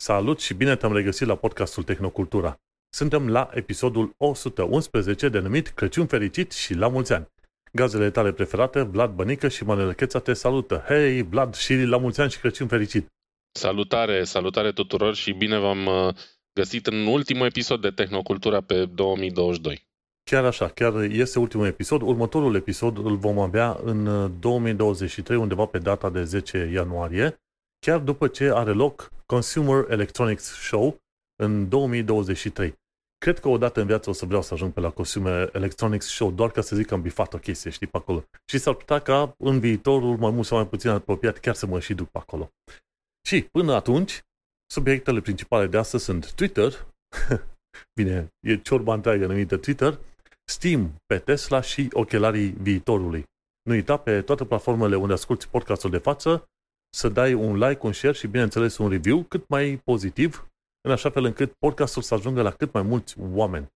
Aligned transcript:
Salut 0.00 0.40
și 0.40 0.54
bine 0.54 0.76
te-am 0.76 0.92
regăsit 0.92 1.26
la 1.26 1.36
podcastul 1.36 1.82
Tehnocultura. 1.82 2.60
Suntem 2.88 3.28
la 3.28 3.50
episodul 3.52 4.14
111 4.16 5.28
denumit 5.28 5.68
Crăciun 5.68 6.06
fericit 6.06 6.52
și 6.52 6.74
la 6.74 6.88
mulți 6.88 7.12
ani. 7.12 7.26
Gazele 7.72 8.10
tale 8.10 8.32
preferate, 8.32 8.82
Vlad 8.82 9.10
Bănică 9.14 9.48
și 9.48 9.64
Manel 9.64 9.92
Cheța 9.92 10.18
te 10.18 10.32
salută. 10.32 10.84
Hei, 10.86 11.22
Vlad, 11.22 11.54
și 11.54 11.74
la 11.74 11.96
mulți 11.96 12.20
ani 12.20 12.30
și 12.30 12.38
Crăciun 12.38 12.66
fericit! 12.66 13.06
Salutare, 13.52 14.24
salutare 14.24 14.72
tuturor 14.72 15.14
și 15.14 15.32
bine 15.32 15.58
v-am 15.58 15.86
uh, 15.86 16.14
găsit 16.52 16.86
în 16.86 17.06
ultimul 17.06 17.46
episod 17.46 17.80
de 17.80 17.90
Tehnocultura 17.90 18.60
pe 18.60 18.84
2022. 18.84 19.86
Chiar 20.30 20.44
așa, 20.44 20.68
chiar 20.68 21.02
este 21.02 21.38
ultimul 21.38 21.66
episod. 21.66 22.02
Următorul 22.02 22.54
episod 22.54 22.98
îl 22.98 23.16
vom 23.16 23.38
avea 23.38 23.80
în 23.84 24.30
2023, 24.40 25.36
uh, 25.36 25.42
undeva 25.42 25.64
pe 25.64 25.78
data 25.78 26.10
de 26.10 26.24
10 26.24 26.70
ianuarie, 26.72 27.40
chiar 27.78 27.98
după 27.98 28.28
ce 28.28 28.50
are 28.52 28.72
loc 28.72 29.10
Consumer 29.26 29.90
Electronics 29.90 30.44
Show 30.44 30.96
în 31.42 31.68
2023. 31.68 32.74
Cred 33.18 33.38
că 33.38 33.48
odată 33.48 33.80
în 33.80 33.86
viață 33.86 34.10
o 34.10 34.12
să 34.12 34.26
vreau 34.26 34.42
să 34.42 34.54
ajung 34.54 34.72
pe 34.72 34.80
la 34.80 34.90
Consumer 34.90 35.50
Electronics 35.52 36.06
Show, 36.06 36.30
doar 36.30 36.50
ca 36.50 36.60
să 36.60 36.76
zic 36.76 36.86
că 36.86 36.94
am 36.94 37.02
bifat 37.02 37.34
o 37.34 37.38
chestie, 37.38 37.70
știi, 37.70 37.86
pe 37.86 37.96
acolo. 37.96 38.24
Și 38.50 38.58
s-ar 38.58 38.74
putea 38.74 38.98
ca 38.98 39.34
în 39.38 39.60
viitorul, 39.60 40.16
mai 40.16 40.30
mult 40.30 40.46
sau 40.46 40.56
mai 40.58 40.68
puțin 40.68 40.90
apropiat, 40.90 41.38
chiar 41.38 41.54
să 41.54 41.66
mă 41.66 41.80
și 41.80 41.94
duc 41.94 42.08
pe 42.08 42.18
acolo. 42.18 42.50
Și 43.26 43.42
până 43.42 43.74
atunci, 43.74 44.22
subiectele 44.70 45.20
principale 45.20 45.66
de 45.66 45.78
astăzi 45.78 46.04
sunt 46.04 46.32
Twitter, 46.32 46.86
bine, 48.00 48.28
e 48.46 48.56
ciorba 48.56 48.94
întreagă 48.94 49.26
numită 49.26 49.56
Twitter, 49.56 49.98
Steam 50.44 50.94
pe 51.06 51.18
Tesla 51.18 51.60
și 51.60 51.88
ochelarii 51.92 52.48
viitorului. 52.48 53.24
Nu 53.62 53.72
uita 53.72 53.96
pe 53.96 54.22
toate 54.22 54.44
platformele 54.44 54.96
unde 54.96 55.12
asculti 55.12 55.48
podcastul 55.48 55.90
de 55.90 55.98
față 55.98 56.48
să 56.90 57.08
dai 57.08 57.32
un 57.32 57.58
like, 57.58 57.86
un 57.86 57.92
share 57.92 58.14
și, 58.14 58.26
bineînțeles, 58.26 58.78
un 58.78 58.88
review 58.88 59.22
cât 59.22 59.48
mai 59.48 59.80
pozitiv, 59.84 60.50
în 60.80 60.90
așa 60.90 61.10
fel 61.10 61.24
încât 61.24 61.52
podcastul 61.52 62.02
să 62.02 62.14
ajungă 62.14 62.42
la 62.42 62.50
cât 62.50 62.72
mai 62.72 62.82
mulți 62.82 63.14
oameni. 63.18 63.66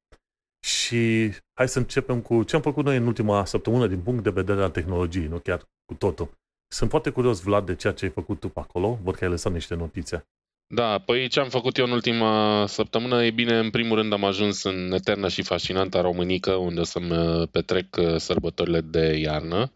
Și 0.67 1.31
hai 1.55 1.69
să 1.69 1.79
începem 1.79 2.21
cu 2.21 2.43
ce 2.43 2.57
am 2.57 2.63
făcut 2.63 2.85
noi 2.85 2.97
în 2.97 3.07
ultima 3.07 3.45
săptămână 3.45 3.87
din 3.87 4.01
punct 4.01 4.23
de 4.23 4.31
vedere 4.31 4.63
al 4.63 4.71
tehnologiei, 4.71 5.27
nu 5.27 5.39
chiar 5.39 5.63
cu 5.85 5.95
totul. 5.95 6.31
Sunt 6.69 6.91
foarte 6.91 7.11
curios, 7.11 7.41
Vlad, 7.41 7.67
de 7.67 7.75
ceea 7.75 7.93
ce 7.93 8.05
ai 8.05 8.11
făcut 8.11 8.41
tu 8.41 8.49
pe 8.49 8.61
acolo. 8.61 8.99
Văd 9.03 9.15
că 9.15 9.25
ai 9.25 9.31
lăsat 9.31 9.53
niște 9.53 9.75
notițe. 9.75 10.27
Da, 10.75 10.99
păi 10.99 11.29
ce 11.29 11.41
am 11.41 11.49
făcut 11.49 11.77
eu 11.77 11.85
în 11.85 11.91
ultima 11.91 12.65
săptămână, 12.67 13.25
e 13.25 13.31
bine, 13.31 13.59
în 13.59 13.71
primul 13.71 13.97
rând 13.97 14.13
am 14.13 14.25
ajuns 14.25 14.63
în 14.63 14.93
eterna 14.93 15.29
și 15.29 15.43
fascinanta 15.43 16.01
Românică, 16.01 16.53
unde 16.55 16.81
o 16.81 16.85
să-mi 16.85 17.17
uh, 17.17 17.49
petrec 17.51 17.97
uh, 17.97 18.17
sărbătorile 18.17 18.81
de 18.81 19.17
iarnă. 19.19 19.73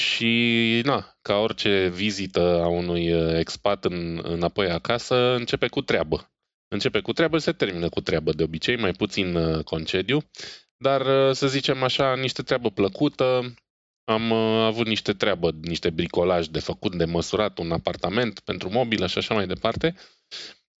Și, 0.00 0.80
na, 0.84 1.18
ca 1.22 1.36
orice 1.36 1.88
vizită 1.88 2.60
a 2.62 2.66
unui 2.66 3.12
uh, 3.12 3.38
expat 3.38 3.84
în, 3.84 4.20
înapoi 4.22 4.70
acasă, 4.70 5.34
începe 5.34 5.68
cu 5.68 5.80
treabă. 5.80 6.32
Începe 6.68 7.00
cu 7.00 7.12
treabă, 7.12 7.38
se 7.38 7.52
termină 7.52 7.88
cu 7.88 8.00
treabă 8.00 8.32
de 8.32 8.42
obicei, 8.42 8.76
mai 8.76 8.92
puțin 8.92 9.34
uh, 9.34 9.64
concediu, 9.64 10.18
dar, 10.76 11.00
uh, 11.00 11.34
să 11.34 11.48
zicem 11.48 11.82
așa, 11.82 12.14
niște 12.14 12.42
treabă 12.42 12.70
plăcută, 12.70 13.54
am 14.04 14.32
avut 14.32 14.86
niște 14.86 15.12
treabă, 15.12 15.50
niște 15.62 15.90
bricolaj 15.90 16.46
de 16.46 16.60
făcut, 16.60 16.96
de 16.96 17.04
măsurat 17.04 17.58
un 17.58 17.72
apartament 17.72 18.40
pentru 18.40 18.70
mobilă 18.70 19.06
și 19.06 19.18
așa 19.18 19.34
mai 19.34 19.46
departe. 19.46 19.94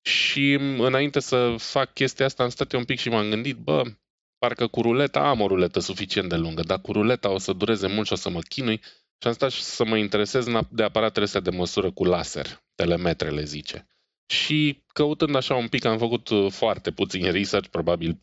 Și 0.02 0.52
înainte 0.78 1.20
să 1.20 1.54
fac 1.58 1.92
chestia 1.92 2.24
asta, 2.24 2.42
am 2.42 2.48
stat 2.48 2.72
eu 2.72 2.78
un 2.78 2.84
pic 2.84 2.98
și 2.98 3.08
m-am 3.08 3.28
gândit, 3.28 3.56
bă, 3.56 3.82
parcă 4.38 4.66
cu 4.66 4.80
ruleta 4.80 5.28
am 5.28 5.40
o 5.40 5.46
ruletă 5.46 5.80
suficient 5.80 6.28
de 6.28 6.36
lungă, 6.36 6.62
dar 6.62 6.80
cu 6.80 6.92
ruleta 6.92 7.30
o 7.30 7.38
să 7.38 7.52
dureze 7.52 7.86
mult 7.86 8.06
și 8.06 8.12
o 8.12 8.16
să 8.16 8.30
mă 8.30 8.40
chinui 8.40 8.80
și 9.20 9.26
am 9.26 9.32
stat 9.32 9.50
să 9.50 9.84
mă 9.84 9.96
interesez 9.96 10.46
de 10.70 10.82
aparatele 10.82 11.24
astea 11.24 11.40
de 11.40 11.50
măsură 11.50 11.90
cu 11.90 12.04
laser, 12.04 12.62
telemetrele 12.74 13.44
zice. 13.44 13.86
Și 14.26 14.82
căutând 14.92 15.34
așa 15.34 15.54
un 15.54 15.68
pic, 15.68 15.84
am 15.84 15.98
făcut 15.98 16.28
uh, 16.28 16.50
foarte 16.50 16.90
puțin 16.90 17.32
research, 17.32 17.68
probabil 17.68 18.18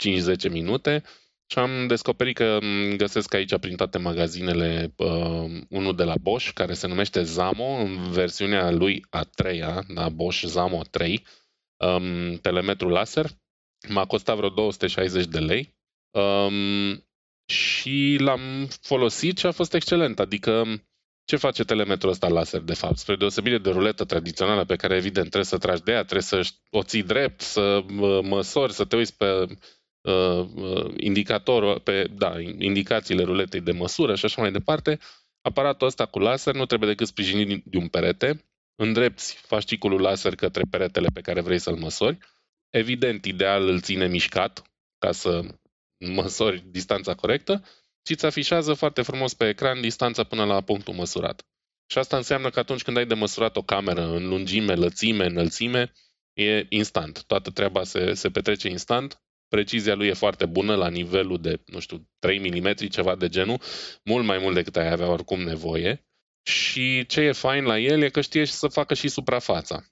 5-10 0.47 0.52
minute, 0.52 1.03
și 1.52 1.59
am 1.59 1.88
descoperit 1.88 2.35
că 2.35 2.58
mm, 2.62 2.96
găsesc 2.96 3.34
aici 3.34 3.58
prin 3.58 3.75
toate 3.75 3.97
magazinele 3.97 4.94
uh, 4.97 5.62
unul 5.69 5.96
de 5.96 6.03
la 6.03 6.16
Bosch, 6.22 6.52
care 6.53 6.74
se 6.74 6.88
numește 6.88 7.24
Zamo, 7.24 7.79
în 7.79 8.12
versiunea 8.12 8.72
lui 8.72 9.06
a 9.09 9.24
treia, 9.24 9.84
da, 9.88 10.09
Bosch 10.09 10.44
Zamo 10.46 10.81
3, 10.90 11.25
um, 11.78 12.35
telemetru 12.35 12.90
laser. 12.90 13.25
M-a 13.90 14.06
costat 14.06 14.35
vreo 14.35 14.50
260 14.50 15.25
de 15.25 15.40
lei. 15.40 15.75
Um, 16.12 17.08
și 17.46 18.18
l-am 18.19 18.68
folosit 18.81 19.38
și 19.38 19.46
a 19.46 19.52
fost 19.52 19.74
excelent. 19.74 20.19
Adică 20.19 20.81
ce 21.28 21.36
face 21.36 21.64
telemetrul 21.64 22.12
ăsta 22.12 22.28
laser, 22.28 22.62
de 22.62 22.74
fapt? 22.74 22.98
Spre 22.98 23.16
deosebire 23.16 23.58
de 23.58 23.70
ruletă 23.70 24.06
tradițională 24.06 24.66
pe 24.66 24.76
care, 24.76 24.96
evident, 24.96 25.26
trebuie 25.26 25.44
să 25.44 25.58
tragi 25.58 25.84
de 25.84 25.92
ea, 25.92 26.02
trebuie 26.02 26.22
să 26.22 26.50
o 26.70 26.84
ții 26.84 27.04
drept, 27.04 27.42
să 27.42 27.84
măsori, 28.24 28.74
să 28.74 28.86
te 28.86 28.96
uiți 28.96 29.18
pe 29.18 29.46
uh, 30.02 30.48
uh, 30.56 30.94
indicatorul, 30.98 31.80
pe, 31.80 32.08
da, 32.12 32.40
indicațiile 32.40 33.24
ruletei 33.24 33.62
de 33.62 33.72
măsură 33.72 34.16
și 34.16 34.26
așa 34.26 34.42
mai 34.42 34.52
departe, 34.52 35.00
aparatul 35.42 35.88
ăsta 35.88 36.06
cu 36.06 36.20
laser 36.20 36.54
nu 36.54 36.66
trebuie 36.66 36.90
decât 36.90 37.08
sprijinit 37.08 37.64
de 37.66 37.78
un 37.78 37.88
perete, 37.88 38.46
îndrepți 38.76 39.36
fasciculul 39.36 40.02
laser 40.02 40.36
către 40.36 40.62
peretele 40.70 41.08
pe 41.14 41.22
care 41.22 41.42
vrei 41.42 41.59
să-l 41.59 41.76
măsori, 41.76 42.18
evident, 42.70 43.26
ideal 43.26 43.68
îl 43.68 43.82
ține 43.82 44.08
mișcat 44.08 44.62
ca 44.98 45.12
să 45.12 45.42
măsori 45.98 46.64
distanța 46.68 47.14
corectă 47.14 47.64
și 48.07 48.13
îți 48.13 48.25
afișează 48.25 48.73
foarte 48.73 49.01
frumos 49.01 49.34
pe 49.34 49.47
ecran 49.47 49.81
distanța 49.81 50.23
până 50.23 50.45
la 50.45 50.62
punctul 50.62 50.94
măsurat. 50.94 51.45
Și 51.91 51.97
asta 51.97 52.18
înseamnă 52.18 52.50
că 52.50 52.59
atunci 52.59 52.81
când 52.81 52.97
ai 52.97 53.06
de 53.06 53.13
măsurat 53.13 53.56
o 53.56 53.62
cameră 53.62 54.01
în 54.01 54.28
lungime, 54.28 54.73
lățime, 54.73 55.25
înălțime, 55.25 55.91
e 56.34 56.66
instant. 56.69 57.23
Toată 57.23 57.50
treaba 57.50 57.84
se, 57.84 58.13
se 58.13 58.29
petrece 58.29 58.69
instant. 58.69 59.22
Precizia 59.47 59.96
lui 59.96 60.07
e 60.07 60.13
foarte 60.13 60.46
bună 60.46 60.75
la 60.75 60.90
nivelul 60.90 61.41
de, 61.41 61.62
nu 61.66 61.79
știu, 61.79 62.09
3 62.19 62.40
mm, 62.40 62.72
ceva 62.73 63.16
de 63.16 63.29
genul, 63.29 63.62
mult 64.03 64.25
mai 64.25 64.38
mult 64.38 64.56
decât 64.56 64.75
ai 64.75 64.91
avea 64.91 65.09
oricum 65.09 65.41
nevoie. 65.41 66.06
Și 66.44 67.06
ce 67.06 67.22
e 67.22 67.31
fain 67.31 67.63
la 67.63 67.79
el 67.79 68.01
e 68.01 68.09
că 68.09 68.22
știe 68.22 68.46
să 68.46 68.67
facă 68.67 68.94
și 68.94 69.07
suprafața. 69.07 69.85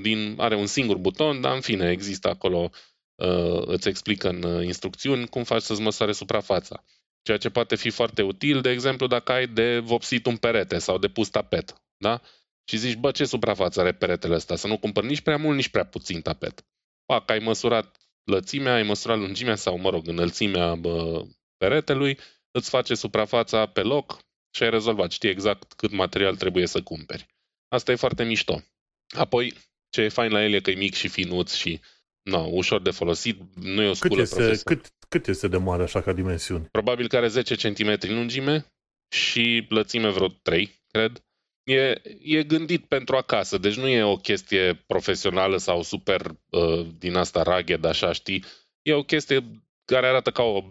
Din, 0.00 0.34
are 0.38 0.56
un 0.56 0.66
singur 0.66 0.96
buton, 0.96 1.40
dar 1.40 1.54
în 1.54 1.60
fine, 1.60 1.90
există 1.90 2.28
acolo, 2.28 2.70
uh, 3.14 3.62
îți 3.66 3.88
explică 3.88 4.28
în 4.28 4.42
uh, 4.42 4.64
instrucțiuni 4.64 5.28
cum 5.28 5.44
faci 5.44 5.62
să-ți 5.62 5.80
măsoare 5.80 6.12
suprafața. 6.12 6.84
Ceea 7.22 7.36
ce 7.36 7.50
poate 7.50 7.76
fi 7.76 7.90
foarte 7.90 8.22
util, 8.22 8.60
de 8.60 8.70
exemplu, 8.70 9.06
dacă 9.06 9.32
ai 9.32 9.46
de 9.46 9.78
vopsit 9.78 10.26
un 10.26 10.36
perete 10.36 10.78
sau 10.78 10.98
de 10.98 11.08
pus 11.08 11.28
tapet. 11.28 11.82
Da? 11.96 12.20
Și 12.64 12.76
zici, 12.76 12.96
bă, 12.96 13.10
ce 13.10 13.24
suprafață 13.24 13.80
are 13.80 13.92
peretele 13.92 14.34
ăsta? 14.34 14.56
Să 14.56 14.66
nu 14.66 14.78
cumpăr 14.78 15.04
nici 15.04 15.20
prea 15.20 15.36
mult, 15.36 15.56
nici 15.56 15.68
prea 15.68 15.84
puțin 15.84 16.20
tapet. 16.20 16.64
Pac, 17.04 17.30
ai 17.30 17.38
măsurat 17.38 17.96
lățimea, 18.24 18.74
ai 18.74 18.82
măsurat 18.82 19.18
lungimea 19.18 19.56
sau, 19.56 19.78
mă 19.78 19.90
rog, 19.90 20.08
înălțimea 20.08 20.74
bă, 20.74 21.24
peretelui, 21.56 22.18
îți 22.50 22.70
face 22.70 22.94
suprafața 22.94 23.66
pe 23.66 23.82
loc 23.82 24.18
și 24.54 24.62
ai 24.62 24.70
rezolvat. 24.70 25.10
Știi 25.10 25.28
exact 25.28 25.72
cât 25.72 25.90
material 25.90 26.36
trebuie 26.36 26.66
să 26.66 26.82
cumperi. 26.82 27.26
Asta 27.68 27.92
e 27.92 27.94
foarte 27.94 28.24
mișto. 28.24 28.62
Apoi, 29.08 29.54
ce 29.88 30.00
e 30.00 30.08
fain 30.08 30.32
la 30.32 30.44
el 30.44 30.52
e 30.52 30.60
că 30.60 30.70
e 30.70 30.74
mic 30.74 30.94
și 30.94 31.08
finuț 31.08 31.54
și 31.54 31.80
no, 32.22 32.46
ușor 32.50 32.82
de 32.82 32.90
folosit, 32.90 33.40
nu 33.54 33.82
e 33.82 33.88
o 33.88 33.92
sculă 33.92 34.22
cât 34.22 34.38
este, 34.38 34.60
cât, 34.64 34.92
cât 35.08 35.26
este 35.26 35.48
de 35.48 35.56
mare 35.56 35.82
așa 35.82 36.02
ca 36.02 36.12
dimensiuni? 36.12 36.68
Probabil 36.70 37.08
că 37.08 37.16
are 37.16 37.28
10 37.28 37.54
cm 37.54 37.96
în 38.00 38.14
lungime 38.14 38.66
și 39.08 39.66
lățime 39.68 40.10
vreo 40.10 40.28
3, 40.28 40.82
cred. 40.90 41.24
E, 41.62 42.00
e 42.22 42.42
gândit 42.42 42.84
pentru 42.84 43.16
acasă, 43.16 43.58
deci 43.58 43.76
nu 43.76 43.88
e 43.88 44.02
o 44.02 44.16
chestie 44.16 44.84
profesională 44.86 45.56
sau 45.56 45.82
super 45.82 46.36
uh, 46.50 46.86
din 46.98 47.14
asta 47.14 47.42
rugged, 47.42 47.84
așa, 47.84 48.12
știi? 48.12 48.44
E 48.82 48.92
o 48.92 49.02
chestie 49.02 49.62
care 49.84 50.06
arată 50.06 50.30
ca 50.30 50.42
o, 50.42 50.64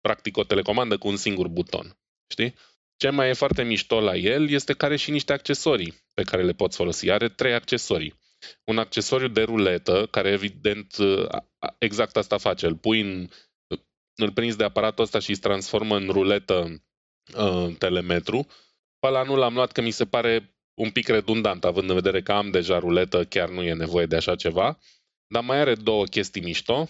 practic, 0.00 0.36
o 0.36 0.44
telecomandă 0.44 0.98
cu 0.98 1.08
un 1.08 1.16
singur 1.16 1.48
buton, 1.48 1.98
știi? 2.30 2.54
Ce 2.96 3.10
mai 3.10 3.28
e 3.28 3.32
foarte 3.32 3.62
mișto 3.62 4.00
la 4.00 4.16
el 4.16 4.48
este 4.48 4.72
că 4.72 4.84
are 4.84 4.96
și 4.96 5.10
niște 5.10 5.32
accesorii 5.32 5.94
pe 6.14 6.22
care 6.22 6.42
le 6.42 6.52
poți 6.52 6.76
folosi. 6.76 7.10
Are 7.10 7.28
trei 7.28 7.54
accesorii 7.54 8.14
un 8.64 8.78
accesoriu 8.78 9.28
de 9.28 9.42
ruletă, 9.42 10.06
care 10.10 10.30
evident 10.30 10.96
exact 11.78 12.16
asta 12.16 12.38
face. 12.38 12.66
Îl 12.66 12.76
pui 12.76 13.00
în, 13.00 13.28
îl 14.14 14.32
prinzi 14.32 14.56
de 14.56 14.64
aparatul 14.64 15.04
ăsta 15.04 15.18
și 15.18 15.30
îți 15.30 15.40
transformă 15.40 15.96
în 15.96 16.08
ruletă 16.08 16.84
uh, 17.36 17.76
telemetru. 17.78 18.46
Pe 18.98 19.06
ăla 19.06 19.22
nu 19.22 19.36
l-am 19.36 19.54
luat 19.54 19.72
că 19.72 19.80
mi 19.80 19.90
se 19.90 20.06
pare 20.06 20.56
un 20.74 20.90
pic 20.90 21.08
redundant, 21.08 21.64
având 21.64 21.88
în 21.88 21.94
vedere 21.94 22.22
că 22.22 22.32
am 22.32 22.50
deja 22.50 22.78
ruletă, 22.78 23.24
chiar 23.24 23.48
nu 23.48 23.62
e 23.62 23.72
nevoie 23.72 24.06
de 24.06 24.16
așa 24.16 24.34
ceva. 24.34 24.78
Dar 25.26 25.42
mai 25.42 25.58
are 25.58 25.74
două 25.74 26.04
chestii 26.04 26.42
mișto. 26.42 26.88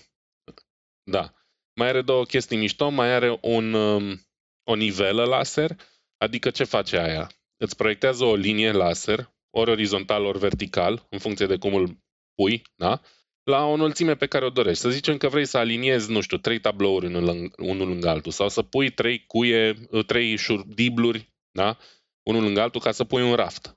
Da. 1.11 1.35
Mai 1.75 1.89
are 1.89 2.03
două 2.03 2.25
chestii 2.25 2.57
mișto, 2.57 2.89
mai 2.89 3.13
are 3.13 3.39
un, 3.43 3.73
um, 3.73 4.21
o 4.65 4.75
nivelă 4.75 5.25
laser, 5.25 5.77
adică 6.19 6.51
ce 6.51 6.65
face 6.65 6.99
aia? 6.99 7.31
Îți 7.57 7.77
proiectează 7.77 8.25
o 8.25 8.35
linie 8.35 8.73
laser 8.73 9.35
ori 9.59 9.71
orizontal, 9.71 10.25
ori 10.25 10.39
vertical, 10.39 11.07
în 11.11 11.19
funcție 11.19 11.47
de 11.47 11.57
cum 11.57 11.75
îl 11.75 11.99
pui, 12.35 12.63
da? 12.77 13.01
la 13.43 13.65
o 13.65 13.73
înălțime 13.73 14.15
pe 14.15 14.27
care 14.27 14.45
o 14.45 14.51
dorești. 14.51 14.81
Să 14.81 14.91
zicem 14.91 15.17
că 15.17 15.29
vrei 15.29 15.45
să 15.45 15.59
aliniezi, 15.59 16.11
nu 16.11 16.21
știu, 16.21 16.37
trei 16.37 16.61
tablouri 16.61 17.07
unul, 17.07 17.53
unul 17.57 17.89
lângă 17.89 18.09
altul 18.09 18.33
sau 18.33 18.49
să 18.49 18.63
pui 18.63 18.91
trei 18.91 19.25
cuie, 19.27 19.89
trei 20.07 20.37
dibluri, 20.67 21.33
da? 21.51 21.79
unul 22.23 22.43
lângă 22.43 22.61
altul 22.61 22.81
ca 22.81 22.93
să 22.93 23.05
pui 23.05 23.23
un 23.23 23.35
raft. 23.35 23.77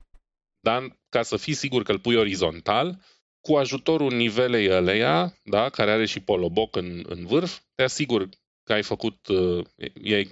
Dar 0.60 1.00
ca 1.10 1.22
să 1.22 1.38
fii 1.38 1.54
sigur 1.54 1.84
că 1.84 1.92
îl 1.92 2.00
pui 2.00 2.16
orizontal, 2.16 3.02
cu 3.42 3.56
ajutorul 3.56 4.12
nivelei 4.12 4.70
ăleia, 4.72 5.38
da, 5.44 5.70
care 5.70 5.92
are 5.92 6.06
și 6.06 6.20
poloboc 6.20 6.76
în, 6.76 7.04
în 7.08 7.26
vârf, 7.26 7.60
te 7.76 7.84
asigur 7.84 8.30
că 8.64 8.74
ai 8.74 8.84
făcut, 8.84 9.28
uh, 9.28 9.66
ai 10.04 10.30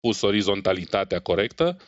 pus 0.00 0.20
orizontalitatea 0.20 1.20
corectă, 1.20 1.80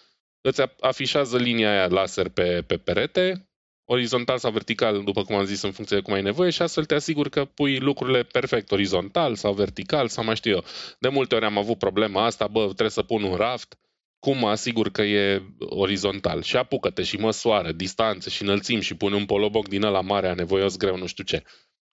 îți 0.42 0.62
afișează 0.80 1.36
linia 1.36 1.70
aia 1.70 1.86
laser 1.86 2.28
pe, 2.28 2.62
pe 2.66 2.76
perete, 2.76 3.48
orizontal 3.84 4.38
sau 4.38 4.50
vertical, 4.50 5.04
după 5.04 5.24
cum 5.24 5.36
am 5.36 5.44
zis, 5.44 5.62
în 5.62 5.72
funcție 5.72 5.96
de 5.96 6.02
cum 6.02 6.12
ai 6.12 6.22
nevoie 6.22 6.50
și 6.50 6.62
astfel 6.62 6.84
te 6.84 6.94
asigur 6.94 7.28
că 7.28 7.44
pui 7.44 7.78
lucrurile 7.78 8.22
perfect 8.22 8.72
orizontal 8.72 9.34
sau 9.34 9.52
vertical 9.52 10.08
sau 10.08 10.24
mai 10.24 10.36
știu 10.36 10.50
eu. 10.50 10.64
De 10.98 11.08
multe 11.08 11.34
ori 11.34 11.44
am 11.44 11.58
avut 11.58 11.78
problema 11.78 12.24
asta, 12.24 12.46
bă, 12.46 12.64
trebuie 12.64 12.90
să 12.90 13.02
pun 13.02 13.22
un 13.22 13.34
raft, 13.34 13.78
cum 14.18 14.38
mă 14.38 14.48
asigur 14.48 14.90
că 14.90 15.02
e 15.02 15.42
orizontal? 15.58 16.42
Și 16.42 16.56
apucă-te 16.56 17.02
și 17.02 17.16
măsoară 17.16 17.72
distanțe 17.72 18.30
și 18.30 18.42
înălțimi 18.42 18.82
și 18.82 18.94
pune 18.94 19.14
un 19.14 19.26
poloboc 19.26 19.68
din 19.68 19.82
ăla 19.82 20.00
mare, 20.00 20.28
anevoios, 20.28 20.76
greu, 20.76 20.96
nu 20.96 21.06
știu 21.06 21.24
ce. 21.24 21.42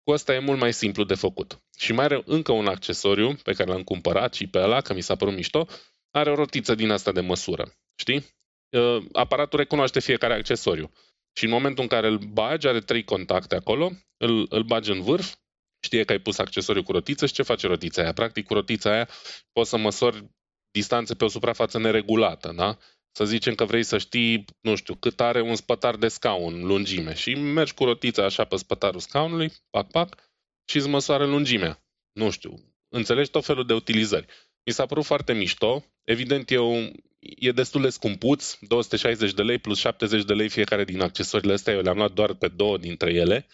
Cu 0.04 0.12
asta 0.12 0.34
e 0.34 0.40
mult 0.40 0.60
mai 0.60 0.74
simplu 0.74 1.04
de 1.04 1.14
făcut. 1.14 1.62
Și 1.78 1.94
mai 1.94 2.06
are 2.06 2.22
încă 2.26 2.52
un 2.52 2.68
accesoriu 2.68 3.36
pe 3.44 3.54
care 3.54 3.70
l-am 3.70 3.84
cumpărat 3.84 4.34
și 4.34 4.48
pe 4.48 4.60
ăla, 4.60 4.82
că 4.82 4.94
mi 4.94 5.02
s-a 5.02 5.16
părut 5.16 5.34
mișto, 5.36 5.68
are 6.12 6.32
o 6.32 6.36
rotiță 6.36 6.76
din 6.76 6.90
asta 6.90 7.12
de 7.12 7.22
măsură. 7.22 7.72
Știi? 7.96 8.26
Uh, 8.70 9.04
aparatul 9.12 9.60
recunoaște 9.60 10.00
fiecare 10.00 10.34
accesoriu. 10.34 10.92
Și 11.34 11.44
în 11.44 11.52
momentul 11.52 11.84
în 11.84 11.90
care 11.90 12.08
îl 12.08 12.18
bagi, 12.18 12.68
are 12.68 12.80
trei 12.80 13.04
contacte 13.04 13.56
acolo, 13.56 13.92
îl, 14.18 14.46
îl 14.50 14.64
bagi 14.64 14.92
în 14.92 15.02
vârf, 15.02 15.36
știe 15.80 16.04
că 16.04 16.12
ai 16.12 16.20
pus 16.20 16.38
accesoriu 16.38 16.84
cu 16.84 16.92
rotiță 16.92 17.26
și 17.26 17.34
ce 17.34 17.44
face 17.44 17.68
rotița 17.68 18.02
aia? 18.02 18.14
Practic, 18.14 18.46
cu 18.46 18.54
rotița 18.54 18.92
aia 18.92 19.10
poți 19.52 19.70
să 19.70 19.78
măsori 19.78 20.30
distanțe 20.72 21.16
pe 21.16 21.24
o 21.24 21.28
suprafață 21.28 21.78
neregulată, 21.78 22.54
da? 22.56 22.78
Să 23.12 23.26
zicem 23.26 23.56
că 23.56 23.66
vrei 23.66 23.84
să 23.84 23.98
știi, 23.98 24.46
nu 24.62 24.76
știu, 24.76 24.96
cât 24.96 25.22
are 25.22 25.42
un 25.42 25.56
spătar 25.56 25.96
de 25.96 26.08
scaun, 26.08 26.66
lungime, 26.66 27.14
și 27.14 27.36
mergi 27.36 27.74
cu 27.74 27.84
rotița 27.84 28.24
așa 28.24 28.44
pe 28.44 28.56
spătarul 28.56 29.00
scaunului, 29.00 29.54
pac, 29.70 29.92
pac, 29.92 30.16
și 30.70 30.78
îți 30.78 30.88
măsoară 30.88 31.26
lungimea. 31.26 31.84
Nu 32.12 32.30
știu, 32.30 32.54
înțelegi 32.90 33.30
tot 33.30 33.46
felul 33.46 33.66
de 33.66 33.74
utilizări. 33.74 34.26
Mi 34.66 34.74
s-a 34.74 34.86
părut 34.86 35.06
foarte 35.06 35.34
mișto. 35.34 35.86
Evident, 36.04 36.52
eu, 36.52 36.92
e 37.20 37.52
destul 37.52 37.82
de 37.82 37.90
scumpuț, 37.90 38.58
260 38.62 39.34
de 39.34 39.42
lei 39.42 39.58
plus 39.58 39.80
70 39.80 40.24
de 40.24 40.34
lei 40.34 40.50
fiecare 40.50 40.84
din 40.84 41.02
accesoriile 41.02 41.54
astea. 41.54 41.74
Eu 41.74 41.82
le-am 41.82 41.98
luat 41.98 42.12
doar 42.12 42.34
pe 42.34 42.48
două 42.48 42.78
dintre 42.78 43.14
ele. 43.14 43.48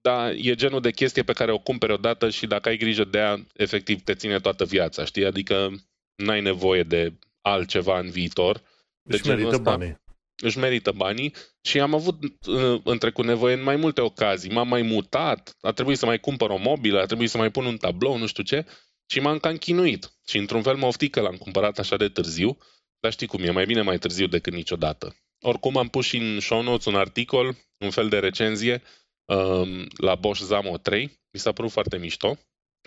Dar 0.00 0.32
e 0.36 0.54
genul 0.54 0.80
de 0.80 0.90
chestie 0.90 1.22
pe 1.22 1.32
care 1.32 1.52
o 1.52 1.58
cumperi 1.58 1.92
odată 1.92 2.30
și 2.30 2.46
dacă 2.46 2.68
ai 2.68 2.76
grijă 2.76 3.04
de 3.04 3.18
ea, 3.18 3.46
efectiv 3.54 4.02
te 4.02 4.14
ține 4.14 4.40
toată 4.40 4.64
viața, 4.64 5.04
știi? 5.04 5.24
Adică 5.24 5.70
n-ai 6.14 6.40
nevoie 6.40 6.82
de 6.82 7.18
altceva 7.40 7.98
în 7.98 8.10
viitor. 8.10 8.62
De 9.02 9.16
își 9.16 9.26
merită 9.26 9.48
ăsta, 9.48 9.62
banii. 9.62 10.00
Își 10.42 10.58
merită 10.58 10.92
banii 10.92 11.34
și 11.62 11.80
am 11.80 11.94
avut 11.94 12.22
uh, 12.46 12.80
în 12.84 12.98
trecut 12.98 13.24
nevoie 13.24 13.54
în 13.54 13.62
mai 13.62 13.76
multe 13.76 14.00
ocazii. 14.00 14.50
M-am 14.50 14.68
mai 14.68 14.82
mutat, 14.82 15.56
a 15.60 15.72
trebuit 15.72 15.98
să 15.98 16.06
mai 16.06 16.18
cumpăr 16.18 16.50
o 16.50 16.56
mobilă, 16.56 17.00
a 17.00 17.06
trebuit 17.06 17.30
să 17.30 17.36
mai 17.36 17.50
pun 17.50 17.64
un 17.64 17.76
tablou, 17.76 18.18
nu 18.18 18.26
știu 18.26 18.42
ce, 18.42 18.66
și 19.06 19.20
m-am 19.20 19.38
cam 19.38 19.56
chinuit. 19.56 20.12
Și 20.26 20.38
într-un 20.38 20.62
fel 20.62 20.76
mă 20.76 20.86
oftic 20.86 21.10
că 21.10 21.20
l-am 21.20 21.36
cumpărat 21.36 21.78
așa 21.78 21.96
de 21.96 22.08
târziu, 22.08 22.58
dar 23.00 23.12
știi 23.12 23.26
cum 23.26 23.42
e, 23.42 23.50
mai 23.50 23.64
bine 23.64 23.82
mai 23.82 23.98
târziu 23.98 24.26
decât 24.26 24.52
niciodată. 24.52 25.16
Oricum 25.40 25.76
am 25.76 25.88
pus 25.88 26.06
și 26.06 26.16
în 26.16 26.40
show 26.40 26.62
notes 26.62 26.84
un 26.84 26.94
articol, 26.94 27.56
un 27.78 27.90
fel 27.90 28.08
de 28.08 28.18
recenzie 28.18 28.82
um, 29.24 29.88
la 29.96 30.14
Bosch 30.14 30.44
Zamo 30.44 30.76
3. 30.76 31.04
Mi 31.32 31.40
s-a 31.40 31.52
părut 31.52 31.70
foarte 31.70 31.98
mișto. 31.98 32.38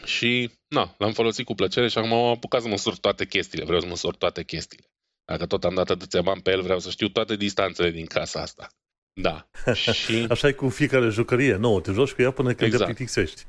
Și, 0.06 0.52
na, 0.68 0.96
l-am 0.98 1.14
folosit 1.14 1.46
cu 1.46 1.56
plăcere 1.56 1.88
și 1.88 1.98
acum 1.98 2.14
am 2.14 2.26
apucat 2.26 2.62
să 2.62 2.68
măsur 2.68 2.98
toate 2.98 3.26
chestiile. 3.26 3.66
Vreau 3.66 3.80
să 3.80 3.88
măsur 3.88 4.16
toate 4.16 4.44
chestiile. 4.44 4.88
Dacă 5.26 5.46
tot 5.46 5.64
am 5.64 5.74
dat 5.74 5.90
atâția 5.90 6.22
bani 6.22 6.42
pe 6.42 6.52
el, 6.52 6.62
vreau 6.62 6.80
să 6.80 6.90
știu 6.90 7.08
toate 7.08 7.36
distanțele 7.36 7.92
din 7.92 8.06
casa 8.06 8.42
asta. 8.42 8.70
Da. 9.14 9.50
Și... 9.94 10.26
Așa 10.30 10.48
e 10.48 10.52
cu 10.52 10.70
fiecare 10.70 11.10
jucărie 11.10 11.56
nouă. 11.56 11.82
Te 11.82 11.92
joci 11.92 12.12
cu 12.12 12.22
ea 12.22 12.32
până 12.32 12.54
când 12.54 12.72
exact. 12.72 12.90
te 12.90 12.94
plictisești. 12.94 13.46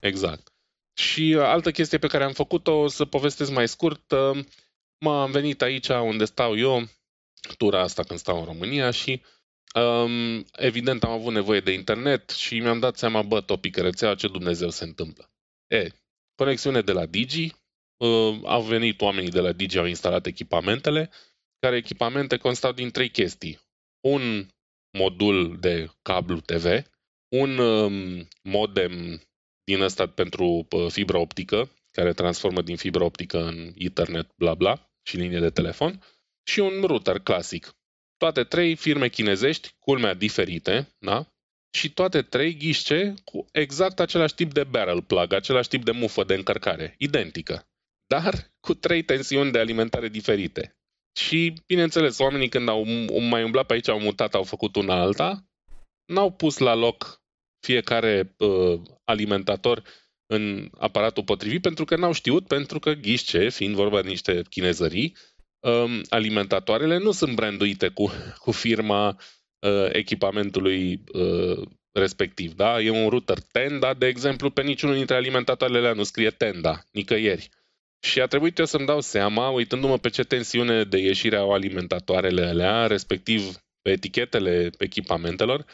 Exact. 0.00 0.52
Și 0.98 1.34
uh, 1.36 1.42
altă 1.42 1.70
chestie 1.70 1.98
pe 1.98 2.06
care 2.06 2.24
am 2.24 2.32
făcut-o, 2.32 2.72
o 2.72 2.88
să 2.88 3.04
povestesc 3.04 3.50
mai 3.50 3.68
scurt, 3.68 4.12
uh, 5.06 5.12
m-am 5.12 5.30
venit 5.30 5.62
aici 5.62 5.88
unde 5.88 6.24
stau 6.24 6.58
eu, 6.58 6.88
tura 7.58 7.80
asta 7.80 8.02
când 8.02 8.18
stau 8.18 8.38
în 8.38 8.44
România 8.44 8.90
și 8.90 9.22
um, 9.74 10.44
evident 10.52 11.04
am 11.04 11.10
avut 11.10 11.32
nevoie 11.32 11.60
de 11.60 11.72
internet 11.72 12.30
și 12.30 12.58
mi-am 12.58 12.78
dat 12.78 12.96
seama, 12.96 13.22
bă, 13.22 13.40
topică 13.40 13.80
rețea, 13.80 14.14
ce 14.14 14.28
Dumnezeu 14.28 14.70
se 14.70 14.84
întâmplă. 14.84 15.30
E, 15.66 15.88
conexiune 16.34 16.80
de 16.80 16.92
la 16.92 17.06
Digi, 17.06 17.52
uh, 17.96 18.38
au 18.44 18.62
venit 18.62 19.00
oamenii 19.00 19.30
de 19.30 19.40
la 19.40 19.52
Digi, 19.52 19.78
au 19.78 19.86
instalat 19.86 20.26
echipamentele, 20.26 21.10
care 21.58 21.76
echipamente 21.76 22.36
constau 22.36 22.72
din 22.72 22.90
trei 22.90 23.10
chestii. 23.10 23.60
Un 24.00 24.46
modul 24.98 25.56
de 25.60 25.90
cablu 26.02 26.40
TV, 26.40 26.82
un 27.28 27.58
um, 27.58 28.28
modem 28.42 29.22
din 29.64 29.80
ăsta 29.80 30.06
pentru 30.06 30.66
uh, 30.70 30.86
fibra 30.90 31.18
optică, 31.18 31.70
care 31.90 32.12
transformă 32.12 32.62
din 32.62 32.76
fibra 32.76 33.04
optică 33.04 33.44
în 33.44 33.72
Ethernet, 33.74 34.30
bla 34.36 34.54
bla, 34.54 34.90
și 35.08 35.16
linie 35.16 35.40
de 35.40 35.50
telefon, 35.50 36.02
și 36.48 36.60
un 36.60 36.82
router 36.82 37.18
clasic. 37.18 37.76
Toate 38.16 38.44
trei 38.44 38.74
firme 38.74 39.08
chinezești, 39.08 39.74
culmea 39.78 40.14
diferite, 40.14 40.88
da? 40.98 41.26
și 41.76 41.92
toate 41.92 42.22
trei 42.22 42.56
ghișce 42.56 43.14
cu 43.24 43.46
exact 43.52 44.00
același 44.00 44.34
tip 44.34 44.52
de 44.52 44.64
barrel 44.64 45.02
plug, 45.02 45.32
același 45.32 45.68
tip 45.68 45.84
de 45.84 45.90
mufă 45.90 46.24
de 46.24 46.34
încărcare, 46.34 46.94
identică, 46.98 47.68
dar 48.06 48.52
cu 48.60 48.74
trei 48.74 49.02
tensiuni 49.02 49.52
de 49.52 49.58
alimentare 49.58 50.08
diferite. 50.08 50.76
Și, 51.18 51.52
bineînțeles, 51.66 52.18
oamenii 52.18 52.48
când 52.48 52.68
au 52.68 52.84
mai 53.20 53.44
umblat 53.44 53.66
pe 53.66 53.72
aici, 53.72 53.88
au 53.88 54.00
mutat, 54.00 54.34
au 54.34 54.42
făcut 54.42 54.76
una 54.76 55.00
alta, 55.00 55.44
n-au 56.04 56.32
pus 56.32 56.58
la 56.58 56.74
loc 56.74 57.22
fiecare 57.60 58.34
uh, 58.38 58.80
alimentator 59.04 59.82
în 60.26 60.68
aparatul 60.78 61.24
potrivit 61.24 61.60
pentru 61.60 61.84
că 61.84 61.96
n-au 61.96 62.12
știut, 62.12 62.46
pentru 62.46 62.78
că 62.78 62.92
ghișce, 62.92 63.48
fiind 63.48 63.74
vorba 63.74 64.02
de 64.02 64.08
niște 64.08 64.42
chinezării, 64.50 65.16
um, 65.60 66.02
alimentatoarele 66.08 66.98
nu 66.98 67.10
sunt 67.10 67.34
branduite 67.34 67.88
cu, 67.88 68.12
cu 68.38 68.50
firma 68.50 69.08
uh, 69.58 69.88
echipamentului 69.92 71.02
uh, 71.12 71.62
respectiv. 71.92 72.54
Da? 72.54 72.80
E 72.80 72.90
un 72.90 73.08
router 73.08 73.38
Tenda, 73.52 73.94
de 73.94 74.06
exemplu, 74.06 74.50
pe 74.50 74.62
niciunul 74.62 74.94
dintre 74.94 75.14
alimentatoarele 75.16 75.92
nu 75.92 76.02
scrie 76.02 76.30
Tenda, 76.30 76.84
nicăieri. 76.92 77.48
Și 78.00 78.20
a 78.20 78.26
trebuit 78.26 78.58
eu 78.58 78.64
să-mi 78.64 78.86
dau 78.86 79.00
seama, 79.00 79.48
uitându-mă 79.48 79.98
pe 79.98 80.08
ce 80.08 80.22
tensiune 80.22 80.84
de 80.84 80.98
ieșire 80.98 81.36
au 81.36 81.52
alimentatoarele 81.52 82.42
alea, 82.42 82.86
respectiv 82.86 83.56
pe 83.82 83.90
etichetele 83.90 84.70
echipamentelor, 84.78 85.64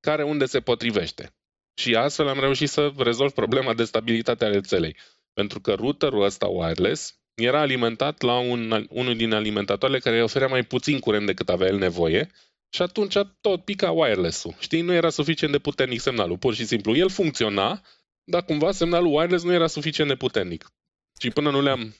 care 0.00 0.22
unde 0.22 0.44
se 0.44 0.60
potrivește. 0.60 1.32
Și 1.80 1.94
astfel 1.94 2.28
am 2.28 2.40
reușit 2.40 2.68
să 2.68 2.92
rezolv 2.96 3.30
problema 3.30 3.74
de 3.74 3.84
stabilitate 3.84 4.44
a 4.44 4.48
rețelei. 4.48 4.96
Pentru 5.32 5.60
că 5.60 5.72
routerul 5.72 6.22
ăsta 6.22 6.46
wireless 6.46 7.18
era 7.34 7.60
alimentat 7.60 8.22
la 8.22 8.38
un, 8.38 8.86
unul 8.88 9.16
din 9.16 9.32
alimentatoarele 9.32 9.98
care 9.98 10.16
îi 10.16 10.22
oferea 10.22 10.48
mai 10.48 10.62
puțin 10.62 10.98
curent 10.98 11.26
decât 11.26 11.48
avea 11.48 11.66
el 11.66 11.78
nevoie 11.78 12.30
și 12.74 12.82
atunci 12.82 13.16
tot 13.40 13.64
pica 13.64 13.90
wireless-ul. 13.90 14.54
Știi, 14.58 14.80
nu 14.80 14.92
era 14.92 15.10
suficient 15.10 15.52
de 15.52 15.58
puternic 15.58 16.00
semnalul, 16.00 16.38
pur 16.38 16.54
și 16.54 16.64
simplu. 16.64 16.96
El 16.96 17.10
funcționa, 17.10 17.82
dar 18.24 18.44
cumva 18.44 18.72
semnalul 18.72 19.14
wireless 19.14 19.44
nu 19.44 19.52
era 19.52 19.66
suficient 19.66 20.10
de 20.10 20.16
puternic. 20.16 20.72
Și 21.20 21.30
până 21.30 21.50
nu 21.50 21.62
le-am 21.62 21.94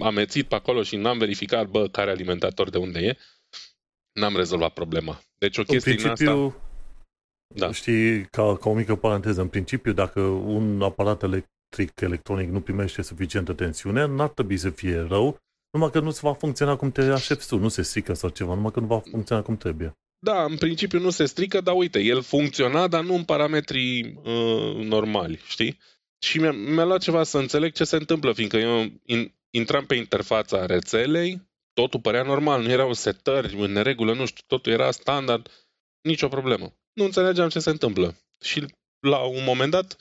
amețit 0.00 0.48
pe 0.48 0.54
acolo 0.54 0.82
și 0.82 0.96
n-am 0.96 1.18
verificat, 1.18 1.66
bă, 1.66 1.88
care 1.88 2.10
alimentator 2.10 2.70
de 2.70 2.78
unde 2.78 2.98
e, 2.98 3.16
n-am 4.12 4.36
rezolvat 4.36 4.72
problema. 4.72 5.20
Deci 5.38 5.58
o 5.58 5.62
chestie 5.62 5.92
în 5.92 5.98
principiu, 5.98 6.46
asta... 6.46 6.69
Da. 7.54 7.72
Știi, 7.72 8.24
ca, 8.24 8.56
ca 8.56 8.70
o 8.70 8.74
mică 8.74 8.96
paranteză, 8.96 9.40
în 9.40 9.48
principiu, 9.48 9.92
dacă 9.92 10.20
un 10.20 10.82
aparat 10.82 11.22
electric, 11.22 12.00
electronic 12.00 12.48
nu 12.48 12.60
primește 12.60 13.02
suficientă 13.02 13.52
tensiune, 13.52 14.06
n-ar 14.06 14.28
trebui 14.28 14.56
să 14.56 14.70
fie 14.70 14.96
rău, 14.96 15.38
numai 15.70 15.90
că 15.90 16.00
nu 16.00 16.10
se 16.10 16.20
va 16.22 16.32
funcționa 16.32 16.76
cum 16.76 16.90
te 16.90 17.00
aștepți 17.00 17.48
tu, 17.48 17.58
nu 17.58 17.68
se 17.68 17.82
strică 17.82 18.14
sau 18.14 18.30
ceva, 18.30 18.54
numai 18.54 18.70
că 18.70 18.80
nu 18.80 18.86
va 18.86 18.98
funcționa 18.98 19.42
cum 19.42 19.56
trebuie. 19.56 19.92
Da, 20.18 20.44
în 20.44 20.56
principiu 20.56 21.00
nu 21.00 21.10
se 21.10 21.24
strică, 21.24 21.60
dar 21.60 21.74
uite, 21.76 22.00
el 22.00 22.22
funcționa, 22.22 22.88
dar 22.88 23.04
nu 23.04 23.14
în 23.14 23.24
parametrii 23.24 24.20
uh, 24.24 24.74
normali, 24.84 25.40
știi? 25.46 25.78
Și 26.18 26.38
mi-a, 26.38 26.52
mi-a 26.52 26.84
luat 26.84 27.00
ceva 27.00 27.22
să 27.22 27.38
înțeleg 27.38 27.72
ce 27.72 27.84
se 27.84 27.96
întâmplă, 27.96 28.32
fiindcă 28.32 28.56
eu 28.56 28.86
in, 29.04 29.34
intram 29.50 29.86
pe 29.86 29.94
interfața 29.94 30.66
rețelei, 30.66 31.48
totul 31.72 32.00
părea 32.00 32.22
normal, 32.22 32.62
nu 32.62 32.70
erau 32.70 32.92
setări 32.92 33.56
în 33.56 33.72
neregulă, 33.72 34.14
nu 34.14 34.26
știu, 34.26 34.44
totul 34.46 34.72
era 34.72 34.90
standard, 34.90 35.68
nicio 36.02 36.28
problemă 36.28 36.74
nu 37.00 37.06
înțelegeam 37.06 37.48
ce 37.48 37.58
se 37.58 37.70
întâmplă. 37.70 38.16
Și 38.40 38.64
la 39.00 39.18
un 39.18 39.44
moment 39.44 39.70
dat 39.70 39.96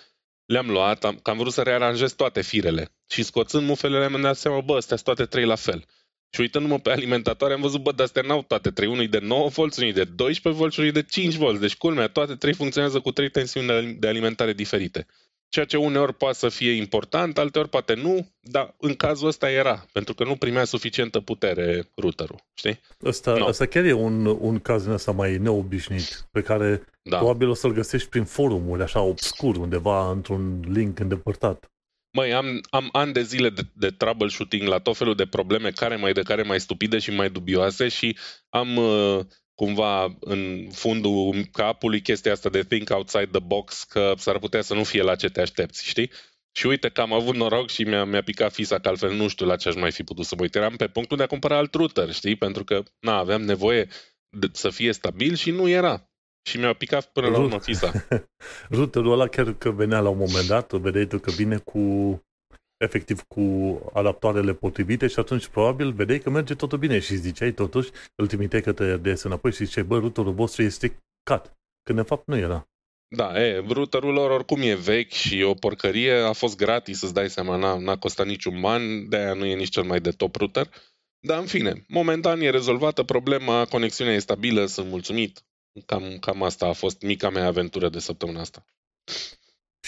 le-am 0.46 0.70
luat, 0.70 1.04
am, 1.04 1.16
că 1.16 1.30
am 1.30 1.38
vrut 1.38 1.54
să 1.54 1.62
rearanjez 1.62 2.14
toate 2.14 2.42
firele. 2.42 2.92
Și 3.10 3.24
scoțând 3.24 3.68
mufele, 3.68 4.10
mi-am 4.10 4.22
dat 4.22 4.38
seama, 4.38 4.62
bă, 4.62 4.76
astea 4.76 4.96
sunt 4.96 5.16
toate 5.16 5.30
trei 5.30 5.46
la 5.46 5.56
fel. 5.56 5.86
Și 6.32 6.42
uitându-mă 6.42 6.80
pe 6.80 6.92
alimentatoare, 6.92 7.54
am 7.54 7.62
văzut, 7.62 7.82
bă, 7.82 7.92
de 7.92 8.04
astea 8.04 8.22
n-au 8.22 8.44
toate 8.44 8.72
trei. 8.72 8.88
Unul 8.88 9.08
de 9.08 9.20
9 9.20 9.48
volts, 9.50 9.78
unul 9.78 9.94
de 9.94 10.04
12 10.04 10.62
volts, 10.62 10.78
unul 10.78 10.92
de 10.92 11.04
5 11.04 11.34
volts. 11.34 11.60
Deci, 11.60 11.76
culmea, 11.76 12.08
toate 12.08 12.36
trei 12.36 12.54
funcționează 12.54 13.00
cu 13.00 13.12
trei 13.12 13.30
tensiuni 13.30 13.94
de 13.94 14.08
alimentare 14.08 14.54
diferite. 14.54 15.06
Ceea 15.50 15.66
ce 15.66 15.78
uneori 15.78 16.14
poate 16.14 16.38
să 16.38 16.50
fie 16.50 16.72
important, 16.72 17.38
alteori 17.38 17.70
poate 17.70 17.94
nu, 17.94 18.28
dar 18.40 18.76
în 18.78 18.96
cazul 18.96 19.28
ăsta 19.28 19.52
era, 19.52 19.86
pentru 19.92 20.14
că 20.14 20.24
nu 20.24 20.36
primea 20.36 20.64
suficientă 20.64 21.20
putere 21.20 21.90
routerul, 21.96 22.40
știi? 22.54 22.80
Asta, 23.06 23.38
no. 23.38 23.46
asta 23.46 23.66
chiar 23.66 23.84
e 23.84 23.94
un, 23.94 24.26
un 24.26 24.60
caz 24.60 24.86
în 24.86 24.92
ăsta 24.92 25.12
mai 25.12 25.38
neobișnuit, 25.38 26.28
pe 26.32 26.42
care 26.42 26.84
da. 27.02 27.18
probabil 27.18 27.50
o 27.50 27.54
să-l 27.54 27.74
găsești 27.74 28.10
prin 28.10 28.24
forumuri, 28.24 28.82
așa 28.82 29.02
obscur, 29.02 29.56
undeva 29.56 30.12
într-un 30.12 30.60
link 30.68 31.00
îndepărtat. 31.00 31.72
Măi, 32.12 32.34
am, 32.34 32.62
am 32.70 32.90
ani 32.92 33.14
de 33.14 33.22
zile 33.22 33.50
de, 33.50 33.62
de 33.74 33.90
troubleshooting 33.90 34.68
la 34.68 34.80
tot 34.80 34.98
felul 34.98 35.16
de 35.16 35.26
probleme, 35.26 35.70
care 35.70 35.96
mai 35.96 36.12
de 36.12 36.22
care 36.22 36.42
mai 36.42 36.60
stupide 36.60 37.00
și 37.00 37.12
mai 37.12 37.30
dubioase 37.30 37.88
și 37.88 38.18
am 38.50 38.76
uh, 38.76 39.20
cumva 39.60 40.16
în 40.20 40.68
fundul 40.72 41.36
capului 41.52 42.02
chestia 42.02 42.32
asta 42.32 42.50
de 42.50 42.64
think 42.64 42.90
outside 42.90 43.30
the 43.32 43.40
box, 43.40 43.84
că 43.84 44.14
s-ar 44.18 44.40
putea 44.40 44.62
să 44.62 44.74
nu 44.74 44.84
fie 44.84 45.02
la 45.02 45.16
ce 45.16 45.30
te 45.30 45.42
aștepți, 45.42 45.88
știi? 45.88 46.12
Și 46.52 46.68
uite 46.68 46.90
că 46.90 47.02
am 47.02 47.14
avut 47.14 47.36
noroc 47.36 47.70
și 47.70 47.84
mi-a, 47.84 48.04
mi-a 48.04 48.22
picat 48.22 48.54
fisa, 48.54 48.80
că 48.80 48.88
altfel 48.88 49.14
nu 49.14 49.28
știu 49.28 49.46
la 49.46 49.56
ce 49.56 49.70
aș 49.70 49.76
mai 49.76 49.92
fi 49.92 50.04
putut 50.04 50.26
să 50.26 50.36
mă 50.36 50.42
uit. 50.42 50.56
Eram 50.56 50.76
pe 50.76 50.88
punctul 50.88 51.18
de 51.18 51.24
a 51.24 51.28
cumpăra 51.28 51.58
alt 51.58 51.74
router, 51.74 52.12
știi? 52.12 52.36
Pentru 52.36 52.64
că, 52.64 52.84
na, 53.00 53.18
aveam 53.18 53.42
nevoie 53.42 53.88
de, 54.30 54.48
să 54.52 54.70
fie 54.70 54.92
stabil 54.92 55.36
și 55.36 55.52
nu 55.52 55.68
era. 55.68 56.10
Și 56.50 56.58
mi-a 56.58 56.74
picat 56.74 57.12
până 57.12 57.28
la 57.28 57.40
urmă 57.40 57.60
fisa. 57.60 57.92
Routerul 58.78 59.12
ăla 59.12 59.28
chiar 59.28 59.54
că 59.54 59.72
venea 59.72 60.00
la 60.00 60.10
un 60.10 60.18
moment 60.18 60.48
dat, 60.48 60.72
vedeai 60.72 61.06
tu 61.06 61.20
că 61.20 61.32
vine 61.32 61.58
cu 61.58 61.80
efectiv 62.80 63.22
cu 63.22 63.42
adaptoarele 63.94 64.54
potrivite 64.54 65.08
și 65.08 65.20
atunci 65.20 65.48
probabil 65.48 65.92
vedeai 65.92 66.20
că 66.20 66.30
merge 66.30 66.56
totul 66.56 66.78
bine 66.78 67.00
și 67.00 67.16
ziceai 67.16 67.52
totuși, 67.52 67.90
îl 68.16 68.28
trimiteai 68.28 68.62
către 68.62 68.94
RDS 68.94 69.22
înapoi 69.22 69.52
și 69.52 69.66
ziceai, 69.66 69.86
bă, 69.86 69.98
routerul 69.98 70.34
vostru 70.34 70.64
este 70.64 70.98
cat, 71.24 71.58
când 71.84 71.98
de 71.98 72.06
fapt 72.06 72.28
nu 72.28 72.38
era. 72.38 72.68
Da, 73.16 73.42
e, 73.42 73.66
routerul 73.68 74.14
lor 74.14 74.32
oricum 74.32 74.62
e 74.62 74.74
vechi 74.74 75.12
și 75.12 75.42
o 75.42 75.54
porcărie, 75.54 76.14
a 76.14 76.34
fost 76.34 76.58
gratis, 76.58 76.98
să-ți 76.98 77.14
dai 77.14 77.30
seama, 77.30 77.56
n-a, 77.56 77.78
n-a 77.78 77.98
costat 77.98 78.26
niciun 78.26 78.62
bani, 78.62 79.08
de-aia 79.08 79.34
nu 79.34 79.46
e 79.46 79.56
nici 79.56 79.70
cel 79.70 79.84
mai 79.84 80.00
de 80.00 80.12
top 80.12 80.36
router. 80.36 80.70
Dar 81.20 81.40
în 81.40 81.46
fine, 81.46 81.86
momentan 81.88 82.42
e 82.42 82.50
rezolvată 82.50 83.04
problema, 83.04 83.66
conexiunea 83.66 84.14
e 84.14 84.20
stabilă, 84.20 84.66
sunt 84.66 84.90
mulțumit. 84.90 85.44
Cam, 85.86 86.18
cam 86.20 86.44
asta 86.44 86.66
a 86.66 86.74
fost 86.74 87.02
mica 87.02 87.30
mea 87.30 87.46
aventură 87.46 87.90
de 87.90 88.00
săptămâna 88.00 88.40
asta. 88.40 88.66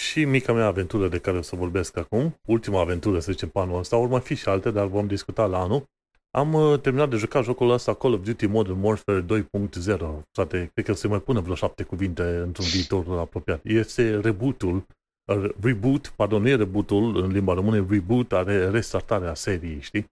Și 0.02 0.24
mica 0.24 0.52
mea 0.52 0.66
aventură 0.66 1.08
de 1.08 1.18
care 1.18 1.36
o 1.36 1.42
să 1.42 1.56
vorbesc 1.56 1.96
acum, 1.96 2.40
ultima 2.46 2.80
aventură, 2.80 3.20
să 3.20 3.32
zicem, 3.32 3.48
pe 3.48 3.58
anul 3.58 3.78
ăsta, 3.78 3.96
urmă 3.96 4.18
fi 4.18 4.34
și 4.34 4.48
alte, 4.48 4.70
dar 4.70 4.86
vom 4.86 5.06
discuta 5.06 5.46
la 5.46 5.60
anul. 5.60 5.84
Am 6.30 6.52
uh, 6.54 6.80
terminat 6.80 7.10
de 7.10 7.16
jucat 7.16 7.44
jocul 7.44 7.70
ăsta 7.70 7.94
Call 7.94 8.14
of 8.14 8.22
Duty 8.22 8.46
Modern 8.46 8.82
Warfare 8.82 9.24
2.0. 9.24 10.22
Frate, 10.32 10.70
cred 10.72 10.84
că 10.84 10.90
o 10.90 10.94
să 10.94 11.08
mai 11.08 11.20
pună 11.20 11.40
vreo 11.40 11.54
șapte 11.54 11.82
cuvinte 11.82 12.22
într-un 12.22 12.66
viitor 12.66 13.18
apropiat. 13.18 13.60
Este 13.64 14.20
rebootul, 14.20 14.86
uh, 15.32 15.50
reboot, 15.60 16.12
pardon, 16.16 16.42
nu 16.42 16.48
e 16.48 16.56
rebootul 16.56 17.16
în 17.16 17.30
limba 17.30 17.54
română, 17.54 17.86
reboot 17.88 18.32
are 18.32 18.70
restartarea 18.70 19.34
seriei, 19.34 19.80
știi? 19.80 20.06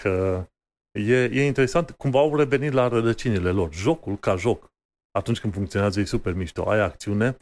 Că 0.00 0.46
e, 0.98 1.24
e 1.24 1.46
interesant, 1.46 1.90
cumva 1.90 2.18
au 2.18 2.36
revenit 2.36 2.72
la 2.72 2.88
rădăcinile 2.88 3.50
lor. 3.50 3.72
Jocul 3.72 4.16
ca 4.16 4.36
joc, 4.36 4.70
atunci 5.10 5.40
când 5.40 5.52
funcționează, 5.52 6.00
e 6.00 6.04
super 6.04 6.32
mișto. 6.32 6.68
Ai 6.68 6.80
acțiune, 6.80 7.36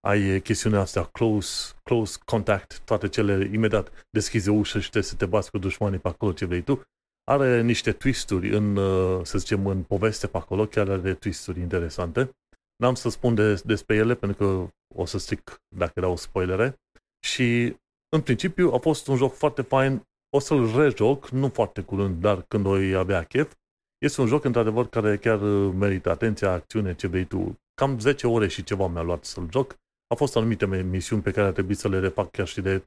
ai 0.00 0.40
chestiunea 0.40 0.80
asta, 0.80 1.04
close, 1.04 1.72
close 1.82 2.18
contact, 2.24 2.80
toate 2.84 3.08
cele, 3.08 3.50
imediat 3.52 4.06
deschizi 4.10 4.48
o 4.48 4.54
ușă 4.54 4.78
și 4.78 5.02
să 5.02 5.14
te 5.14 5.26
bați 5.26 5.50
cu 5.50 5.58
dușmanii 5.58 5.98
pe 5.98 6.08
acolo 6.08 6.32
ce 6.32 6.44
vrei 6.44 6.62
tu. 6.62 6.82
Are 7.24 7.62
niște 7.62 7.92
twisturi 7.92 8.48
în, 8.48 8.76
uh, 8.76 9.20
să 9.24 9.38
zicem, 9.38 9.66
în 9.66 9.82
poveste 9.82 10.26
pe 10.26 10.36
acolo, 10.36 10.66
chiar 10.66 10.88
are 10.88 11.14
twisturi 11.14 11.60
interesante. 11.60 12.30
N-am 12.76 12.94
să 12.94 13.08
spun 13.08 13.34
de, 13.34 13.60
despre 13.64 13.96
ele 13.96 14.14
pentru 14.14 14.36
că 14.38 14.68
o 14.94 15.04
să 15.04 15.18
stric 15.18 15.62
dacă 15.76 16.00
dau 16.00 16.16
spoilere. 16.16 16.80
Și 17.26 17.76
în 18.08 18.20
principiu 18.20 18.72
a 18.72 18.78
fost 18.78 19.06
un 19.06 19.16
joc 19.16 19.34
foarte 19.34 19.62
fain. 19.62 20.02
O 20.36 20.38
să-l 20.38 20.76
rejoc, 20.76 21.28
nu 21.28 21.48
foarte 21.48 21.82
curând, 21.82 22.20
dar 22.20 22.42
când 22.42 22.66
o 22.66 22.98
avea 22.98 23.22
chef. 23.22 23.52
Este 23.98 24.20
un 24.20 24.26
joc, 24.26 24.44
într-adevăr, 24.44 24.88
care 24.88 25.16
chiar 25.16 25.38
merită 25.72 26.10
atenția, 26.10 26.52
acțiune, 26.52 26.94
ce 26.94 27.06
vrei 27.06 27.24
tu. 27.24 27.58
Cam 27.74 27.98
10 27.98 28.26
ore 28.26 28.48
și 28.48 28.64
ceva 28.64 28.86
mi-a 28.86 29.02
luat 29.02 29.24
să-l 29.24 29.48
joc. 29.50 29.76
Au 30.08 30.16
fost 30.16 30.36
anumite 30.36 30.66
misiuni 30.66 31.22
pe 31.22 31.30
care 31.30 31.46
a 31.46 31.52
trebuit 31.52 31.78
să 31.78 31.88
le 31.88 31.98
refac 31.98 32.30
chiar 32.30 32.46
și 32.46 32.60
de 32.60 32.84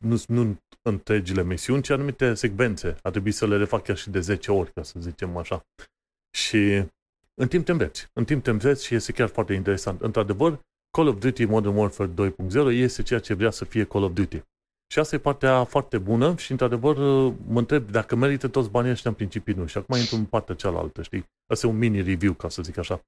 nu, 0.00 0.22
nu 0.26 0.56
întregile 0.82 1.42
misiuni, 1.42 1.82
ci 1.82 1.90
anumite 1.90 2.34
secvențe. 2.34 2.96
A 3.02 3.10
trebuit 3.10 3.34
să 3.34 3.46
le 3.46 3.56
refac 3.56 3.82
chiar 3.82 3.96
și 3.96 4.10
de 4.10 4.20
10 4.20 4.52
ori, 4.52 4.72
ca 4.72 4.82
să 4.82 5.00
zicem 5.00 5.36
așa. 5.36 5.66
Și 6.36 6.84
în 7.34 7.48
timp 7.48 7.64
te 7.64 7.72
înveți. 7.72 8.08
În 8.12 8.24
timp 8.24 8.42
te 8.42 8.50
înveți 8.50 8.84
și 8.84 8.94
este 8.94 9.12
chiar 9.12 9.28
foarte 9.28 9.52
interesant. 9.52 10.00
Într-adevăr, 10.00 10.60
Call 10.90 11.08
of 11.08 11.18
Duty 11.18 11.44
Modern 11.44 11.76
Warfare 11.76 12.10
2.0 12.10 12.72
este 12.72 13.02
ceea 13.02 13.20
ce 13.20 13.34
vrea 13.34 13.50
să 13.50 13.64
fie 13.64 13.84
Call 13.84 14.04
of 14.04 14.12
Duty. 14.12 14.42
Și 14.92 14.98
asta 14.98 15.14
e 15.14 15.18
partea 15.18 15.64
foarte 15.64 15.98
bună 15.98 16.36
și, 16.36 16.50
într-adevăr, 16.50 16.96
mă 17.46 17.58
întreb 17.58 17.90
dacă 17.90 18.16
merită 18.16 18.48
toți 18.48 18.70
banii 18.70 18.90
ăștia 18.90 19.10
în 19.10 19.16
principiu 19.16 19.56
nu. 19.56 19.66
Și 19.66 19.78
acum 19.78 19.98
intru 19.98 20.16
în 20.16 20.24
partea 20.24 20.54
cealaltă, 20.54 21.02
știi? 21.02 21.24
Asta 21.46 21.66
e 21.66 21.70
un 21.70 21.78
mini-review, 21.78 22.32
ca 22.32 22.48
să 22.48 22.62
zic 22.62 22.76
așa. 22.76 23.00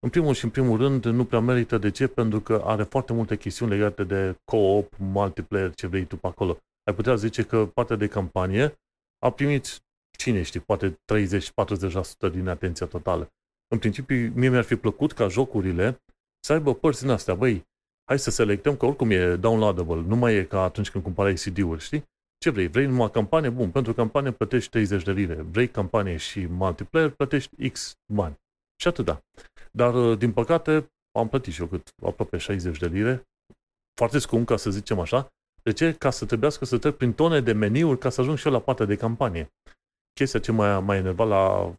În 0.00 0.10
primul 0.10 0.34
și 0.34 0.44
în 0.44 0.50
primul 0.50 0.78
rând, 0.78 1.04
nu 1.04 1.24
prea 1.24 1.40
merită. 1.40 1.78
De 1.78 1.90
ce? 1.90 2.06
Pentru 2.06 2.40
că 2.40 2.62
are 2.64 2.82
foarte 2.82 3.12
multe 3.12 3.36
chestiuni 3.36 3.70
legate 3.70 4.04
de 4.04 4.36
co-op, 4.44 4.92
multiplayer, 4.98 5.74
ce 5.74 5.86
vrei 5.86 6.04
tu 6.04 6.16
pe 6.16 6.26
acolo. 6.26 6.58
Ai 6.84 6.94
putea 6.94 7.14
zice 7.14 7.42
că 7.42 7.66
partea 7.66 7.96
de 7.96 8.06
campanie 8.06 8.78
a 9.18 9.30
primit, 9.30 9.80
cine 10.18 10.42
știe, 10.42 10.60
poate 10.60 11.00
30-40% 12.28 12.32
din 12.32 12.48
atenția 12.48 12.86
totală. 12.86 13.32
În 13.68 13.78
principiu, 13.78 14.32
mie 14.34 14.48
mi-ar 14.48 14.64
fi 14.64 14.76
plăcut 14.76 15.12
ca 15.12 15.28
jocurile 15.28 16.02
să 16.40 16.52
aibă 16.52 16.74
părți 16.74 17.04
în 17.04 17.10
astea. 17.10 17.34
Băi, 17.34 17.66
hai 18.04 18.18
să 18.18 18.30
selectăm, 18.30 18.76
că 18.76 18.86
oricum 18.86 19.10
e 19.10 19.36
downloadable, 19.36 20.00
nu 20.00 20.16
mai 20.16 20.34
e 20.34 20.44
ca 20.44 20.62
atunci 20.62 20.90
când 20.90 21.04
cumpărai 21.04 21.34
CD-uri, 21.34 21.80
știi? 21.80 22.04
Ce 22.38 22.50
vrei? 22.50 22.66
Vrei 22.66 22.86
numai 22.86 23.10
campanie? 23.10 23.50
Bun, 23.50 23.70
pentru 23.70 23.94
campanie 23.94 24.30
plătești 24.30 24.70
30 24.70 25.02
de 25.02 25.12
lire. 25.12 25.34
Vrei 25.34 25.68
campanie 25.68 26.16
și 26.16 26.46
multiplayer, 26.46 27.10
plătești 27.10 27.70
X 27.70 27.94
bani. 28.12 28.36
Și 28.80 28.88
atâta. 28.88 29.24
Dar, 29.70 29.94
uh, 29.94 30.18
din 30.18 30.32
păcate, 30.32 30.90
am 31.18 31.28
plătit 31.28 31.52
și 31.52 31.60
eu 31.60 31.66
cât 31.66 31.92
aproape 32.02 32.36
60 32.36 32.78
de 32.78 32.86
lire. 32.86 33.28
Foarte 33.94 34.18
scump, 34.18 34.46
ca 34.46 34.56
să 34.56 34.70
zicem 34.70 34.98
așa. 34.98 35.28
De 35.62 35.72
ce? 35.72 35.94
Ca 35.94 36.10
să 36.10 36.26
trebuiască 36.26 36.64
să 36.64 36.78
trec 36.78 36.96
prin 36.96 37.12
tone 37.12 37.40
de 37.40 37.52
meniuri 37.52 37.98
ca 37.98 38.10
să 38.10 38.20
ajung 38.20 38.38
și 38.38 38.46
eu 38.46 38.52
la 38.52 38.60
partea 38.60 38.86
de 38.86 38.96
campanie. 38.96 39.52
Chestia 40.12 40.40
ce 40.40 40.52
m-a 40.52 40.78
mai 40.78 40.96
enervat 40.96 41.28
la 41.28 41.74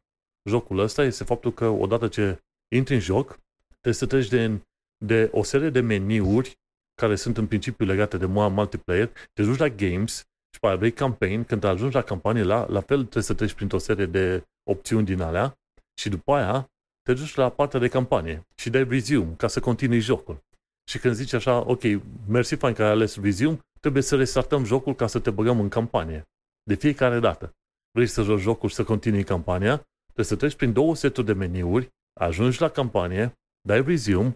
jocul 0.50 0.80
ăsta 0.80 1.04
este 1.04 1.24
faptul 1.24 1.54
că 1.54 1.68
odată 1.68 2.08
ce 2.08 2.40
intri 2.76 2.94
în 2.94 3.00
joc, 3.00 3.40
trebuie 3.68 3.94
să 3.94 4.06
treci 4.06 4.28
de, 4.28 4.62
de 5.06 5.30
o 5.34 5.44
serie 5.44 5.70
de 5.70 5.80
meniuri 5.80 6.58
care 7.02 7.16
sunt 7.16 7.38
în 7.38 7.48
principiu 7.48 7.86
legate 7.86 8.18
de 8.18 8.26
multiplayer, 8.26 9.12
te 9.34 9.44
duci 9.44 9.58
la 9.58 9.70
games 9.70 10.18
și 10.54 10.60
pe 10.60 10.76
vrei 10.76 10.92
campaign, 10.92 11.44
când 11.44 11.64
ajungi 11.64 11.96
la 11.96 12.02
campanie, 12.02 12.44
la, 12.44 12.68
la 12.70 12.82
fel 12.82 12.98
trebuie 12.98 13.24
să 13.24 13.34
treci 13.34 13.54
printr-o 13.54 13.78
serie 13.78 14.06
de 14.06 14.44
opțiuni 14.64 15.06
din 15.06 15.22
alea 15.22 15.58
și 16.00 16.10
după 16.10 16.34
aia 16.34 16.70
te 17.10 17.16
duci 17.16 17.36
la 17.36 17.50
partea 17.50 17.80
de 17.80 17.88
campanie 17.88 18.48
și 18.56 18.70
dai 18.70 18.84
resume 18.84 19.34
ca 19.38 19.48
să 19.48 19.60
continui 19.60 20.00
jocul. 20.00 20.44
Și 20.90 21.00
când 21.00 21.14
zici 21.14 21.34
așa, 21.34 21.70
ok, 21.70 21.82
mersi 22.28 22.56
fain 22.56 22.74
că 22.74 22.84
ai 22.84 22.90
ales 22.90 23.22
resume, 23.22 23.60
trebuie 23.80 24.04
să 24.04 24.16
restartăm 24.16 24.64
jocul 24.64 24.96
ca 24.96 25.08
să 25.08 25.20
te 25.20 25.30
băgăm 25.30 25.60
în 25.60 25.70
campanie. 25.70 26.24
De 26.64 26.76
fiecare 26.76 27.20
dată. 27.20 27.56
Vrei 27.92 28.08
să 28.08 28.22
joci 28.22 28.40
jocul 28.40 28.70
și 28.70 28.76
să 28.76 28.84
continui 28.84 29.24
campania, 29.24 29.76
trebuie 30.04 30.26
să 30.26 30.36
treci 30.36 30.56
prin 30.56 30.74
două 30.74 30.96
seturi 30.96 31.26
de 31.26 31.34
meniuri, 31.34 31.90
ajungi 32.20 32.62
la 32.62 32.70
campanie, 32.70 33.34
dai 33.68 33.84
resume, 33.84 34.36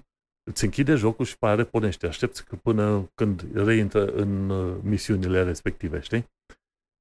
îți 0.52 0.64
închide 0.64 0.96
jocul 0.96 1.26
și 1.26 1.38
pe 1.38 1.46
aia 1.46 1.56
repornește. 1.56 2.08
Aștepți 2.08 2.44
până 2.56 3.12
când 3.16 3.46
reintră 3.54 4.06
în 4.06 4.50
uh, 4.50 4.78
misiunile 4.82 5.44
respective, 5.44 6.00
știi? 6.00 6.26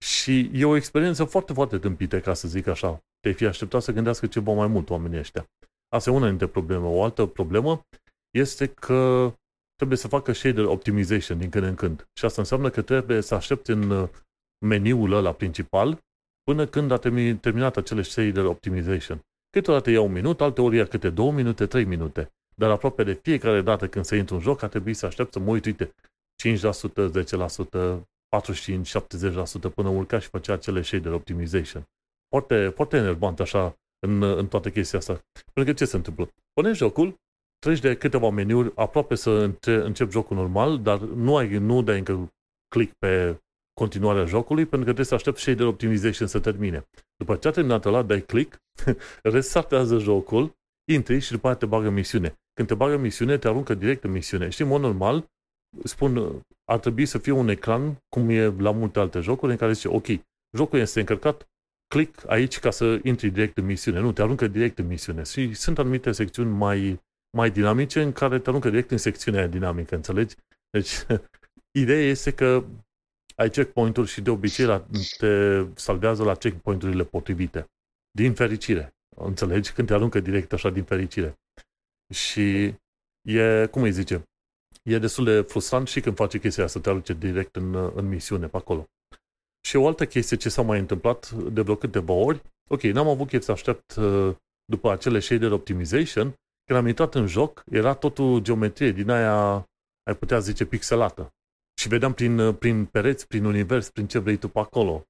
Și 0.05 0.51
e 0.53 0.65
o 0.65 0.77
experiență 0.77 1.25
foarte, 1.25 1.53
foarte 1.53 1.79
tâmpită, 1.79 2.21
ca 2.21 2.35
să 2.35 2.49
zic 2.49 2.67
așa. 2.67 3.03
Te-ai 3.21 3.35
fi 3.35 3.47
așteptat 3.47 3.83
să 3.83 3.93
gândească 3.93 4.27
ceva 4.27 4.53
mai 4.53 4.67
mult 4.67 4.91
oamenii 4.91 5.19
ăștia. 5.19 5.47
Asta 5.97 6.11
e 6.11 6.13
una 6.13 6.29
dintre 6.29 6.47
probleme. 6.47 6.87
O 6.87 7.03
altă 7.03 7.27
problemă 7.27 7.87
este 8.31 8.67
că 8.67 9.33
trebuie 9.77 9.99
să 9.99 10.09
facă 10.09 10.33
shader 10.33 10.65
optimization 10.65 11.39
din 11.39 11.51
când 11.51 11.65
în 11.65 11.75
când. 11.75 12.07
Și 12.19 12.25
asta 12.25 12.41
înseamnă 12.41 12.71
că 12.71 12.83
trebuie 12.83 13.21
să 13.21 13.35
aștepți 13.35 13.71
în 13.71 13.91
uh, 13.91 14.09
meniul 14.67 15.13
ăla 15.13 15.33
principal 15.33 15.99
până 16.43 16.67
când 16.67 16.91
a 16.91 16.97
terminat 17.41 17.77
acele 17.77 18.03
shader 18.03 18.45
optimization. 18.45 19.21
Câteodată 19.51 19.91
ia 19.91 20.01
un 20.01 20.13
minut, 20.13 20.41
alte 20.41 20.61
ori 20.61 20.77
ia 20.77 20.87
câte 20.87 21.11
două 21.11 21.33
minute, 21.33 21.67
trei 21.67 21.85
minute. 21.85 22.33
Dar 22.55 22.71
aproape 22.71 23.05
de 23.05 23.13
fiecare 23.13 23.61
dată 23.61 23.89
când 23.89 24.05
se 24.05 24.17
intră 24.17 24.35
un 24.35 24.41
joc, 24.41 24.63
ar 24.63 24.69
trebui 24.69 24.95
să 24.95 25.07
aștept 25.07 25.33
să 25.33 25.39
mă 25.39 25.51
uit, 25.51 25.65
uite, 25.65 25.95
5%, 26.49 27.11
10%, 27.79 28.03
45-70% 29.69 29.75
până 29.75 29.89
urca 29.89 30.19
și 30.19 30.29
făcea 30.29 30.53
acele 30.53 30.83
shader 30.83 31.13
optimization. 31.13 31.89
Foarte, 32.29 32.69
foarte 32.69 32.97
enervant 32.97 33.41
așa 33.41 33.77
în, 34.07 34.23
în 34.23 34.49
toată 34.49 34.71
chestia 34.71 34.99
asta. 34.99 35.13
Pentru 35.53 35.73
că 35.73 35.79
ce 35.79 35.85
se 35.85 35.97
întâmplă? 35.97 36.29
Puneți 36.53 36.79
jocul, 36.79 37.15
treci 37.59 37.81
de 37.81 37.97
câteva 37.97 38.31
meniuri 38.31 38.73
aproape 38.75 39.15
să 39.15 39.31
înce- 39.31 39.75
încep 39.75 40.11
jocul 40.11 40.37
normal, 40.37 40.83
dar 40.83 40.99
nu, 41.01 41.37
ai, 41.37 41.59
nu 41.59 41.83
dai 41.83 41.99
încă 41.99 42.33
click 42.69 42.95
pe 42.99 43.41
continuarea 43.75 44.25
jocului, 44.25 44.63
pentru 44.63 44.79
că 44.79 44.85
trebuie 44.85 45.05
să 45.05 45.15
aștept 45.15 45.39
shader 45.39 45.67
optimization 45.67 46.29
să 46.29 46.41
termine. 46.41 46.89
După 47.17 47.37
ce 47.37 47.49
a 47.49 47.51
terminat 47.51 47.85
ăla, 47.85 48.03
dai 48.03 48.21
click, 48.21 48.57
restartează 49.35 49.99
jocul, 49.99 50.53
intri 50.93 51.19
și 51.19 51.31
după 51.31 51.49
aceea 51.49 51.59
te 51.59 51.67
bagă 51.67 51.91
misiune. 51.91 52.35
Când 52.53 52.69
te 52.69 52.75
bagă 52.75 52.97
misiune, 52.97 53.39
te 53.39 53.49
aruncă 53.49 53.75
direct 53.75 54.05
în 54.05 54.11
misiune. 54.11 54.49
Știi, 54.49 54.65
în 54.65 54.71
mod 54.71 54.81
normal, 54.81 55.31
spun, 55.85 56.43
ar 56.65 56.79
trebui 56.79 57.07
să 57.07 57.19
fie 57.19 57.33
un 57.33 57.49
ecran, 57.49 57.97
cum 58.09 58.29
e 58.29 58.47
la 58.47 58.71
multe 58.71 58.99
alte 58.99 59.21
jocuri, 59.21 59.53
în 59.53 59.59
care 59.59 59.73
zice, 59.73 59.89
ok, 59.89 60.07
jocul 60.57 60.79
este 60.79 61.01
încărcat, 61.01 61.49
click 61.93 62.31
aici 62.31 62.59
ca 62.59 62.71
să 62.71 63.01
intri 63.03 63.31
direct 63.31 63.57
în 63.57 63.65
misiune. 63.65 64.01
Nu, 64.01 64.13
te 64.13 64.23
aruncă 64.23 64.47
direct 64.47 64.79
în 64.79 64.87
misiune. 64.87 65.23
Și 65.23 65.55
sunt 65.55 65.79
anumite 65.79 66.13
secțiuni 66.13 66.51
mai, 66.51 67.01
mai 67.37 67.51
dinamice 67.51 68.03
în 68.03 68.13
care 68.13 68.39
te 68.39 68.49
aruncă 68.49 68.69
direct 68.71 68.91
în 68.91 68.99
secțiunea 68.99 69.47
dinamică, 69.47 69.95
înțelegi? 69.95 70.35
Deci, 70.71 70.91
ideea 71.83 72.03
este 72.03 72.33
că 72.35 72.65
ai 73.37 73.51
checkpoint-uri 73.51 74.09
și 74.09 74.21
de 74.21 74.31
obicei 74.31 74.65
la, 74.65 74.87
te 75.19 75.65
salvează 75.75 76.25
la 76.25 76.35
checkpoint-urile 76.35 77.05
potrivite. 77.05 77.71
Din 78.11 78.35
fericire. 78.35 78.95
Înțelegi? 79.17 79.73
Când 79.73 79.89
te 79.89 79.95
aruncă 79.95 80.21
direct 80.21 80.53
așa 80.53 80.71
din 80.71 80.85
fericire. 80.85 81.39
Și 82.15 82.75
e, 83.29 83.67
cum 83.71 83.83
îi 83.83 83.93
zice, 83.93 84.23
e 84.83 84.99
destul 84.99 85.25
de 85.25 85.41
frustrant 85.41 85.89
și 85.89 86.01
când 86.01 86.17
face 86.17 86.39
chestia 86.39 86.65
asta, 86.65 86.81
te 86.81 86.89
arunce 86.89 87.13
direct 87.13 87.57
în, 87.57 87.75
în 87.95 88.09
misiune 88.09 88.47
pe 88.47 88.57
acolo. 88.57 88.87
Și 89.65 89.77
o 89.77 89.87
altă 89.87 90.07
chestie 90.07 90.37
ce 90.37 90.49
s-a 90.49 90.63
mai 90.63 90.79
întâmplat 90.79 91.31
de 91.31 91.61
vreo 91.61 91.77
câteva 91.77 92.13
ori, 92.13 92.43
ok, 92.71 92.83
n-am 92.83 93.09
avut 93.09 93.29
chef 93.29 93.43
să 93.43 93.53
aștept 93.53 93.95
uh, 93.95 94.35
după 94.65 94.91
acele 94.91 95.19
shader 95.19 95.53
optimization, 95.53 96.35
când 96.65 96.79
am 96.79 96.87
intrat 96.87 97.15
în 97.15 97.27
joc, 97.27 97.65
era 97.71 97.95
totul 97.95 98.41
geometrie 98.41 98.93
din 98.93 99.11
aia, 99.11 99.69
ai 100.03 100.17
putea 100.19 100.39
zice, 100.39 100.65
pixelată. 100.65 101.35
Și 101.81 101.89
vedeam 101.89 102.13
prin, 102.13 102.39
uh, 102.39 102.55
prin 102.59 102.85
pereți, 102.85 103.27
prin 103.27 103.45
univers, 103.45 103.91
prin 103.91 104.07
ce 104.07 104.19
vrei 104.19 104.37
tu 104.37 104.49
pe 104.49 104.59
acolo. 104.59 105.07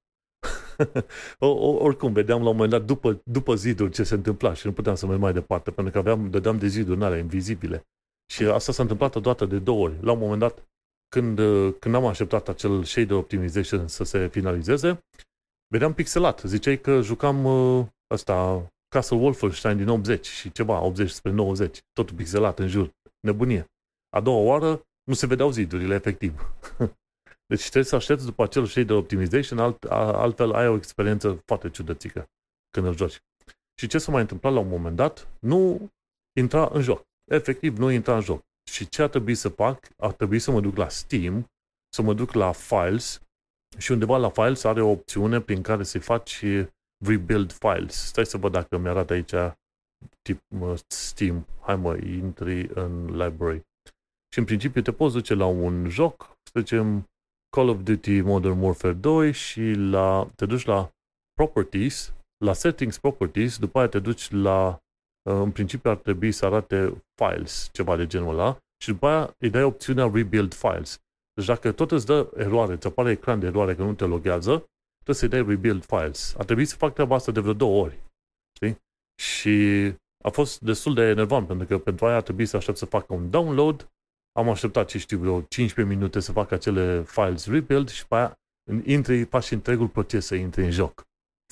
o, 1.39 1.47
o, 1.47 1.83
oricum, 1.83 2.13
vedeam 2.13 2.41
la 2.41 2.49
un 2.49 2.55
moment 2.55 2.71
dat 2.71 2.85
după, 2.85 3.21
după 3.25 3.55
ziduri 3.55 3.91
ce 3.91 4.03
se 4.03 4.13
întâmpla 4.13 4.53
și 4.53 4.65
nu 4.65 4.73
puteam 4.73 4.95
să 4.95 5.05
merg 5.05 5.19
mai 5.19 5.33
departe, 5.33 5.71
pentru 5.71 5.93
că 5.93 5.99
aveam, 5.99 6.29
dădeam 6.29 6.57
de 6.57 6.67
ziduri 6.67 7.03
alea 7.03 7.17
invizibile. 7.17 7.87
Și 8.31 8.43
asta 8.43 8.71
s-a 8.71 8.81
întâmplat 8.81 9.15
odată 9.15 9.45
de 9.45 9.59
două 9.59 9.83
ori. 9.83 9.97
La 10.01 10.11
un 10.11 10.19
moment 10.19 10.39
dat, 10.39 10.67
când, 11.13 11.39
când 11.79 11.95
am 11.95 12.05
așteptat 12.05 12.47
acel 12.47 12.83
shader 12.83 13.15
optimization 13.15 13.87
să 13.87 14.03
se 14.03 14.27
finalizeze, 14.27 15.03
vedeam 15.67 15.93
pixelat. 15.93 16.41
Ziceai 16.41 16.79
că 16.79 17.01
jucam 17.01 17.45
uh, 17.45 17.85
ăsta, 18.13 18.67
Castle 18.87 19.17
Wolfenstein 19.17 19.77
din 19.77 19.87
80 19.87 20.27
și 20.27 20.51
ceva, 20.51 20.81
80 20.81 21.09
spre 21.09 21.31
90, 21.31 21.81
totul 21.93 22.15
pixelat 22.15 22.59
în 22.59 22.67
jur. 22.67 22.91
Nebunie. 23.19 23.65
A 24.09 24.21
doua 24.21 24.43
oară 24.43 24.81
nu 25.03 25.13
se 25.13 25.27
vedeau 25.27 25.51
zidurile, 25.51 25.95
efectiv. 25.95 26.55
Deci 27.51 27.61
trebuie 27.61 27.83
să 27.83 27.95
aștepți 27.95 28.25
după 28.25 28.43
acel 28.43 28.65
shader 28.65 28.95
optimization, 28.95 29.59
alt, 29.59 29.83
altfel 29.83 30.51
ai 30.51 30.67
o 30.67 30.75
experiență 30.75 31.41
foarte 31.45 31.69
ciudățică 31.69 32.25
când 32.69 32.85
îl 32.85 32.95
joci. 32.95 33.21
Și 33.79 33.87
ce 33.87 33.97
s-a 33.97 34.11
mai 34.11 34.21
întâmplat 34.21 34.53
la 34.53 34.59
un 34.59 34.67
moment 34.67 34.95
dat? 34.95 35.27
Nu 35.39 35.89
intra 36.39 36.69
în 36.71 36.81
joc. 36.81 37.05
Efectiv, 37.31 37.77
nu 37.77 37.91
intra 37.91 38.15
în 38.15 38.21
joc. 38.21 38.43
Și 38.71 38.89
ce 38.89 39.01
a 39.01 39.07
trebuit 39.07 39.37
să 39.37 39.49
fac? 39.49 39.89
A 39.97 40.11
trebuit 40.11 40.41
să 40.41 40.51
mă 40.51 40.61
duc 40.61 40.75
la 40.75 40.89
Steam, 40.89 41.45
să 41.89 42.01
mă 42.01 42.13
duc 42.13 42.31
la 42.31 42.51
Files 42.51 43.21
și 43.77 43.91
undeva 43.91 44.17
la 44.17 44.29
Files 44.29 44.63
are 44.63 44.81
o 44.81 44.89
opțiune 44.89 45.41
prin 45.41 45.61
care 45.61 45.83
să 45.83 45.99
faci 45.99 46.43
Rebuild 47.05 47.51
Files. 47.51 48.05
Stai 48.05 48.25
să 48.25 48.37
văd 48.37 48.51
dacă 48.51 48.77
mi-arată 48.77 49.13
aici 49.13 49.33
tip 50.21 50.41
Steam. 50.87 51.45
Hai 51.61 51.75
mă, 51.75 51.95
intri 51.95 52.69
în 52.73 53.05
library. 53.05 53.61
Și 54.33 54.39
în 54.39 54.45
principiu 54.45 54.81
te 54.81 54.91
poți 54.91 55.13
duce 55.13 55.33
la 55.33 55.45
un 55.45 55.89
joc, 55.89 56.37
să 56.43 56.59
zicem 56.59 57.09
Call 57.49 57.69
of 57.69 57.83
Duty 57.83 58.21
Modern 58.21 58.61
Warfare 58.61 58.93
2 58.93 59.31
și 59.31 59.71
la, 59.71 60.31
te 60.35 60.45
duci 60.45 60.65
la 60.65 60.91
Properties, 61.33 62.13
la 62.45 62.53
Settings 62.53 62.97
Properties, 62.97 63.57
după 63.57 63.79
aia 63.79 63.87
te 63.87 63.99
duci 63.99 64.29
la 64.31 64.79
în 65.29 65.51
principiu 65.51 65.89
ar 65.89 65.97
trebui 65.97 66.31
să 66.31 66.45
arate 66.45 67.03
files, 67.15 67.69
ceva 67.71 67.95
de 67.95 68.07
genul 68.07 68.33
ăla, 68.33 68.57
și 68.83 68.91
după 68.91 69.07
aia 69.07 69.35
îi 69.37 69.49
dai 69.49 69.63
opțiunea 69.63 70.11
Rebuild 70.13 70.53
Files. 70.53 71.01
Deci 71.33 71.45
dacă 71.45 71.71
tot 71.71 71.91
îți 71.91 72.05
dă 72.05 72.31
eroare, 72.35 72.73
îți 72.73 72.87
apare 72.87 73.11
ecran 73.11 73.39
de 73.39 73.45
eroare 73.45 73.75
că 73.75 73.83
nu 73.83 73.93
te 73.93 74.05
loghează, 74.05 74.65
trebuie 74.93 75.15
să-i 75.15 75.27
dai 75.27 75.45
Rebuild 75.45 75.85
Files. 75.85 76.35
A 76.37 76.43
trebuit 76.43 76.67
să 76.67 76.75
fac 76.75 76.93
treaba 76.93 77.15
asta 77.15 77.31
de 77.31 77.39
vreo 77.39 77.53
două 77.53 77.83
ori. 77.83 78.03
Știi? 78.55 78.81
Și 79.21 79.85
a 80.23 80.29
fost 80.29 80.61
destul 80.61 80.93
de 80.93 81.01
enervant, 81.01 81.47
pentru 81.47 81.67
că 81.67 81.77
pentru 81.77 82.05
aia 82.05 82.15
a 82.15 82.21
trebuit 82.21 82.47
să 82.47 82.57
aștept 82.57 82.77
să 82.77 82.85
facă 82.85 83.13
un 83.13 83.29
download, 83.29 83.91
am 84.31 84.49
așteptat, 84.49 84.87
ce 84.87 84.97
știu, 84.97 85.17
vreo 85.17 85.41
15 85.41 85.95
minute 85.95 86.19
să 86.19 86.31
fac 86.31 86.51
acele 86.51 87.03
files 87.03 87.47
rebuild 87.47 87.89
și 87.89 88.07
pe 88.07 88.15
aia 88.15 88.37
intri, 88.83 89.23
faci 89.23 89.51
întregul 89.51 89.87
proces 89.87 90.25
să 90.25 90.35
intri 90.35 90.63
în 90.63 90.71
joc. 90.71 91.03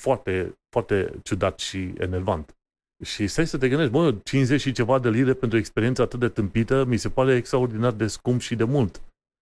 Foarte, 0.02 0.58
foarte 0.68 1.20
ciudat 1.22 1.58
și 1.58 1.92
enervant. 1.98 2.56
Și 3.04 3.26
stai 3.26 3.46
să 3.46 3.58
te 3.58 3.68
gândești, 3.68 3.92
mă, 3.92 4.14
50 4.24 4.60
și 4.60 4.72
ceva 4.72 4.98
de 4.98 5.10
lire 5.10 5.34
pentru 5.34 5.56
o 5.56 5.60
experiență 5.60 6.02
atât 6.02 6.20
de 6.20 6.28
tâmpită, 6.28 6.84
mi 6.84 6.96
se 6.96 7.10
pare 7.10 7.34
extraordinar 7.34 7.92
de 7.92 8.06
scump 8.06 8.40
și 8.40 8.54
de 8.54 8.64
mult. 8.64 9.02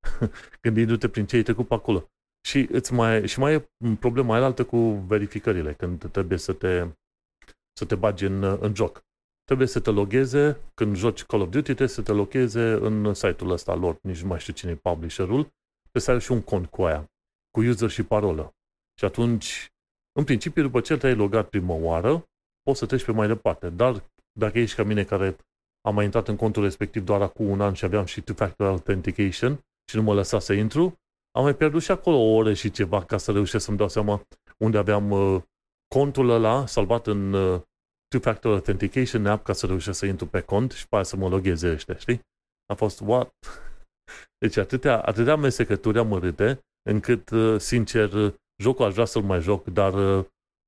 Gândindu-te 0.62 1.08
prin 1.08 1.26
ce 1.26 1.36
ai 1.36 1.42
trecut 1.42 1.68
pe 1.68 1.74
acolo. 1.74 2.08
Și, 2.48 2.68
îți 2.72 2.92
mai, 2.92 3.26
și 3.26 3.38
mai 3.38 3.54
e 3.54 3.68
problema 4.00 4.34
aia 4.34 4.44
altă 4.44 4.64
cu 4.64 4.78
verificările, 4.90 5.72
când 5.72 6.10
trebuie 6.10 6.38
să 6.38 6.52
te, 6.52 6.88
să 7.78 7.84
te 7.84 7.94
bagi 7.94 8.24
în, 8.24 8.42
în 8.42 8.74
joc. 8.74 9.02
Trebuie 9.44 9.66
să 9.66 9.80
te 9.80 9.90
logheze, 9.90 10.60
când 10.74 10.96
joci 10.96 11.24
Call 11.24 11.42
of 11.42 11.48
Duty, 11.48 11.62
trebuie 11.62 11.88
să 11.88 12.02
te 12.02 12.12
logheze 12.12 12.62
în 12.62 13.14
site-ul 13.14 13.50
ăsta 13.50 13.74
lor, 13.74 13.98
nici 14.02 14.20
nu 14.20 14.28
mai 14.28 14.38
știu 14.38 14.52
cine 14.52 14.70
e 14.70 14.74
publisherul, 14.74 15.42
trebuie 15.80 16.02
să 16.02 16.10
ai 16.10 16.20
și 16.20 16.32
un 16.32 16.42
cont 16.42 16.66
cu 16.66 16.82
aia, 16.82 17.10
cu 17.50 17.60
user 17.60 17.90
și 17.90 18.02
parolă. 18.02 18.52
Și 18.98 19.04
atunci, 19.04 19.66
în 20.12 20.24
principiu, 20.24 20.62
după 20.62 20.80
ce 20.80 20.96
te-ai 20.96 21.14
logat 21.14 21.48
prima 21.48 21.74
oară, 21.74 22.28
poți 22.68 22.81
să 22.81 22.87
treci 22.87 23.04
pe 23.04 23.12
mai 23.12 23.26
departe. 23.26 23.70
Dar 23.70 24.04
dacă 24.38 24.59
ești 24.59 24.76
ca 24.76 24.83
mine 24.83 25.04
care 25.04 25.37
am 25.88 25.94
mai 25.94 26.04
intrat 26.04 26.28
în 26.28 26.37
contul 26.37 26.62
respectiv 26.62 27.04
doar 27.04 27.22
acum 27.22 27.48
un 27.48 27.61
an 27.61 27.72
și 27.72 27.85
aveam 27.85 28.04
și 28.04 28.20
two-factor 28.20 28.66
authentication 28.66 29.61
și 29.90 29.96
nu 29.96 30.02
mă 30.02 30.14
lăsa 30.14 30.38
să 30.38 30.52
intru, 30.52 30.98
am 31.37 31.42
mai 31.42 31.54
pierdut 31.54 31.83
și 31.83 31.90
acolo 31.90 32.16
o 32.16 32.35
oră 32.35 32.52
și 32.52 32.70
ceva 32.70 33.04
ca 33.04 33.16
să 33.16 33.33
reușesc 33.33 33.64
să-mi 33.64 33.76
dau 33.76 33.88
seama 33.88 34.22
unde 34.59 34.78
aveam 34.78 35.11
uh, 35.11 35.42
contul 35.94 36.31
ăla 36.31 36.66
salvat 36.66 37.07
în 37.07 37.33
uh, 37.33 37.61
two-factor 38.09 38.52
authentication 38.52 39.26
app 39.26 39.44
ca 39.44 39.52
să 39.52 39.66
reușesc 39.66 39.98
să 39.98 40.07
intru 40.07 40.26
pe 40.26 40.40
cont 40.40 40.72
și 40.72 40.88
pe 40.88 40.94
aia 40.94 41.04
să 41.04 41.16
mă 41.16 41.28
logheze 41.28 41.72
ăștia, 41.72 41.96
știi? 41.96 42.20
A 42.66 42.74
fost 42.74 43.00
what? 43.00 43.35
Deci 44.42 44.57
atâtea, 44.57 45.00
atâtea 45.00 45.37
mesecături 45.37 45.98
amărâte 45.98 46.61
încât, 46.90 47.31
uh, 47.31 47.61
sincer, 47.61 48.35
jocul 48.62 48.85
aș 48.85 48.92
vrea 48.92 49.04
să-l 49.04 49.22
mai 49.22 49.40
joc, 49.40 49.64
dar, 49.66 50.18
uh, 50.18 50.24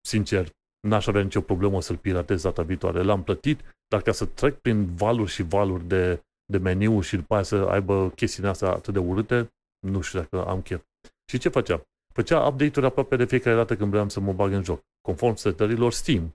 sincer, 0.08 0.58
n-aș 0.80 1.06
avea 1.06 1.22
nicio 1.22 1.40
problemă 1.40 1.80
să-l 1.80 1.96
piratez 1.96 2.42
data 2.42 2.62
viitoare. 2.62 3.02
L-am 3.02 3.22
plătit, 3.22 3.60
dar 3.88 4.02
ca 4.02 4.12
să 4.12 4.24
trec 4.26 4.58
prin 4.58 4.94
valuri 4.94 5.30
și 5.30 5.42
valuri 5.42 5.84
de, 5.84 6.22
de 6.44 6.58
meniu 6.58 7.00
și 7.00 7.16
după 7.16 7.34
aia 7.34 7.42
să 7.42 7.56
aibă 7.56 8.10
chestiile 8.10 8.48
astea 8.48 8.68
atât 8.68 8.92
de 8.92 8.98
urâte, 8.98 9.52
nu 9.86 10.00
știu 10.00 10.18
dacă 10.18 10.46
am 10.46 10.60
chef. 10.62 10.82
Și 11.30 11.38
ce 11.38 11.48
făcea? 11.48 11.82
Făcea 12.12 12.46
update-uri 12.46 12.86
aproape 12.86 13.16
de 13.16 13.24
fiecare 13.24 13.56
dată 13.56 13.76
când 13.76 13.90
vreau 13.90 14.08
să 14.08 14.20
mă 14.20 14.32
bag 14.32 14.52
în 14.52 14.62
joc, 14.64 14.80
conform 15.00 15.34
setărilor 15.34 15.92
Steam. 15.92 16.34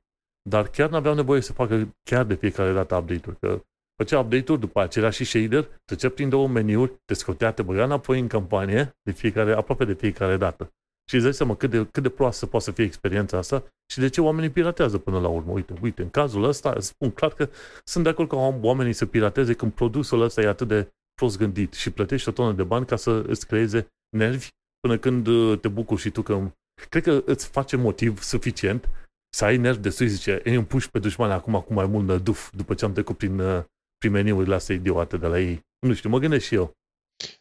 Dar 0.50 0.68
chiar 0.68 0.90
n-aveau 0.90 1.16
nevoie 1.16 1.42
să 1.42 1.54
facă 1.54 1.96
chiar 2.04 2.26
de 2.26 2.36
fiecare 2.36 2.74
dată 2.74 2.96
update-uri, 2.96 3.40
că 3.40 3.64
făcea 3.96 4.20
update-uri, 4.20 4.60
după 4.60 4.82
aceea 4.82 5.10
și 5.10 5.24
shader, 5.24 5.82
trecea 5.86 6.10
prin 6.10 6.30
două 6.30 6.48
meniuri, 6.48 7.02
te 7.06 7.14
scotea, 7.14 7.52
te 7.52 7.62
băga 7.62 7.84
înapoi 7.84 8.20
în 8.20 8.28
campanie 8.28 8.98
de 9.02 9.12
fiecare, 9.12 9.54
aproape 9.54 9.86
de 9.86 9.94
fiecare 9.94 10.38
dată. 10.38 10.74
Și 11.10 11.16
îți 11.16 11.24
dai 11.24 11.34
seama 11.34 11.56
cât 11.56 11.70
de, 11.70 11.88
cât 11.92 12.04
de 12.04 12.10
proastă 12.10 12.46
poate 12.46 12.66
să 12.66 12.72
fie 12.72 12.84
experiența 12.84 13.38
asta 13.38 13.64
și 13.94 14.00
de 14.00 14.10
ce 14.10 14.22
oamenii 14.22 14.50
piratează 14.50 14.98
până 14.98 15.20
la 15.20 15.28
urmă. 15.28 15.52
Uite, 15.52 15.74
uite, 15.82 16.02
în 16.02 16.10
cazul 16.10 16.44
ăsta 16.44 16.80
spun 16.80 17.12
clar 17.12 17.34
că 17.34 17.50
sunt 17.84 18.04
de 18.04 18.10
acord 18.10 18.30
că 18.30 18.36
oamenii 18.62 18.94
să 18.94 19.06
pirateze 19.06 19.54
când 19.54 19.72
produsul 19.72 20.22
ăsta 20.22 20.42
e 20.42 20.48
atât 20.48 20.68
de 20.68 20.94
prost 21.14 21.38
gândit 21.38 21.74
și 21.74 21.92
plătești 21.92 22.30
o 22.30 22.32
tonă 22.32 22.54
de 22.54 22.64
bani 22.64 22.86
ca 22.86 22.96
să 22.96 23.24
îți 23.28 23.48
creeze 23.48 23.88
nervi 24.18 24.48
până 24.80 24.98
când 24.98 25.28
uh, 25.28 25.60
te 25.60 25.68
bucuri 25.68 26.02
și 26.02 26.10
tu 26.10 26.22
că... 26.22 26.52
Cred 26.90 27.04
că 27.04 27.22
îți 27.26 27.48
face 27.48 27.76
motiv 27.76 28.22
suficient 28.22 28.90
să 29.30 29.46
ai 29.46 29.58
nervi 29.58 29.82
de 29.82 29.90
sus, 29.90 30.08
zice, 30.08 30.42
îi 30.44 30.56
împuși 30.56 30.90
pe 30.90 31.00
dușmani 31.00 31.34
acum 31.34 31.62
cu 31.62 31.74
mai 31.74 31.86
mult 31.86 32.24
duf 32.24 32.52
după 32.52 32.74
ce 32.74 32.86
am 32.86 32.94
trecut 32.94 33.18
prin, 33.18 33.40
uh, 33.40 33.64
prin 33.98 34.12
meniurile 34.12 34.56
astea 34.56 34.76
idiote 34.76 35.18
de 35.18 35.28
la 35.28 35.40
ei. 35.40 35.66
Nu 35.80 35.94
știu, 35.94 36.10
mă 36.10 36.20
gândesc 36.20 36.46
și 36.46 36.56
eu. 36.56 36.74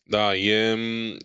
Da, 0.05 0.37
e, 0.37 0.77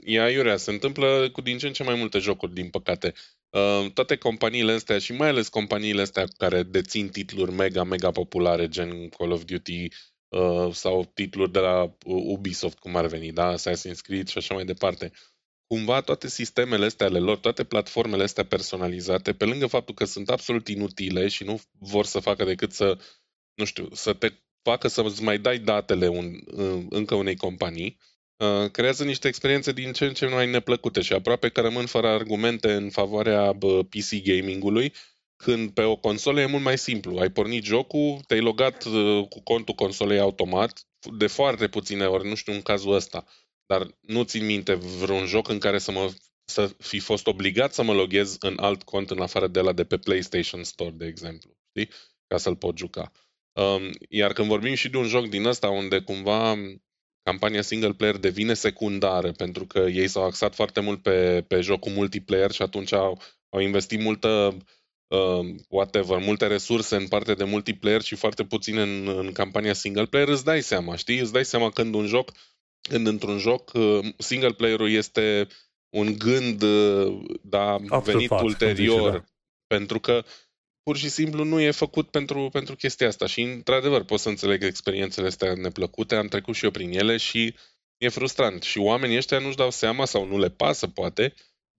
e 0.04 0.22
aiurea. 0.22 0.58
Se 0.58 0.72
întâmplă 0.72 1.30
cu 1.32 1.42
din 1.42 1.58
ce 1.58 1.68
în 1.68 1.74
ce 1.74 1.84
mai 1.84 1.96
multe 1.96 2.20
jocuri, 2.20 2.54
din 2.54 2.70
păcate. 2.70 3.14
Uh, 3.50 3.92
toate 3.94 4.16
companiile 4.16 4.72
astea 4.72 5.00
și 5.00 5.14
mai 5.14 5.28
ales 5.28 5.48
companiile 5.48 6.02
astea 6.02 6.26
care 6.38 6.64
dețin 6.64 7.10
titluri 7.10 7.52
mega, 7.52 7.84
mega 7.84 8.12
populare, 8.12 8.68
gen 8.68 9.10
Call 9.10 9.32
of 9.32 9.44
Duty 9.44 9.88
uh, 10.28 10.74
sau 10.74 11.12
titluri 11.14 11.52
de 11.52 11.60
la 11.60 11.96
Ubisoft, 12.06 12.80
cum 12.80 12.96
ar 12.96 13.06
veni, 13.06 13.32
da? 13.32 13.56
Assassin's 13.56 14.02
Creed 14.02 14.28
și 14.28 14.38
așa 14.38 14.54
mai 14.54 14.66
departe. 14.66 15.12
Cumva 15.68 16.02
toate 16.02 16.28
sistemele 16.28 16.86
astea 16.86 17.08
ale 17.08 17.20
lor, 17.20 17.38
toate 17.38 17.64
platformele 17.64 18.24
astea 18.24 18.46
personalizate, 18.46 19.34
pe 19.34 19.46
lângă 19.46 19.68
faptul 19.68 19.96
că 19.96 20.06
sunt 20.06 20.30
absolut 20.30 20.68
inutile 20.68 21.28
și 21.28 21.44
nu 21.44 21.62
vor 21.80 22.06
să 22.06 22.20
facă 22.20 22.44
decât 22.44 22.72
să, 22.72 22.98
nu 23.54 23.66
știu, 23.66 23.90
să 23.94 24.14
te 24.14 24.32
facă 24.62 24.88
să-ți 24.88 25.24
mai 25.24 25.38
dai 25.38 25.60
datele 25.60 26.08
un, 26.08 26.40
încă 26.90 27.16
unei 27.16 27.36
companii, 27.36 27.98
Uh, 28.00 28.09
creează 28.71 29.04
niște 29.04 29.28
experiențe 29.28 29.71
din 29.71 29.91
ce 29.91 30.06
în 30.06 30.13
ce 30.13 30.25
mai 30.25 30.49
neplăcute 30.49 31.02
și 31.02 31.13
aproape 31.13 31.49
că 31.49 31.62
rămân 31.62 31.86
fără 31.86 32.08
argumente 32.08 32.73
în 32.73 32.89
favoarea 32.89 33.58
PC 33.89 34.23
gamingului, 34.23 34.93
când 35.36 35.71
pe 35.71 35.82
o 35.82 35.95
consolă 35.95 36.41
e 36.41 36.45
mult 36.45 36.63
mai 36.63 36.78
simplu. 36.78 37.17
Ai 37.17 37.30
pornit 37.30 37.63
jocul, 37.63 38.19
te-ai 38.28 38.39
logat 38.39 38.86
uh, 38.86 39.28
cu 39.28 39.41
contul 39.43 39.73
consolei 39.73 40.19
automat, 40.19 40.88
de 41.17 41.28
foarte 41.28 41.67
puține 41.67 42.06
ori, 42.06 42.28
nu 42.28 42.36
știu 42.36 42.54
în 42.54 42.62
cazul 42.62 42.93
ăsta, 42.93 43.25
dar 43.65 43.88
nu 44.02 44.23
țin 44.23 44.45
minte 44.45 44.73
vreun 44.73 45.25
joc 45.25 45.47
în 45.47 45.60
care 45.60 45.78
să 45.78 45.91
mă 45.91 46.13
să 46.49 46.75
fi 46.78 46.99
fost 46.99 47.28
obligat 47.28 47.73
să 47.73 47.84
mă 47.84 47.93
loghez 47.93 48.36
în 48.39 48.58
alt 48.60 48.84
cont 48.84 49.10
în 49.10 49.21
afară 49.21 49.47
de 49.47 49.60
la 49.60 49.73
de 49.73 49.84
pe 49.84 49.97
PlayStation 49.97 50.63
Store, 50.63 50.89
de 50.89 51.06
exemplu, 51.06 51.58
știi? 51.69 51.93
Ca 52.28 52.38
să-l 52.38 52.56
pot 52.56 52.78
juca. 52.78 53.12
Um, 53.54 53.91
iar 54.10 54.34
când 54.34 54.47
vorbim 54.47 54.73
și 54.73 54.89
de 54.89 54.97
un 54.97 55.08
joc 55.08 55.28
din 55.28 55.45
ăsta 55.45 55.69
unde 55.69 55.99
cumva 55.99 56.56
campania 57.30 57.62
single 57.62 57.94
player 57.94 58.18
devine 58.18 58.54
secundară 58.54 59.32
pentru 59.32 59.65
că 59.65 59.80
ei 59.80 60.08
s-au 60.08 60.24
axat 60.24 60.56
foarte 60.56 60.80
mult 60.80 61.02
pe, 61.02 61.46
pe 61.48 61.62
jocul 61.62 61.92
multiplayer 61.92 62.52
și 62.52 62.62
atunci 62.62 62.94
au, 62.94 63.22
au 63.50 63.60
investit 63.60 64.02
multă 64.02 64.58
uh, 65.08 65.56
whatever, 65.70 66.18
multe 66.18 66.48
resurse 66.48 66.96
în 66.96 67.08
partea 67.08 67.36
de 67.36 67.44
multiplayer 67.44 68.02
și 68.02 68.15
foarte 68.15 68.44
puțin 68.44 68.78
în, 68.78 69.08
în 69.08 69.32
campania 69.32 69.74
single 69.74 70.06
player, 70.06 70.28
îți 70.28 70.44
dai 70.44 70.62
seama, 70.62 70.96
știi? 70.96 71.20
Îți 71.20 71.32
dai 71.32 71.46
seama 71.46 71.70
când 71.70 71.94
un 71.94 72.06
joc, 72.06 72.32
când 72.89 73.08
într-un 73.08 73.38
joc 73.38 73.72
uh, 73.74 74.00
single 74.18 74.54
player-ul 74.54 74.92
este 74.92 75.48
un 75.89 76.18
gând, 76.18 76.62
uh, 76.62 77.22
da, 77.42 77.78
venit 78.04 78.28
fact, 78.28 78.44
ulterior, 78.44 79.00
zice, 79.00 79.12
da. 79.12 79.24
pentru 79.68 80.00
că 80.00 80.24
pur 80.84 80.98
și 80.98 81.10
simplu 81.10 81.44
nu 81.44 81.60
e 81.60 81.72
făcut 81.72 82.10
pentru, 82.10 82.50
pentru 82.52 82.76
chestia 82.76 83.08
asta. 83.08 83.26
Și, 83.26 83.42
într-adevăr, 83.42 84.04
pot 84.04 84.20
să 84.20 84.30
înțeleg 84.30 84.63
experiențele 84.63 85.28
astea 85.28 85.54
neplăcute, 85.54 86.15
am 86.15 86.28
trecut 86.28 86.56
și 86.56 86.65
eu 86.65 86.72
prin 86.72 86.92
ele 86.92 87.18
și 87.18 87.56
e 87.98 88.10
frustrant. 88.10 88.63
Și 88.63 88.78
oamenii 88.78 89.18
ăștia 89.18 89.39
nu-și 89.39 89.56
dau 89.56 89.72
seama 89.72 90.06
sau 90.06 90.26
nu 90.26 90.38
le 90.38 90.50
pasă, 90.50 90.88
poate, 90.88 91.34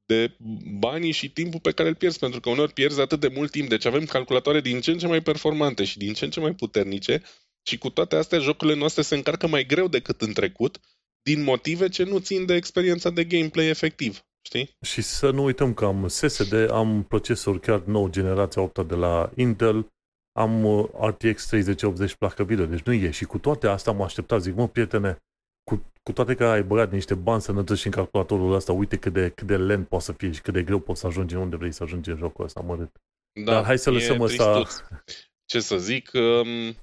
de 0.05 0.37
banii 0.79 1.13
și 1.13 1.31
timpul 1.31 1.61
pe 1.61 1.73
care 1.73 1.89
îl 1.89 1.95
pierzi, 1.95 2.19
pentru 2.19 2.41
că 2.41 2.51
uneori 2.51 2.73
pierzi 2.73 3.01
atât 3.01 3.21
de 3.21 3.29
mult 3.29 3.51
timp, 3.51 3.69
deci 3.69 3.85
avem 3.85 4.05
calculatoare 4.05 4.61
din 4.61 4.81
ce 4.81 4.91
în 4.91 4.99
ce 4.99 5.07
mai 5.07 5.21
performante 5.21 5.85
și 5.85 5.99
din 5.99 6.13
ce 6.13 6.25
în 6.25 6.31
ce 6.31 6.41
mai 6.41 6.55
puternice. 6.55 7.23
Și 7.63 7.79
cu 7.79 7.91
toate 7.91 8.17
astea 8.17 8.39
jocurile 8.39 8.79
noastre 8.79 9.03
se 9.03 9.15
încarcă 9.15 9.47
mai 9.47 9.67
greu 9.67 9.89
decât 9.89 10.21
în 10.21 10.33
trecut, 10.33 10.81
din 11.23 11.43
motive 11.43 11.89
ce 11.89 12.03
nu 12.03 12.19
țin 12.19 12.47
de 12.47 12.55
experiența 12.55 13.11
de 13.11 13.25
gameplay 13.25 13.69
efectiv. 13.69 14.25
Știi? 14.43 14.77
Și 14.85 15.03
să 15.03 15.31
nu 15.31 15.45
uităm 15.45 15.75
că 15.75 15.85
am 15.85 16.09
SSD, 16.09 16.71
am 16.71 17.03
procesor 17.03 17.61
chiar 17.61 17.81
nou, 17.81 18.09
generația 18.09 18.63
8 18.63 18.89
de 18.89 18.95
la 18.95 19.31
Intel, 19.37 19.93
am 20.33 20.65
uh, 20.65 20.89
RTX 21.01 21.47
3080 21.47 22.15
placă 22.15 22.45
video, 22.45 22.67
deci 22.67 22.83
nu 22.83 22.93
e. 22.93 23.11
Și 23.11 23.25
cu 23.25 23.39
toate 23.39 23.67
astea 23.67 23.93
am 23.93 24.03
așteptat, 24.03 24.43
zic, 24.43 24.55
mă, 24.55 24.69
prietene, 24.69 25.19
cu, 25.71 25.93
cu 26.03 26.13
toate 26.13 26.35
că 26.35 26.45
ai 26.45 26.63
băgat 26.63 26.93
niște 26.93 27.15
bani 27.15 27.43
să 27.43 27.75
și 27.75 27.87
în 27.87 27.93
calculatorul 27.93 28.55
ăsta, 28.55 28.73
uite 28.73 28.97
cât 28.97 29.13
de, 29.13 29.31
cât 29.31 29.47
de 29.47 29.57
lent 29.57 29.89
poate 29.89 30.05
să 30.05 30.13
fie 30.13 30.33
și 30.33 30.41
cât 30.41 30.55
de 30.55 30.63
greu 30.63 30.79
poți 30.79 31.01
să 31.01 31.07
ajungi 31.07 31.35
unde 31.35 31.57
vrei 31.57 31.73
să 31.73 31.83
ajungi 31.83 32.11
în 32.11 32.17
jocul 32.17 32.45
ăsta 32.45 32.61
mărit. 32.61 32.91
Da, 33.45 33.53
Dar 33.53 33.65
hai 33.65 33.79
să 33.79 33.91
lăsăm 33.91 34.21
ăsta... 34.21 34.63
Ce 35.45 35.61
să 35.61 35.79
zic, 35.79 36.11
um, 36.15 36.75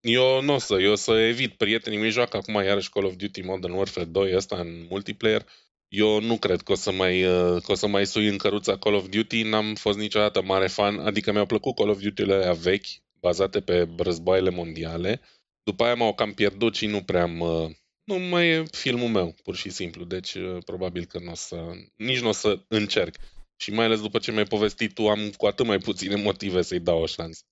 eu 0.00 0.42
nu 0.42 0.54
o 0.54 0.58
să, 0.58 0.74
eu 0.74 0.92
o 0.92 0.94
să 0.94 1.12
evit. 1.12 1.56
Prietenii 1.56 1.98
mei 1.98 2.10
joacă 2.10 2.36
acum 2.36 2.54
iarăși 2.54 2.90
Call 2.90 3.06
of 3.06 3.14
Duty 3.14 3.42
Modern 3.42 3.72
Warfare 3.72 4.06
2 4.06 4.36
ăsta 4.36 4.58
în 4.58 4.86
multiplayer. 4.88 5.44
Eu 5.88 6.20
nu 6.20 6.38
cred 6.38 6.60
că 6.60 6.72
o 6.72 6.74
să 6.74 6.92
mai, 6.92 7.24
uh, 7.24 7.62
că 7.62 7.72
o 7.72 7.74
să 7.74 7.86
mai 7.86 8.06
sui 8.06 8.28
în 8.28 8.36
căruța 8.36 8.78
Call 8.78 8.94
of 8.94 9.08
Duty, 9.08 9.42
n-am 9.42 9.74
fost 9.74 9.98
niciodată 9.98 10.42
mare 10.42 10.66
fan, 10.66 10.98
adică 10.98 11.32
mi-au 11.32 11.46
plăcut 11.46 11.74
Call 11.74 11.88
of 11.88 12.00
Duty-urile 12.00 12.34
aia 12.34 12.52
vechi, 12.52 12.86
bazate 13.20 13.60
pe 13.60 13.88
războaiele 13.96 14.50
mondiale. 14.50 15.20
După 15.62 15.84
aia 15.84 15.94
m-au 15.94 16.14
cam 16.14 16.32
pierdut 16.32 16.74
și 16.74 16.86
nu 16.86 17.02
prea 17.02 17.22
am, 17.22 17.40
uh, 17.40 17.70
nu 18.04 18.18
mai 18.18 18.48
e 18.48 18.64
filmul 18.70 19.08
meu, 19.08 19.34
pur 19.42 19.56
și 19.56 19.70
simplu, 19.70 20.04
deci 20.04 20.34
uh, 20.34 20.58
probabil 20.64 21.04
că 21.04 21.18
nu 21.18 21.30
o 21.30 21.34
să, 21.34 21.56
nici 21.96 22.20
nu 22.20 22.28
o 22.28 22.32
să 22.32 22.60
încerc. 22.68 23.16
Și 23.56 23.72
mai 23.72 23.84
ales 23.84 24.00
după 24.00 24.18
ce 24.18 24.32
mi-ai 24.32 24.44
povestit 24.44 24.94
tu, 24.94 25.08
am 25.08 25.30
cu 25.36 25.46
atât 25.46 25.66
mai 25.66 25.78
puține 25.78 26.14
motive 26.14 26.62
să-i 26.62 26.80
dau 26.80 27.00
o 27.00 27.06
șansă. 27.06 27.42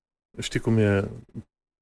Știi 0.41 0.61
cum 0.61 0.79
e? 0.79 1.11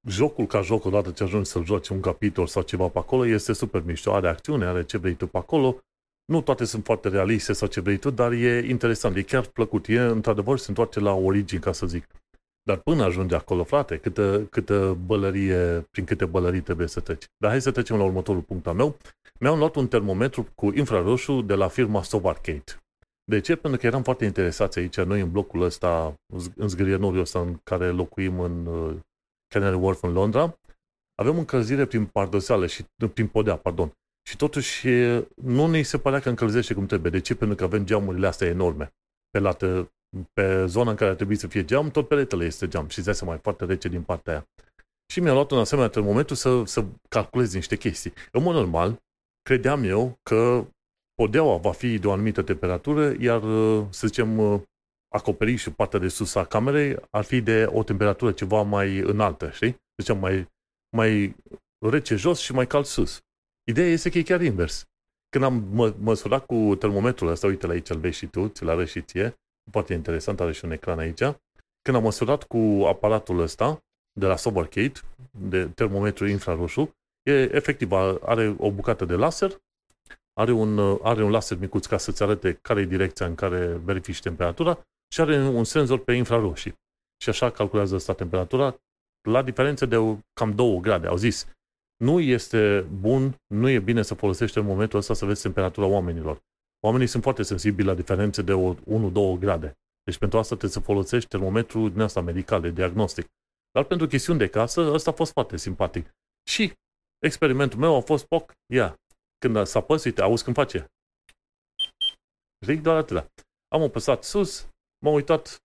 Jocul 0.07 0.45
ca 0.45 0.61
joc, 0.61 0.85
odată 0.85 1.11
ce 1.11 1.23
ajungi 1.23 1.49
să 1.49 1.61
joci 1.65 1.87
un 1.87 2.01
capitol 2.01 2.47
sau 2.47 2.61
ceva 2.61 2.87
pe 2.87 2.97
acolo, 2.97 3.25
este 3.25 3.53
super 3.53 3.81
mișto, 3.81 4.13
are 4.13 4.27
acțiune, 4.27 4.65
are 4.65 4.83
ce 4.83 4.97
vrei 4.97 5.15
tu 5.15 5.27
pe 5.27 5.37
acolo, 5.37 5.79
nu 6.25 6.41
toate 6.41 6.65
sunt 6.65 6.83
foarte 6.83 7.09
realiste 7.09 7.53
sau 7.53 7.67
ce 7.67 7.81
vrei 7.81 7.97
tu, 7.97 8.09
dar 8.09 8.31
e 8.31 8.65
interesant, 8.67 9.15
e 9.15 9.21
chiar 9.21 9.45
plăcut. 9.45 9.87
E, 9.87 9.99
într-adevăr, 9.99 10.57
se 10.57 10.65
întoarce 10.67 10.99
la 10.99 11.13
origini, 11.13 11.61
ca 11.61 11.71
să 11.71 11.85
zic. 11.85 12.07
Dar 12.63 12.77
până 12.77 13.03
ajunge 13.03 13.35
acolo, 13.35 13.63
frate, 13.63 13.97
câtă, 13.97 14.47
câtă 14.49 14.97
bălărie, 15.05 15.87
prin 15.91 16.05
câte 16.05 16.25
bălării 16.25 16.61
trebuie 16.61 16.87
să 16.87 16.99
treci. 16.99 17.25
Dar 17.37 17.51
hai 17.51 17.61
să 17.61 17.71
trecem 17.71 17.97
la 17.97 18.03
următorul 18.03 18.41
punct 18.41 18.67
al 18.67 18.73
meu. 18.73 18.97
Mi-am 19.39 19.57
luat 19.57 19.75
un 19.75 19.87
termometru 19.87 20.47
cu 20.55 20.71
infraroșu 20.73 21.41
de 21.41 21.53
la 21.53 21.67
firma 21.67 22.03
Sobarcade. 22.03 22.63
De 23.23 23.39
ce? 23.39 23.55
Pentru 23.55 23.79
că 23.79 23.85
eram 23.85 24.03
foarte 24.03 24.25
interesați 24.25 24.79
aici, 24.79 25.01
noi 25.01 25.21
în 25.21 25.31
blocul 25.31 25.61
ăsta, 25.61 26.15
în 26.55 26.67
zgârienul 26.67 27.19
ăsta 27.19 27.39
în 27.39 27.59
care 27.63 27.89
locuim 27.89 28.39
în 28.39 28.65
uh, 28.65 28.95
Canary 29.47 29.75
Wharf 29.75 30.03
în 30.03 30.13
Londra, 30.13 30.59
avem 31.15 31.37
încălzire 31.37 31.85
prin 31.85 32.05
pardoseală 32.05 32.67
și 32.67 32.85
prin 33.13 33.27
podea, 33.27 33.55
pardon. 33.57 33.91
Și 34.27 34.35
totuși 34.37 34.87
nu 35.35 35.67
ne 35.67 35.81
se 35.81 35.97
părea 35.97 36.19
că 36.19 36.29
încălzește 36.29 36.73
cum 36.73 36.85
trebuie. 36.85 37.11
De 37.11 37.19
ce? 37.19 37.35
Pentru 37.35 37.55
că 37.55 37.63
avem 37.63 37.85
geamurile 37.85 38.27
astea 38.27 38.47
enorme. 38.47 38.93
Pe, 39.29 39.39
lată, 39.39 39.91
pe 40.33 40.65
zona 40.65 40.89
în 40.89 40.95
care 40.95 41.09
ar 41.09 41.15
trebui 41.15 41.35
să 41.35 41.47
fie 41.47 41.65
geam, 41.65 41.91
tot 41.91 42.07
peretele 42.07 42.45
este 42.45 42.67
geam 42.67 42.87
și 42.87 42.99
îți 42.99 43.23
mai 43.23 43.37
foarte 43.37 43.65
rece 43.65 43.87
din 43.87 44.01
partea 44.03 44.33
aia. 44.33 44.47
Și 45.13 45.19
mi-a 45.19 45.33
luat 45.33 45.51
un 45.51 45.57
asemenea 45.57 45.89
termometru 45.89 46.35
să, 46.35 46.63
să 46.65 46.85
calculez 47.09 47.53
niște 47.53 47.75
chestii. 47.75 48.13
În 48.31 48.43
mod 48.43 48.55
normal, 48.55 49.03
credeam 49.41 49.83
eu 49.83 50.19
că 50.23 50.65
podeaua 51.13 51.57
va 51.57 51.71
fi 51.71 51.99
de 51.99 52.07
o 52.07 52.11
anumită 52.11 52.41
temperatură, 52.41 53.15
iar, 53.19 53.41
să 53.89 54.07
zicem, 54.07 54.39
acoperișul, 55.15 55.71
partea 55.71 55.99
de 55.99 56.07
sus 56.07 56.35
a 56.35 56.45
camerei, 56.45 56.95
ar 57.09 57.23
fi 57.23 57.41
de 57.41 57.65
o 57.65 57.83
temperatură 57.83 58.31
ceva 58.31 58.61
mai 58.61 58.97
înaltă, 58.97 59.49
știi? 59.49 59.75
Deci 59.95 60.17
mai, 60.17 60.47
mai 60.97 61.35
rece 61.85 62.15
jos 62.15 62.39
și 62.39 62.53
mai 62.53 62.67
cald 62.67 62.85
sus. 62.85 63.24
Ideea 63.67 63.87
este 63.87 64.09
că 64.09 64.17
e 64.17 64.23
chiar 64.23 64.41
invers. 64.41 64.83
Când 65.29 65.43
am 65.43 65.67
mă, 65.71 65.95
măsurat 65.99 66.45
cu 66.45 66.75
termometrul 66.75 67.29
ăsta, 67.29 67.47
uite 67.47 67.65
la 67.65 67.73
aici 67.73 67.89
îl 67.89 67.99
vezi 67.99 68.17
și 68.17 68.25
tu, 68.25 68.47
ți-l 68.47 68.69
arăt 68.69 68.87
și 68.87 69.01
ție, 69.01 69.33
foarte 69.71 69.93
interesant, 69.93 70.39
are 70.39 70.51
și 70.51 70.65
un 70.65 70.71
ecran 70.71 70.99
aici. 70.99 71.23
Când 71.81 71.97
am 71.97 72.03
măsurat 72.03 72.43
cu 72.43 72.83
aparatul 72.87 73.39
ăsta, 73.39 73.79
de 74.19 74.25
la 74.25 74.35
Sobercade, 74.35 74.99
de 75.31 75.67
termometru 75.67 76.27
infraroșu, 76.27 76.95
e 77.23 77.55
efectiv, 77.55 77.91
are 78.21 78.55
o 78.57 78.71
bucată 78.71 79.05
de 79.05 79.15
laser, 79.15 79.57
are 80.33 80.51
un, 80.51 80.99
are 81.01 81.23
un 81.23 81.31
laser 81.31 81.57
micuț 81.57 81.85
ca 81.85 81.97
să-ți 81.97 82.23
arate 82.23 82.53
care 82.53 82.81
e 82.81 82.85
direcția 82.85 83.25
în 83.25 83.35
care 83.35 83.65
verifici 83.75 84.21
temperatura 84.21 84.87
și 85.13 85.21
are 85.21 85.37
un 85.37 85.63
senzor 85.63 85.99
pe 85.99 86.13
infraroșii. 86.13 86.73
Și 87.21 87.29
așa 87.29 87.51
calculează 87.51 87.95
asta 87.95 88.13
temperatura 88.13 88.75
la 89.29 89.41
diferență 89.41 89.85
de 89.85 89.97
cam 90.33 90.55
2 90.55 90.79
grade. 90.81 91.07
Au 91.07 91.17
zis, 91.17 91.47
nu 91.97 92.19
este 92.19 92.87
bun, 92.99 93.35
nu 93.47 93.69
e 93.69 93.79
bine 93.79 94.01
să 94.01 94.13
folosești 94.13 94.57
în 94.57 94.65
momentul 94.65 94.99
ăsta 94.99 95.13
să 95.13 95.25
vezi 95.25 95.41
temperatura 95.41 95.85
oamenilor. 95.85 96.41
Oamenii 96.83 97.07
sunt 97.07 97.23
foarte 97.23 97.43
sensibili 97.43 97.87
la 97.87 97.93
diferențe 97.93 98.41
de 98.41 98.53
1-2 98.53 99.39
grade. 99.39 99.73
Deci 100.03 100.17
pentru 100.17 100.37
asta 100.37 100.55
trebuie 100.55 100.71
să 100.71 100.79
folosești 100.79 101.29
termometru 101.29 101.89
din 101.89 102.01
asta 102.01 102.21
medical, 102.21 102.61
de 102.61 102.69
diagnostic. 102.69 103.27
Dar 103.71 103.83
pentru 103.83 104.07
chestiuni 104.07 104.39
de 104.39 104.47
casă, 104.47 104.81
ăsta 104.81 105.09
a 105.09 105.13
fost 105.13 105.31
foarte 105.31 105.57
simpatic. 105.57 106.09
Și 106.49 106.73
experimentul 107.19 107.79
meu 107.79 107.95
a 107.95 108.01
fost 108.01 108.25
poc, 108.25 108.53
ia, 108.73 108.95
când 109.37 109.65
s-a 109.65 109.81
păs, 109.81 110.03
uite, 110.03 110.21
auzi 110.21 110.43
când 110.43 110.55
face. 110.55 110.85
Zic 112.65 112.81
doar 112.81 112.95
atâta. 112.95 113.27
Am 113.67 113.81
apăsat 113.81 114.23
sus, 114.23 114.67
m-am 115.03 115.13
uitat 115.13 115.57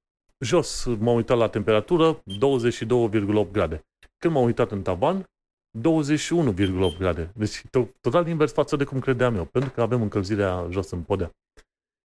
jos, 0.45 0.85
m-am 0.85 1.15
uitat 1.15 1.37
la 1.37 1.49
temperatură, 1.49 2.15
22,8 2.15 3.51
grade. 3.51 3.85
Când 4.17 4.35
m-am 4.35 4.45
uitat 4.45 4.71
în 4.71 4.83
tavan, 4.83 5.25
21,8 5.79 6.97
grade. 6.99 7.33
Deci 7.35 7.63
total 8.01 8.29
invers 8.29 8.53
față 8.53 8.77
de 8.77 8.85
cum 8.85 8.99
credeam 8.99 9.37
eu, 9.37 9.45
pentru 9.45 9.71
că 9.71 9.81
avem 9.81 10.03
încălzirea 10.03 10.67
jos 10.71 10.91
în 10.91 11.03
podea. 11.03 11.31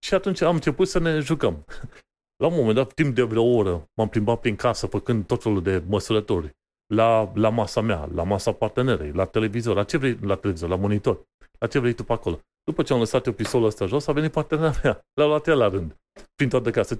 Și 0.05 0.13
atunci 0.13 0.41
am 0.41 0.53
început 0.53 0.87
să 0.87 0.99
ne 0.99 1.19
jucăm. 1.19 1.65
La 2.41 2.47
un 2.47 2.55
moment 2.55 2.75
dat, 2.75 2.93
timp 2.93 3.15
de 3.15 3.21
vreo 3.21 3.43
oră, 3.43 3.89
m-am 3.93 4.09
plimbat 4.09 4.39
prin 4.39 4.55
casă 4.55 4.87
făcând 4.87 5.25
tot 5.25 5.41
felul 5.41 5.61
de 5.61 5.83
măsurători. 5.87 6.55
La, 6.93 7.31
la 7.35 7.49
masa 7.49 7.81
mea, 7.81 8.09
la 8.13 8.23
masa 8.23 8.51
partenerei, 8.51 9.11
la 9.11 9.25
televizor, 9.25 9.75
la 9.75 9.83
ce 9.83 9.97
vrei, 9.97 10.17
la 10.21 10.35
televizor, 10.35 10.69
la 10.69 10.75
monitor, 10.75 11.23
la 11.59 11.67
ce 11.67 11.79
vrei 11.79 11.93
tu 11.93 12.03
pe 12.03 12.13
acolo. 12.13 12.39
După 12.63 12.83
ce 12.83 12.93
am 12.93 12.99
lăsat 12.99 13.25
eu 13.25 13.33
pistolul 13.33 13.65
ăsta 13.65 13.85
jos, 13.85 14.07
a 14.07 14.11
venit 14.11 14.31
partenera 14.31 14.73
mea. 14.83 15.05
L-a 15.13 15.25
luat 15.25 15.47
el 15.47 15.57
la 15.57 15.67
rând. 15.67 15.95
Prin 16.35 16.49
toată 16.49 16.71
casa. 16.71 16.97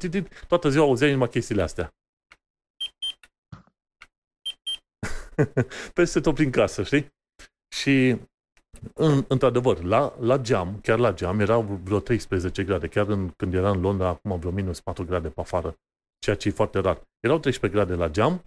Toată 0.48 0.70
ziua 0.70 0.86
auzeai 0.86 1.12
numai 1.12 1.30
chestiile 1.30 1.62
astea. 1.62 1.94
peste 5.94 6.20
tot 6.20 6.34
prin 6.34 6.52
casă, 6.52 6.84
știi? 6.84 7.14
Și 7.76 8.18
în, 8.94 9.26
într-adevăr, 9.28 9.84
la, 9.84 10.16
la 10.20 10.38
geam, 10.38 10.80
chiar 10.82 11.00
la 11.00 11.14
geam, 11.14 11.40
erau 11.40 11.80
vreo 11.84 12.00
13 12.00 12.64
grade. 12.64 12.88
Chiar 12.88 13.08
în, 13.08 13.30
când 13.30 13.54
era 13.54 13.70
în 13.70 13.82
Londra, 13.82 14.08
acum 14.08 14.40
vreo 14.40 14.52
minus 14.52 14.82
4 14.82 15.06
grade 15.06 15.30
pe 15.30 15.42
afară, 15.42 15.76
ceea 16.20 16.36
ce 16.36 16.48
e 16.48 16.52
foarte 16.52 16.80
rar. 16.80 17.02
Erau 17.20 17.40
13 17.40 17.80
grade 17.80 18.02
la 18.02 18.10
geam 18.10 18.44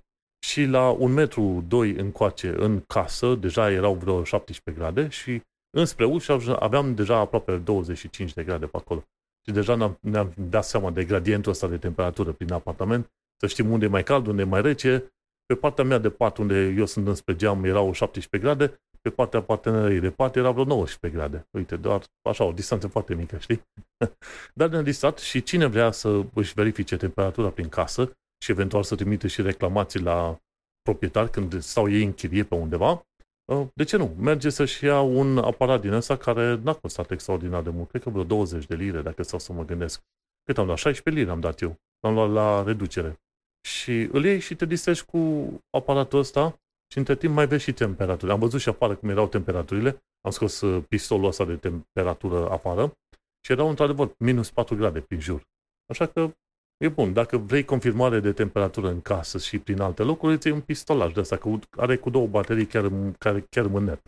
și 0.47 0.65
la 0.65 0.91
un 0.91 1.13
metru, 1.13 1.65
doi 1.69 1.91
încoace 1.91 2.55
în 2.57 2.81
casă, 2.81 3.35
deja 3.35 3.71
erau 3.71 3.95
vreo 3.95 4.25
17 4.25 4.83
grade 4.83 5.09
și 5.09 5.43
înspre 5.77 6.05
ușă 6.05 6.57
aveam 6.59 6.95
deja 6.95 7.17
aproape 7.17 7.57
25 7.57 8.33
de 8.33 8.45
grade 8.45 8.67
pe 8.67 8.77
acolo. 8.77 9.05
Și 9.47 9.53
deja 9.53 9.75
ne-am, 9.75 9.99
ne-am 10.01 10.33
dat 10.37 10.65
seama 10.65 10.91
de 10.91 11.05
gradientul 11.05 11.53
ăsta 11.53 11.69
de 11.69 11.79
temperatură 11.79 12.33
prin 12.33 12.53
apartament, 12.53 13.07
să 13.41 13.47
știm 13.47 13.71
unde 13.71 13.85
e 13.85 13.89
mai 13.89 14.03
cald, 14.03 14.27
unde 14.27 14.43
e 14.43 14.45
mai 14.45 14.63
rece, 14.63 15.13
pe 15.49 15.55
partea 15.55 15.85
mea 15.85 15.99
de 15.99 16.11
pat, 16.11 16.37
unde 16.37 16.75
eu 16.77 16.87
sunt 16.87 17.07
înspre 17.07 17.37
geam, 17.37 17.65
erau 17.65 17.93
17 17.93 18.49
grade, 18.49 18.81
pe 19.01 19.11
partea 19.11 19.43
partenerii 19.43 20.01
de 20.01 20.11
parte 20.11 20.39
era 20.39 20.51
vreo 20.51 20.65
19 20.65 21.19
grade. 21.19 21.47
Uite, 21.51 21.77
doar 21.77 22.05
așa, 22.23 22.45
o 22.45 22.53
distanță 22.53 22.87
foarte 22.87 23.15
mică, 23.15 23.39
știi? 23.39 23.63
Dar 24.59 24.69
ne-a 24.69 24.81
listat 24.81 25.19
și 25.19 25.43
cine 25.43 25.67
vrea 25.67 25.91
să 25.91 26.25
își 26.35 26.53
verifice 26.53 26.97
temperatura 26.97 27.51
prin 27.51 27.69
casă 27.69 28.13
și 28.45 28.51
eventual 28.51 28.83
să 28.83 28.95
trimite 28.95 29.29
și 29.29 29.43
reclamații 29.43 30.01
la 30.01 30.39
proprietar 30.83 31.29
când 31.29 31.63
stau 31.63 31.91
ei 31.91 32.05
în 32.05 32.13
chirie 32.13 32.45
pe 32.45 32.55
undeva, 32.55 33.07
uh, 33.53 33.67
de 33.75 33.85
ce 33.85 33.97
nu? 33.97 34.15
Merge 34.19 34.51
să-și 34.51 34.85
ia 34.85 35.01
un 35.01 35.39
aparat 35.39 35.81
din 35.81 35.93
ăsta 35.93 36.17
care 36.17 36.55
n-a 36.55 36.75
costat 36.75 37.11
extraordinar 37.11 37.63
de 37.63 37.71
mult. 37.71 37.89
Cred 37.89 38.03
că 38.03 38.11
vreo 38.11 38.25
20 38.25 38.67
de 38.67 38.75
lire, 38.75 39.03
dacă 39.03 39.23
stau 39.23 39.39
să 39.39 39.53
mă 39.53 39.65
gândesc. 39.65 40.01
Cât 40.45 40.59
am 40.59 40.67
dat? 40.67 40.77
16 40.77 41.23
lire 41.23 41.35
am 41.35 41.41
dat 41.41 41.61
eu. 41.61 41.77
Am 42.01 42.15
luat 42.15 42.31
la 42.31 42.63
reducere. 42.63 43.21
Și 43.67 44.09
îl 44.13 44.25
iei 44.25 44.39
și 44.39 44.55
te 44.55 44.67
distrezi 44.67 45.05
cu 45.05 45.49
aparatul 45.71 46.19
ăsta 46.19 46.61
și 46.93 46.99
între 46.99 47.17
timp 47.17 47.35
mai 47.35 47.47
vezi 47.47 47.63
și 47.63 47.73
temperaturile. 47.73 48.33
Am 48.33 48.39
văzut 48.39 48.61
și 48.61 48.69
afară 48.69 48.95
cum 48.95 49.09
erau 49.09 49.29
temperaturile. 49.29 50.03
Am 50.21 50.31
scos 50.31 50.61
uh, 50.61 50.85
pistolul 50.89 51.27
ăsta 51.27 51.45
de 51.45 51.57
temperatură 51.57 52.51
afară 52.51 52.93
și 53.45 53.53
erau 53.53 53.69
într-adevăr 53.69 54.15
minus 54.19 54.51
4 54.51 54.77
grade 54.77 55.01
prin 55.01 55.21
jur. 55.21 55.43
Așa 55.87 56.07
că 56.07 56.31
e 56.77 56.89
bun. 56.89 57.13
Dacă 57.13 57.37
vrei 57.37 57.65
confirmare 57.65 58.21
de 58.21 58.33
temperatură 58.33 58.89
în 58.89 59.01
casă 59.01 59.39
și 59.39 59.59
prin 59.59 59.81
alte 59.81 60.03
locuri, 60.03 60.33
îți 60.33 60.47
iei 60.47 60.57
un 60.57 60.63
pistolaj 60.63 61.13
de 61.13 61.21
asta, 61.21 61.37
că 61.37 61.59
are 61.71 61.97
cu 61.97 62.11
două 62.11 62.27
baterii 62.27 62.67
chiar, 62.67 62.93
care 63.19 63.47
chiar 63.51 63.67
mâner. 63.67 64.01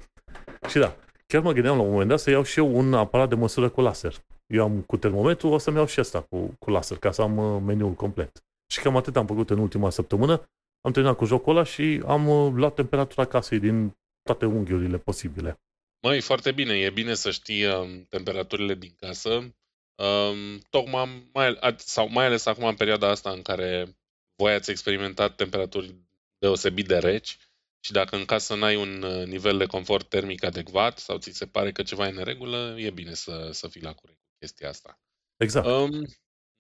Și 0.69 0.79
da, 0.79 0.97
chiar 1.27 1.43
mă 1.43 1.53
gândeam 1.53 1.77
la 1.77 1.83
un 1.83 1.91
moment 1.91 2.09
dat 2.09 2.21
să 2.21 2.31
iau 2.31 2.43
și 2.43 2.59
eu 2.59 2.77
un 2.77 2.95
aparat 2.95 3.29
de 3.29 3.35
măsură 3.35 3.69
cu 3.69 3.81
laser. 3.81 4.15
Eu 4.47 4.65
am 4.65 4.81
cu 4.81 4.97
termometru, 4.97 5.49
o 5.49 5.59
să-mi 5.59 5.77
iau 5.77 5.87
și 5.87 6.01
asta 6.01 6.21
cu, 6.21 6.55
cu 6.59 6.71
laser, 6.71 6.99
ca 6.99 7.11
să 7.11 7.23
am 7.23 7.37
uh, 7.37 7.63
meniul 7.67 7.93
complet. 7.93 8.45
Și 8.71 8.81
cam 8.81 8.97
atât 8.97 9.17
am 9.17 9.27
făcut 9.27 9.51
în 9.51 9.59
ultima 9.59 9.91
săptămână. 9.91 10.51
Am 10.81 10.93
terminat 10.93 11.17
cu 11.17 11.25
jocul 11.25 11.57
ăla 11.57 11.65
și 11.65 12.03
am 12.07 12.29
uh, 12.29 12.53
luat 12.55 12.75
temperatura 12.75 13.27
casei 13.27 13.59
din 13.59 13.97
toate 14.23 14.47
unghiurile 14.47 14.99
posibile. 14.99 15.61
Măi, 16.03 16.21
foarte 16.21 16.53
bine. 16.53 16.79
E 16.79 16.91
bine 16.91 17.15
să 17.15 17.31
știi 17.31 17.67
um, 17.67 18.05
temperaturile 18.05 18.75
din 18.75 18.95
casă. 18.97 19.55
Um, 20.03 20.59
tocmai, 20.71 21.31
mai, 21.33 21.59
sau 21.77 22.09
mai 22.09 22.25
ales 22.25 22.47
acum 22.47 22.65
în 22.65 22.75
perioada 22.75 23.09
asta 23.09 23.31
în 23.31 23.43
care 23.43 23.97
voi 24.37 24.53
ați 24.53 24.71
experimentat 24.71 25.35
temperaturi 25.35 25.95
deosebit 26.39 26.87
de 26.87 26.99
reci 26.99 27.39
și 27.85 27.93
dacă 27.93 28.17
în 28.17 28.25
casă 28.25 28.55
n-ai 28.55 28.77
un 28.77 29.03
uh, 29.03 29.27
nivel 29.27 29.59
de 29.59 29.67
confort 29.67 30.09
termic 30.09 30.45
adecvat 30.45 30.99
sau 30.99 31.19
ți 31.19 31.31
se 31.31 31.47
pare 31.47 31.73
că 31.73 31.83
ceva 31.83 32.07
e 32.07 32.11
în 32.11 32.25
regulă, 32.25 32.75
e 32.79 32.91
bine 32.91 33.15
să, 33.15 33.51
să 33.53 33.69
fii 33.69 33.83
la 33.83 33.95
curent 33.95 34.19
cu 34.19 34.35
chestia 34.39 34.69
asta. 34.69 35.01
Exact. 35.37 35.67
Um, 35.67 36.07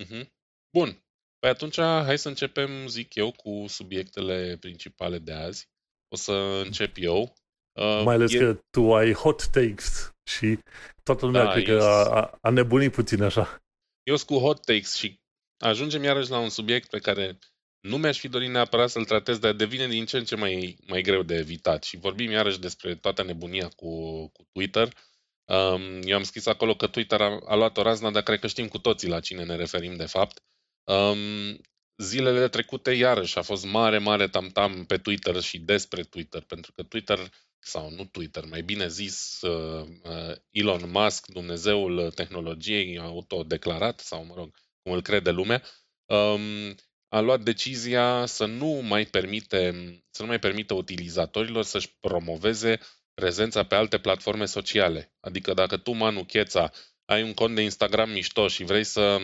uh-huh. 0.02 0.26
Bun. 0.76 1.04
Păi 1.40 1.50
atunci 1.50 1.80
hai 1.80 2.18
să 2.18 2.28
începem, 2.28 2.86
zic 2.86 3.14
eu, 3.14 3.32
cu 3.32 3.64
subiectele 3.68 4.56
principale 4.60 5.18
de 5.18 5.32
azi. 5.32 5.68
O 6.08 6.16
să 6.16 6.32
încep 6.64 6.96
eu. 6.98 7.34
Uh, 7.72 8.02
Mai 8.04 8.14
ales 8.14 8.32
e... 8.32 8.38
că 8.38 8.60
tu 8.70 8.94
ai 8.94 9.12
hot 9.12 9.46
takes 9.46 10.14
și 10.22 10.58
toată 11.02 11.26
lumea 11.26 11.44
da, 11.44 11.50
cred 11.50 11.64
că 11.64 11.82
a, 11.82 12.38
a 12.40 12.50
nebunit 12.50 12.92
puțin 12.92 13.22
așa. 13.22 13.62
Eu 14.02 14.16
sunt 14.16 14.28
cu 14.28 14.38
hot 14.38 14.64
takes 14.64 14.94
și 14.94 15.20
ajungem 15.58 16.02
iarăși 16.02 16.30
la 16.30 16.38
un 16.38 16.48
subiect 16.48 16.88
pe 16.88 16.98
care 16.98 17.38
nu 17.80 17.96
mi-aș 17.96 18.18
fi 18.18 18.28
dorit 18.28 18.50
neapărat 18.50 18.90
să-l 18.90 19.04
tratez, 19.04 19.38
dar 19.38 19.52
devine 19.52 19.88
din 19.88 20.04
ce 20.04 20.16
în 20.16 20.24
ce 20.24 20.36
mai, 20.36 20.76
mai 20.86 21.02
greu 21.02 21.22
de 21.22 21.34
evitat. 21.34 21.84
Și 21.84 21.96
vorbim 21.96 22.30
iarăși 22.30 22.60
despre 22.60 22.94
toată 22.94 23.22
nebunia 23.22 23.68
cu, 23.68 24.26
cu 24.28 24.48
Twitter. 24.52 24.88
Um, 25.44 26.00
eu 26.02 26.16
am 26.16 26.22
scris 26.22 26.46
acolo 26.46 26.74
că 26.74 26.86
Twitter 26.86 27.20
a, 27.20 27.38
a 27.46 27.54
luat 27.54 27.76
o 27.76 27.82
razna, 27.82 28.10
dar 28.10 28.22
cred 28.22 28.38
că 28.38 28.46
știm 28.46 28.68
cu 28.68 28.78
toții 28.78 29.08
la 29.08 29.20
cine 29.20 29.44
ne 29.44 29.56
referim 29.56 29.96
de 29.96 30.06
fapt. 30.06 30.42
Um, 30.90 31.60
zilele 31.96 32.48
trecute, 32.48 32.90
iarăși, 32.90 33.38
a 33.38 33.42
fost 33.42 33.64
mare, 33.64 33.98
mare 33.98 34.28
tamtam 34.28 34.84
pe 34.84 34.96
Twitter 34.96 35.40
și 35.40 35.58
despre 35.58 36.02
Twitter, 36.02 36.42
pentru 36.42 36.72
că 36.72 36.82
Twitter, 36.82 37.18
sau 37.58 37.90
nu 37.90 38.04
Twitter, 38.04 38.44
mai 38.44 38.62
bine 38.62 38.88
zis, 38.88 39.40
uh, 39.40 39.86
uh, 40.02 40.36
Elon 40.50 40.90
Musk, 40.90 41.26
Dumnezeul 41.26 42.10
tehnologiei, 42.10 42.98
autodeclarat, 42.98 44.00
sau 44.00 44.24
mă 44.24 44.34
rog, 44.36 44.54
cum 44.82 44.92
îl 44.92 45.02
crede 45.02 45.30
lumea, 45.30 45.62
um, 46.06 46.74
a 47.08 47.20
luat 47.20 47.40
decizia 47.40 48.26
să 48.26 48.44
nu 48.44 48.66
mai 48.66 49.04
permite, 49.04 49.72
să 50.10 50.22
nu 50.22 50.28
mai 50.28 50.38
permită 50.38 50.74
utilizatorilor 50.74 51.64
să-și 51.64 51.96
promoveze 52.00 52.78
prezența 53.14 53.64
pe 53.64 53.74
alte 53.74 53.98
platforme 53.98 54.44
sociale. 54.44 55.12
Adică 55.20 55.54
dacă 55.54 55.76
tu, 55.76 55.90
Manu 55.90 56.24
Cheța, 56.24 56.70
ai 57.04 57.22
un 57.22 57.34
cont 57.34 57.54
de 57.54 57.62
Instagram 57.62 58.10
mișto 58.10 58.48
și 58.48 58.64
vrei 58.64 58.84
să 58.84 59.18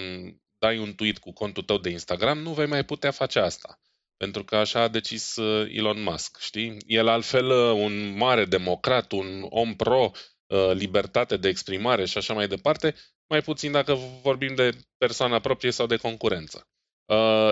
dai 0.59 0.79
un 0.79 0.95
tweet 0.95 1.19
cu 1.19 1.33
contul 1.33 1.63
tău 1.63 1.79
de 1.79 1.91
Instagram, 1.91 2.39
nu 2.39 2.53
vei 2.53 2.67
mai 2.67 2.85
putea 2.85 3.11
face 3.11 3.39
asta. 3.39 3.81
Pentru 4.17 4.45
că 4.45 4.57
așa 4.57 4.81
a 4.81 4.89
decis 4.89 5.37
uh, 5.37 5.69
Elon 5.73 6.03
Musk, 6.03 6.39
știi? 6.39 6.77
El 6.87 7.09
altfel 7.09 7.47
uh, 7.51 7.73
un 7.73 8.17
mare 8.17 8.45
democrat, 8.45 9.13
un 9.13 9.47
om 9.49 9.75
pro, 9.75 10.11
uh, 10.47 10.71
libertate 10.73 11.37
de 11.37 11.49
exprimare 11.49 12.05
și 12.05 12.19
așa 12.19 12.35
mai 12.35 12.49
departe, 12.49 12.95
mai 13.29 13.43
puțin 13.43 13.73
dacă 13.73 13.95
vorbim 14.23 14.55
de 14.55 14.71
persoana 14.99 15.39
proprie 15.39 15.71
sau 15.71 15.87
de 15.87 15.97
concurență. 15.97 16.69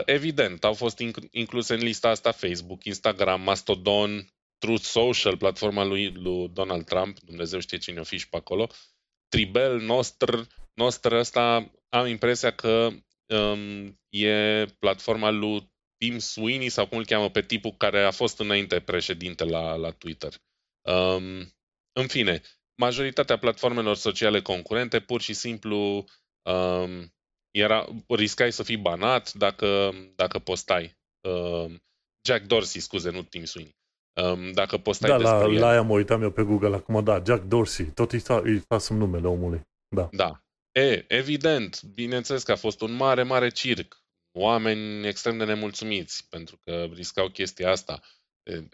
Evident, 0.05 0.65
au 0.65 0.75
fost 0.75 0.99
incluse 1.31 1.75
în 1.75 1.81
lista 1.81 2.09
asta 2.09 2.33
Facebook, 2.33 2.85
Instagram, 2.85 3.41
Mastodon, 3.41 4.29
Truth 4.59 4.83
Social, 4.83 5.37
platforma 5.37 5.85
lui, 5.85 6.13
lui 6.13 6.49
Donald 6.49 6.85
Trump, 6.85 7.19
Dumnezeu 7.21 7.61
știe 7.61 7.79
cine 7.79 8.01
o 8.01 8.05
fi 8.05 8.17
și 8.17 8.29
pe 8.29 8.37
acolo, 8.37 8.69
Tribel, 9.29 9.81
Nostr, 9.81 10.41
Nostr 10.75 11.13
ăsta 11.13 11.71
am 11.95 12.07
impresia 12.07 12.51
că 12.51 12.89
um, 13.27 14.01
e 14.09 14.67
platforma 14.79 15.31
lui 15.31 15.73
Tim 15.97 16.19
Sweeney 16.19 16.69
sau 16.69 16.87
cum 16.87 16.99
îl 16.99 17.05
cheamă 17.05 17.31
pe 17.31 17.43
tipul 17.43 17.75
care 17.77 18.03
a 18.03 18.11
fost 18.11 18.39
înainte 18.39 18.81
președinte 18.81 19.45
la, 19.45 19.75
la 19.75 19.91
Twitter. 19.91 20.33
Um, 20.89 21.55
în 21.93 22.07
fine, 22.07 22.41
majoritatea 22.81 23.39
platformelor 23.39 23.97
sociale 23.97 24.43
concurente 24.43 25.01
pur 25.01 25.21
și 25.21 25.33
simplu 25.33 26.05
um, 26.43 27.13
era, 27.51 27.87
riscai 28.09 28.53
să 28.53 28.63
fii 28.63 28.77
banat 28.77 29.33
dacă, 29.33 29.93
dacă 30.15 30.39
postai. 30.39 30.97
Um, 31.29 31.83
Jack 32.29 32.47
Dorsey, 32.47 32.81
scuze, 32.81 33.11
nu 33.11 33.23
Tim 33.23 33.45
Sweeney. 33.45 33.77
Um, 34.23 34.53
dacă 34.53 34.79
postai 34.79 35.11
da, 35.11 35.17
la, 35.17 35.47
la 35.47 35.69
aia 35.69 35.83
mă 35.83 35.93
uitam 35.93 36.23
eu 36.23 36.31
pe 36.31 36.43
Google 36.43 36.75
acum, 36.75 37.05
da, 37.05 37.23
Jack 37.27 37.43
Dorsey, 37.45 37.87
tot 37.87 38.13
îi, 38.13 38.23
îi 38.43 38.59
fasem 38.59 38.97
numele 38.97 39.27
omului. 39.27 39.61
Da. 39.89 40.09
Da. 40.13 40.44
E, 40.77 41.05
evident, 41.09 41.83
bineînțeles 41.83 42.43
că 42.43 42.53
a 42.53 42.57
fost 42.57 42.81
un 42.81 42.93
mare, 42.93 43.23
mare 43.23 43.49
circ. 43.49 44.03
Oameni 44.33 45.07
extrem 45.07 45.39
de 45.39 45.45
nemulțumiți 45.45 46.29
pentru 46.29 46.57
că 46.57 46.89
riscau 46.93 47.29
chestia 47.29 47.71
asta. 47.71 48.01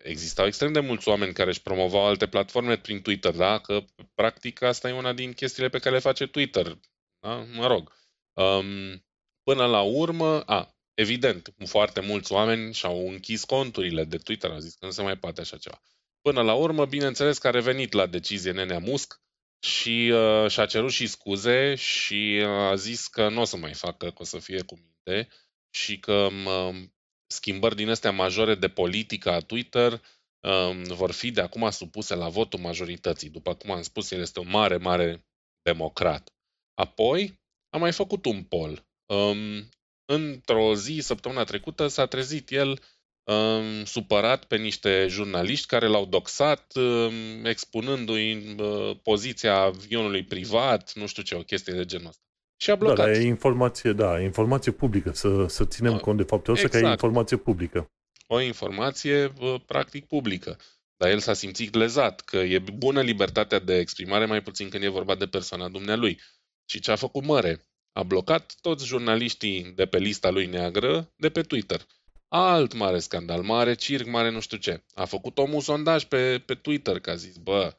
Existau 0.03 0.47
extrem 0.47 0.73
de 0.73 0.81
mulți 0.81 1.09
oameni 1.09 1.33
care 1.33 1.51
își 1.51 1.63
promovau 1.63 2.07
alte 2.07 2.27
platforme 2.27 2.79
prin 2.79 3.03
Twitter, 3.03 3.35
da? 3.35 3.59
Că, 3.59 3.85
practic, 4.15 4.63
asta 4.63 4.89
e 4.89 4.93
una 4.93 5.13
din 5.13 5.33
chestiile 5.33 5.69
pe 5.69 5.79
care 5.79 5.95
le 5.95 6.01
face 6.01 6.27
Twitter. 6.27 6.79
Da? 7.19 7.35
Mă 7.35 7.67
rog. 7.67 7.93
Um, 8.33 9.05
până 9.43 9.67
la 9.67 9.83
urmă, 9.83 10.41
a, 10.41 10.75
evident, 10.95 11.55
foarte 11.67 12.01
mulți 12.01 12.33
oameni 12.33 12.75
și-au 12.75 13.09
închis 13.09 13.45
conturile 13.45 14.05
de 14.05 14.17
Twitter, 14.17 14.51
au 14.51 14.59
zis 14.59 14.75
că 14.75 14.85
nu 14.85 14.93
se 14.93 15.03
mai 15.03 15.17
poate 15.17 15.41
așa 15.41 15.57
ceva. 15.57 15.83
Până 16.21 16.43
la 16.43 16.55
urmă, 16.55 16.87
bineînțeles 16.87 17.39
că 17.39 17.49
a 17.49 17.51
revenit 17.51 17.93
la 17.93 18.07
decizie 18.07 18.53
Nenea 18.53 18.79
Musc 18.79 19.21
și 19.61 20.13
uh, 20.13 20.51
și-a 20.51 20.67
cerut 20.67 20.91
și 20.91 21.07
scuze 21.07 21.75
și 21.75 22.43
a 22.47 22.75
zis 22.75 23.07
că 23.07 23.29
nu 23.29 23.41
o 23.41 23.45
să 23.45 23.57
mai 23.57 23.75
facă, 23.75 24.07
că 24.07 24.23
o 24.23 24.25
să 24.25 24.39
fie 24.39 24.63
cu 24.63 24.75
minte 24.75 25.29
și 25.71 25.99
că 25.99 26.13
um, 26.13 26.95
schimbări 27.27 27.77
din 27.77 27.89
astea 27.89 28.11
majore 28.11 28.55
de 28.55 28.69
politică 28.69 29.31
a 29.31 29.39
Twitter 29.39 30.03
um, 30.41 30.83
vor 30.83 31.13
fi 31.13 31.31
de 31.31 31.41
acum 31.41 31.71
supuse 31.71 32.15
la 32.15 32.29
votul 32.29 32.61
majorității. 32.61 33.31
După 33.31 33.55
cum 33.55 33.71
am 33.71 33.83
spus, 33.83 34.11
el 34.11 34.21
este 34.21 34.41
un 34.41 34.49
mare, 34.49 34.77
mare 34.77 35.27
democrat. 35.63 36.33
Apoi 36.75 37.41
a 37.69 37.77
mai 37.77 37.93
făcut 37.93 38.25
un 38.25 38.45
poll. 38.45 38.87
Um, 39.07 39.69
într-o 40.05 40.75
zi, 40.75 40.99
săptămâna 41.01 41.45
trecută, 41.45 41.87
s-a 41.87 42.07
trezit 42.07 42.51
el 42.51 42.83
um, 43.31 43.85
supărat 43.85 44.45
pe 44.45 44.57
niște 44.57 45.07
jurnaliști 45.09 45.67
care 45.67 45.87
l-au 45.87 46.07
doxat, 46.07 46.73
um, 46.75 47.45
expunându-i 47.45 48.55
uh, 48.59 48.97
poziția 49.03 49.57
avionului 49.57 50.25
privat, 50.25 50.93
nu 50.95 51.07
știu 51.07 51.23
ce, 51.23 51.35
o 51.35 51.43
chestie 51.43 51.73
de 51.73 51.85
genul 51.85 52.09
ăsta. 52.09 52.23
Și 52.57 52.71
a 52.71 52.75
blocat. 52.75 53.07
Da, 53.07 53.13
e 53.13 53.23
informație, 53.23 53.93
da, 53.93 54.21
informație 54.21 54.73
publică, 54.73 55.13
să, 55.13 55.47
să 55.47 55.65
ținem 55.65 55.93
da. 55.93 55.99
cont 55.99 56.17
de 56.17 56.23
faptul 56.23 56.53
ăsta 56.53 56.67
exact. 56.67 56.71
că 56.71 56.77
e 56.77 56.81
exact. 56.81 57.03
informație 57.03 57.37
publică. 57.37 57.91
O 58.27 58.41
informație 58.41 59.33
uh, 59.41 59.55
practic 59.67 60.07
publică. 60.07 60.59
Dar 60.97 61.11
el 61.11 61.19
s-a 61.19 61.33
simțit 61.33 61.75
lezat, 61.75 62.21
că 62.21 62.37
e 62.37 62.59
bună 62.59 63.01
libertatea 63.01 63.59
de 63.59 63.79
exprimare, 63.79 64.27
mai 64.27 64.43
puțin 64.43 64.69
când 64.69 64.85
e 64.85 64.89
vorba 64.89 65.15
de 65.15 65.27
persoana 65.27 65.69
dumnealui. 65.69 66.21
Și 66.65 66.81
ce 66.81 66.91
a 66.91 66.97
făcut 66.97 67.25
măre? 67.25 67.67
A 67.93 68.03
blocat 68.03 68.55
toți 68.61 68.87
jurnaliștii 68.87 69.73
de 69.75 69.87
pe 69.87 69.99
lista 69.99 70.31
lui 70.31 70.47
neagră 70.47 71.13
de 71.17 71.31
pe 71.31 71.43
Twitter. 71.43 71.87
Alt 72.33 72.73
mare 72.73 72.99
scandal, 72.99 73.43
mare 73.43 73.75
circ, 73.75 74.07
mare 74.07 74.31
nu 74.31 74.41
știu 74.41 74.57
ce. 74.57 74.85
A 74.95 75.05
făcut 75.05 75.39
omul 75.39 75.61
sondaj 75.61 76.05
pe, 76.05 76.39
pe 76.47 76.55
Twitter, 76.55 77.01
că 77.01 77.11
a 77.11 77.15
zis, 77.15 77.37
bă, 77.37 77.77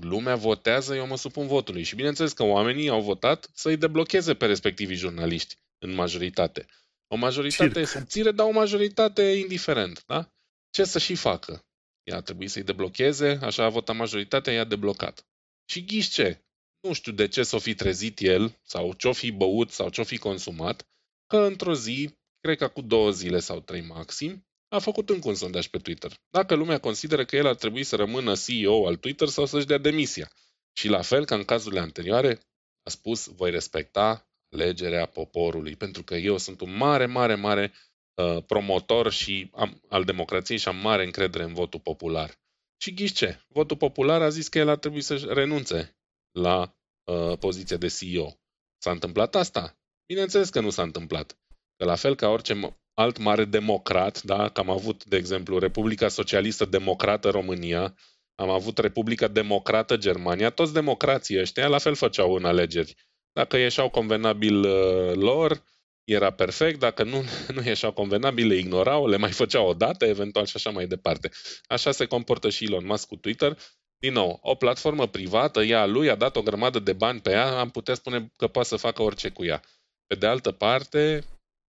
lumea 0.00 0.36
votează, 0.36 0.94
eu 0.94 1.06
mă 1.06 1.16
supun 1.16 1.46
votului. 1.46 1.82
Și 1.82 1.94
bineînțeles 1.94 2.32
că 2.32 2.42
oamenii 2.42 2.88
au 2.88 3.00
votat 3.00 3.50
să-i 3.54 3.76
deblocheze 3.76 4.34
pe 4.34 4.46
respectivii 4.46 4.96
jurnaliști, 4.96 5.58
în 5.78 5.94
majoritate. 5.94 6.66
O 7.06 7.16
majoritate 7.16 7.72
circ. 7.72 7.86
subțire, 7.86 8.30
dar 8.30 8.46
o 8.46 8.50
majoritate 8.50 9.22
indiferent, 9.22 10.04
da? 10.06 10.32
Ce 10.70 10.84
să 10.84 10.98
și 10.98 11.14
facă? 11.14 11.66
ea 12.06 12.16
a 12.16 12.20
trebuit 12.20 12.50
să-i 12.50 12.62
deblocheze, 12.62 13.38
așa 13.42 13.64
a 13.64 13.68
votat 13.68 13.96
majoritatea, 13.96 14.52
i-a 14.52 14.64
deblocat. 14.64 15.26
Și 15.64 15.84
ghiși 15.84 16.10
ce? 16.10 16.44
Nu 16.80 16.92
știu 16.92 17.12
de 17.12 17.28
ce 17.28 17.42
s-o 17.42 17.58
fi 17.58 17.74
trezit 17.74 18.20
el, 18.20 18.58
sau 18.62 18.92
ce-o 18.92 19.12
fi 19.12 19.30
băut, 19.30 19.70
sau 19.70 19.88
ce-o 19.88 20.04
fi 20.04 20.18
consumat, 20.18 20.88
că 21.26 21.36
într-o 21.36 21.74
zi, 21.74 22.10
cred 22.46 22.58
că 22.58 22.68
cu 22.68 22.80
două 22.80 23.10
zile 23.10 23.38
sau 23.38 23.60
trei 23.60 23.82
maxim, 23.82 24.46
a 24.68 24.78
făcut 24.78 25.10
încă 25.10 25.28
un 25.28 25.34
sondaj 25.34 25.66
pe 25.66 25.78
Twitter. 25.78 26.12
Dacă 26.30 26.54
lumea 26.54 26.78
consideră 26.78 27.24
că 27.24 27.36
el 27.36 27.46
ar 27.46 27.54
trebui 27.54 27.82
să 27.82 27.96
rămână 27.96 28.34
CEO 28.34 28.86
al 28.86 28.96
Twitter 28.96 29.28
sau 29.28 29.46
să-și 29.46 29.66
dea 29.66 29.78
demisia. 29.78 30.30
Și 30.72 30.88
la 30.88 31.02
fel 31.02 31.24
ca 31.24 31.34
în 31.34 31.44
cazurile 31.44 31.80
anterioare, 31.80 32.40
a 32.82 32.90
spus, 32.90 33.26
voi 33.26 33.50
respecta 33.50 34.28
alegerea 34.52 35.06
poporului, 35.06 35.76
pentru 35.76 36.02
că 36.02 36.14
eu 36.14 36.38
sunt 36.38 36.60
un 36.60 36.76
mare, 36.76 37.06
mare, 37.06 37.34
mare 37.34 37.72
uh, 38.14 38.44
promotor 38.46 39.12
și 39.12 39.50
am, 39.54 39.82
al 39.88 40.04
democrației 40.04 40.58
și 40.58 40.68
am 40.68 40.76
mare 40.76 41.04
încredere 41.04 41.44
în 41.44 41.54
votul 41.54 41.80
popular. 41.80 42.38
Și 42.76 42.94
ghiși 42.94 43.14
ce? 43.14 43.44
Votul 43.48 43.76
popular 43.76 44.22
a 44.22 44.28
zis 44.28 44.48
că 44.48 44.58
el 44.58 44.68
ar 44.68 44.78
trebui 44.78 45.00
să 45.00 45.16
renunțe 45.16 45.96
la 46.30 46.76
uh, 47.04 47.38
poziția 47.38 47.76
de 47.76 47.88
CEO. 47.88 48.38
S-a 48.78 48.90
întâmplat 48.90 49.34
asta? 49.34 49.78
Bineînțeles 50.06 50.48
că 50.48 50.60
nu 50.60 50.70
s-a 50.70 50.82
întâmplat. 50.82 51.38
Că 51.76 51.84
la 51.84 51.94
fel 51.94 52.14
ca 52.14 52.28
orice 52.28 52.76
alt 52.94 53.18
mare 53.18 53.44
democrat, 53.44 54.22
da? 54.22 54.48
că 54.48 54.60
am 54.60 54.70
avut, 54.70 55.04
de 55.04 55.16
exemplu, 55.16 55.58
Republica 55.58 56.08
Socialistă 56.08 56.64
Democrată 56.64 57.30
România, 57.30 57.94
am 58.34 58.50
avut 58.50 58.78
Republica 58.78 59.28
Democrată 59.28 59.96
Germania, 59.96 60.50
toți 60.50 60.72
democrații 60.72 61.40
ăștia 61.40 61.68
la 61.68 61.78
fel 61.78 61.94
făceau 61.94 62.34
în 62.34 62.44
alegeri. 62.44 62.94
Dacă 63.32 63.56
ieșeau 63.56 63.90
convenabil 63.90 64.60
uh, 64.60 65.14
lor, 65.14 65.62
era 66.04 66.30
perfect, 66.30 66.78
dacă 66.78 67.04
nu, 67.04 67.22
nu 67.54 67.62
ieșeau 67.64 67.92
convenabil, 67.92 68.46
le 68.46 68.54
ignorau, 68.54 69.06
le 69.06 69.16
mai 69.16 69.32
făceau 69.32 69.68
o 69.68 69.72
dată, 69.74 70.04
eventual 70.04 70.46
și 70.46 70.56
așa 70.56 70.70
mai 70.70 70.86
departe. 70.86 71.30
Așa 71.66 71.90
se 71.90 72.04
comportă 72.04 72.48
și 72.50 72.64
Elon 72.64 72.86
Musk 72.86 73.08
cu 73.08 73.16
Twitter. 73.16 73.58
Din 73.98 74.12
nou, 74.12 74.38
o 74.42 74.54
platformă 74.54 75.06
privată, 75.06 75.62
ea 75.62 75.86
lui 75.86 76.10
a 76.10 76.14
dat 76.14 76.36
o 76.36 76.42
grămadă 76.42 76.78
de 76.78 76.92
bani 76.92 77.20
pe 77.20 77.30
ea, 77.30 77.58
am 77.58 77.70
putea 77.70 77.94
spune 77.94 78.32
că 78.36 78.46
poate 78.48 78.68
să 78.68 78.76
facă 78.76 79.02
orice 79.02 79.28
cu 79.28 79.44
ea. 79.44 79.62
Pe 80.06 80.14
de 80.14 80.26
altă 80.26 80.50
parte, 80.50 81.24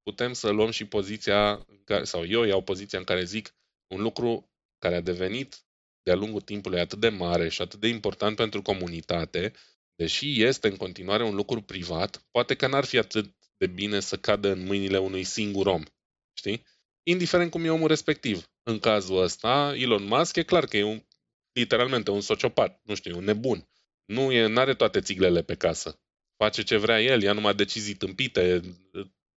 putem 0.08 0.34
să 0.34 0.50
luăm 0.50 0.70
și 0.70 0.86
poziția, 0.86 1.68
sau 2.04 2.26
eu 2.26 2.44
iau 2.44 2.62
poziția 2.62 3.00
în 3.00 3.06
care 3.06 3.24
zic 3.24 3.56
un 3.88 4.02
lucru 4.02 4.52
care 4.80 4.96
a 4.96 5.02
devenit 5.02 5.66
de-a 6.04 6.16
lungul 6.16 6.42
timpului 6.42 6.80
atât 6.80 7.00
de 7.00 7.10
mare 7.10 7.50
și 7.50 7.62
atât 7.62 7.80
de 7.80 7.88
important 7.88 8.36
pentru 8.36 8.62
comunitate, 8.62 9.54
deși 9.96 10.44
este 10.44 10.68
în 10.68 10.76
continuare 10.76 11.24
un 11.24 11.36
lucru 11.36 11.62
privat, 11.62 12.28
poate 12.32 12.56
că 12.56 12.68
n-ar 12.68 12.86
fi 12.86 12.98
atât 12.98 13.36
de 13.58 13.68
bine 13.68 14.00
să 14.00 14.18
cadă 14.18 14.52
în 14.52 14.66
mâinile 14.66 14.98
unui 14.98 15.24
singur 15.24 15.68
om. 15.68 15.84
Știi? 16.34 16.66
Indiferent 17.04 17.52
cum 17.52 17.64
e 17.64 17.70
omul 17.70 17.88
respectiv. 17.88 18.50
În 18.64 18.80
cazul 18.80 19.22
ăsta, 19.22 19.74
Elon 19.76 20.04
Musk 20.04 20.36
e 20.36 20.44
clar 20.44 20.66
că 20.66 20.78
e 20.78 20.84
un, 20.84 21.04
literalmente 21.52 22.12
un 22.12 22.22
sociopat, 22.22 22.82
nu 22.84 22.96
știu, 22.96 23.18
un 23.18 23.24
nebun. 23.24 23.70
Nu 24.06 24.32
e, 24.32 24.54
are 24.56 24.74
toate 24.74 25.00
țiglele 25.02 25.44
pe 25.44 25.56
casă. 25.56 26.00
Face 26.38 26.64
ce 26.64 26.78
vrea 26.78 27.02
el, 27.02 27.22
ia 27.22 27.34
numai 27.34 27.56
decizii 27.56 27.96
tâmpite, 27.96 28.62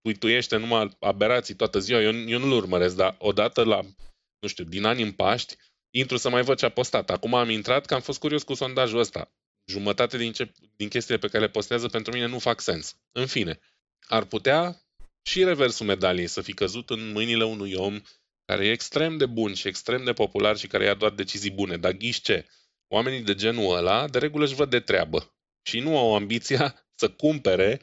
tuituiește 0.03 0.57
numai 0.57 0.97
aberații 1.01 1.55
toată 1.55 1.79
ziua. 1.79 2.01
Eu, 2.01 2.29
eu 2.29 2.39
nu-l 2.39 2.53
urmăresc, 2.53 2.97
dar 2.97 3.17
odată 3.19 3.65
la, 3.65 3.81
nu 4.39 4.49
știu, 4.49 4.65
din 4.65 4.85
ani 4.85 5.03
în 5.03 5.13
Paști, 5.13 5.57
intru 5.91 6.17
să 6.17 6.31
mai 6.31 6.43
văd 6.43 6.59
ce 6.59 6.65
a 6.65 6.69
postat. 6.69 7.11
Acum 7.11 7.35
am 7.35 7.51
intrat 7.51 7.87
că 7.87 7.95
am 7.95 8.01
fost 8.01 8.19
curios 8.19 8.43
cu 8.43 8.55
sondajul 8.55 8.99
ăsta. 8.99 9.33
Jumătate 9.65 10.17
din, 10.17 10.33
ce, 10.33 10.53
din 10.77 10.89
chestiile 10.89 11.21
pe 11.21 11.29
care 11.29 11.45
le 11.45 11.51
postează 11.51 11.89
pentru 11.89 12.13
mine 12.13 12.27
nu 12.27 12.39
fac 12.39 12.61
sens. 12.61 12.97
În 13.13 13.27
fine, 13.27 13.61
ar 14.09 14.25
putea 14.25 14.83
și 15.23 15.45
reversul 15.45 15.87
medaliei 15.87 16.27
să 16.27 16.41
fi 16.41 16.53
căzut 16.53 16.91
în 16.91 17.13
mâinile 17.13 17.45
unui 17.45 17.75
om 17.75 18.01
care 18.45 18.67
e 18.67 18.71
extrem 18.71 19.17
de 19.17 19.27
bun 19.27 19.55
și 19.55 19.69
extrem 19.69 20.05
de 20.05 20.13
popular 20.13 20.57
și 20.57 20.67
care 20.67 20.85
ia 20.85 20.95
doar 20.95 21.11
decizii 21.11 21.51
bune. 21.51 21.77
Dar 21.77 21.93
ghiși 21.93 22.21
ce? 22.21 22.47
Oamenii 22.89 23.23
de 23.23 23.35
genul 23.35 23.77
ăla 23.77 24.09
de 24.09 24.19
regulă 24.19 24.45
își 24.45 24.55
văd 24.55 24.71
de 24.71 24.81
treabă 24.81 25.35
și 25.63 25.81
nu 25.81 25.99
au 25.99 26.15
ambiția 26.15 26.75
să 27.01 27.11
cumpere 27.11 27.81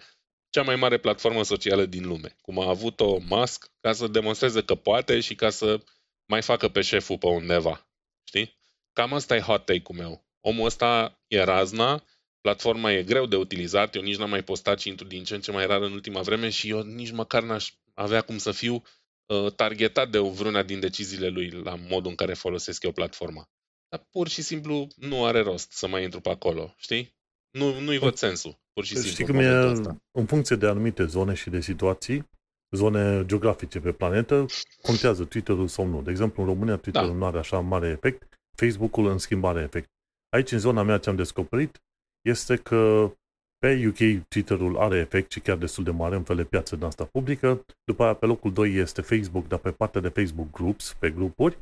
cea 0.49 0.63
mai 0.63 0.75
mare 0.75 0.97
platformă 0.97 1.43
socială 1.43 1.85
din 1.85 2.07
lume, 2.07 2.35
cum 2.41 2.59
a 2.59 2.69
avut-o 2.69 3.17
Musk, 3.17 3.71
ca 3.79 3.93
să 3.93 4.07
demonstreze 4.07 4.63
că 4.63 4.75
poate 4.75 5.19
și 5.19 5.35
ca 5.35 5.49
să 5.49 5.83
mai 6.25 6.41
facă 6.41 6.69
pe 6.69 6.81
șeful 6.81 7.17
pe 7.17 7.27
undeva. 7.27 7.89
Știi? 8.23 8.57
Cam 8.93 9.13
asta 9.13 9.35
e 9.35 9.39
hot 9.39 9.65
take-ul 9.65 9.97
meu. 9.97 10.25
Omul 10.41 10.65
ăsta 10.65 11.21
e 11.27 11.43
razna, 11.43 12.03
platforma 12.41 12.91
e 12.91 13.03
greu 13.03 13.25
de 13.25 13.35
utilizat, 13.35 13.95
eu 13.95 14.01
nici 14.01 14.17
n-am 14.17 14.29
mai 14.29 14.43
postat 14.43 14.79
și 14.79 14.87
intru 14.87 15.05
din 15.05 15.23
ce 15.23 15.35
în 15.35 15.41
ce 15.41 15.51
mai 15.51 15.65
rar 15.65 15.81
în 15.81 15.91
ultima 15.91 16.21
vreme 16.21 16.49
și 16.49 16.69
eu 16.69 16.81
nici 16.81 17.11
măcar 17.11 17.43
n-aș 17.43 17.73
avea 17.93 18.21
cum 18.21 18.37
să 18.37 18.51
fiu 18.51 18.83
uh, 19.25 19.53
targetat 19.53 20.09
de 20.09 20.19
vreuna 20.19 20.63
din 20.63 20.79
deciziile 20.79 21.27
lui 21.27 21.49
la 21.49 21.75
modul 21.75 22.09
în 22.09 22.15
care 22.15 22.33
folosesc 22.33 22.83
eu 22.83 22.91
platforma. 22.91 23.49
Dar 23.89 24.07
pur 24.11 24.27
și 24.27 24.41
simplu 24.41 24.87
nu 24.95 25.25
are 25.25 25.41
rost 25.41 25.71
să 25.71 25.87
mai 25.87 26.03
intru 26.03 26.21
pe 26.21 26.29
acolo, 26.29 26.73
știi? 26.77 27.16
Nu, 27.57 27.79
nu-i 27.79 27.97
văd 27.97 28.15
sensul, 28.15 28.59
pur 28.73 28.85
și 28.85 28.93
simplu. 28.93 29.11
Știi 29.11 29.25
cum 29.25 29.35
e, 29.39 29.69
ăsta. 29.69 29.97
în 30.11 30.25
funcție 30.25 30.55
de 30.55 30.67
anumite 30.67 31.05
zone 31.05 31.33
și 31.33 31.49
de 31.49 31.61
situații, 31.61 32.29
zone 32.75 33.25
geografice 33.25 33.79
pe 33.79 33.91
planetă, 33.91 34.45
contează 34.81 35.25
Twitter-ul 35.25 35.67
sau 35.67 35.85
nu. 35.85 36.01
De 36.01 36.11
exemplu, 36.11 36.41
în 36.41 36.47
România 36.47 36.77
Twitter-ul 36.77 37.09
da. 37.09 37.15
nu 37.15 37.25
are 37.25 37.37
așa 37.37 37.59
mare 37.59 37.87
efect, 37.87 38.27
Facebook-ul 38.55 39.07
în 39.07 39.17
schimb 39.17 39.45
are 39.45 39.61
efect. 39.61 39.89
Aici, 40.29 40.51
în 40.51 40.59
zona 40.59 40.83
mea, 40.83 40.97
ce 40.97 41.09
am 41.09 41.15
descoperit 41.15 41.81
este 42.21 42.55
că 42.55 43.11
pe 43.57 43.87
UK 43.87 44.27
Twitter-ul 44.27 44.77
are 44.77 44.97
efect 44.97 45.31
și 45.31 45.39
chiar 45.39 45.57
destul 45.57 45.83
de 45.83 45.91
mare 45.91 46.15
în 46.15 46.23
fel 46.23 46.35
de 46.35 46.43
piață 46.43 46.75
din 46.75 46.85
asta 46.85 47.05
publică. 47.05 47.65
După 47.83 48.03
aia, 48.03 48.13
pe 48.13 48.25
locul 48.25 48.53
2 48.53 48.75
este 48.75 49.01
Facebook, 49.01 49.47
dar 49.47 49.59
pe 49.59 49.71
partea 49.71 50.01
de 50.01 50.09
Facebook 50.09 50.51
Groups, 50.51 50.95
pe 50.99 51.09
grupuri. 51.09 51.57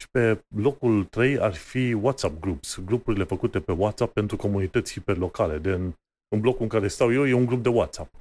Și 0.00 0.08
pe 0.10 0.44
locul 0.56 1.04
3 1.04 1.38
ar 1.38 1.54
fi 1.54 1.92
WhatsApp 1.92 2.40
Groups, 2.40 2.78
grupurile 2.84 3.24
făcute 3.24 3.60
pe 3.60 3.72
WhatsApp 3.72 4.12
pentru 4.12 4.36
comunități 4.36 4.92
hiperlocale. 4.92 5.58
De 5.58 5.70
în, 5.70 5.92
în 6.28 6.40
blocul 6.40 6.62
în 6.62 6.68
care 6.68 6.88
stau 6.88 7.12
eu 7.12 7.26
e 7.26 7.32
un 7.32 7.46
grup 7.46 7.62
de 7.62 7.68
WhatsApp. 7.68 8.14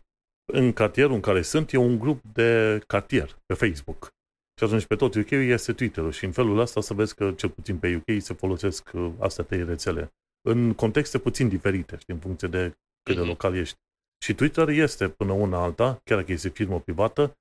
În 0.54 0.74
cartierul 0.74 1.16
în 1.16 1.22
care 1.22 1.42
sunt 1.42 1.74
e 1.74 1.78
un 1.78 2.00
grup 2.00 2.22
de 2.34 2.80
cartier 2.88 3.38
pe 3.46 3.54
Facebook. 3.54 4.14
Și 4.58 4.64
atunci 4.64 4.86
pe 4.86 4.96
tot 4.96 5.16
UK 5.16 5.32
este 5.32 5.74
Twitter-ul 5.74 6.12
și 6.12 6.26
în 6.26 6.32
felul 6.32 6.60
ăsta 6.60 6.82
să 6.82 6.94
vezi 6.94 7.16
că 7.16 7.32
cel 7.32 7.50
puțin 7.50 7.78
pe 7.78 7.96
UK 7.96 8.22
se 8.22 8.34
folosesc 8.34 8.90
uh, 8.94 9.12
astea 9.20 9.44
trei 9.44 9.66
rețele 9.66 10.14
în 10.48 10.74
contexte 10.74 11.20
puțin 11.20 11.48
diferite, 11.48 11.98
știi, 11.98 12.14
în 12.14 12.20
funcție 12.20 12.48
de 12.48 12.78
cât 13.04 13.16
de 13.16 13.22
mhm. 13.22 13.30
local 13.30 13.56
ești. 13.56 13.78
Și 14.24 14.34
Twitter 14.34 14.70
este 14.70 15.10
până 15.10 15.32
una 15.32 15.64
alta, 15.64 16.00
chiar 16.04 16.20
dacă 16.20 16.32
este 16.32 16.50
firmă 16.50 16.80
privată, 16.80 17.38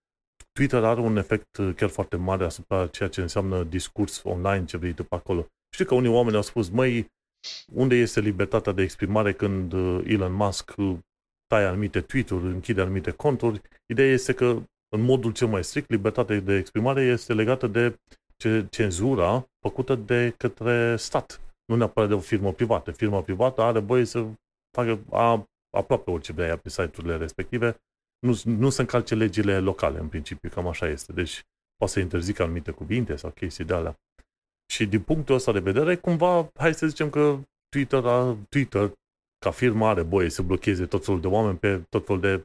Twitter 0.59 0.85
are 0.85 1.01
un 1.01 1.17
efect 1.17 1.57
uh, 1.57 1.75
chiar 1.75 1.88
foarte 1.88 2.17
mare 2.17 2.45
asupra 2.45 2.87
ceea 2.87 3.09
ce 3.09 3.21
înseamnă 3.21 3.64
discurs 3.64 4.23
online, 4.25 4.64
ce 4.64 4.77
vrei 4.77 4.93
tu 4.93 5.05
pe 5.05 5.14
acolo. 5.14 5.47
Știi 5.75 5.85
că 5.85 5.95
unii 5.95 6.11
oameni 6.11 6.37
au 6.37 6.43
spus, 6.43 6.69
măi, 6.69 7.07
unde 7.73 7.95
este 7.95 8.21
libertatea 8.21 8.73
de 8.73 8.83
exprimare 8.83 9.33
când 9.33 9.73
uh, 9.73 10.05
Elon 10.07 10.33
Musk 10.33 10.75
uh, 10.77 10.97
taie 11.47 11.67
anumite 11.67 12.01
tweet-uri, 12.01 12.45
închide 12.45 12.81
anumite 12.81 13.11
conturi? 13.11 13.61
Ideea 13.87 14.12
este 14.12 14.33
că, 14.33 14.62
în 14.88 15.01
modul 15.01 15.33
cel 15.33 15.49
mai 15.49 15.64
strict, 15.64 15.90
libertatea 15.90 16.40
de 16.40 16.55
exprimare 16.55 17.03
este 17.03 17.35
legată 17.35 17.67
de 17.67 17.99
cenzura 18.71 19.49
făcută 19.61 19.95
de 19.95 20.35
către 20.37 20.97
stat, 20.97 21.40
nu 21.64 21.77
neapărat 21.77 22.09
de 22.09 22.14
o 22.14 22.19
firmă 22.19 22.53
privată. 22.53 22.90
Firma 22.90 23.23
privată 23.23 23.61
are 23.61 23.79
voie 23.79 24.05
să 24.05 24.27
facă 24.77 25.01
a, 25.11 25.47
aproape 25.77 26.11
orice 26.11 26.33
vrea 26.33 26.57
pe 26.57 26.69
site-urile 26.69 27.17
respective, 27.17 27.77
nu, 28.25 28.41
nu 28.45 28.71
să 28.71 28.81
încalce 28.81 29.15
legile 29.15 29.59
locale, 29.59 29.99
în 29.99 30.09
principiu, 30.09 30.49
cam 30.49 30.67
așa 30.67 30.89
este. 30.89 31.13
Deci, 31.13 31.43
poate 31.77 31.93
să 31.93 32.01
interzică 32.01 32.43
anumite 32.43 32.71
cuvinte 32.71 33.17
sau 33.17 33.31
chestii 33.31 33.65
de 33.65 33.75
alea. 33.75 33.97
Și 34.73 34.87
din 34.87 35.03
punctul 35.03 35.35
ăsta 35.35 35.53
de 35.53 35.59
vedere, 35.59 35.97
cumva, 35.97 36.51
hai 36.55 36.75
să 36.75 36.87
zicem 36.87 37.11
că 37.11 37.39
Twitter, 37.69 38.05
a, 38.05 38.37
Twitter 38.49 38.93
ca 39.39 39.51
firmă 39.51 39.87
are 39.87 40.03
voie 40.03 40.29
să 40.29 40.43
blocheze 40.43 40.87
tot 40.87 41.05
felul 41.05 41.21
de 41.21 41.27
oameni 41.27 41.59
pe 41.59 41.83
tot 41.89 42.07
felul 42.07 42.21
de 42.21 42.45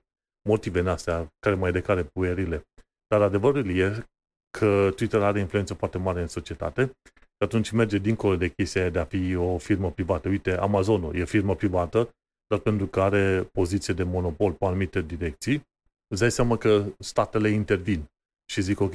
motive 0.49 0.79
în 0.79 0.87
astea, 0.87 1.27
care 1.39 1.55
mai 1.55 1.71
de 1.71 1.81
care 1.81 2.03
puerile. 2.03 2.63
Dar 3.07 3.21
adevărul 3.21 3.77
e 3.77 4.05
că 4.57 4.91
Twitter 4.95 5.21
are 5.21 5.39
influență 5.39 5.73
foarte 5.73 5.97
mare 5.97 6.21
în 6.21 6.27
societate 6.27 6.91
și 7.13 7.45
atunci 7.45 7.71
merge 7.71 7.97
dincolo 7.97 8.35
de 8.35 8.47
chestia 8.47 8.89
de 8.89 8.99
a 8.99 9.05
fi 9.05 9.35
o 9.35 9.57
firmă 9.57 9.91
privată. 9.91 10.29
Uite, 10.29 10.57
Amazonul 10.57 11.15
e 11.15 11.25
firmă 11.25 11.55
privată, 11.55 12.09
dar 12.49 12.59
pentru 12.59 12.87
că 12.87 13.01
are 13.01 13.43
poziție 13.43 13.93
de 13.93 14.03
monopol 14.03 14.51
pe 14.53 14.65
anumite 14.65 15.01
direcții, 15.01 15.67
îți 16.07 16.21
dai 16.21 16.31
seama 16.31 16.57
că 16.57 16.85
statele 16.99 17.49
intervin 17.49 18.05
și 18.51 18.61
zic, 18.61 18.79
ok, 18.79 18.93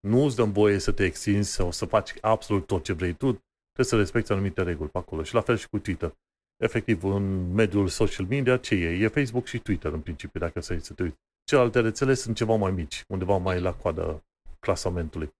nu 0.00 0.24
îți 0.24 0.36
dăm 0.36 0.52
voie 0.52 0.78
să 0.78 0.92
te 0.92 1.04
extinzi 1.04 1.52
sau 1.52 1.70
să 1.70 1.84
faci 1.84 2.14
absolut 2.20 2.66
tot 2.66 2.84
ce 2.84 2.92
vrei 2.92 3.12
tu, 3.12 3.26
trebuie 3.72 3.86
să 3.86 3.96
respecti 3.96 4.32
anumite 4.32 4.62
reguli 4.62 4.90
pe 4.90 4.98
acolo. 4.98 5.22
Și 5.22 5.34
la 5.34 5.40
fel 5.40 5.56
și 5.56 5.68
cu 5.68 5.78
Twitter. 5.78 6.12
Efectiv, 6.56 7.04
în 7.04 7.52
mediul 7.52 7.88
social 7.88 8.26
media, 8.26 8.56
ce 8.56 8.74
e? 8.74 8.98
E 8.98 9.08
Facebook 9.08 9.46
și 9.46 9.58
Twitter, 9.58 9.92
în 9.92 10.00
principiu, 10.00 10.40
dacă 10.40 10.60
să 10.60 10.92
te 10.94 11.02
uiți. 11.02 11.16
Celelalte 11.44 11.80
rețele 11.80 12.14
sunt 12.14 12.36
ceva 12.36 12.56
mai 12.56 12.70
mici, 12.70 13.04
undeva 13.08 13.36
mai 13.36 13.60
la 13.60 13.74
coada 13.74 14.22
clasamentului. 14.58 15.30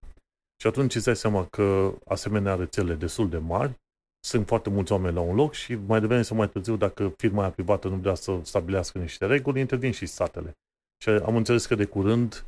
Și 0.61 0.67
atunci 0.67 0.95
îți 0.95 1.05
dai 1.05 1.17
seama 1.17 1.47
că 1.47 1.95
asemenea 2.05 2.55
rețele 2.55 2.95
destul 2.95 3.29
de 3.29 3.39
mari 3.39 3.81
sunt 4.25 4.47
foarte 4.47 4.71
mulți 4.71 4.93
oameni 4.93 5.15
la 5.15 5.21
un 5.21 5.35
loc 5.35 5.53
și 5.53 5.75
mai 5.75 6.01
devreme 6.01 6.23
sau 6.23 6.37
mai 6.37 6.49
târziu, 6.49 6.77
dacă 6.77 7.15
firma 7.17 7.51
privată 7.51 7.89
nu 7.89 7.97
vrea 7.97 8.15
să 8.15 8.41
stabilească 8.43 8.99
niște 8.99 9.27
reguli, 9.27 9.61
intervin 9.61 9.93
și 9.93 10.07
statele. 10.07 10.57
Și 11.03 11.09
am 11.09 11.37
înțeles 11.37 11.67
că 11.67 11.75
de 11.75 11.85
curând, 11.85 12.47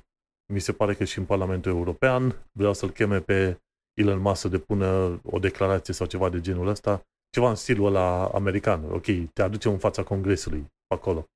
mi 0.53 0.59
se 0.59 0.73
pare 0.73 0.95
că 0.95 1.05
și 1.05 1.19
în 1.19 1.25
Parlamentul 1.25 1.73
European, 1.73 2.49
vreau 2.53 2.73
să-l 2.73 2.91
cheme 2.91 3.21
pe 3.21 3.59
Elon 4.01 4.19
Musk 4.19 4.41
să 4.41 4.49
depună 4.49 5.21
o 5.25 5.39
declarație 5.39 5.95
sau 5.95 6.07
ceva 6.07 6.29
de 6.29 6.41
genul 6.41 6.67
ăsta, 6.67 7.03
ceva 7.31 7.49
în 7.49 7.55
stilul 7.55 7.87
ăla 7.87 8.27
american. 8.29 8.85
Ok, 8.93 9.07
te 9.33 9.43
aduce 9.43 9.69
în 9.69 9.79
fața 9.79 10.03
Congresului 10.03 10.67
acolo. 10.95 11.27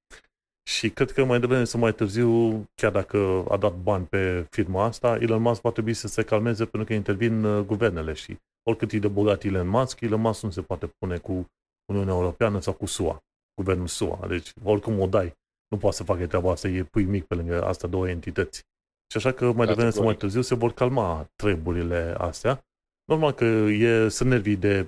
Și 0.68 0.90
cred 0.90 1.10
că 1.10 1.24
mai 1.24 1.40
devreme 1.40 1.64
sau 1.64 1.80
mai 1.80 1.94
târziu, 1.94 2.62
chiar 2.74 2.92
dacă 2.92 3.44
a 3.48 3.56
dat 3.56 3.74
bani 3.74 4.06
pe 4.06 4.46
firma 4.50 4.84
asta, 4.84 5.16
Elon 5.16 5.42
Musk 5.42 5.60
va 5.60 5.70
trebui 5.70 5.94
să 5.94 6.08
se 6.08 6.22
calmeze 6.22 6.64
pentru 6.64 6.84
că 6.84 6.92
intervin 6.92 7.44
uh, 7.44 7.64
guvernele 7.64 8.12
și 8.12 8.36
oricât 8.62 8.92
e 8.92 8.98
de 8.98 9.08
bogat 9.08 9.42
Elon 9.42 9.68
Musk, 9.68 10.00
Elon 10.00 10.20
Musk 10.20 10.42
nu 10.42 10.50
se 10.50 10.62
poate 10.62 10.86
pune 10.86 11.18
cu 11.18 11.46
Uniunea 11.92 12.14
Europeană 12.14 12.60
sau 12.60 12.72
cu 12.72 12.86
SUA, 12.86 13.22
guvernul 13.60 13.86
SUA. 13.86 14.26
Deci, 14.28 14.52
oricum 14.62 15.00
o 15.00 15.06
dai, 15.06 15.34
nu 15.68 15.78
poate 15.78 15.96
să 15.96 16.04
facă 16.04 16.26
treaba 16.26 16.50
asta, 16.50 16.68
e 16.68 16.84
pui 16.84 17.04
mic 17.04 17.24
pe 17.24 17.34
lângă 17.34 17.64
asta 17.64 17.86
două 17.86 18.08
entități. 18.08 18.62
Și 19.10 19.16
așa 19.16 19.32
că 19.32 19.52
mai 19.52 19.66
devreme 19.66 19.90
sau 19.90 20.04
mai 20.04 20.16
târziu 20.16 20.40
se 20.40 20.54
vor 20.54 20.72
calma 20.72 21.30
treburile 21.36 22.14
astea. 22.18 22.64
Normal 23.04 23.32
că 23.32 23.44
e, 23.44 24.08
să 24.08 24.24
nervii 24.24 24.56
de 24.56 24.86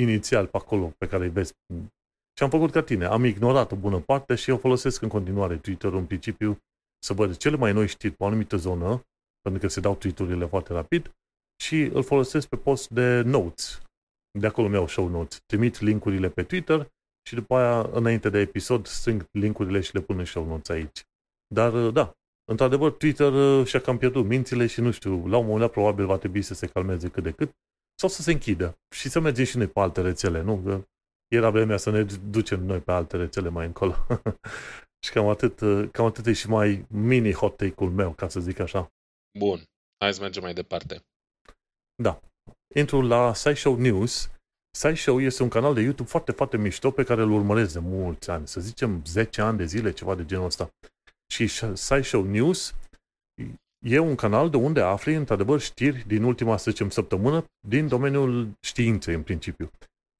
inițial 0.00 0.46
pe 0.46 0.56
acolo, 0.56 0.92
pe 0.98 1.06
care 1.06 1.24
îi 1.24 1.30
vezi. 1.30 1.52
Și 2.36 2.42
am 2.42 2.50
făcut 2.50 2.70
ca 2.70 2.82
tine. 2.82 3.04
Am 3.04 3.24
ignorat 3.24 3.72
o 3.72 3.76
bună 3.76 4.00
parte 4.00 4.34
și 4.34 4.50
eu 4.50 4.56
folosesc 4.56 5.02
în 5.02 5.08
continuare 5.08 5.56
Twitter-ul 5.56 5.98
în 5.98 6.06
principiu 6.06 6.58
să 6.98 7.12
văd 7.12 7.36
cele 7.36 7.56
mai 7.56 7.72
noi 7.72 7.86
știri 7.86 8.14
pe 8.14 8.22
o 8.22 8.26
anumită 8.26 8.56
zonă, 8.56 9.06
pentru 9.40 9.60
că 9.60 9.68
se 9.68 9.80
dau 9.80 9.94
tweet 9.94 10.48
foarte 10.48 10.72
rapid, 10.72 11.12
și 11.62 11.80
îl 11.80 12.02
folosesc 12.02 12.48
pe 12.48 12.56
post 12.56 12.90
de 12.90 13.20
notes. 13.20 13.82
De 14.38 14.46
acolo 14.46 14.68
mi-au 14.68 14.86
show 14.86 15.08
notes. 15.08 15.40
Trimit 15.46 15.80
linkurile 15.80 16.28
pe 16.28 16.42
Twitter 16.42 16.92
și 17.28 17.34
după 17.34 17.56
aia, 17.56 17.90
înainte 17.92 18.30
de 18.30 18.38
episod, 18.38 18.86
strâng 18.86 19.28
linkurile 19.30 19.80
și 19.80 19.94
le 19.94 20.00
pun 20.00 20.18
în 20.18 20.24
show 20.24 20.46
notes 20.46 20.68
aici. 20.68 21.02
Dar, 21.54 21.88
da, 21.90 22.12
într-adevăr, 22.50 22.92
Twitter 22.92 23.32
uh, 23.32 23.66
și-a 23.66 23.80
cam 23.80 23.98
pierdut 23.98 24.26
mințile 24.26 24.66
și, 24.66 24.80
nu 24.80 24.90
știu, 24.90 25.26
la 25.26 25.36
un 25.36 25.44
moment 25.44 25.60
dat 25.60 25.70
probabil 25.70 26.06
va 26.06 26.18
trebui 26.18 26.42
să 26.42 26.54
se 26.54 26.66
calmeze 26.66 27.08
cât 27.08 27.22
de 27.22 27.30
cât 27.30 27.50
sau 28.00 28.08
să 28.08 28.22
se 28.22 28.32
închidă 28.32 28.78
și 28.94 29.08
să 29.08 29.20
mergem 29.20 29.44
și 29.44 29.56
noi 29.56 29.66
pe 29.66 29.80
alte 29.80 30.00
rețele, 30.00 30.42
nu? 30.42 30.84
Că 31.34 31.40
era 31.40 31.50
vremea 31.50 31.76
să 31.76 31.90
ne 31.90 32.02
ducem 32.30 32.64
noi 32.64 32.80
pe 32.80 32.92
alte 32.92 33.16
rețele 33.16 33.48
mai 33.48 33.66
încolo. 33.66 34.06
și 35.04 35.10
cam 35.12 35.28
atât, 35.28 35.60
uh, 35.60 35.88
cam 35.92 36.04
atât 36.04 36.26
e 36.26 36.32
și 36.32 36.48
mai 36.48 36.84
mini 36.88 37.32
hot 37.32 37.56
take-ul 37.56 37.90
meu, 37.90 38.12
ca 38.12 38.28
să 38.28 38.40
zic 38.40 38.58
așa. 38.58 38.92
Bun, 39.38 39.62
hai 39.98 40.14
să 40.14 40.20
mergem 40.20 40.42
mai 40.42 40.52
departe. 40.52 41.00
Da. 42.02 42.20
Intru 42.74 43.00
la 43.00 43.34
SciShow 43.34 43.76
News. 43.76 44.30
SciShow 44.78 45.20
este 45.20 45.42
un 45.42 45.48
canal 45.48 45.74
de 45.74 45.80
YouTube 45.80 46.08
foarte, 46.08 46.32
foarte 46.32 46.56
mișto 46.56 46.90
pe 46.90 47.04
care 47.04 47.22
îl 47.22 47.30
urmăresc 47.30 47.72
de 47.72 47.78
mulți 47.78 48.30
ani, 48.30 48.48
să 48.48 48.60
zicem 48.60 49.04
10 49.04 49.40
ani 49.40 49.58
de 49.58 49.64
zile, 49.64 49.92
ceva 49.92 50.14
de 50.14 50.24
genul 50.24 50.44
ăsta. 50.44 50.70
Și 51.32 51.46
SciShow 51.74 52.22
News 52.22 52.74
e 53.86 53.98
un 53.98 54.14
canal 54.14 54.50
de 54.50 54.56
unde 54.56 54.80
afli, 54.80 55.14
într-adevăr, 55.14 55.60
știri 55.60 56.06
din 56.06 56.22
ultima, 56.22 56.56
să 56.56 56.70
zicem, 56.70 56.90
săptămână, 56.90 57.44
din 57.68 57.88
domeniul 57.88 58.52
științei, 58.60 59.14
în 59.14 59.22
principiu. 59.22 59.70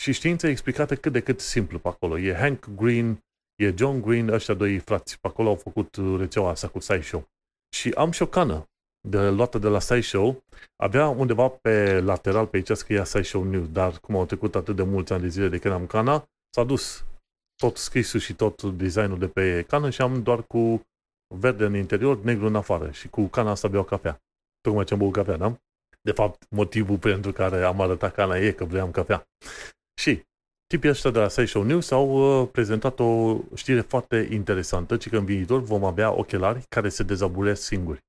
Și 0.03 0.13
știința 0.13 0.47
e 0.47 0.51
explicată 0.51 0.97
cât 0.97 1.13
de 1.13 1.21
cât 1.21 1.41
simplu 1.41 1.79
pe 1.79 1.89
acolo. 1.89 2.19
E 2.19 2.35
Hank 2.35 2.69
Green, 2.75 3.25
e 3.55 3.75
John 3.77 4.01
Green, 4.01 4.29
ăștia 4.29 4.55
doi 4.55 4.79
frați 4.79 5.21
pe 5.21 5.27
acolo 5.27 5.49
au 5.49 5.57
făcut 5.57 5.97
rețeaua 6.19 6.51
asta 6.51 6.69
cu 6.69 6.79
SciShow. 6.79 7.29
Și 7.77 7.91
am 7.91 8.11
și 8.11 8.23
o 8.23 8.27
cană 8.27 8.69
de, 9.09 9.29
luată 9.29 9.59
de 9.59 9.69
la 9.69 9.79
SciShow, 9.79 10.43
avea 10.77 11.09
undeva 11.09 11.49
pe 11.49 12.01
lateral 12.01 12.47
pe 12.47 12.57
aici 12.57 12.71
scria 12.71 13.05
SciShow 13.05 13.45
News, 13.45 13.69
dar 13.69 13.99
cum 13.99 14.17
au 14.17 14.25
trecut 14.25 14.55
atât 14.55 14.77
de 14.77 14.83
mulți 14.83 15.13
ani 15.13 15.23
de 15.23 15.29
zile 15.29 15.49
de 15.49 15.59
când 15.59 15.75
am 15.75 15.87
cana, 15.87 16.29
s-a 16.51 16.65
dus 16.65 17.05
tot 17.57 17.77
scrisul 17.77 18.21
și 18.21 18.35
tot 18.35 18.63
designul 18.63 19.19
de 19.19 19.29
pe 19.29 19.63
cană 19.63 19.91
și 19.91 20.03
am 20.03 20.23
doar 20.23 20.43
cu 20.43 20.83
verde 21.35 21.65
în 21.65 21.75
interior, 21.75 22.23
negru 22.23 22.47
în 22.47 22.55
afară 22.55 22.91
și 22.91 23.09
cu 23.09 23.27
cana 23.27 23.51
asta 23.51 23.69
beau 23.69 23.85
cafea. 23.85 24.23
Tocmai 24.61 24.85
ce 24.85 24.93
am 24.93 24.99
băut 24.99 25.13
cafea, 25.13 25.37
da? 25.37 25.59
De 26.01 26.13
fapt, 26.13 26.47
motivul 26.51 26.99
pentru 26.99 27.33
care 27.33 27.63
am 27.63 27.81
arătat 27.81 28.15
cana 28.15 28.37
e 28.37 28.53
că 28.53 28.65
vreau 28.65 28.89
cafea. 28.91 29.29
Și 30.01 30.23
tipii 30.67 30.89
ăștia 30.89 31.11
de 31.11 31.19
la 31.19 31.29
SciShow 31.29 31.63
News 31.63 31.91
au 31.91 32.41
uh, 32.41 32.49
prezentat 32.53 32.99
o 33.01 33.41
știre 33.55 33.81
foarte 33.81 34.29
interesantă, 34.31 34.97
ci 34.97 35.09
că 35.09 35.17
în 35.17 35.25
viitor 35.25 35.61
vom 35.61 35.85
avea 35.85 36.13
ochelari 36.13 36.65
care 36.69 36.89
se 36.89 37.03
dezabulesc 37.03 37.63
singuri. 37.63 38.01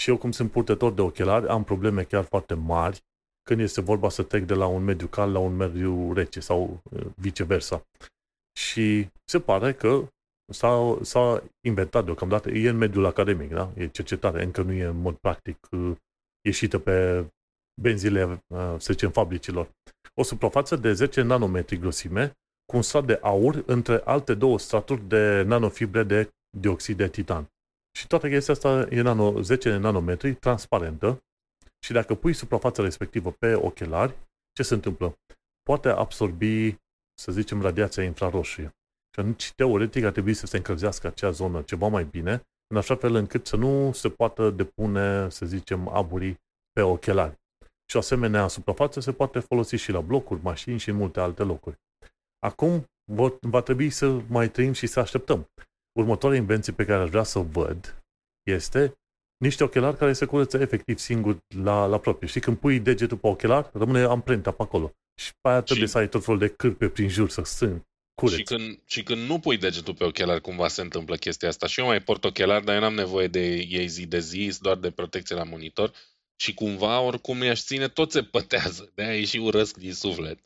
Și 0.00 0.10
eu, 0.10 0.16
cum 0.16 0.30
sunt 0.30 0.50
purtător 0.50 0.92
de 0.92 1.00
ochelari, 1.00 1.48
am 1.48 1.64
probleme 1.64 2.02
chiar 2.02 2.24
foarte 2.24 2.54
mari 2.54 3.02
când 3.42 3.60
este 3.60 3.80
vorba 3.80 4.08
să 4.08 4.22
trec 4.22 4.44
de 4.44 4.54
la 4.54 4.66
un 4.66 4.84
mediu 4.84 5.06
cald 5.06 5.32
la 5.32 5.38
un 5.38 5.56
mediu 5.56 6.12
rece 6.12 6.40
sau 6.40 6.80
uh, 6.90 7.06
viceversa. 7.16 7.86
Și 8.58 9.08
se 9.24 9.40
pare 9.40 9.72
că 9.72 10.08
s-a, 10.52 10.98
s-a 11.02 11.42
inventat 11.66 12.04
deocamdată, 12.04 12.50
e 12.50 12.68
în 12.68 12.76
mediul 12.76 13.06
academic, 13.06 13.50
da? 13.50 13.72
e 13.74 13.86
cercetare, 13.86 14.42
încă 14.42 14.62
nu 14.62 14.72
e 14.72 14.84
în 14.84 15.00
mod 15.00 15.16
practic 15.16 15.68
uh, 15.70 15.96
ieșită 16.44 16.78
pe 16.78 17.26
benzile, 17.80 18.24
uh, 18.24 18.74
să 18.78 18.92
zicem, 18.92 19.10
fabricilor. 19.10 19.70
O 20.14 20.22
suprafață 20.22 20.76
de 20.76 20.92
10 20.92 21.22
nanometri 21.22 21.78
grosime 21.78 22.32
cu 22.64 22.76
un 22.76 22.82
strat 22.82 23.04
de 23.04 23.18
aur 23.22 23.62
între 23.66 24.00
alte 24.04 24.34
două 24.34 24.58
straturi 24.58 25.08
de 25.08 25.42
nanofibre 25.42 26.02
de 26.02 26.30
dioxid 26.56 26.96
de 26.96 27.08
titan. 27.08 27.48
Și 27.98 28.06
toată 28.06 28.28
chestia 28.28 28.54
asta 28.54 28.86
e 28.90 29.00
nano, 29.00 29.40
10 29.40 29.76
nanometri, 29.76 30.34
transparentă 30.34 31.22
și 31.84 31.92
dacă 31.92 32.14
pui 32.14 32.32
suprafața 32.32 32.82
respectivă 32.82 33.30
pe 33.30 33.54
ochelari, 33.54 34.16
ce 34.52 34.62
se 34.62 34.74
întâmplă? 34.74 35.18
Poate 35.62 35.88
absorbi, 35.88 36.76
să 37.14 37.32
zicem, 37.32 37.62
radiația 37.62 38.02
infraroșie. 38.02 38.64
Și 39.14 39.20
atunci, 39.20 39.52
teoretic, 39.52 40.04
ar 40.04 40.12
trebui 40.12 40.34
să 40.34 40.46
se 40.46 40.56
încălzească 40.56 41.06
acea 41.06 41.30
zonă 41.30 41.62
ceva 41.62 41.88
mai 41.88 42.04
bine, 42.04 42.42
în 42.66 42.76
așa 42.76 42.96
fel 42.96 43.14
încât 43.14 43.46
să 43.46 43.56
nu 43.56 43.92
se 43.92 44.08
poată 44.08 44.50
depune, 44.50 45.28
să 45.30 45.46
zicem, 45.46 45.88
aburii 45.88 46.40
pe 46.72 46.82
ochelari. 46.82 47.37
Și 47.90 47.96
o 47.96 47.98
asemenea 47.98 48.48
suprafață 48.48 49.00
se 49.00 49.12
poate 49.12 49.38
folosi 49.38 49.76
și 49.76 49.90
la 49.90 50.00
blocuri, 50.00 50.42
mașini 50.42 50.78
și 50.78 50.88
în 50.88 50.96
multe 50.96 51.20
alte 51.20 51.42
locuri. 51.42 51.76
Acum 52.38 52.90
va 53.40 53.60
trebui 53.60 53.90
să 53.90 54.22
mai 54.28 54.50
trăim 54.50 54.72
și 54.72 54.86
să 54.86 55.00
așteptăm 55.00 55.50
următoarea 55.98 56.38
invenție 56.38 56.72
pe 56.72 56.84
care 56.84 57.02
aș 57.02 57.08
vrea 57.08 57.22
să 57.22 57.38
o 57.38 57.42
văd 57.42 58.02
este 58.42 58.98
niște 59.36 59.64
ochelari 59.64 59.96
care 59.96 60.12
se 60.12 60.24
curăță 60.24 60.58
efectiv 60.58 60.98
singur 60.98 61.38
la, 61.62 61.86
la 61.86 61.98
propriu. 61.98 62.28
Și 62.28 62.40
când 62.40 62.56
pui 62.56 62.80
degetul 62.80 63.16
pe 63.16 63.26
ochelar, 63.26 63.70
rămâne 63.72 64.00
amprenta 64.00 64.50
pe 64.50 64.62
acolo. 64.62 64.92
Și 65.20 65.32
pe 65.40 65.48
aia 65.48 65.62
trebuie 65.62 65.86
și... 65.86 65.92
să 65.92 65.98
ai 65.98 66.08
tot 66.08 66.24
felul 66.24 66.38
de 66.40 66.48
cârpe 66.48 66.88
prin 66.88 67.08
jur 67.08 67.30
să 67.30 67.42
strâng. 67.44 67.86
Și 68.26 68.42
când, 68.42 68.80
și 68.84 69.02
când 69.02 69.26
nu 69.26 69.38
pui 69.38 69.56
degetul 69.56 69.94
pe 69.94 70.04
ochelari, 70.04 70.40
cumva 70.40 70.68
se 70.68 70.80
întâmplă 70.80 71.16
chestia 71.16 71.48
asta. 71.48 71.66
Și 71.66 71.80
eu 71.80 71.86
mai 71.86 72.02
port 72.02 72.24
ochelari, 72.24 72.64
dar 72.64 72.74
eu 72.74 72.80
n-am 72.80 72.94
nevoie 72.94 73.26
de 73.26 73.56
ei 73.56 73.86
zi 73.86 74.06
de 74.06 74.18
zi, 74.18 74.58
doar 74.60 74.76
de 74.76 74.90
protecție 74.90 75.36
la 75.36 75.44
monitor. 75.44 75.92
Și 76.40 76.54
cumva, 76.54 77.00
oricum, 77.00 77.42
i-aș 77.42 77.60
ține, 77.62 77.88
tot 77.88 78.12
se 78.12 78.22
pătează. 78.22 78.90
De-aia 78.94 79.24
și 79.24 79.38
urăsc 79.38 79.76
din 79.76 79.92
suflet. 79.92 80.38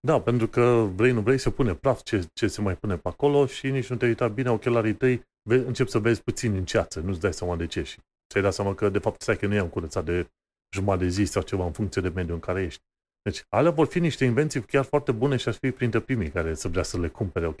Da, 0.00 0.20
pentru 0.20 0.48
că 0.48 0.90
vrei, 0.94 1.12
nu 1.12 1.20
vrei, 1.20 1.38
să 1.38 1.50
pune 1.50 1.74
praf 1.74 2.02
ce, 2.02 2.28
ce 2.32 2.46
se 2.46 2.60
mai 2.60 2.76
pune 2.76 2.96
pe 2.96 3.08
acolo 3.08 3.46
și 3.46 3.70
nici 3.70 3.86
nu 3.86 3.96
te 3.96 4.06
uita 4.06 4.28
bine, 4.28 4.50
ochelarii 4.50 4.94
tăi 4.94 5.22
încep 5.48 5.88
să 5.88 5.98
vezi 5.98 6.22
puțin 6.22 6.54
în 6.54 6.64
ceață, 6.64 7.00
nu-ți 7.00 7.20
dai 7.20 7.32
seama 7.32 7.56
de 7.56 7.66
ce 7.66 7.82
și 7.82 7.96
ți-ai 8.30 8.42
dat 8.42 8.54
seama 8.54 8.74
că 8.74 8.88
de 8.88 8.98
fapt 8.98 9.22
stai 9.22 9.36
că 9.36 9.46
nu 9.46 9.54
i-am 9.54 9.68
curățat 9.68 10.04
de 10.04 10.26
jumătate 10.74 11.04
de 11.04 11.10
zi 11.10 11.24
sau 11.24 11.42
ceva 11.42 11.64
în 11.64 11.72
funcție 11.72 12.02
de 12.02 12.08
mediul 12.08 12.34
în 12.34 12.40
care 12.40 12.62
ești. 12.62 12.80
Deci, 13.22 13.44
alea 13.48 13.70
vor 13.70 13.86
fi 13.86 13.98
niște 13.98 14.24
invenții 14.24 14.62
chiar 14.64 14.84
foarte 14.84 15.12
bune 15.12 15.36
și 15.36 15.48
aș 15.48 15.56
fi 15.56 15.70
printre 15.70 16.00
primii 16.00 16.30
care 16.30 16.54
să 16.54 16.68
vrea 16.68 16.82
să 16.82 16.98
le 16.98 17.08
cumpere, 17.08 17.46
ok. 17.46 17.60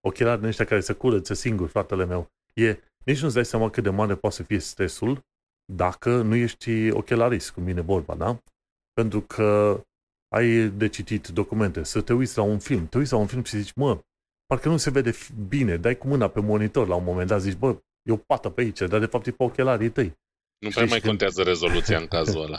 Ochelari 0.00 0.38
din 0.38 0.48
ăștia 0.48 0.64
care 0.64 0.80
se 0.80 0.92
curăță 0.92 1.34
singur, 1.34 1.68
fratele 1.68 2.04
meu. 2.04 2.30
E, 2.54 2.76
nici 3.04 3.20
nu-ți 3.20 3.34
dai 3.34 3.44
seama 3.44 3.70
cât 3.70 3.82
de 3.82 3.90
mare 3.90 4.14
poate 4.14 4.36
să 4.36 4.42
fie 4.42 4.58
stresul 4.58 5.24
dacă 5.72 6.22
nu 6.22 6.34
ești 6.34 6.90
ochelarist, 6.90 7.50
cu 7.50 7.60
mine 7.60 7.80
vorba, 7.80 8.14
da? 8.14 8.38
Pentru 8.92 9.20
că 9.20 9.80
ai 10.34 10.68
de 10.68 10.88
citit 10.88 11.28
documente, 11.28 11.82
să 11.82 12.00
te 12.00 12.12
uiți 12.12 12.36
la 12.36 12.42
un 12.42 12.58
film, 12.58 12.86
te 12.86 12.98
uiți 12.98 13.12
la 13.12 13.18
un 13.18 13.26
film 13.26 13.42
și 13.42 13.58
zici, 13.58 13.72
mă, 13.74 14.00
parcă 14.46 14.68
nu 14.68 14.76
se 14.76 14.90
vede 14.90 15.12
bine, 15.48 15.76
dai 15.76 15.98
cu 15.98 16.06
mâna 16.06 16.28
pe 16.28 16.40
monitor 16.40 16.88
la 16.88 16.94
un 16.94 17.04
moment 17.04 17.28
dat, 17.28 17.40
zici, 17.40 17.56
bă, 17.56 17.78
e 18.08 18.12
o 18.12 18.16
pată 18.16 18.50
pe 18.50 18.60
aici, 18.60 18.78
dar 18.78 19.00
de 19.00 19.06
fapt 19.06 19.26
e 19.26 19.30
pe 19.30 19.42
ochelarii 19.42 19.90
tăi. 19.90 20.14
Nu 20.58 20.68
prea 20.68 20.84
mai 20.84 21.00
contează 21.00 21.42
rezoluția 21.42 21.98
în 21.98 22.06
cazul 22.06 22.42
ăla. 22.42 22.58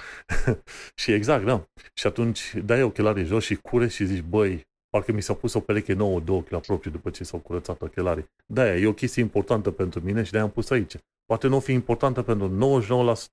și 1.02 1.12
exact, 1.12 1.46
da. 1.46 1.68
Și 1.94 2.08
atunci 2.08 2.54
dai 2.56 2.82
ochelarii 2.82 3.24
jos 3.24 3.44
și 3.44 3.56
cure 3.56 3.88
și 3.88 4.06
zici, 4.06 4.24
băi, 4.24 4.67
parcă 4.90 5.12
mi 5.12 5.22
s-a 5.22 5.34
pus 5.34 5.54
o 5.54 5.60
pereche 5.60 5.94
nouă 5.94 6.20
de 6.20 6.32
ochi 6.32 6.50
la 6.50 6.60
propriu 6.60 6.92
după 6.92 7.10
ce 7.10 7.24
s-au 7.24 7.40
curățat 7.40 7.82
ochelarii. 7.82 8.30
Da, 8.46 8.76
e 8.76 8.88
o 8.88 8.94
chestie 8.94 9.22
importantă 9.22 9.72
pentru 9.72 10.02
mine 10.02 10.24
și 10.24 10.32
de-aia 10.32 10.46
am 10.46 10.52
pus 10.52 10.70
aici. 10.70 10.96
Poate 11.26 11.48
nu 11.48 11.56
o 11.56 11.60
fi 11.60 11.72
importantă 11.72 12.22
pentru 12.22 12.80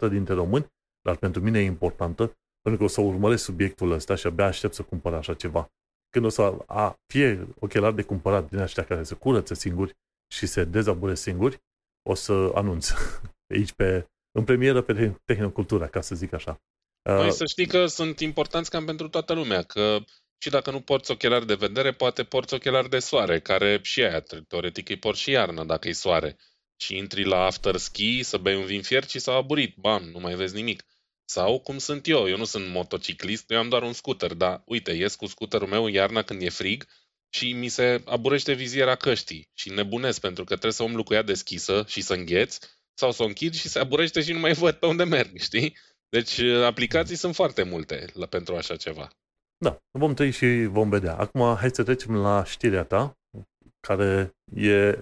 99% 0.07 0.11
dintre 0.11 0.35
români, 0.35 0.67
dar 1.03 1.17
pentru 1.17 1.43
mine 1.43 1.59
e 1.59 1.65
importantă 1.65 2.37
pentru 2.61 2.81
că 2.81 2.85
o 2.85 2.89
să 2.89 3.01
urmăresc 3.01 3.45
subiectul 3.45 3.91
ăsta 3.91 4.15
și 4.15 4.27
abia 4.27 4.47
aștept 4.47 4.75
să 4.75 4.83
cumpăr 4.83 5.15
așa 5.15 5.35
ceva. 5.35 5.73
Când 6.11 6.25
o 6.25 6.29
să 6.29 6.65
a, 6.67 6.99
fie 7.13 7.49
ochelari 7.59 7.95
de 7.95 8.03
cumpărat 8.03 8.49
din 8.49 8.59
aceștia 8.59 8.85
care 8.85 9.03
se 9.03 9.15
curăță 9.15 9.55
singuri 9.55 9.97
și 10.33 10.47
se 10.47 10.65
dezabure 10.65 11.15
singuri, 11.15 11.63
o 12.09 12.15
să 12.15 12.51
anunț 12.55 12.91
aici 13.55 13.73
pe, 13.73 14.09
în 14.39 14.45
premieră 14.45 14.83
pe 14.83 15.21
Tehnocultura, 15.25 15.89
ca 15.89 16.01
să 16.01 16.15
zic 16.15 16.33
așa. 16.33 16.61
Păi 17.03 17.27
uh, 17.27 17.33
să 17.33 17.45
știi 17.47 17.67
că 17.67 17.87
sunt 17.87 18.21
importanți 18.21 18.71
cam 18.71 18.85
pentru 18.85 19.09
toată 19.09 19.33
lumea, 19.33 19.63
că 19.63 19.99
și 20.39 20.51
dacă 20.51 20.71
nu 20.71 20.81
porți 20.81 21.11
ochelari 21.11 21.47
de 21.47 21.55
vedere, 21.55 21.93
poate 21.93 22.25
porți 22.25 22.55
ochelari 22.55 22.89
de 22.89 22.99
soare, 22.99 23.41
care 23.41 23.81
și 23.83 24.03
aia, 24.03 24.25
teoretic, 24.49 24.89
îi 24.89 24.97
porți 24.97 25.21
și 25.21 25.31
iarnă 25.31 25.65
dacă 25.65 25.89
e 25.89 25.93
soare. 25.93 26.37
Și 26.77 26.97
intri 26.97 27.25
la 27.25 27.45
after 27.45 27.77
ski 27.77 28.23
să 28.23 28.37
bei 28.37 28.57
un 28.57 28.65
vin 28.65 28.83
fiert 28.83 29.11
și 29.11 29.19
s-a 29.19 29.33
aburit. 29.33 29.77
Bam, 29.77 30.03
nu 30.03 30.19
mai 30.19 30.35
vezi 30.35 30.55
nimic. 30.55 30.85
Sau 31.25 31.61
cum 31.61 31.79
sunt 31.79 32.09
eu, 32.09 32.29
eu 32.29 32.37
nu 32.37 32.45
sunt 32.45 32.69
motociclist, 32.69 33.51
eu 33.51 33.59
am 33.59 33.69
doar 33.69 33.83
un 33.83 33.93
scooter, 33.93 34.33
dar 34.35 34.63
uite, 34.67 34.93
ies 34.93 35.15
cu 35.15 35.27
scooterul 35.27 35.69
meu 35.69 35.87
iarna 35.87 36.23
când 36.23 36.43
e 36.43 36.49
frig 36.49 36.87
și 37.31 37.53
mi 37.53 37.69
se 37.69 38.03
aburește 38.05 38.53
viziera 38.53 38.95
căștii 38.95 39.51
și 39.55 39.71
nebunesc 39.71 40.21
pentru 40.21 40.45
că 40.45 40.51
trebuie 40.51 40.73
să 40.73 40.83
umblu 40.83 41.03
cu 41.03 41.15
ea 41.15 41.23
deschisă 41.23 41.85
și 41.89 42.01
să 42.01 42.15
îngheț 42.15 42.59
sau 42.95 43.13
să 43.13 43.23
o 43.23 43.27
închid 43.27 43.55
și 43.55 43.69
se 43.69 43.79
aburește 43.79 44.23
și 44.23 44.33
nu 44.33 44.39
mai 44.39 44.53
văd 44.53 44.75
pe 44.75 44.87
unde 44.87 45.05
merg, 45.05 45.41
știi? 45.41 45.77
Deci 46.09 46.39
aplicații 46.41 47.17
sunt 47.17 47.35
foarte 47.35 47.63
multe 47.63 48.07
la, 48.13 48.27
pentru 48.27 48.57
așa 48.57 48.77
ceva. 48.77 49.11
Da, 49.65 49.79
vom 49.99 50.15
trăi 50.15 50.31
și 50.31 50.65
vom 50.65 50.89
vedea. 50.89 51.17
Acum 51.17 51.57
hai 51.57 51.71
să 51.71 51.83
trecem 51.83 52.17
la 52.17 52.45
știrea 52.45 52.85
ta, 52.85 53.19
care 53.81 54.37
e 54.55 54.99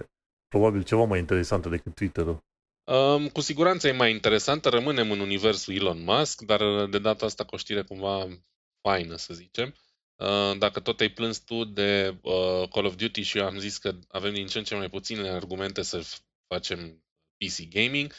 probabil 0.47 0.83
ceva 0.83 1.03
mai 1.03 1.19
interesantă 1.19 1.69
decât 1.69 1.95
Twitter-ul. 1.95 2.43
Um, 2.83 3.27
cu 3.27 3.41
siguranță 3.41 3.87
e 3.87 3.91
mai 3.91 4.11
interesantă, 4.11 4.69
rămânem 4.69 5.11
în 5.11 5.19
universul 5.19 5.75
Elon 5.75 6.03
Musk, 6.03 6.41
dar 6.41 6.85
de 6.85 6.99
data 6.99 7.25
asta 7.25 7.43
cu 7.43 7.55
o 7.55 7.57
știre 7.57 7.81
cumva 7.81 8.27
faină, 8.81 9.15
să 9.15 9.33
zicem. 9.33 9.73
Uh, 10.15 10.57
dacă 10.57 10.79
tot 10.79 10.99
ai 10.99 11.09
plâns 11.09 11.37
tu 11.37 11.63
de 11.63 12.17
uh, 12.21 12.69
Call 12.69 12.85
of 12.85 12.95
Duty 12.95 13.21
și 13.21 13.37
eu 13.37 13.45
am 13.45 13.57
zis 13.57 13.77
că 13.77 13.95
avem 14.07 14.33
din 14.33 14.47
ce 14.47 14.57
în 14.57 14.63
ce 14.63 14.75
mai 14.75 14.89
puține 14.89 15.29
argumente 15.29 15.81
să 15.81 16.03
facem 16.47 17.03
PC 17.37 17.69
gaming, 17.69 18.11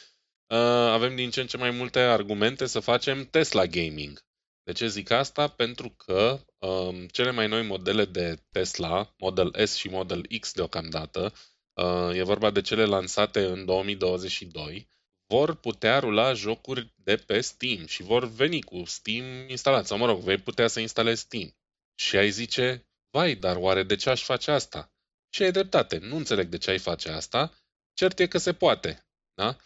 uh, 0.47 0.57
avem 0.97 1.15
din 1.15 1.29
ce 1.29 1.41
în 1.41 1.47
ce 1.47 1.57
mai 1.57 1.71
multe 1.71 1.99
argumente 1.99 2.65
să 2.65 2.79
facem 2.79 3.25
Tesla 3.25 3.65
gaming. 3.65 4.23
De 4.65 4.71
ce 4.71 4.87
zic 4.87 5.09
asta? 5.09 5.47
Pentru 5.47 5.89
că 5.89 6.45
um, 6.57 7.07
cele 7.07 7.31
mai 7.31 7.47
noi 7.47 7.63
modele 7.63 8.05
de 8.05 8.43
Tesla, 8.51 9.13
Model 9.17 9.65
S 9.65 9.75
și 9.75 9.87
Model 9.87 10.27
X 10.39 10.53
deocamdată, 10.53 11.33
uh, 11.73 12.09
e 12.13 12.23
vorba 12.23 12.51
de 12.51 12.61
cele 12.61 12.85
lansate 12.85 13.45
în 13.45 13.65
2022, 13.65 14.89
vor 15.27 15.55
putea 15.55 15.99
rula 15.99 16.33
jocuri 16.33 16.93
de 16.95 17.15
pe 17.15 17.41
Steam 17.41 17.85
și 17.85 18.03
vor 18.03 18.27
veni 18.27 18.61
cu 18.61 18.83
Steam 18.85 19.49
instalat. 19.49 19.85
Sau 19.85 19.97
mă 19.97 20.05
rog, 20.05 20.19
vei 20.19 20.37
putea 20.37 20.67
să 20.67 20.79
instalezi 20.79 21.21
Steam. 21.21 21.55
Și 21.95 22.17
ai 22.17 22.29
zice, 22.29 22.87
vai, 23.09 23.35
dar 23.35 23.55
oare 23.55 23.83
de 23.83 23.95
ce 23.95 24.09
aș 24.09 24.23
face 24.23 24.51
asta? 24.51 24.93
Și 25.29 25.43
ai 25.43 25.51
dreptate, 25.51 25.97
nu 25.97 26.15
înțeleg 26.15 26.47
de 26.47 26.57
ce 26.57 26.69
ai 26.69 26.79
face 26.79 27.09
asta, 27.09 27.53
cert 27.93 28.19
e 28.19 28.27
că 28.27 28.37
se 28.37 28.53
poate. 28.53 29.07
Da? 29.33 29.57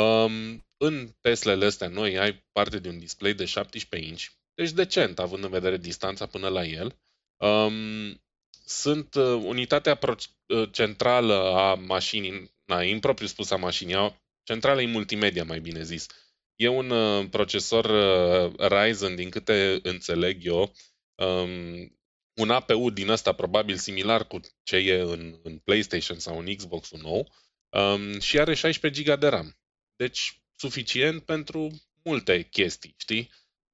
Um, 0.00 0.66
în 0.76 1.14
Teslele 1.20 1.64
astea 1.64 1.88
noi 1.88 2.18
ai 2.18 2.46
parte 2.52 2.78
de 2.78 2.88
un 2.88 2.98
display 2.98 3.34
de 3.34 3.44
17 3.44 4.08
inch, 4.08 4.24
deci 4.56 4.70
decent, 4.70 5.18
având 5.18 5.44
în 5.44 5.50
vedere 5.50 5.76
distanța 5.76 6.26
până 6.26 6.48
la 6.48 6.64
el. 6.64 6.98
Um, 7.36 8.20
sunt 8.64 9.14
uh, 9.14 9.42
unitatea 9.44 9.94
pro- 9.94 10.14
uh, 10.46 10.68
centrală 10.72 11.34
a 11.34 11.74
mașinii, 11.74 12.54
na, 12.64 12.82
impropriu 12.82 13.26
spus 13.26 13.50
a 13.50 13.56
mașinii, 13.56 14.16
centrala 14.42 14.82
e 14.82 14.86
multimedia, 14.86 15.44
mai 15.44 15.60
bine 15.60 15.82
zis. 15.82 16.06
E 16.54 16.68
un 16.68 16.90
uh, 16.90 17.28
procesor 17.30 17.84
uh, 17.84 18.68
Ryzen, 18.68 19.14
din 19.14 19.30
câte 19.30 19.78
înțeleg 19.82 20.44
eu, 20.44 20.72
um, 21.14 21.98
un 22.34 22.50
APU 22.50 22.90
din 22.90 23.08
ăsta 23.08 23.32
probabil 23.32 23.76
similar 23.76 24.26
cu 24.26 24.40
ce 24.62 24.76
e 24.76 25.00
în, 25.00 25.40
în 25.42 25.58
PlayStation 25.58 26.18
sau 26.18 26.38
în 26.38 26.54
Xbox-ul 26.54 26.98
nou 27.02 27.32
um, 27.68 28.20
și 28.20 28.38
are 28.38 28.54
16 28.54 29.02
GB 29.02 29.20
de 29.20 29.26
RAM. 29.26 29.56
Deci 29.96 30.40
suficient 30.56 31.22
pentru 31.22 31.70
multe 32.02 32.42
chestii, 32.42 32.94
știi, 32.98 33.30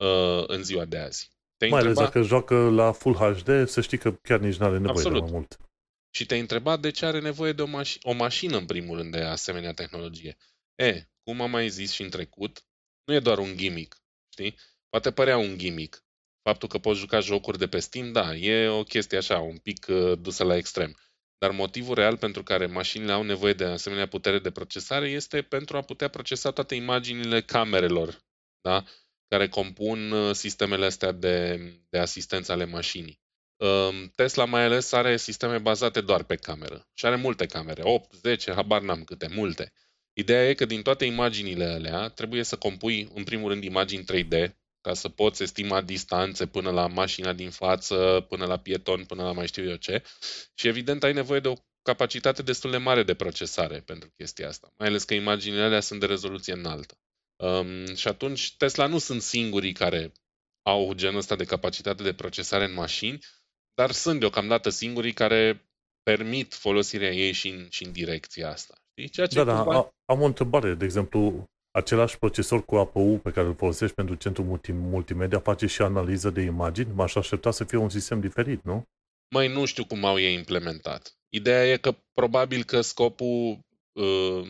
uh, 0.06 0.44
în 0.46 0.62
ziua 0.62 0.84
de 0.84 0.98
azi. 0.98 1.30
Te 1.56 1.68
mai 1.68 1.80
ales 1.80 1.96
dacă 1.96 2.22
joacă 2.22 2.70
la 2.70 2.92
Full 2.92 3.14
HD, 3.14 3.68
să 3.68 3.80
știi 3.80 3.98
că 3.98 4.12
chiar 4.12 4.38
nici 4.38 4.56
nu 4.56 4.66
are 4.66 4.78
nevoie 4.78 4.90
Absolut. 4.90 5.18
de 5.18 5.22
mai 5.22 5.30
mult. 5.32 5.58
Și 6.14 6.26
te-ai 6.26 6.40
întrebat 6.40 6.80
de 6.80 6.90
ce 6.90 7.06
are 7.06 7.20
nevoie 7.20 7.52
de 7.52 7.62
o, 7.62 7.66
maș- 7.66 7.98
o 8.02 8.12
mașină, 8.12 8.56
în 8.56 8.66
primul 8.66 8.96
rând, 8.96 9.12
de 9.12 9.20
asemenea 9.22 9.72
tehnologie. 9.72 10.36
E, 10.74 11.02
cum 11.22 11.40
am 11.40 11.50
mai 11.50 11.68
zis 11.68 11.92
și 11.92 12.02
în 12.02 12.10
trecut, 12.10 12.64
nu 13.04 13.14
e 13.14 13.20
doar 13.20 13.38
un 13.38 13.56
gimmick, 13.56 13.96
știi? 14.32 14.58
Poate 14.88 15.10
părea 15.10 15.36
un 15.36 15.58
gimmick, 15.58 16.04
Faptul 16.42 16.68
că 16.68 16.78
poți 16.78 16.98
juca 16.98 17.20
jocuri 17.20 17.58
de 17.58 17.66
pe 17.66 17.78
Steam, 17.78 18.12
da, 18.12 18.34
e 18.34 18.68
o 18.68 18.82
chestie 18.82 19.18
așa, 19.18 19.38
un 19.38 19.56
pic 19.56 19.86
uh, 19.88 20.18
dusă 20.18 20.44
la 20.44 20.56
extrem. 20.56 20.96
Dar 21.38 21.50
motivul 21.50 21.94
real 21.94 22.16
pentru 22.16 22.42
care 22.42 22.66
mașinile 22.66 23.12
au 23.12 23.22
nevoie 23.22 23.52
de 23.52 23.64
asemenea 23.64 24.06
putere 24.06 24.38
de 24.38 24.50
procesare 24.50 25.08
este 25.08 25.42
pentru 25.42 25.76
a 25.76 25.80
putea 25.80 26.08
procesa 26.08 26.50
toate 26.50 26.74
imaginile 26.74 27.42
camerelor, 27.42 28.18
da? 28.60 28.84
Care 29.32 29.48
compun 29.48 30.10
uh, 30.10 30.34
sistemele 30.34 30.84
astea 30.84 31.12
de, 31.12 31.60
de 31.88 31.98
asistență 31.98 32.52
ale 32.52 32.64
mașinii. 32.64 33.20
Um, 33.56 34.12
Tesla 34.14 34.44
mai 34.44 34.64
ales 34.64 34.92
are 34.92 35.16
sisteme 35.16 35.58
bazate 35.58 36.00
doar 36.00 36.22
pe 36.22 36.34
cameră 36.34 36.88
și 36.94 37.06
are 37.06 37.16
multe 37.16 37.46
camere, 37.46 37.82
8, 37.84 38.12
10, 38.12 38.52
habar 38.52 38.80
n-am 38.82 39.04
câte, 39.04 39.28
multe. 39.34 39.72
Ideea 40.12 40.48
e 40.48 40.54
că 40.54 40.64
din 40.64 40.82
toate 40.82 41.04
imaginile 41.04 41.64
alea 41.64 42.08
trebuie 42.08 42.42
să 42.42 42.56
compui 42.56 43.10
în 43.14 43.24
primul 43.24 43.48
rând 43.50 43.64
imagini 43.64 44.04
3D 44.12 44.50
ca 44.80 44.94
să 44.94 45.08
poți 45.08 45.42
estima 45.42 45.80
distanțe 45.80 46.46
până 46.46 46.70
la 46.70 46.86
mașina 46.86 47.32
din 47.32 47.50
față, 47.50 48.26
până 48.28 48.44
la 48.46 48.56
pieton, 48.56 49.04
până 49.04 49.22
la 49.22 49.32
mai 49.32 49.46
știu 49.46 49.68
eu 49.68 49.76
ce. 49.76 50.02
Și 50.54 50.68
evident 50.68 51.02
ai 51.02 51.12
nevoie 51.12 51.40
de 51.40 51.48
o 51.48 51.54
capacitate 51.82 52.42
destul 52.42 52.70
de 52.70 52.76
mare 52.76 53.02
de 53.02 53.14
procesare 53.14 53.80
pentru 53.80 54.12
chestia 54.16 54.48
asta, 54.48 54.72
mai 54.78 54.88
ales 54.88 55.04
că 55.04 55.14
imaginile 55.14 55.62
alea 55.62 55.80
sunt 55.80 56.00
de 56.00 56.06
rezoluție 56.06 56.52
înaltă. 56.52 56.94
Um, 57.42 57.94
și 57.94 58.08
atunci 58.08 58.56
Tesla 58.56 58.86
nu 58.86 58.98
sunt 58.98 59.22
singurii 59.22 59.72
care 59.72 60.12
au 60.62 60.92
genul 60.94 61.18
ăsta 61.18 61.36
de 61.36 61.44
capacitate 61.44 62.02
de 62.02 62.14
procesare 62.14 62.64
în 62.64 62.72
mașini, 62.72 63.18
dar 63.74 63.90
sunt 63.90 64.20
deocamdată 64.20 64.68
singurii 64.68 65.12
care 65.12 65.68
permit 66.02 66.54
folosirea 66.54 67.10
ei 67.10 67.32
și 67.32 67.48
în, 67.48 67.66
și 67.70 67.84
în 67.84 67.92
direcția 67.92 68.50
asta. 68.50 68.74
Știi? 68.90 69.08
Ceea 69.08 69.26
ce 69.26 69.34
da, 69.34 69.44
da, 69.44 69.62
cumva... 69.62 69.94
am 70.04 70.20
o 70.20 70.24
întrebare. 70.24 70.74
De 70.74 70.84
exemplu, 70.84 71.50
același 71.70 72.18
procesor 72.18 72.64
cu 72.64 72.76
APU 72.76 73.20
pe 73.22 73.30
care 73.30 73.46
îl 73.46 73.54
folosești 73.54 73.94
pentru 73.94 74.14
centrul 74.14 74.44
multi- 74.44 74.72
multimedia 74.72 75.40
face 75.40 75.66
și 75.66 75.82
analiză 75.82 76.30
de 76.30 76.40
imagini? 76.40 76.92
M-aș 76.92 77.14
aștepta 77.14 77.50
să 77.50 77.64
fie 77.64 77.78
un 77.78 77.88
sistem 77.88 78.20
diferit, 78.20 78.64
nu? 78.64 78.82
Mai 79.34 79.48
nu 79.48 79.64
știu 79.64 79.84
cum 79.84 80.04
au 80.04 80.18
ei 80.18 80.34
implementat. 80.34 81.16
Ideea 81.28 81.66
e 81.66 81.76
că 81.76 81.96
probabil 82.12 82.64
că 82.64 82.80
scopul, 82.80 83.58
uh, 83.92 84.48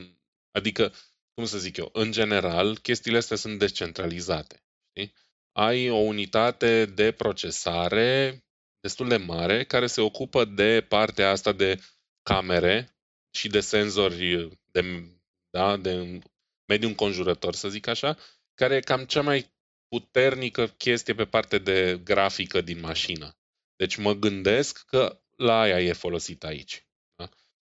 adică, 0.51 0.93
cum 1.35 1.45
să 1.45 1.59
zic 1.59 1.77
eu, 1.77 1.91
în 1.93 2.13
general, 2.13 2.79
chestiile 2.79 3.17
astea 3.17 3.37
sunt 3.37 3.59
descentralizate. 3.59 4.65
Știi? 4.89 5.15
Ai 5.53 5.91
o 5.91 5.97
unitate 5.97 6.85
de 6.85 7.13
procesare 7.13 8.45
destul 8.81 9.09
de 9.09 9.17
mare 9.17 9.65
care 9.65 9.87
se 9.87 10.01
ocupă 10.01 10.45
de 10.45 10.87
partea 10.89 11.31
asta 11.31 11.53
de 11.53 11.81
camere 12.23 12.97
și 13.35 13.49
de 13.49 13.61
senzori 13.61 14.49
de, 14.71 15.05
da, 15.51 15.77
de 15.77 16.21
mediul 16.67 16.91
înconjurător, 16.91 17.55
să 17.55 17.69
zic 17.69 17.87
așa, 17.87 18.19
care 18.55 18.75
e 18.77 18.81
cam 18.81 19.05
cea 19.05 19.23
mai 19.23 19.53
puternică 19.89 20.67
chestie 20.67 21.15
pe 21.15 21.25
parte 21.25 21.59
de 21.59 22.01
grafică 22.05 22.61
din 22.61 22.81
mașină. 22.81 23.37
Deci 23.77 23.97
mă 23.97 24.13
gândesc 24.13 24.85
că 24.87 25.23
la 25.37 25.61
aia 25.61 25.81
e 25.81 25.93
folosit 25.93 26.45
aici. 26.45 26.87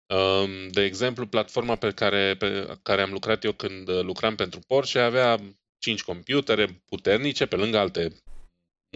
Da? 0.06 0.46
De 0.70 0.84
exemplu, 0.84 1.26
platforma 1.26 1.74
pe 1.74 1.90
care, 1.90 2.34
pe 2.38 2.78
care 2.82 3.02
am 3.02 3.10
lucrat 3.10 3.44
eu 3.44 3.52
când 3.52 3.90
lucram 3.90 4.34
pentru 4.34 4.60
Porsche 4.66 4.98
avea 4.98 5.40
5 5.78 6.02
computere 6.02 6.82
puternice, 6.84 7.46
pe 7.46 7.56
lângă 7.56 7.78
alte 7.78 8.12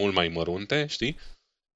mult 0.01 0.13
mai 0.13 0.27
mărunte, 0.27 0.85
știi? 0.85 1.17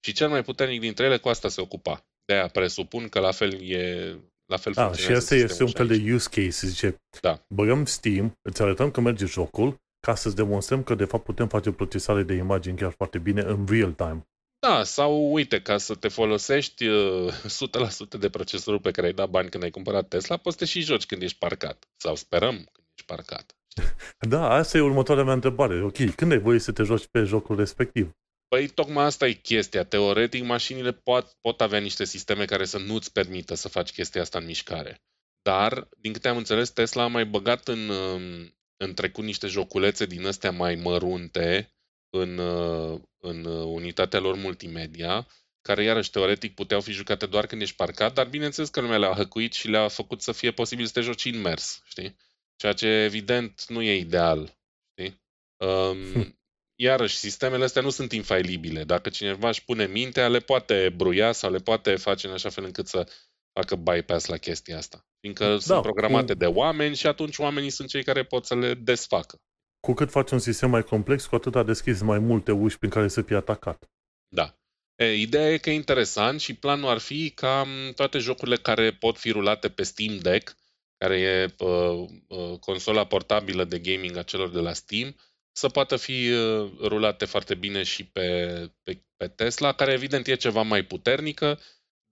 Și 0.06 0.14
cel 0.14 0.30
mai 0.30 0.44
puternic 0.44 0.80
dintre 0.80 1.06
ele 1.06 1.18
cu 1.18 1.30
asta 1.30 1.50
se 1.50 1.62
ocupa. 1.62 2.06
De 2.26 2.34
aia 2.34 2.48
presupun 2.48 3.10
că 3.10 3.20
la 3.20 3.32
fel 3.32 3.62
e 3.62 4.16
la 4.46 4.58
fel 4.58 4.74
da, 4.74 4.94
și 4.94 5.12
asta 5.12 5.36
este 5.36 5.64
un 5.64 5.70
fel 5.70 5.88
de 5.88 6.14
use 6.14 6.30
case. 6.30 6.68
Zice, 6.68 7.02
da. 7.22 7.46
băgăm 7.50 7.86
Steam, 7.86 8.38
îți 8.42 8.62
arătăm 8.62 8.92
că 8.92 9.02
merge 9.02 9.26
jocul, 9.26 9.78
ca 10.00 10.16
să-ți 10.16 10.36
demonstrăm 10.36 10.84
că 10.84 10.96
de 10.96 11.06
fapt 11.06 11.24
putem 11.24 11.48
face 11.48 11.72
procesare 11.72 12.24
de 12.24 12.34
imagini 12.34 12.78
chiar 12.78 12.92
foarte 12.92 13.18
bine 13.18 13.42
în 13.42 13.66
real 13.70 13.92
time. 13.92 14.28
Da, 14.68 14.84
sau 14.84 15.32
uite, 15.32 15.62
ca 15.62 15.78
să 15.78 15.96
te 15.96 16.08
folosești 16.08 16.88
uh, 16.88 17.34
100% 18.16 18.20
de 18.20 18.30
procesorul 18.30 18.80
pe 18.80 18.92
care 18.92 19.08
ai 19.08 19.14
dat 19.14 19.30
bani 19.30 19.50
când 19.50 19.64
ai 19.64 19.70
cumpărat 19.70 20.08
Tesla, 20.08 20.38
poți 20.38 20.58
să 20.58 20.64
te 20.64 20.70
și 20.72 20.82
joci 20.82 21.06
când 21.06 21.22
ești 21.22 21.38
parcat. 21.38 21.86
Sau 21.98 22.16
sperăm 22.16 22.56
când 22.56 22.88
ești 22.96 23.06
parcat. 23.06 23.56
Da, 24.30 24.50
asta 24.50 24.78
e 24.78 24.82
următoarea 24.82 25.24
mea 25.24 25.34
întrebare. 25.34 25.84
Ok, 25.84 26.16
când 26.16 26.32
ai 26.32 26.38
voie 26.38 26.60
să 26.60 26.72
te 26.72 26.84
joci 26.84 27.08
pe 27.08 27.24
jocul 27.24 27.56
respectiv? 27.56 28.12
Păi 28.48 28.68
tocmai 28.68 29.06
asta 29.06 29.28
e 29.28 29.32
chestia. 29.32 29.84
Teoretic, 29.84 30.44
mașinile 30.44 30.92
pot, 30.92 31.38
pot 31.42 31.62
avea 31.62 31.80
niște 31.80 32.06
sisteme 32.06 32.46
care 32.46 32.66
să 32.66 32.78
nu-ți 32.78 33.12
permită 33.12 33.54
să 33.56 33.68
faci 33.68 33.92
chestia 33.92 34.22
asta 34.22 34.38
în 34.38 34.46
mișcare. 34.46 35.02
Dar, 35.42 35.88
din 35.98 36.14
câte 36.14 36.28
am 36.28 36.38
înțeles, 36.38 36.70
Tesla 36.70 37.04
a 37.04 37.08
mai 37.08 37.26
băgat 37.26 37.68
în, 37.68 37.90
um, 37.90 38.56
în 38.78 38.94
trecut 38.94 39.24
niște 39.24 39.48
joculețe 39.48 40.06
din 40.06 40.26
astea 40.26 40.52
mai 40.52 40.76
mărunte 40.76 41.75
în, 42.16 42.38
uh, 42.38 43.00
în 43.20 43.46
unitatea 43.46 44.20
lor 44.20 44.36
multimedia, 44.36 45.28
care 45.62 45.84
iarăși 45.84 46.10
teoretic 46.10 46.54
puteau 46.54 46.82
fi 46.82 46.92
jucate 46.92 47.26
doar 47.26 47.46
când 47.46 47.62
ești 47.62 47.76
parcat, 47.76 48.14
dar 48.14 48.28
bineînțeles 48.28 48.70
că 48.70 48.82
lumea 48.82 48.98
le-a 48.98 49.14
hăcuit 49.14 49.54
și 49.54 49.68
le-a 49.68 49.88
făcut 49.88 50.22
să 50.22 50.32
fie 50.32 50.52
posibil 50.52 50.86
să 50.86 50.92
te 50.92 51.02
joci 51.02 51.24
invers, 51.24 51.82
știi? 51.86 52.16
Ceea 52.56 52.74
ce 52.74 52.88
evident 52.88 53.66
nu 53.68 53.82
e 53.82 53.96
ideal, 53.96 54.58
știi? 54.92 55.24
Um, 55.58 56.12
hm 56.14 56.36
iarăși, 56.76 57.16
sistemele 57.16 57.64
astea 57.64 57.82
nu 57.82 57.90
sunt 57.90 58.12
infailibile. 58.12 58.84
Dacă 58.84 59.10
cineva 59.10 59.48
își 59.48 59.64
pune 59.64 59.86
mintea, 59.86 60.28
le 60.28 60.40
poate 60.40 60.94
bruia 60.96 61.32
sau 61.32 61.52
le 61.52 61.58
poate 61.58 61.96
face 61.96 62.28
în 62.28 62.34
așa 62.34 62.50
fel 62.50 62.64
încât 62.64 62.88
să 62.88 63.08
facă 63.54 63.76
bypass 63.76 64.26
la 64.26 64.38
chestia 64.38 64.78
asta. 64.78 65.06
Fiindcă 65.20 65.46
da, 65.46 65.60
sunt 65.60 65.82
programate 65.82 66.26
cum... 66.26 66.38
de 66.38 66.46
oameni 66.46 66.96
și 66.96 67.08
atunci 67.08 67.38
oamenii 67.38 67.70
sunt 67.70 67.90
cei 67.90 68.04
care 68.04 68.24
pot 68.24 68.46
să 68.46 68.56
le 68.56 68.74
desfacă. 68.74 69.42
Cu 69.86 69.94
cât 69.94 70.10
faci 70.10 70.32
un 70.32 70.40
sistem 70.40 70.70
mai 70.70 70.84
complex, 70.84 71.26
cu 71.26 71.36
atât 71.36 71.56
a 71.56 71.64
deschis 71.64 72.02
mai 72.02 72.20
multe 72.20 72.52
uși 72.52 72.78
prin 72.78 72.90
care 72.90 73.08
să 73.08 73.22
fie 73.22 73.36
atacat. 73.36 73.90
Da. 74.28 74.58
E, 74.96 75.14
ideea 75.14 75.52
e 75.52 75.58
că 75.58 75.70
e 75.70 75.74
interesant 75.74 76.40
și 76.40 76.56
planul 76.56 76.90
ar 76.90 76.98
fi 76.98 77.30
ca 77.30 77.66
toate 77.96 78.18
jocurile 78.18 78.56
care 78.56 78.92
pot 78.92 79.18
fi 79.18 79.32
rulate 79.32 79.70
pe 79.70 79.84
Steam 79.84 80.18
Deck, 80.18 80.56
care 80.98 81.20
e 81.20 81.56
uh, 81.64 82.10
uh, 82.28 82.60
consola 82.60 83.06
portabilă 83.06 83.64
de 83.64 83.80
gaming 83.80 84.16
a 84.18 84.24
celor 84.24 84.50
de 84.50 84.60
la 84.60 84.74
Steam, 84.74 85.16
să 85.52 85.68
poată 85.68 85.96
fi 85.96 86.30
uh, 86.30 86.72
rulate 86.82 87.26
foarte 87.26 87.56
bine 87.56 87.84
și 87.84 88.06
pe, 88.06 88.50
pe, 88.84 89.04
pe 89.18 89.28
Tesla, 89.28 89.74
care 89.74 89.92
evident 89.92 90.28
e 90.28 90.36
ceva 90.36 90.62
mai 90.62 90.84
puternică, 90.84 91.60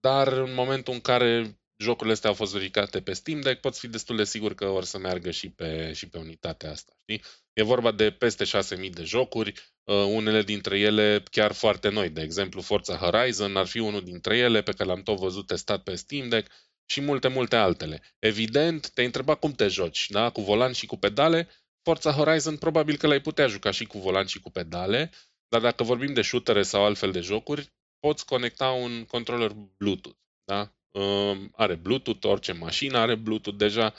dar 0.00 0.28
în 0.32 0.54
momentul 0.54 0.94
în 0.94 1.00
care 1.00 1.58
jocurile 1.84 2.12
astea 2.12 2.30
au 2.30 2.36
fost 2.36 2.52
verificate 2.52 3.00
pe 3.00 3.12
Steam 3.12 3.40
Deck, 3.40 3.60
poți 3.60 3.80
fi 3.80 3.88
destul 3.88 4.16
de 4.16 4.24
sigur 4.24 4.54
că 4.54 4.66
or 4.68 4.84
să 4.84 4.98
meargă 4.98 5.30
și 5.30 5.48
pe, 5.50 5.92
și 5.92 6.08
pe 6.08 6.18
unitatea 6.18 6.70
asta. 6.70 6.92
Știi? 7.00 7.24
E 7.52 7.62
vorba 7.62 7.92
de 7.92 8.10
peste 8.10 8.44
6.000 8.44 8.90
de 8.90 9.02
jocuri, 9.02 9.52
uh, 9.84 9.94
unele 9.94 10.42
dintre 10.42 10.78
ele 10.78 11.22
chiar 11.30 11.52
foarte 11.52 11.88
noi. 11.88 12.10
De 12.10 12.22
exemplu, 12.22 12.60
Forza 12.60 12.96
Horizon 12.96 13.56
ar 13.56 13.66
fi 13.66 13.78
unul 13.78 14.02
dintre 14.04 14.36
ele 14.36 14.62
pe 14.62 14.72
care 14.72 14.88
l-am 14.88 15.02
tot 15.02 15.18
văzut 15.18 15.46
testat 15.46 15.82
pe 15.82 15.94
Steam 15.94 16.28
Deck 16.28 16.52
și 16.86 17.00
multe, 17.00 17.28
multe 17.28 17.56
altele. 17.56 18.02
Evident, 18.18 18.90
te-ai 18.90 19.06
întrebat 19.06 19.38
cum 19.38 19.52
te 19.52 19.68
joci, 19.68 20.10
da? 20.10 20.30
cu 20.30 20.40
volan 20.40 20.72
și 20.72 20.86
cu 20.86 20.96
pedale. 20.96 21.48
Forza 21.82 22.12
Horizon 22.12 22.56
probabil 22.56 22.96
că 22.96 23.06
l-ai 23.06 23.20
putea 23.20 23.46
juca 23.46 23.70
și 23.70 23.84
cu 23.84 23.98
volan 23.98 24.26
și 24.26 24.40
cu 24.40 24.50
pedale, 24.50 25.10
dar 25.48 25.60
dacă 25.60 25.82
vorbim 25.82 26.12
de 26.12 26.22
shootere 26.22 26.62
sau 26.62 26.84
altfel 26.84 27.12
de 27.12 27.20
jocuri, 27.20 27.72
poți 27.98 28.26
conecta 28.26 28.70
un 28.70 29.04
controller 29.04 29.52
Bluetooth. 29.76 30.16
Da? 30.44 30.72
Uh, 30.94 31.36
are 31.52 31.74
Bluetooth, 31.74 32.24
orice 32.26 32.52
mașină 32.52 32.98
are 32.98 33.14
Bluetooth 33.14 33.58
deja 33.58 33.94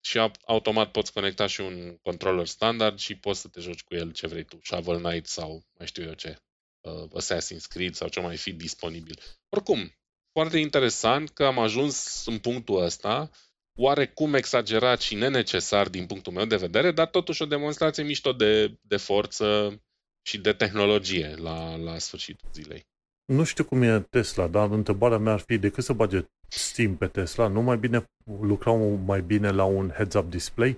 și 0.00 0.18
automat 0.44 0.90
poți 0.90 1.12
conecta 1.12 1.46
și 1.46 1.60
un 1.60 1.96
controller 2.02 2.46
standard 2.46 2.98
și 2.98 3.14
poți 3.14 3.40
să 3.40 3.48
te 3.48 3.60
joci 3.60 3.82
cu 3.82 3.94
el 3.94 4.12
ce 4.12 4.26
vrei 4.26 4.44
tu, 4.44 4.58
Shovel 4.62 4.98
Knight 4.98 5.26
sau 5.26 5.64
mai 5.78 5.86
știu 5.86 6.02
eu 6.02 6.12
ce, 6.12 6.38
uh, 6.80 7.22
Assassin's 7.22 7.66
Creed 7.68 7.94
sau 7.94 8.08
ce 8.08 8.20
mai 8.20 8.36
fi 8.36 8.52
disponibil. 8.52 9.18
Oricum, 9.48 9.92
foarte 10.32 10.58
interesant 10.58 11.30
că 11.30 11.44
am 11.44 11.58
ajuns 11.58 12.26
în 12.26 12.38
punctul 12.38 12.82
ăsta, 12.82 13.30
oarecum 13.78 14.34
exagerat 14.34 15.00
și 15.00 15.14
nenecesar 15.14 15.88
din 15.88 16.06
punctul 16.06 16.32
meu 16.32 16.44
de 16.44 16.56
vedere, 16.56 16.92
dar 16.92 17.06
totuși 17.06 17.42
o 17.42 17.46
demonstrație 17.46 18.02
mișto 18.02 18.32
de, 18.32 18.78
de 18.80 18.96
forță 18.96 19.78
și 20.22 20.38
de 20.38 20.52
tehnologie 20.52 21.34
la, 21.36 21.76
la 21.76 21.98
sfârșitul 21.98 22.48
zilei. 22.52 22.86
Nu 23.24 23.44
știu 23.44 23.64
cum 23.64 23.82
e 23.82 24.00
Tesla, 24.00 24.46
dar 24.46 24.70
întrebarea 24.70 25.18
mea 25.18 25.32
ar 25.32 25.40
fi 25.40 25.58
decât 25.58 25.84
să 25.84 25.92
bage 25.92 26.24
Steam 26.48 26.96
pe 26.96 27.06
Tesla, 27.06 27.46
nu 27.46 27.62
mai 27.62 27.78
bine 27.78 28.04
lucrau 28.40 28.78
mai 28.88 29.22
bine 29.22 29.50
la 29.50 29.64
un 29.64 29.90
heads-up 29.90 30.30
display? 30.30 30.70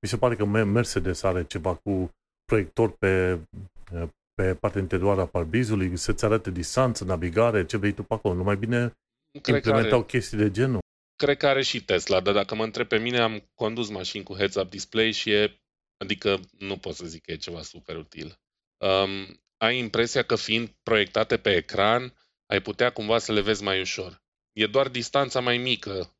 Mi 0.00 0.08
se 0.08 0.16
pare 0.16 0.36
că 0.36 0.44
Mercedes 0.44 1.22
are 1.22 1.44
ceva 1.44 1.74
cu 1.74 2.10
proiector 2.44 2.90
pe, 2.90 3.40
pe 4.34 4.54
partea 4.54 4.80
interioară 4.80 5.20
a 5.20 5.26
parbizului, 5.26 5.96
să-ți 5.96 6.24
arate 6.24 6.50
distanță, 6.50 7.04
navigare, 7.04 7.66
ce 7.66 7.76
vrei 7.76 7.92
tu 7.92 8.02
pe 8.02 8.14
acolo. 8.14 8.34
Nu 8.34 8.42
mai 8.42 8.56
bine 8.56 8.92
Cred 9.42 9.54
implementau 9.54 9.98
are, 9.98 10.06
chestii 10.06 10.36
de 10.36 10.50
genul? 10.50 10.80
Cred 11.16 11.36
că 11.36 11.46
are 11.46 11.62
și 11.62 11.84
Tesla, 11.84 12.20
dar 12.20 12.34
dacă 12.34 12.54
mă 12.54 12.64
întreb 12.64 12.86
pe 12.88 12.98
mine, 12.98 13.18
am 13.18 13.50
condus 13.54 13.90
mașini 13.90 14.24
cu 14.24 14.34
heads-up 14.34 14.70
display 14.70 15.12
și 15.12 15.30
e, 15.30 15.60
adică 15.96 16.40
nu 16.58 16.76
pot 16.76 16.94
să 16.94 17.06
zic 17.06 17.22
că 17.22 17.32
e 17.32 17.36
ceva 17.36 17.62
super 17.62 17.96
util. 17.96 18.38
Um, 18.76 19.40
ai 19.56 19.78
impresia 19.78 20.22
că 20.22 20.36
fiind 20.36 20.68
proiectate 20.82 21.36
pe 21.36 21.54
ecran, 21.54 22.14
ai 22.46 22.60
putea 22.60 22.92
cumva 22.92 23.18
să 23.18 23.32
le 23.32 23.40
vezi 23.40 23.62
mai 23.62 23.80
ușor. 23.80 24.22
E 24.52 24.66
doar 24.66 24.88
distanța 24.88 25.40
mai 25.40 25.56
mică 25.56 26.16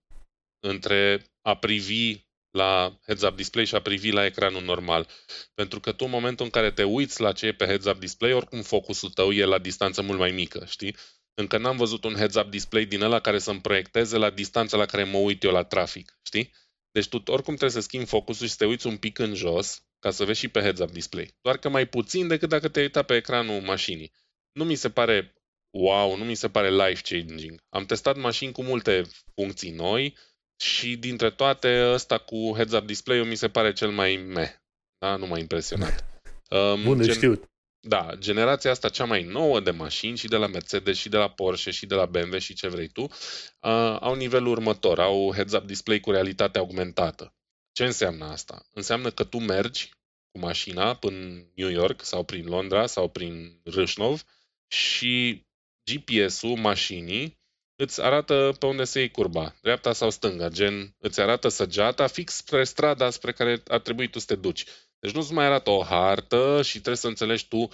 între 0.60 1.24
a 1.42 1.56
privi 1.56 2.24
la 2.50 2.98
heads-up 3.06 3.36
display 3.36 3.64
și 3.64 3.74
a 3.74 3.80
privi 3.80 4.10
la 4.10 4.24
ecranul 4.24 4.62
normal. 4.62 5.08
Pentru 5.54 5.80
că 5.80 5.92
tu 5.92 6.04
în 6.04 6.10
momentul 6.10 6.44
în 6.44 6.50
care 6.50 6.70
te 6.70 6.84
uiți 6.84 7.20
la 7.20 7.32
ce 7.32 7.46
e 7.46 7.52
pe 7.52 7.64
heads-up 7.64 7.98
display, 7.98 8.32
oricum 8.32 8.62
focusul 8.62 9.10
tău 9.10 9.32
e 9.32 9.44
la 9.44 9.58
distanță 9.58 10.02
mult 10.02 10.18
mai 10.18 10.30
mică, 10.30 10.64
știi? 10.68 10.96
Încă 11.34 11.58
n-am 11.58 11.76
văzut 11.76 12.04
un 12.04 12.14
heads-up 12.14 12.50
display 12.50 12.84
din 12.84 13.02
ăla 13.02 13.20
care 13.20 13.38
să-mi 13.38 13.60
proiecteze 13.60 14.16
la 14.16 14.30
distanța 14.30 14.76
la 14.76 14.86
care 14.86 15.04
mă 15.04 15.18
uit 15.18 15.42
eu 15.42 15.50
la 15.50 15.64
trafic, 15.64 16.18
știi? 16.22 16.52
Deci 16.90 17.08
tu 17.08 17.16
oricum 17.16 17.54
trebuie 17.54 17.70
să 17.70 17.80
schimbi 17.80 18.06
focusul 18.06 18.46
și 18.46 18.52
să 18.52 18.58
te 18.58 18.66
uiți 18.66 18.86
un 18.86 18.96
pic 18.96 19.18
în 19.18 19.34
jos 19.34 19.82
ca 20.04 20.10
să 20.10 20.24
vezi 20.24 20.38
și 20.38 20.48
pe 20.48 20.60
heads-up 20.60 20.90
display. 20.90 21.34
Doar 21.40 21.56
că 21.56 21.68
mai 21.68 21.86
puțin 21.86 22.28
decât 22.28 22.48
dacă 22.48 22.68
te 22.68 22.80
uita 22.80 23.02
pe 23.02 23.14
ecranul 23.14 23.60
mașinii. 23.60 24.12
Nu 24.52 24.64
mi 24.64 24.74
se 24.74 24.90
pare 24.90 25.34
wow, 25.70 26.16
nu 26.16 26.24
mi 26.24 26.34
se 26.34 26.48
pare 26.48 26.70
life-changing. 26.70 27.62
Am 27.68 27.84
testat 27.84 28.16
mașini 28.16 28.52
cu 28.52 28.62
multe 28.62 29.02
funcții 29.34 29.70
noi 29.70 30.16
și 30.56 30.96
dintre 30.96 31.30
toate 31.30 31.90
ăsta 31.92 32.18
cu 32.18 32.52
heads-up 32.54 32.86
display 32.86 33.22
mi 33.22 33.34
se 33.34 33.48
pare 33.48 33.72
cel 33.72 33.90
mai 33.90 34.16
meh. 34.16 34.50
Da? 34.98 35.16
Nu 35.16 35.26
m-a 35.26 35.38
impresionat. 35.38 36.04
Um, 36.50 36.82
Bun 36.88 36.98
de 36.98 37.04
gen... 37.04 37.14
știut. 37.14 37.44
Da, 37.80 38.14
generația 38.18 38.70
asta 38.70 38.88
cea 38.88 39.04
mai 39.04 39.22
nouă 39.22 39.60
de 39.60 39.70
mașini 39.70 40.16
și 40.16 40.26
de 40.26 40.36
la 40.36 40.46
Mercedes 40.46 40.96
și 40.96 41.08
de 41.08 41.16
la 41.16 41.30
Porsche 41.30 41.70
și 41.70 41.86
de 41.86 41.94
la 41.94 42.06
BMW 42.06 42.38
și 42.38 42.54
ce 42.54 42.68
vrei 42.68 42.88
tu, 42.88 43.02
uh, 43.02 43.96
au 44.00 44.14
nivelul 44.14 44.50
următor, 44.50 45.00
au 45.00 45.32
heads-up 45.34 45.64
display 45.64 46.00
cu 46.00 46.10
realitate 46.10 46.58
augmentată. 46.58 47.34
Ce 47.74 47.84
înseamnă 47.84 48.24
asta? 48.24 48.66
Înseamnă 48.72 49.10
că 49.10 49.24
tu 49.24 49.38
mergi 49.38 49.90
cu 50.30 50.38
mașina 50.38 50.94
până 50.94 51.16
New 51.54 51.68
York 51.68 52.04
sau 52.04 52.24
prin 52.24 52.46
Londra 52.46 52.86
sau 52.86 53.08
prin 53.08 53.60
Râșnov 53.64 54.22
și 54.66 55.42
GPS-ul 55.90 56.56
mașinii 56.56 57.38
îți 57.76 58.02
arată 58.02 58.56
pe 58.58 58.66
unde 58.66 58.84
se 58.84 58.98
iei 58.98 59.10
curba, 59.10 59.54
dreapta 59.62 59.92
sau 59.92 60.10
stânga, 60.10 60.48
gen 60.48 60.94
îți 60.98 61.20
arată 61.20 61.48
săgeata 61.48 62.06
fix 62.06 62.34
spre 62.34 62.64
strada 62.64 63.10
spre 63.10 63.32
care 63.32 63.62
ar 63.66 63.80
trebui 63.80 64.10
tu 64.10 64.18
să 64.18 64.26
te 64.26 64.34
duci. 64.34 64.64
Deci 64.98 65.12
nu-ți 65.12 65.32
mai 65.32 65.44
arată 65.44 65.70
o 65.70 65.82
hartă 65.82 66.62
și 66.62 66.72
trebuie 66.72 66.96
să 66.96 67.06
înțelegi 67.06 67.48
tu 67.48 67.68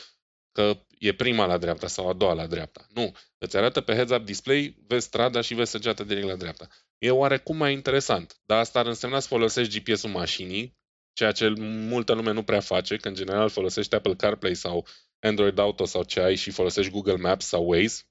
că 0.52 0.84
e 0.98 1.14
prima 1.14 1.46
la 1.46 1.58
dreapta 1.58 1.86
sau 1.86 2.08
a 2.08 2.12
doua 2.12 2.34
la 2.34 2.46
dreapta. 2.46 2.86
Nu. 2.88 3.16
Îți 3.38 3.56
arată 3.56 3.80
pe 3.80 3.94
heads-up 3.94 4.24
display, 4.24 4.76
vezi 4.86 5.06
strada 5.06 5.40
și 5.40 5.54
vezi 5.54 5.70
săgeata 5.70 6.04
direct 6.04 6.26
la 6.26 6.36
dreapta. 6.36 6.68
E 7.02 7.10
oarecum 7.10 7.56
mai 7.56 7.72
interesant, 7.72 8.40
dar 8.46 8.58
asta 8.58 8.78
ar 8.78 8.86
însemna 8.86 9.20
să 9.20 9.28
folosești 9.28 9.80
GPS-ul 9.80 10.10
mașinii, 10.10 10.78
ceea 11.12 11.32
ce 11.32 11.48
multă 11.58 12.12
lume 12.12 12.32
nu 12.32 12.42
prea 12.42 12.60
face, 12.60 12.96
că 12.96 13.08
în 13.08 13.14
general 13.14 13.48
folosești 13.48 13.94
Apple 13.94 14.14
CarPlay 14.14 14.54
sau 14.54 14.86
Android 15.20 15.58
Auto 15.58 15.84
sau 15.84 16.02
ce 16.02 16.20
ai 16.20 16.36
și 16.36 16.50
folosești 16.50 16.90
Google 16.90 17.16
Maps 17.16 17.46
sau 17.46 17.68
Waze. 17.68 18.02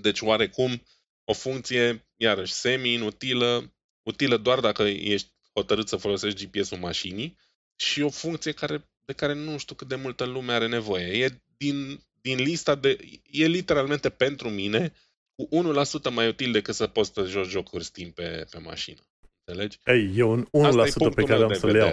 Deci 0.00 0.20
oarecum 0.20 0.82
o 1.24 1.32
funcție, 1.32 2.08
iarăși, 2.16 2.52
semi-inutilă, 2.52 3.74
utilă 4.02 4.36
doar 4.36 4.60
dacă 4.60 4.82
ești 4.82 5.28
hotărât 5.52 5.88
să 5.88 5.96
folosești 5.96 6.46
GPS-ul 6.46 6.78
mașinii 6.78 7.38
și 7.76 8.00
o 8.00 8.10
funcție 8.10 8.52
care, 8.52 8.90
de 9.04 9.12
care 9.12 9.32
nu 9.32 9.58
știu 9.58 9.74
cât 9.74 9.88
de 9.88 9.94
multă 9.94 10.24
lume 10.24 10.52
are 10.52 10.66
nevoie. 10.66 11.24
E 11.24 11.42
din, 11.56 12.00
din 12.20 12.42
lista 12.42 12.74
de... 12.74 12.98
E 13.30 13.46
literalmente 13.46 14.10
pentru 14.10 14.50
mine 14.50 14.92
cu 15.38 15.48
1% 16.10 16.14
mai 16.14 16.28
util 16.28 16.52
decât 16.52 16.74
să 16.74 16.86
poți 16.86 17.10
să 17.14 17.24
joci 17.24 17.46
jocuri 17.46 17.84
Steam 17.84 18.10
pe, 18.10 18.46
pe 18.50 18.58
mașină. 18.58 19.00
Înțelegi? 19.44 19.78
Ei, 19.84 20.12
e 20.16 20.22
un 20.22 20.44
1% 20.44 21.14
pe 21.14 21.22
care 21.22 21.42
am 21.42 21.52
să 21.52 21.66
le 21.66 21.78
iau. 21.78 21.92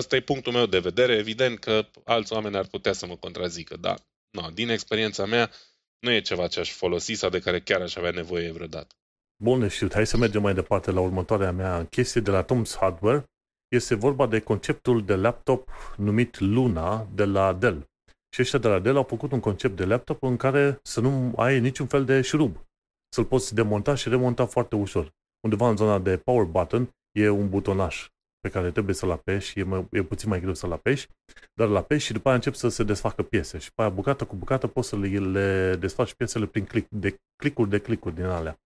Asta 0.00 0.16
e 0.16 0.20
punctul 0.20 0.52
meu 0.52 0.66
de 0.66 0.78
vedere. 0.78 1.16
Evident 1.16 1.58
că 1.58 1.86
alți 2.04 2.32
oameni 2.32 2.56
ar 2.56 2.66
putea 2.66 2.92
să 2.92 3.06
mă 3.06 3.16
contrazică, 3.16 3.76
dar 3.76 3.98
no, 4.30 4.48
din 4.54 4.68
experiența 4.68 5.26
mea 5.26 5.50
nu 5.98 6.10
e 6.10 6.20
ceva 6.20 6.46
ce 6.46 6.60
aș 6.60 6.72
folosi 6.72 7.12
sau 7.12 7.30
de 7.30 7.38
care 7.38 7.60
chiar 7.60 7.80
aș 7.80 7.96
avea 7.96 8.10
nevoie 8.10 8.52
vreodată. 8.52 8.94
Bun, 9.42 9.68
știu. 9.68 9.88
Hai 9.92 10.06
să 10.06 10.16
mergem 10.16 10.42
mai 10.42 10.54
departe 10.54 10.90
la 10.90 11.00
următoarea 11.00 11.52
mea 11.52 11.86
chestie 11.90 12.20
de 12.20 12.30
la 12.30 12.44
Tom's 12.44 12.78
Hardware. 12.80 13.24
Este 13.68 13.94
vorba 13.94 14.26
de 14.26 14.40
conceptul 14.40 15.04
de 15.04 15.14
laptop 15.14 15.68
numit 15.96 16.38
Luna 16.38 17.08
de 17.14 17.24
la 17.24 17.52
Dell. 17.52 17.88
Și 18.34 18.42
ăștia 18.42 18.58
de 18.58 18.68
la 18.68 18.78
Dell 18.78 18.96
au 18.96 19.02
făcut 19.02 19.32
un 19.32 19.40
concept 19.40 19.76
de 19.76 19.84
laptop 19.84 20.22
în 20.22 20.36
care 20.36 20.80
să 20.82 21.00
nu 21.00 21.32
ai 21.36 21.60
niciun 21.60 21.86
fel 21.86 22.04
de 22.04 22.20
șurub. 22.20 22.69
Să-l 23.12 23.24
poți 23.24 23.54
demonta 23.54 23.94
și 23.94 24.08
remonta 24.08 24.46
foarte 24.46 24.76
ușor. 24.76 25.12
Undeva 25.40 25.68
în 25.68 25.76
zona 25.76 25.98
de 25.98 26.16
power 26.16 26.44
button 26.44 26.90
e 27.12 27.28
un 27.28 27.48
butonaș 27.48 28.08
pe 28.40 28.48
care 28.48 28.70
trebuie 28.70 28.94
să-l 28.94 29.10
apeși, 29.10 29.58
e, 29.58 29.62
mai, 29.62 29.86
e 29.90 30.02
puțin 30.02 30.28
mai 30.28 30.40
greu 30.40 30.54
să-l 30.54 30.72
apeși, 30.72 31.08
dar 31.54 31.68
îl 31.68 31.76
apeși 31.76 32.06
și 32.06 32.12
după 32.12 32.28
aia 32.28 32.36
încep 32.36 32.54
să 32.54 32.68
se 32.68 32.84
desfacă 32.84 33.22
piese. 33.22 33.58
Și 33.58 33.68
după 33.68 33.82
aia, 33.82 33.90
bucată 33.90 34.24
cu 34.24 34.36
bucată, 34.36 34.66
poți 34.66 34.88
să 34.88 34.96
le, 34.96 35.18
le 35.18 35.76
desfaci 35.76 36.14
piesele 36.14 36.46
prin 36.46 36.64
click, 36.64 36.88
de 36.90 37.16
clicuri 37.36 37.70
de 37.70 37.78
clicuri 37.78 38.14
din 38.14 38.24
alea. 38.24 38.58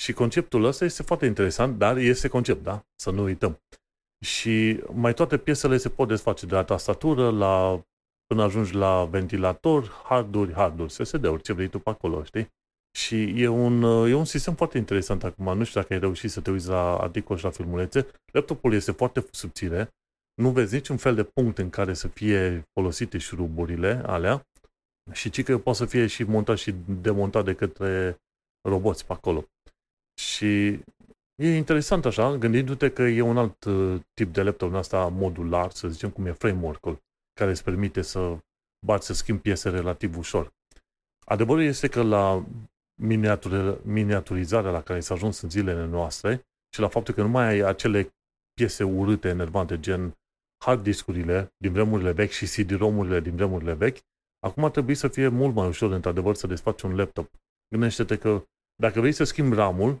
Și 0.00 0.12
conceptul 0.12 0.64
ăsta 0.64 0.84
este 0.84 1.02
foarte 1.02 1.26
interesant, 1.26 1.78
dar 1.78 1.96
este 1.96 2.28
concept, 2.28 2.62
da? 2.62 2.82
Să 2.94 3.10
nu 3.10 3.22
uităm. 3.22 3.58
Și 4.24 4.80
mai 4.92 5.14
toate 5.14 5.38
piesele 5.38 5.76
se 5.76 5.88
pot 5.88 6.08
desface 6.08 6.46
de 6.46 6.54
la 6.54 6.64
tastatură 6.64 7.30
la 7.30 7.84
până 8.26 8.42
ajungi 8.42 8.74
la 8.74 9.04
ventilator, 9.04 9.88
harduri, 10.04 10.52
harduri, 10.52 10.92
SSD-uri, 10.92 11.42
ce 11.42 11.52
vrei 11.52 11.68
tu 11.68 11.78
pe 11.78 11.90
acolo, 11.90 12.24
știi? 12.24 12.52
Și 12.98 13.42
e 13.42 13.48
un, 13.48 13.82
e 13.82 14.14
un 14.14 14.24
sistem 14.24 14.54
foarte 14.54 14.78
interesant 14.78 15.24
acum. 15.24 15.56
Nu 15.56 15.64
știu 15.64 15.80
dacă 15.80 15.92
ai 15.92 15.98
reușit 15.98 16.30
să 16.30 16.40
te 16.40 16.50
uiți 16.50 16.68
la 16.68 16.96
articol 16.96 17.36
și 17.36 17.44
la 17.44 17.50
filmulețe. 17.50 18.06
Laptopul 18.32 18.72
este 18.72 18.92
foarte 18.92 19.26
subțire. 19.30 19.88
Nu 20.34 20.50
vezi 20.50 20.74
niciun 20.74 20.96
fel 20.96 21.14
de 21.14 21.24
punct 21.24 21.58
în 21.58 21.70
care 21.70 21.94
să 21.94 22.08
fie 22.08 22.68
folosite 22.72 23.18
șuruburile 23.18 24.02
alea. 24.06 24.46
Și 25.12 25.30
ci 25.30 25.42
că 25.42 25.58
poate 25.58 25.78
să 25.78 25.86
fie 25.86 26.06
și 26.06 26.22
montat 26.22 26.58
și 26.58 26.74
demontat 26.86 27.44
de 27.44 27.54
către 27.54 28.16
roboți 28.68 29.06
pe 29.06 29.12
acolo. 29.12 29.44
Și 30.20 30.80
e 31.42 31.56
interesant 31.56 32.04
așa, 32.04 32.36
gândindu-te 32.36 32.90
că 32.90 33.02
e 33.02 33.20
un 33.20 33.36
alt 33.36 33.64
uh, 33.64 34.00
tip 34.14 34.32
de 34.32 34.42
laptop 34.42 34.68
în 34.68 34.74
asta 34.74 35.08
modular, 35.08 35.70
să 35.70 35.88
zicem 35.88 36.10
cum 36.10 36.26
e 36.26 36.32
framework-ul 36.32 36.98
care 37.32 37.50
îți 37.50 37.64
permite 37.64 38.02
să 38.02 38.38
bați, 38.86 39.06
să 39.06 39.12
schimbi 39.12 39.42
piese 39.42 39.68
relativ 39.68 40.16
ușor. 40.16 40.52
Adevărul 41.26 41.62
este 41.62 41.88
că 41.88 42.02
la 42.02 42.44
miniaturizarea 43.82 44.70
la 44.70 44.82
care 44.82 45.00
s-a 45.00 45.14
ajuns 45.14 45.40
în 45.40 45.50
zilele 45.50 45.86
noastre 45.86 46.46
și 46.74 46.80
la 46.80 46.88
faptul 46.88 47.14
că 47.14 47.22
nu 47.22 47.28
mai 47.28 47.46
ai 47.46 47.58
acele 47.58 48.14
piese 48.52 48.84
urâte, 48.84 49.28
enervante, 49.28 49.80
gen 49.80 50.14
hard 50.64 50.82
discurile 50.82 51.54
din 51.56 51.72
vremurile 51.72 52.12
vechi 52.12 52.30
și 52.30 52.46
CD-romurile 52.46 53.20
din 53.20 53.36
vremurile 53.36 53.74
vechi, 53.74 53.98
acum 54.46 54.64
ar 54.64 54.70
trebui 54.70 54.94
să 54.94 55.08
fie 55.08 55.28
mult 55.28 55.54
mai 55.54 55.68
ușor, 55.68 55.92
într-adevăr, 55.92 56.34
să 56.34 56.46
desfaci 56.46 56.82
un 56.82 56.96
laptop. 56.96 57.30
Gândește-te 57.68 58.18
că 58.18 58.44
dacă 58.76 59.00
vrei 59.00 59.12
să 59.12 59.24
schimbi 59.24 59.54
RAM-ul, 59.54 59.98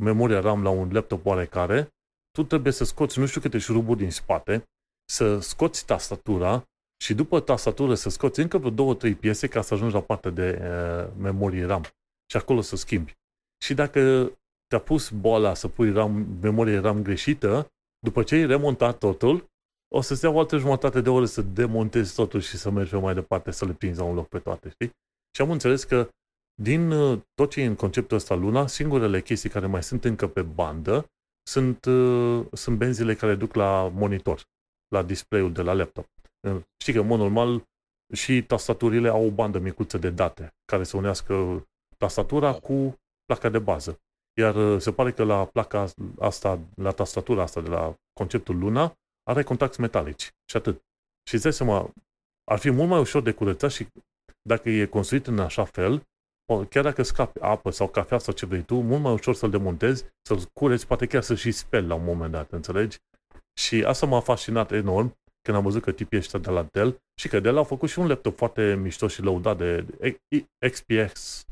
memoria 0.00 0.40
RAM 0.40 0.62
la 0.62 0.70
un 0.70 0.92
laptop 0.92 1.26
oarecare, 1.26 1.88
tu 2.30 2.44
trebuie 2.44 2.72
să 2.72 2.84
scoți 2.84 3.18
nu 3.18 3.26
știu 3.26 3.40
câte 3.40 3.58
șuruburi 3.58 3.98
din 3.98 4.10
spate, 4.10 4.64
să 5.04 5.40
scoți 5.40 5.86
tastatura 5.86 6.64
și 7.02 7.14
după 7.14 7.40
tastatură 7.40 7.94
să 7.94 8.08
scoți 8.08 8.40
încă 8.40 8.58
vreo 8.58 8.70
două, 8.70 8.94
trei 8.94 9.14
piese 9.14 9.48
ca 9.48 9.62
să 9.62 9.74
ajungi 9.74 9.94
la 9.94 10.02
partea 10.02 10.30
de 10.30 10.58
uh, 10.60 11.12
memorie 11.18 11.64
RAM 11.64 11.82
și 12.30 12.36
acolo 12.36 12.60
să 12.60 12.76
schimbi. 12.76 13.16
Și 13.64 13.74
dacă 13.74 14.32
te-a 14.66 14.78
pus 14.78 15.10
boala 15.10 15.54
să 15.54 15.68
pui 15.68 15.92
RAM, 15.92 16.38
memorie 16.40 16.78
RAM 16.78 17.02
greșită, 17.02 17.72
după 17.98 18.22
ce 18.22 18.34
ai 18.34 18.46
remontat 18.46 18.98
totul, 18.98 19.48
o 19.94 20.00
să-ți 20.00 20.24
iau 20.24 20.34
o 20.34 20.38
altă 20.38 20.56
jumătate 20.56 21.00
de 21.00 21.08
oră 21.08 21.24
să 21.24 21.42
demontezi 21.42 22.14
totul 22.14 22.40
și 22.40 22.56
să 22.56 22.70
mergi 22.70 22.94
mai 22.94 23.14
departe, 23.14 23.50
să 23.50 23.64
le 23.64 23.72
prinzi 23.72 23.98
la 23.98 24.04
un 24.04 24.14
loc 24.14 24.28
pe 24.28 24.38
toate, 24.38 24.68
știi? 24.68 24.90
Și 25.36 25.42
am 25.42 25.50
înțeles 25.50 25.84
că 25.84 26.08
din 26.62 26.90
uh, 26.90 27.20
tot 27.34 27.50
ce 27.50 27.60
e 27.60 27.64
în 27.64 27.74
conceptul 27.74 28.16
ăsta 28.16 28.34
Luna, 28.34 28.66
singurele 28.66 29.20
chestii 29.20 29.50
care 29.50 29.66
mai 29.66 29.82
sunt 29.82 30.04
încă 30.04 30.28
pe 30.28 30.42
bandă 30.42 31.06
sunt, 31.42 31.84
uh, 31.84 32.46
sunt 32.52 32.76
benzile 32.76 33.14
care 33.14 33.34
duc 33.34 33.54
la 33.54 33.88
monitor, 33.88 34.42
la 34.88 35.02
display-ul 35.02 35.52
de 35.52 35.62
la 35.62 35.72
laptop. 35.72 36.06
Știi 36.80 36.92
că, 36.92 37.00
în 37.00 37.06
mod 37.06 37.18
normal, 37.18 37.64
și 38.12 38.42
tastaturile 38.42 39.08
au 39.08 39.26
o 39.26 39.30
bandă 39.30 39.58
micuță 39.58 39.98
de 39.98 40.10
date 40.10 40.54
care 40.64 40.84
să 40.84 40.96
unească 40.96 41.66
tastatura 42.04 42.52
cu 42.52 42.98
placa 43.24 43.48
de 43.48 43.58
bază. 43.58 44.00
Iar 44.38 44.54
uh, 44.54 44.80
se 44.80 44.92
pare 44.92 45.12
că 45.12 45.24
la 45.24 45.44
placa 45.44 45.86
asta, 46.18 46.60
la 46.74 46.90
tastatura 46.90 47.42
asta 47.42 47.60
de 47.60 47.68
la 47.68 47.94
conceptul 48.12 48.58
Luna, 48.58 48.94
are 49.22 49.42
contacti 49.42 49.80
metalici 49.80 50.30
și 50.50 50.56
atât. 50.56 50.82
Și 51.28 51.34
îți 51.34 51.42
dai 51.42 51.52
seama, 51.52 51.92
ar 52.50 52.58
fi 52.58 52.70
mult 52.70 52.88
mai 52.88 53.00
ușor 53.00 53.22
de 53.22 53.32
curățat 53.32 53.70
și 53.70 53.86
dacă 54.42 54.70
e 54.70 54.86
construit 54.86 55.26
în 55.26 55.38
așa 55.38 55.64
fel, 55.64 56.02
chiar 56.68 56.84
dacă 56.84 57.02
scapi 57.02 57.40
apă 57.40 57.70
sau 57.70 57.88
cafea 57.88 58.18
sau 58.18 58.34
ce 58.34 58.46
vrei 58.46 58.62
tu, 58.62 58.74
mult 58.74 59.02
mai 59.02 59.12
ușor 59.12 59.34
să-l 59.34 59.50
demontezi, 59.50 60.04
să-l 60.22 60.40
cureți, 60.52 60.86
poate 60.86 61.06
chiar 61.06 61.22
să 61.22 61.34
și 61.34 61.50
speli 61.50 61.86
la 61.86 61.94
un 61.94 62.04
moment 62.04 62.32
dat, 62.32 62.52
înțelegi? 62.52 62.98
Și 63.58 63.84
asta 63.84 64.06
m-a 64.06 64.20
fascinat 64.20 64.72
enorm 64.72 65.18
când 65.42 65.56
am 65.56 65.62
văzut 65.62 65.82
că 65.82 65.92
tipii 65.92 66.18
ăștia 66.18 66.38
de 66.38 66.50
la 66.50 66.62
Dell 66.62 67.02
și 67.20 67.28
că 67.28 67.40
Dell 67.40 67.56
au 67.56 67.64
făcut 67.64 67.88
și 67.88 67.98
un 67.98 68.06
laptop 68.06 68.36
foarte 68.36 68.74
mișto 68.74 69.08
și 69.08 69.22
lăudat 69.22 69.56
de 69.56 69.86
XPS, 70.70 71.44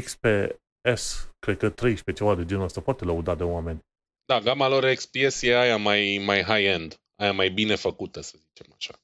XPS, 0.00 1.30
cred 1.38 1.56
că 1.56 1.70
13, 1.70 2.24
ceva 2.24 2.34
de 2.34 2.44
genul 2.44 2.64
ăsta, 2.64 2.80
foarte 2.80 3.04
lăudat 3.04 3.36
de 3.36 3.44
oameni. 3.44 3.84
Da, 4.24 4.40
gama 4.40 4.68
lor 4.68 4.92
XPS 4.94 5.42
e 5.42 5.56
aia 5.56 5.76
mai, 5.76 6.22
mai 6.24 6.42
high-end, 6.42 7.00
aia 7.22 7.32
mai 7.32 7.48
bine 7.48 7.74
făcută, 7.74 8.20
să 8.20 8.38
zicem 8.38 8.72
așa. 8.76 8.94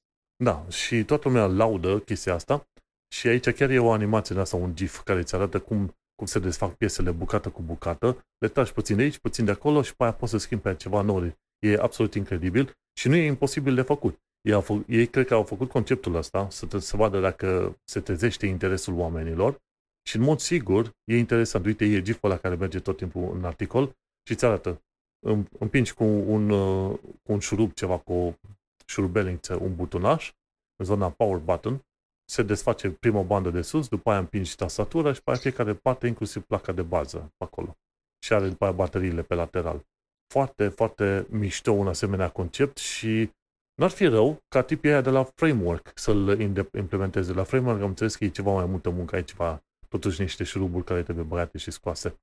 Da, 0.45 0.67
și 0.71 1.05
toată 1.05 1.29
lumea 1.29 1.47
laudă 1.47 1.99
chestia 1.99 2.35
asta 2.35 2.67
și 3.15 3.27
aici 3.27 3.51
chiar 3.51 3.71
e 3.71 3.79
o 3.79 3.91
animație 3.91 4.39
asta, 4.39 4.57
un 4.57 4.75
GIF 4.77 5.03
care 5.03 5.19
îți 5.19 5.35
arată 5.35 5.61
cum, 5.61 5.97
cum 6.15 6.27
se 6.27 6.39
desfac 6.39 6.75
piesele 6.75 7.11
bucată 7.11 7.49
cu 7.49 7.63
bucată, 7.63 8.25
le 8.39 8.49
tragi 8.49 8.73
puțin 8.73 8.97
de 8.97 9.03
aici, 9.03 9.19
puțin 9.19 9.45
de 9.45 9.51
acolo 9.51 9.83
și 9.83 9.97
pe 9.97 10.03
aia 10.03 10.13
poți 10.13 10.31
să 10.31 10.39
schimbi 10.39 10.63
pe 10.63 10.75
ceva 10.75 11.01
nou. 11.01 11.37
E 11.59 11.79
absolut 11.81 12.15
incredibil 12.15 12.73
și 13.01 13.09
nu 13.09 13.15
e 13.15 13.27
imposibil 13.27 13.75
de 13.75 13.83
făcut. 13.83 14.19
Ei, 14.41 14.53
au 14.53 14.61
fă, 14.61 14.83
ei 14.89 15.07
cred 15.07 15.27
că 15.27 15.35
au 15.35 15.43
făcut 15.43 15.69
conceptul 15.71 16.15
ăsta 16.15 16.51
să, 16.51 16.67
te, 16.67 16.79
să 16.79 16.97
vadă 16.97 17.21
dacă 17.21 17.77
se 17.85 18.01
trezește 18.01 18.47
interesul 18.47 18.95
oamenilor 18.95 19.61
și 20.03 20.17
în 20.17 20.23
mod 20.23 20.39
sigur 20.39 20.91
e 21.05 21.17
interesant. 21.17 21.65
Uite, 21.65 21.85
e 21.85 22.03
GIF-ul 22.03 22.29
la 22.29 22.37
care 22.37 22.55
merge 22.55 22.81
tot 22.81 22.97
timpul 22.97 23.37
în 23.37 23.45
articol 23.45 23.87
și 24.27 24.33
îți 24.33 24.45
arată. 24.45 24.83
Împingi 25.59 25.95
cu 25.95 26.05
un, 26.05 26.51
uh, 26.51 26.99
cu 26.99 27.33
un 27.33 27.39
șurub 27.39 27.73
ceva, 27.73 27.99
cu 27.99 28.13
o 28.13 28.35
șurubelniță, 28.87 29.55
un 29.55 29.75
butonaș, 29.75 30.33
în 30.77 30.85
zona 30.85 31.11
power 31.11 31.39
button, 31.39 31.85
se 32.25 32.43
desface 32.43 32.91
prima 32.91 33.23
bandă 33.23 33.51
de 33.51 33.63
sus, 33.63 33.89
după 33.89 34.11
aia 34.11 34.19
împingi 34.19 34.57
tastatura 34.57 35.13
și 35.13 35.23
pe 35.23 35.31
aia 35.31 35.39
fiecare 35.39 35.75
parte, 35.75 36.07
inclusiv 36.07 36.43
placa 36.43 36.73
de 36.73 36.83
bază 36.83 37.19
pe 37.19 37.45
acolo. 37.45 37.77
Și 38.25 38.33
are 38.33 38.49
după 38.49 38.65
aia 38.65 38.73
bateriile 38.73 39.23
pe 39.23 39.35
lateral. 39.35 39.87
Foarte, 40.33 40.69
foarte 40.69 41.27
mișto 41.31 41.73
un 41.73 41.89
asemenea 41.89 42.29
concept 42.29 42.77
și 42.77 43.31
n-ar 43.75 43.91
fi 43.91 44.07
rău 44.07 44.43
ca 44.49 44.63
tipii 44.63 44.91
aia 44.91 45.01
de 45.01 45.11
la 45.11 45.25
Framework 45.25 45.93
să-l 45.95 46.41
implementeze. 46.75 47.33
La 47.33 47.45
Framework 47.45 47.81
am 47.81 47.89
înțeles 47.89 48.17
că 48.17 48.25
e 48.25 48.29
ceva 48.29 48.53
mai 48.53 48.67
multă 48.67 48.91
muncă, 48.91 49.15
ai 49.15 49.25
ceva, 49.25 49.63
totuși 49.93 50.21
niște 50.21 50.45
șuruburi 50.45 50.85
care 50.85 51.03
trebuie 51.03 51.25
băgate 51.25 51.59
și 51.59 51.71
scoase. 51.71 52.21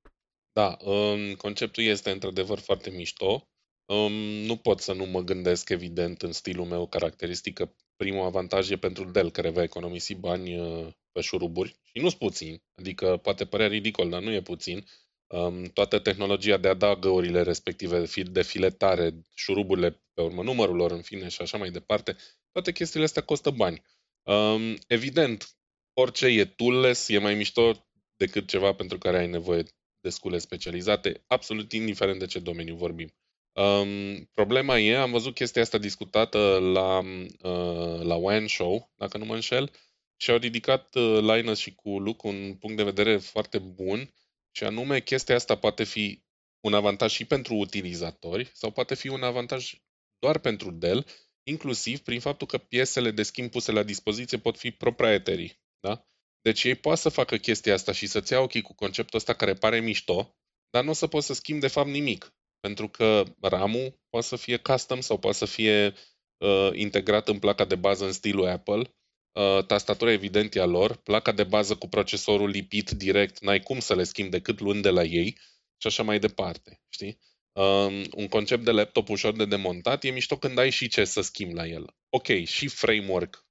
Da, 0.52 0.76
um, 0.84 1.34
conceptul 1.34 1.82
este 1.82 2.10
într-adevăr 2.10 2.58
foarte 2.58 2.90
mișto. 2.90 3.48
Um, 3.84 4.12
nu 4.46 4.56
pot 4.56 4.80
să 4.80 4.92
nu 4.92 5.04
mă 5.06 5.20
gândesc, 5.20 5.68
evident, 5.68 6.22
în 6.22 6.32
stilul 6.32 6.64
meu 6.64 6.86
caracteristic, 6.86 7.54
că 7.54 7.72
primul 7.96 8.24
avantaj 8.24 8.70
e 8.70 8.76
pentru 8.76 9.04
Dell, 9.04 9.30
care 9.30 9.50
va 9.50 9.62
economisi 9.62 10.14
bani 10.14 10.58
uh, 10.58 10.88
pe 11.12 11.20
șuruburi. 11.20 11.80
Și 11.82 11.98
nu-s 12.02 12.14
puțin, 12.14 12.62
adică 12.74 13.16
poate 13.16 13.44
părea 13.44 13.66
ridicol, 13.66 14.10
dar 14.10 14.22
nu 14.22 14.32
e 14.32 14.42
puțin. 14.42 14.86
Um, 15.26 15.64
toată 15.64 15.98
tehnologia 15.98 16.56
de 16.56 16.68
adagăurile 16.68 17.42
respective, 17.42 18.04
de 18.22 18.42
filetare, 18.42 19.22
șuruburile 19.34 20.02
pe 20.14 20.22
urmă 20.22 20.42
numărul 20.42 20.76
lor, 20.76 20.90
în 20.90 21.02
fine, 21.02 21.28
și 21.28 21.42
așa 21.42 21.58
mai 21.58 21.70
departe, 21.70 22.16
toate 22.52 22.72
chestiile 22.72 23.04
astea 23.04 23.22
costă 23.22 23.50
bani. 23.50 23.82
Um, 24.22 24.76
evident, 24.86 25.59
orice 25.94 26.26
e 26.26 26.44
toolless 26.44 27.08
e 27.08 27.18
mai 27.18 27.34
mișto 27.34 27.86
decât 28.16 28.48
ceva 28.48 28.72
pentru 28.72 28.98
care 28.98 29.18
ai 29.18 29.28
nevoie 29.28 29.62
de 30.00 30.08
scule 30.08 30.38
specializate, 30.38 31.24
absolut 31.26 31.72
indiferent 31.72 32.18
de 32.18 32.26
ce 32.26 32.38
domeniu 32.38 32.74
vorbim. 32.74 33.14
Um, 33.52 34.24
problema 34.34 34.78
e, 34.78 34.96
am 34.96 35.10
văzut 35.10 35.34
chestia 35.34 35.62
asta 35.62 35.78
discutată 35.78 36.58
la, 36.72 36.98
uh, 36.98 38.00
la 38.02 38.14
WAN 38.14 38.46
Show, 38.46 38.92
dacă 38.96 39.18
nu 39.18 39.24
mă 39.24 39.34
înșel, 39.34 39.70
și 40.16 40.30
au 40.30 40.36
ridicat 40.36 40.94
uh, 40.94 41.18
Linus 41.20 41.58
și 41.58 41.74
cu 41.74 41.98
Luke 41.98 42.26
un 42.26 42.54
punct 42.54 42.76
de 42.76 42.82
vedere 42.82 43.16
foarte 43.16 43.58
bun, 43.58 44.14
și 44.50 44.64
anume 44.64 45.00
chestia 45.00 45.34
asta 45.34 45.54
poate 45.54 45.84
fi 45.84 46.22
un 46.60 46.74
avantaj 46.74 47.12
și 47.12 47.24
pentru 47.24 47.54
utilizatori 47.54 48.50
sau 48.54 48.70
poate 48.70 48.94
fi 48.94 49.08
un 49.08 49.22
avantaj 49.22 49.74
doar 50.18 50.38
pentru 50.38 50.70
Dell, 50.70 51.06
inclusiv 51.42 51.98
prin 51.98 52.20
faptul 52.20 52.46
că 52.46 52.58
piesele 52.58 53.10
de 53.10 53.22
schimb 53.22 53.50
puse 53.50 53.72
la 53.72 53.82
dispoziție 53.82 54.38
pot 54.38 54.58
fi 54.58 54.70
proprietary. 54.70 55.60
Da? 55.80 56.04
Deci 56.42 56.64
ei 56.64 56.74
poate 56.74 57.00
să 57.00 57.08
facă 57.08 57.36
chestia 57.36 57.74
asta 57.74 57.92
și 57.92 58.06
să-ți 58.06 58.32
ia 58.32 58.40
ochii 58.40 58.62
cu 58.62 58.74
conceptul 58.74 59.18
ăsta 59.18 59.32
care 59.32 59.54
pare 59.54 59.80
mișto, 59.80 60.36
dar 60.70 60.84
nu 60.84 60.90
o 60.90 60.92
să 60.92 61.06
poți 61.06 61.26
să 61.26 61.34
schimbi 61.34 61.60
de 61.60 61.68
fapt 61.68 61.88
nimic. 61.88 62.34
Pentru 62.60 62.88
că 62.88 63.24
RAM-ul 63.40 64.00
poate 64.08 64.26
să 64.26 64.36
fie 64.36 64.56
custom 64.56 65.00
sau 65.00 65.18
poate 65.18 65.36
să 65.36 65.44
fie 65.44 65.94
uh, 66.36 66.70
integrat 66.72 67.28
în 67.28 67.38
placa 67.38 67.64
de 67.64 67.74
bază 67.74 68.04
în 68.04 68.12
stilul 68.12 68.46
Apple. 68.46 68.94
Uh, 69.32 69.64
tastatura 69.66 70.12
evident 70.12 70.54
e 70.54 70.60
a 70.60 70.64
lor, 70.64 70.96
placa 70.96 71.32
de 71.32 71.44
bază 71.44 71.76
cu 71.76 71.88
procesorul 71.88 72.48
lipit 72.48 72.90
direct, 72.90 73.40
n-ai 73.40 73.60
cum 73.60 73.78
să 73.78 73.94
le 73.94 74.02
schimbi 74.02 74.30
decât 74.30 74.60
luând 74.60 74.82
de 74.82 74.90
la 74.90 75.02
ei 75.02 75.38
și 75.76 75.86
așa 75.86 76.02
mai 76.02 76.18
departe, 76.18 76.82
știi? 76.88 77.18
Um, 77.52 78.04
un 78.14 78.28
concept 78.28 78.64
de 78.64 78.70
laptop 78.70 79.08
ușor 79.08 79.36
de 79.36 79.44
demontat 79.44 80.04
e 80.04 80.10
mișto 80.10 80.36
când 80.36 80.58
ai 80.58 80.70
și 80.70 80.88
ce 80.88 81.04
să 81.04 81.20
schimbi 81.20 81.54
la 81.54 81.66
el. 81.66 81.94
Ok, 82.08 82.26
și 82.44 82.68
framework 82.68 83.49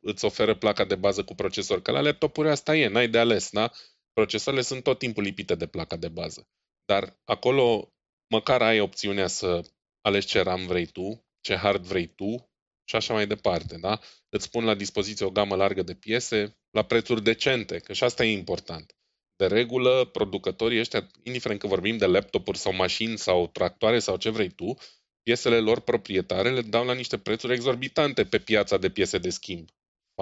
îți 0.00 0.24
oferă 0.24 0.54
placa 0.54 0.84
de 0.84 0.94
bază 0.94 1.24
cu 1.24 1.34
procesor, 1.34 1.82
că 1.82 1.90
la 1.90 2.00
laptopuri 2.00 2.48
asta 2.48 2.76
e, 2.76 2.88
n-ai 2.88 3.08
de 3.08 3.18
ales, 3.18 3.50
da? 3.50 3.72
Procesoarele 4.12 4.64
sunt 4.64 4.82
tot 4.82 4.98
timpul 4.98 5.22
lipite 5.22 5.54
de 5.54 5.66
placa 5.66 5.96
de 5.96 6.08
bază. 6.08 6.48
Dar 6.84 7.18
acolo 7.24 7.92
măcar 8.28 8.62
ai 8.62 8.80
opțiunea 8.80 9.26
să 9.26 9.60
alegi 10.00 10.26
ce 10.26 10.40
RAM 10.40 10.66
vrei 10.66 10.86
tu, 10.86 11.26
ce 11.40 11.54
hard 11.54 11.84
vrei 11.84 12.06
tu 12.06 12.50
și 12.88 12.96
așa 12.96 13.14
mai 13.14 13.26
departe, 13.26 13.76
da? 13.78 14.00
Îți 14.28 14.50
pun 14.50 14.64
la 14.64 14.74
dispoziție 14.74 15.26
o 15.26 15.30
gamă 15.30 15.56
largă 15.56 15.82
de 15.82 15.94
piese 15.94 16.58
la 16.70 16.82
prețuri 16.82 17.22
decente, 17.22 17.78
că 17.78 17.92
și 17.92 18.04
asta 18.04 18.24
e 18.24 18.32
important. 18.32 18.92
De 19.36 19.46
regulă, 19.46 20.04
producătorii 20.04 20.78
ăștia, 20.78 21.06
indiferent 21.22 21.60
că 21.60 21.66
vorbim 21.66 21.96
de 21.96 22.06
laptopuri 22.06 22.58
sau 22.58 22.74
mașini 22.74 23.18
sau 23.18 23.46
tractoare 23.46 23.98
sau 23.98 24.16
ce 24.16 24.30
vrei 24.30 24.50
tu, 24.50 24.74
piesele 25.28 25.58
lor 25.60 25.80
proprietare 25.80 26.50
le 26.50 26.62
dau 26.62 26.84
la 26.84 26.94
niște 26.94 27.18
prețuri 27.18 27.52
exorbitante 27.52 28.24
pe 28.24 28.38
piața 28.38 28.76
de 28.76 28.90
piese 28.90 29.18
de 29.18 29.30
schimb, 29.30 29.68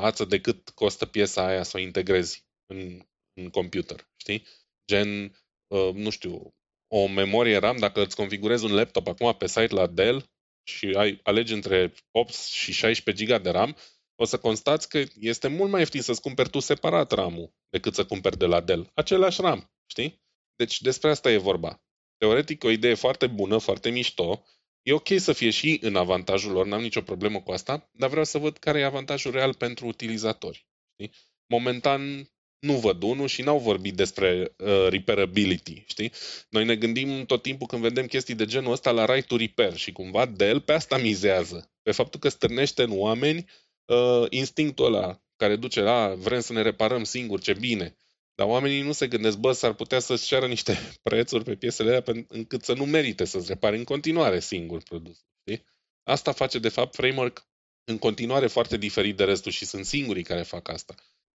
față 0.00 0.24
de 0.24 0.40
cât 0.40 0.68
costă 0.68 1.06
piesa 1.06 1.46
aia 1.46 1.62
să 1.62 1.76
o 1.76 1.80
integrezi 1.80 2.44
în, 2.66 3.06
în 3.40 3.50
computer, 3.50 4.08
știi? 4.16 4.46
Gen, 4.90 5.36
uh, 5.66 5.90
nu 5.94 6.10
știu, 6.10 6.54
o 6.88 7.08
memorie 7.08 7.56
RAM, 7.56 7.76
dacă 7.76 8.02
îți 8.02 8.16
configurezi 8.16 8.64
un 8.64 8.74
laptop 8.74 9.06
acum 9.06 9.34
pe 9.34 9.46
site 9.46 9.74
la 9.74 9.86
Dell 9.86 10.30
și 10.68 10.86
ai, 10.96 11.20
alegi 11.22 11.52
între 11.52 11.92
8 12.10 12.34
și 12.34 12.72
16 12.72 13.24
GB 13.24 13.42
de 13.42 13.50
RAM, 13.50 13.76
o 14.14 14.24
să 14.24 14.38
constați 14.38 14.88
că 14.88 15.02
este 15.20 15.48
mult 15.48 15.70
mai 15.70 15.80
ieftin 15.80 16.02
să-ți 16.02 16.20
cumperi 16.20 16.50
tu 16.50 16.58
separat 16.58 17.12
RAM-ul 17.12 17.52
decât 17.68 17.94
să 17.94 18.06
cumperi 18.06 18.38
de 18.38 18.46
la 18.46 18.60
Dell. 18.60 18.90
Același 18.94 19.40
RAM, 19.40 19.70
știi? 19.90 20.22
Deci 20.56 20.80
despre 20.80 21.10
asta 21.10 21.30
e 21.30 21.36
vorba. 21.36 21.80
Teoretic, 22.16 22.64
o 22.64 22.70
idee 22.70 22.94
foarte 22.94 23.26
bună, 23.26 23.58
foarte 23.58 23.90
mișto, 23.90 24.44
E 24.86 24.92
ok 24.92 25.08
să 25.16 25.32
fie 25.32 25.50
și 25.50 25.78
în 25.82 25.96
avantajul 25.96 26.52
lor, 26.52 26.66
n-am 26.66 26.80
nicio 26.80 27.00
problemă 27.00 27.40
cu 27.40 27.52
asta, 27.52 27.90
dar 27.92 28.08
vreau 28.08 28.24
să 28.24 28.38
văd 28.38 28.56
care 28.56 28.78
e 28.78 28.84
avantajul 28.84 29.32
real 29.32 29.54
pentru 29.54 29.86
utilizatori. 29.86 30.66
Știi? 30.92 31.14
Momentan 31.46 32.30
nu 32.58 32.72
văd 32.72 33.02
unul 33.02 33.26
și 33.26 33.42
n-au 33.42 33.58
vorbit 33.58 33.94
despre 33.94 34.54
uh, 34.58 34.86
repairability, 34.88 35.84
știi? 35.86 36.12
Noi 36.48 36.64
ne 36.64 36.76
gândim 36.76 37.24
tot 37.24 37.42
timpul 37.42 37.66
când 37.66 37.82
vedem 37.82 38.06
chestii 38.06 38.34
de 38.34 38.44
genul 38.44 38.72
ăsta 38.72 38.90
la 38.90 39.04
right 39.04 39.26
to 39.26 39.36
repair 39.36 39.76
și 39.76 39.92
cumva 39.92 40.26
Dell 40.26 40.60
pe 40.60 40.72
asta 40.72 40.96
mizează, 40.96 41.72
pe 41.82 41.92
faptul 41.92 42.20
că 42.20 42.28
stârnește 42.28 42.82
în 42.82 42.90
oameni 42.92 43.44
uh, 43.84 44.26
instinctul 44.28 44.94
ăla 44.94 45.22
care 45.36 45.56
duce 45.56 45.80
la 45.80 46.14
vrem 46.14 46.40
să 46.40 46.52
ne 46.52 46.62
reparăm 46.62 47.04
singuri, 47.04 47.42
ce 47.42 47.52
bine. 47.52 47.96
Dar 48.36 48.46
oamenii 48.46 48.82
nu 48.82 48.92
se 48.92 49.08
gândesc, 49.08 49.38
bă, 49.38 49.52
s-ar 49.52 49.72
putea 49.72 49.98
să-ți 49.98 50.26
ceară 50.26 50.46
niște 50.46 50.78
prețuri 51.08 51.44
pe 51.44 51.56
piesele 51.56 51.88
alea 51.88 52.24
încât 52.28 52.64
să 52.64 52.74
nu 52.74 52.84
merite 52.84 53.24
să-ți 53.24 53.48
repari 53.48 53.76
în 53.76 53.84
continuare 53.84 54.40
singur 54.40 54.82
produs. 54.82 55.24
Știi? 55.40 55.64
Asta 56.02 56.32
face, 56.32 56.58
de 56.58 56.68
fapt, 56.68 56.94
framework 56.94 57.46
în 57.84 57.98
continuare 57.98 58.46
foarte 58.46 58.76
diferit 58.76 59.16
de 59.16 59.24
restul 59.24 59.52
și 59.52 59.64
sunt 59.64 59.84
singurii 59.84 60.22
care 60.22 60.42
fac 60.42 60.68
asta. 60.68 60.94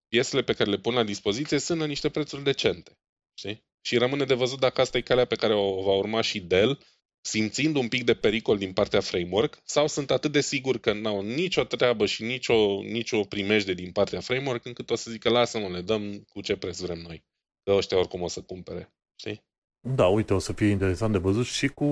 Piesele 0.09 0.43
pe 0.43 0.53
care 0.53 0.71
le 0.71 0.79
pun 0.79 0.95
la 0.95 1.05
dispoziție 1.05 1.59
sunt 1.59 1.79
la 1.79 1.87
niște 1.87 2.09
prețuri 2.11 2.43
decente. 2.43 2.99
Știi? 3.35 3.65
Și 3.81 3.97
rămâne 3.97 4.25
de 4.25 4.35
văzut 4.35 4.61
dacă 4.61 4.81
asta 4.81 4.99
e 4.99 5.01
calea 5.01 5.25
pe 5.25 5.35
care 5.35 5.55
o 5.55 5.83
va 5.83 5.93
urma 5.93 6.21
și 6.21 6.41
Dell, 6.41 6.85
simțind 7.21 7.77
un 7.77 7.89
pic 7.89 8.05
de 8.05 8.15
pericol 8.15 8.59
din 8.59 8.73
partea 8.73 9.01
framework, 9.01 9.59
sau 9.65 9.87
sunt 9.87 10.11
atât 10.11 10.33
de 10.33 10.41
sigur 10.41 10.79
că 10.79 10.93
n-au 10.93 11.23
nicio 11.23 11.65
treabă 11.65 12.07
și 12.07 12.23
nicio, 12.23 12.83
nicio 12.83 13.21
primejde 13.21 13.75
din 13.75 13.93
partea 13.93 14.21
framework, 14.21 14.65
încât 14.65 14.91
o 14.91 14.95
să 14.95 15.11
zică, 15.11 15.29
lasă-mă, 15.29 15.69
le 15.69 15.81
dăm 15.81 16.25
cu 16.29 16.41
ce 16.41 16.57
preț 16.57 16.81
vrem 16.81 16.99
noi. 16.99 17.25
Că 17.63 17.73
ăștia 17.73 17.99
oricum 17.99 18.23
o 18.23 18.29
să 18.29 18.41
cumpere. 18.41 18.93
Știi? 19.15 19.45
Da, 19.81 20.07
uite, 20.07 20.35
o 20.35 20.39
să 20.39 20.53
fie 20.53 20.67
interesant 20.67 21.13
de 21.13 21.19
văzut 21.19 21.47
și 21.47 21.69
cu 21.69 21.85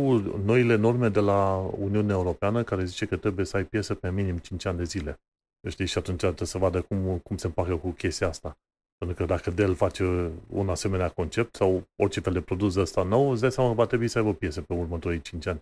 noile 0.44 0.74
norme 0.74 1.08
de 1.08 1.20
la 1.20 1.56
Uniunea 1.78 2.14
Europeană, 2.14 2.64
care 2.64 2.84
zice 2.84 3.06
că 3.06 3.16
trebuie 3.16 3.46
să 3.46 3.56
ai 3.56 3.64
piese 3.64 3.94
pe 3.94 4.10
minim 4.10 4.38
5 4.38 4.64
ani 4.64 4.78
de 4.78 4.84
zile. 4.84 5.20
Știi? 5.68 5.86
Și 5.86 5.98
atunci 5.98 6.18
trebuie 6.18 6.48
să 6.48 6.58
vadă 6.58 6.82
cum, 6.82 7.18
cum 7.18 7.36
se 7.36 7.46
împacă 7.46 7.76
cu 7.76 7.90
chestia 7.90 8.28
asta. 8.28 8.58
Pentru 8.98 9.16
că 9.16 9.24
dacă 9.24 9.50
Dell 9.50 9.74
face 9.74 10.32
un 10.48 10.68
asemenea 10.68 11.08
concept 11.08 11.56
sau 11.56 11.88
orice 11.96 12.20
fel 12.20 12.32
de 12.32 12.40
produs 12.40 12.74
de 12.74 12.80
ăsta 12.80 13.02
nou, 13.02 13.30
îți 13.30 13.40
dai 13.40 13.52
seama 13.52 13.68
că 13.70 13.76
va 13.76 13.86
trebui 13.86 14.08
să 14.08 14.18
aibă 14.18 14.34
piese 14.34 14.60
pe 14.60 14.74
următorii 14.74 15.20
5 15.20 15.46
ani. 15.46 15.60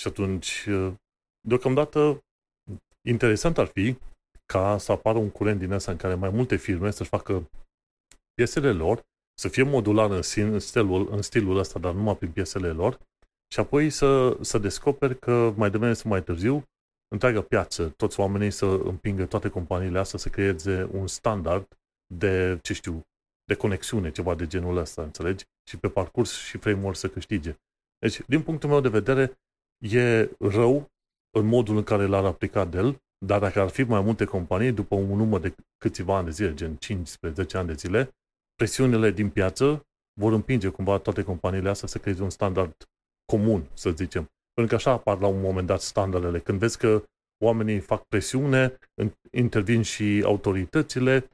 Și 0.00 0.08
atunci, 0.08 0.68
deocamdată, 1.40 2.24
interesant 3.08 3.58
ar 3.58 3.66
fi 3.66 3.96
ca 4.46 4.78
să 4.78 4.92
apară 4.92 5.18
un 5.18 5.30
curent 5.30 5.58
din 5.58 5.72
ăsta 5.72 5.90
în 5.90 5.96
care 5.96 6.14
mai 6.14 6.30
multe 6.30 6.56
firme 6.56 6.90
să-și 6.90 7.08
facă 7.08 7.50
piesele 8.34 8.72
lor, 8.72 9.06
să 9.34 9.48
fie 9.48 9.62
modular 9.62 10.10
în, 10.10 10.22
în, 10.36 10.58
stilul, 10.58 11.08
în 11.10 11.22
stilul 11.22 11.58
ăsta, 11.58 11.78
dar 11.78 11.92
numai 11.92 12.16
prin 12.16 12.30
piesele 12.30 12.68
lor, 12.68 12.98
și 13.52 13.60
apoi 13.60 13.90
să, 13.90 14.38
să 14.40 14.58
descoperi 14.58 15.18
că 15.18 15.52
mai 15.56 15.70
devreme 15.70 15.92
sau 15.92 16.10
mai 16.10 16.22
târziu, 16.22 16.64
întreaga 17.08 17.42
piață, 17.42 17.88
toți 17.88 18.20
oamenii 18.20 18.50
să 18.50 18.66
împingă 18.66 19.26
toate 19.26 19.48
companiile 19.48 19.98
astea 19.98 20.18
să 20.18 20.28
creeze 20.28 20.88
un 20.92 21.06
standard 21.06 21.77
de, 22.14 22.58
ce 22.62 22.72
știu, 22.72 23.06
de 23.44 23.54
conexiune, 23.54 24.10
ceva 24.10 24.34
de 24.34 24.46
genul 24.46 24.76
ăsta, 24.76 25.02
înțelegi? 25.02 25.44
Și 25.68 25.76
pe 25.76 25.88
parcurs 25.88 26.38
și 26.38 26.58
framework 26.58 26.96
să 26.96 27.08
câștige. 27.08 27.56
Deci, 27.98 28.20
din 28.26 28.42
punctul 28.42 28.68
meu 28.68 28.80
de 28.80 28.88
vedere, 28.88 29.38
e 29.78 30.30
rău 30.38 30.90
în 31.36 31.46
modul 31.46 31.76
în 31.76 31.82
care 31.82 32.06
l-ar 32.06 32.24
aplica 32.24 32.64
Dell, 32.64 33.02
dar 33.26 33.40
dacă 33.40 33.60
ar 33.60 33.68
fi 33.68 33.82
mai 33.82 34.00
multe 34.00 34.24
companii, 34.24 34.72
după 34.72 34.94
un 34.94 35.16
număr 35.16 35.40
de 35.40 35.54
câțiva 35.78 36.16
ani 36.16 36.24
de 36.24 36.30
zile, 36.30 36.54
gen 36.54 36.76
15 36.76 37.56
ani 37.56 37.66
de 37.66 37.74
zile, 37.74 38.10
presiunile 38.54 39.10
din 39.10 39.30
piață 39.30 39.86
vor 40.20 40.32
împinge 40.32 40.68
cumva 40.68 40.98
toate 40.98 41.22
companiile 41.22 41.68
astea 41.68 41.88
să 41.88 41.98
creeze 41.98 42.22
un 42.22 42.30
standard 42.30 42.74
comun, 43.32 43.68
să 43.74 43.90
zicem. 43.90 44.30
Pentru 44.54 44.76
că 44.76 44.82
așa 44.82 44.90
apar 44.90 45.20
la 45.20 45.26
un 45.26 45.40
moment 45.40 45.66
dat 45.66 45.80
standardele. 45.80 46.40
Când 46.40 46.58
vezi 46.58 46.78
că 46.78 47.04
oamenii 47.44 47.80
fac 47.80 48.04
presiune, 48.04 48.78
intervin 49.30 49.82
și 49.82 50.22
autoritățile, 50.24 51.30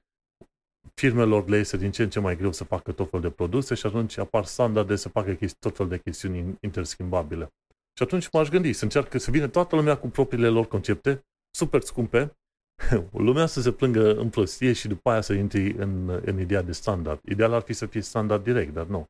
firmelor 1.00 1.48
le 1.48 1.56
este 1.56 1.76
din 1.76 1.90
ce 1.90 2.02
în 2.02 2.10
ce 2.10 2.20
mai 2.20 2.36
greu 2.36 2.52
să 2.52 2.64
facă 2.64 2.92
tot 2.92 3.10
fel 3.10 3.20
de 3.20 3.30
produse 3.30 3.74
și 3.74 3.86
atunci 3.86 4.18
apar 4.18 4.44
standarde 4.44 4.96
să 4.96 5.08
facă 5.08 5.38
tot 5.58 5.76
fel 5.76 5.88
de 5.88 5.98
chestiuni 5.98 6.56
interschimbabile. 6.60 7.48
Și 7.96 8.02
atunci 8.02 8.30
m-aș 8.32 8.48
gândi 8.48 8.72
să 8.72 8.84
încearcă 8.84 9.18
să 9.18 9.30
vină 9.30 9.48
toată 9.48 9.76
lumea 9.76 9.96
cu 9.96 10.08
propriile 10.08 10.48
lor 10.48 10.66
concepte, 10.66 11.24
super 11.56 11.80
scumpe, 11.80 12.36
lumea 13.12 13.46
să 13.46 13.60
se 13.60 13.72
plângă 13.72 14.14
în 14.14 14.30
prostie 14.30 14.72
și 14.72 14.88
după 14.88 15.10
aia 15.10 15.20
să 15.20 15.32
intri 15.32 15.70
în, 15.70 16.08
în 16.24 16.40
ideea 16.40 16.62
de 16.62 16.72
standard. 16.72 17.20
Ideal 17.30 17.52
ar 17.52 17.62
fi 17.62 17.72
să 17.72 17.86
fie 17.86 18.00
standard 18.00 18.44
direct, 18.44 18.72
dar 18.72 18.86
nu. 18.86 19.04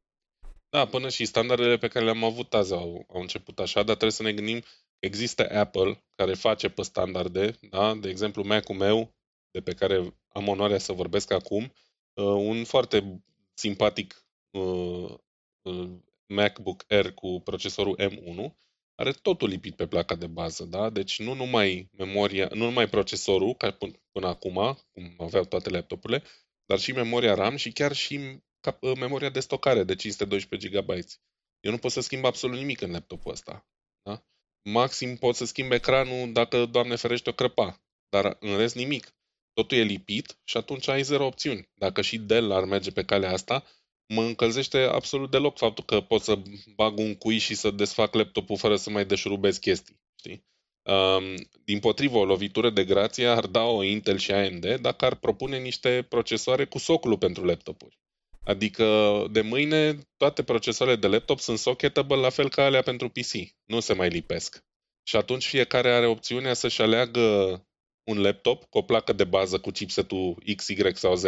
Da, 0.68 0.86
până 0.86 1.08
și 1.08 1.24
standardele 1.24 1.76
pe 1.76 1.88
care 1.88 2.04
le-am 2.04 2.24
avut 2.24 2.54
azi 2.54 2.72
au, 2.72 3.04
au 3.08 3.20
început 3.20 3.58
așa, 3.58 3.82
dar 3.82 3.84
trebuie 3.96 4.10
să 4.10 4.22
ne 4.22 4.32
gândim 4.32 4.62
există 4.98 5.50
Apple 5.50 6.04
care 6.14 6.34
face 6.34 6.68
pe 6.68 6.82
standarde, 6.82 7.58
da? 7.70 7.94
de 7.94 8.08
exemplu 8.08 8.42
Mac-ul 8.46 8.74
meu 8.74 9.10
de 9.50 9.60
pe 9.60 9.72
care 9.72 10.14
am 10.34 10.48
onoarea 10.48 10.78
să 10.78 10.92
vorbesc 10.92 11.30
acum, 11.30 11.62
uh, 12.14 12.24
un 12.24 12.64
foarte 12.64 13.22
simpatic 13.54 14.26
uh, 14.50 15.14
uh, 15.62 15.90
MacBook 16.26 16.84
Air 16.88 17.12
cu 17.12 17.40
procesorul 17.44 17.98
M1, 17.98 18.54
are 18.94 19.12
totul 19.12 19.48
lipit 19.48 19.76
pe 19.76 19.86
placa 19.86 20.14
de 20.14 20.26
bază, 20.26 20.64
da? 20.64 20.90
Deci 20.90 21.20
nu 21.20 21.34
numai 21.34 21.90
memoria, 21.96 22.48
nu 22.52 22.64
numai 22.64 22.88
procesorul, 22.88 23.54
ca 23.54 23.70
până, 23.70 23.92
până 24.12 24.26
acum, 24.26 24.78
cum 24.92 25.14
aveau 25.18 25.44
toate 25.44 25.70
laptopurile, 25.70 26.22
dar 26.66 26.78
și 26.78 26.92
memoria 26.92 27.34
RAM 27.34 27.56
și 27.56 27.72
chiar 27.72 27.92
și 27.92 28.42
memoria 28.98 29.30
de 29.30 29.40
stocare 29.40 29.84
de 29.84 29.94
512 29.94 30.68
GB. 30.68 30.88
Eu 31.60 31.70
nu 31.70 31.78
pot 31.78 31.90
să 31.90 32.00
schimb 32.00 32.24
absolut 32.24 32.58
nimic 32.58 32.80
în 32.80 32.90
laptopul 32.90 33.32
ăsta. 33.32 33.66
Da? 34.02 34.24
Maxim 34.62 35.16
pot 35.16 35.34
să 35.34 35.44
schimb 35.44 35.72
ecranul 35.72 36.32
dacă, 36.32 36.66
Doamne 36.66 36.96
ferește, 36.96 37.30
o 37.30 37.32
crăpa. 37.32 37.82
Dar 38.08 38.36
în 38.40 38.56
rest 38.56 38.74
nimic 38.74 39.14
totul 39.54 39.76
e 39.76 39.82
lipit 39.82 40.38
și 40.44 40.56
atunci 40.56 40.88
ai 40.88 41.02
zero 41.02 41.26
opțiuni. 41.26 41.68
Dacă 41.74 42.00
și 42.00 42.18
Dell 42.18 42.52
ar 42.52 42.64
merge 42.64 42.90
pe 42.90 43.04
calea 43.04 43.32
asta, 43.32 43.64
mă 44.06 44.22
încălzește 44.22 44.78
absolut 44.78 45.30
deloc 45.30 45.58
faptul 45.58 45.84
că 45.84 46.00
pot 46.00 46.22
să 46.22 46.42
bag 46.74 46.98
un 46.98 47.14
cui 47.14 47.38
și 47.38 47.54
să 47.54 47.70
desfac 47.70 48.14
laptopul 48.14 48.56
fără 48.56 48.76
să 48.76 48.90
mai 48.90 49.04
deșurubez 49.04 49.56
chestii. 49.56 50.00
Știi? 50.18 50.44
Um, 50.82 51.34
din 51.64 51.78
potrivă, 51.78 52.16
o 52.16 52.24
lovitură 52.24 52.70
de 52.70 52.84
grație 52.84 53.26
ar 53.26 53.46
da 53.46 53.62
o 53.62 53.82
Intel 53.82 54.18
și 54.18 54.32
AMD 54.32 54.74
dacă 54.74 55.04
ar 55.04 55.14
propune 55.14 55.58
niște 55.58 56.06
procesoare 56.08 56.64
cu 56.64 56.78
soclu 56.78 57.16
pentru 57.16 57.44
laptopuri. 57.44 57.98
Adică 58.44 58.84
de 59.30 59.40
mâine 59.40 59.98
toate 60.16 60.42
procesoarele 60.42 60.98
de 60.98 61.06
laptop 61.06 61.40
sunt 61.40 61.58
socketable 61.58 62.16
la 62.16 62.30
fel 62.30 62.48
ca 62.48 62.64
alea 62.64 62.82
pentru 62.82 63.08
PC. 63.08 63.32
Nu 63.64 63.80
se 63.80 63.92
mai 63.92 64.08
lipesc. 64.08 64.64
Și 65.02 65.16
atunci 65.16 65.46
fiecare 65.46 65.92
are 65.92 66.06
opțiunea 66.06 66.54
să-și 66.54 66.82
aleagă 66.82 67.20
un 68.04 68.20
laptop 68.20 68.64
cu 68.64 68.78
o 68.78 68.82
placă 68.82 69.12
de 69.12 69.24
bază 69.24 69.58
cu 69.58 69.70
chipsetul 69.70 70.42
X, 70.56 70.68
Y 70.68 70.94
sau 70.94 71.14
Z, 71.14 71.24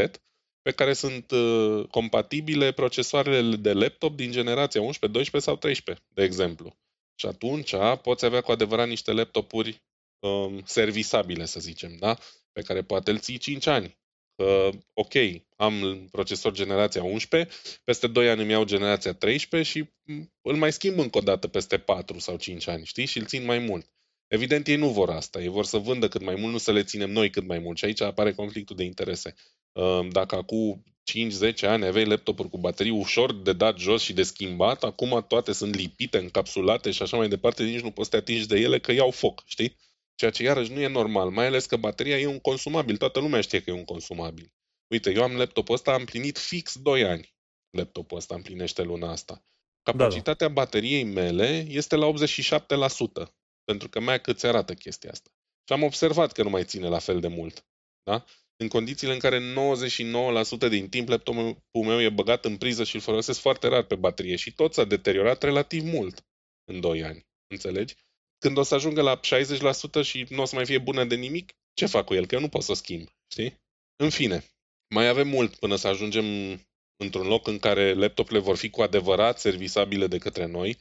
pe 0.62 0.70
care 0.74 0.93
sunt 0.93 1.31
uh, 1.31 1.89
compatibile 1.91 2.72
procesoarele 2.72 3.57
de 3.57 3.72
laptop 3.72 4.16
din 4.16 4.31
generația 4.31 4.81
11, 4.81 5.18
12 5.18 5.51
sau 5.51 5.57
13, 5.59 6.05
de 6.09 6.22
exemplu. 6.22 6.77
Și 7.14 7.27
atunci 7.27 7.74
poți 8.03 8.24
avea 8.24 8.41
cu 8.41 8.51
adevărat 8.51 8.89
niște 8.89 9.12
laptopuri 9.12 9.83
um, 10.18 10.62
servisabile, 10.64 11.45
să 11.45 11.61
zicem, 11.61 11.97
da? 11.99 12.18
pe 12.53 12.62
care 12.62 12.83
poate 12.83 13.11
îl 13.11 13.18
ții 13.18 13.39
5 13.39 13.66
ani. 13.66 13.99
Că, 14.37 14.70
ok, 14.93 15.12
am 15.57 16.07
procesor 16.11 16.53
generația 16.53 17.03
11, 17.03 17.55
peste 17.85 18.07
2 18.07 18.29
ani 18.29 18.43
îmi 18.43 18.51
iau 18.51 18.64
generația 18.64 19.12
13 19.12 19.70
și 19.70 19.91
mm, 20.03 20.33
îl 20.43 20.57
mai 20.57 20.72
schimb 20.72 20.99
încă 20.99 21.18
o 21.18 21.20
dată 21.20 21.49
peste 21.49 21.79
4 21.79 22.18
sau 22.18 22.37
5 22.37 22.66
ani, 22.66 22.85
știi? 22.85 23.07
Și 23.07 23.18
îl 23.18 23.24
țin 23.24 23.45
mai 23.45 23.59
mult. 23.59 23.95
Evident, 24.29 24.66
ei 24.66 24.77
nu 24.77 24.89
vor 24.89 25.11
asta. 25.11 25.41
Ei 25.41 25.49
vor 25.49 25.64
să 25.64 25.79
vândă 25.79 26.09
cât 26.09 26.22
mai 26.22 26.35
mult, 26.35 26.53
nu 26.53 26.59
să 26.59 26.72
le 26.72 26.83
ținem 26.83 27.11
noi 27.11 27.31
cât 27.31 27.47
mai 27.47 27.59
mult. 27.59 27.77
Și 27.77 27.85
aici 27.85 28.01
apare 28.01 28.33
conflictul 28.33 28.77
de 28.77 28.85
interese. 28.85 29.35
Ehm, 29.72 30.09
dacă 30.09 30.37
acum 30.37 30.85
5-10 31.03 31.66
ani 31.66 31.87
aveai 31.87 32.05
laptopuri 32.05 32.49
cu 32.49 32.59
baterii 32.59 32.93
ușor 32.93 33.35
de 33.35 33.53
dat 33.53 33.79
jos 33.79 34.03
și 34.03 34.12
de 34.12 34.22
schimbat, 34.22 34.85
acum 34.85 35.24
toate 35.29 35.53
sunt 35.53 35.74
lipite, 35.74 36.18
încapsulate 36.18 36.91
și 36.91 37.03
așa 37.03 37.16
mai 37.16 37.29
departe, 37.29 37.64
nici 37.64 37.81
nu 37.81 37.91
poți 37.91 38.09
să 38.09 38.16
te 38.16 38.22
atingi 38.22 38.47
de 38.47 38.59
ele 38.59 38.79
că 38.79 38.93
iau 38.93 39.11
foc, 39.11 39.43
știi? 39.47 39.77
Ceea 40.14 40.31
ce 40.31 40.43
iarăși 40.43 40.72
nu 40.72 40.81
e 40.81 40.89
normal, 40.89 41.31
mai 41.31 41.47
ales 41.47 41.66
că 41.66 41.77
bateria 41.77 42.18
e 42.18 42.27
un 42.27 42.39
consumabil, 42.39 42.97
toată 42.97 43.20
lumea 43.20 43.41
știe 43.41 43.61
că 43.61 43.70
e 43.70 43.72
un 43.72 43.85
consumabil. 43.85 44.53
Uite, 44.87 45.12
eu 45.12 45.22
am 45.22 45.37
laptopul 45.37 45.74
ăsta, 45.74 45.93
am 45.93 46.05
plinit 46.05 46.39
fix 46.39 46.79
2 46.79 47.05
ani. 47.05 47.35
Laptopul 47.70 48.16
ăsta 48.16 48.35
împlinește 48.35 48.83
luna 48.83 49.11
asta. 49.11 49.45
Capacitatea 49.83 50.47
da, 50.49 50.55
da. 50.55 50.61
bateriei 50.61 51.05
mele 51.05 51.66
este 51.68 51.97
la 51.97 52.12
87%. 52.12 53.33
Pentru 53.71 53.89
că 53.89 54.01
Mac 54.01 54.27
îți 54.27 54.47
arată 54.47 54.75
chestia 54.75 55.11
asta. 55.11 55.31
Și 55.67 55.73
am 55.73 55.83
observat 55.83 56.33
că 56.33 56.43
nu 56.43 56.51
mai 56.51 56.64
ține 56.64 56.89
la 56.89 56.99
fel 56.99 57.21
de 57.21 57.29
mult. 57.29 57.67
Da? 58.03 58.25
În 58.57 58.69
condițiile 58.69 59.12
în 59.12 59.19
care 59.19 59.39
99% 60.67 60.69
din 60.69 60.89
timp 60.89 61.09
laptopul 61.09 61.85
meu 61.85 62.01
e 62.01 62.09
băgat 62.09 62.45
în 62.45 62.57
priză 62.57 62.85
și 62.85 62.95
îl 62.95 63.01
folosesc 63.01 63.41
foarte 63.41 63.69
rar 63.69 63.83
pe 63.83 63.95
baterie 63.95 64.37
și 64.37 64.55
tot 64.55 64.75
s-a 64.75 64.85
deteriorat 64.85 65.43
relativ 65.43 65.85
mult 65.85 66.27
în 66.64 66.81
2 66.81 67.03
ani. 67.05 67.27
Înțelegi? 67.47 67.95
Când 68.39 68.57
o 68.57 68.62
să 68.62 68.75
ajungă 68.75 69.03
la 69.03 69.21
60% 70.01 70.03
și 70.03 70.27
nu 70.29 70.43
o 70.43 70.45
să 70.45 70.55
mai 70.55 70.64
fie 70.64 70.79
bună 70.79 71.05
de 71.05 71.14
nimic, 71.14 71.53
ce 71.75 71.87
fac 71.87 72.05
cu 72.05 72.14
el? 72.14 72.27
Că 72.27 72.35
eu 72.35 72.41
nu 72.41 72.49
pot 72.49 72.62
să 72.62 72.71
o 72.71 72.75
schimb. 72.75 73.09
Știi? 73.33 73.61
În 73.97 74.11
fine, 74.11 74.45
mai 74.95 75.09
avem 75.09 75.29
mult 75.29 75.57
până 75.57 75.77
să 75.77 75.89
ajungem 75.89 76.25
într-un 76.97 77.27
loc 77.27 77.47
în 77.47 77.59
care 77.59 77.95
laptopurile 77.95 78.41
vor 78.41 78.57
fi 78.57 78.71
cu 78.71 78.83
adevărat 78.83 79.39
servisabile 79.39 80.07
de 80.07 80.19
către 80.19 80.47
noi, 80.47 80.77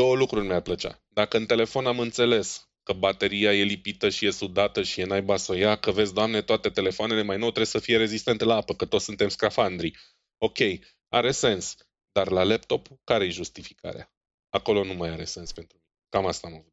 două 0.00 0.16
lucruri 0.16 0.46
mi-ar 0.46 0.60
plăcea. 0.60 1.02
Dacă 1.08 1.36
în 1.36 1.46
telefon 1.46 1.86
am 1.86 1.98
înțeles 1.98 2.68
că 2.82 2.92
bateria 2.92 3.54
e 3.54 3.62
lipită 3.62 4.08
și 4.08 4.26
e 4.26 4.30
sudată 4.30 4.82
și 4.82 5.00
e 5.00 5.04
naiba 5.04 5.36
să 5.36 5.52
o 5.52 5.54
ia, 5.54 5.76
că 5.76 5.90
vezi, 5.90 6.14
doamne, 6.14 6.42
toate 6.42 6.68
telefoanele 6.68 7.22
mai 7.22 7.36
nou 7.36 7.46
trebuie 7.46 7.66
să 7.66 7.78
fie 7.78 7.96
rezistente 7.96 8.44
la 8.44 8.54
apă, 8.54 8.74
că 8.74 8.84
toți 8.84 9.04
suntem 9.04 9.28
scafandri. 9.28 9.96
Ok, 10.38 10.58
are 11.08 11.30
sens. 11.30 11.76
Dar 12.12 12.30
la 12.30 12.42
laptop, 12.42 12.86
care 13.04 13.24
e 13.24 13.28
justificarea? 13.28 14.12
Acolo 14.48 14.84
nu 14.84 14.94
mai 14.94 15.10
are 15.10 15.24
sens 15.24 15.52
pentru 15.52 15.76
mine. 15.76 15.88
Cam 16.08 16.26
asta 16.26 16.46
am 16.46 16.54
avut. 16.54 16.72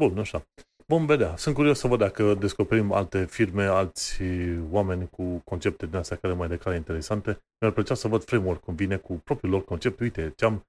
Bun, 0.00 0.18
așa. 0.18 0.48
Vom 0.86 1.06
vedea. 1.06 1.36
Sunt 1.36 1.54
curios 1.54 1.78
să 1.78 1.86
văd 1.86 1.98
dacă 1.98 2.34
descoperim 2.34 2.92
alte 2.92 3.26
firme, 3.26 3.64
alți 3.64 4.22
oameni 4.70 5.08
cu 5.08 5.42
concepte 5.44 5.86
din 5.86 5.96
astea 5.96 6.16
care 6.16 6.32
mai 6.34 6.48
de 6.48 6.56
care 6.56 6.76
interesante. 6.76 7.38
Mi-ar 7.60 7.72
plăcea 7.72 7.94
să 7.94 8.08
văd 8.08 8.24
framework 8.24 8.60
cum 8.60 8.74
vine 8.74 8.96
cu 8.96 9.12
propriul 9.14 9.52
lor 9.52 9.64
concept. 9.64 10.00
Uite, 10.00 10.32
ce-am, 10.36 10.52
am 10.52 10.66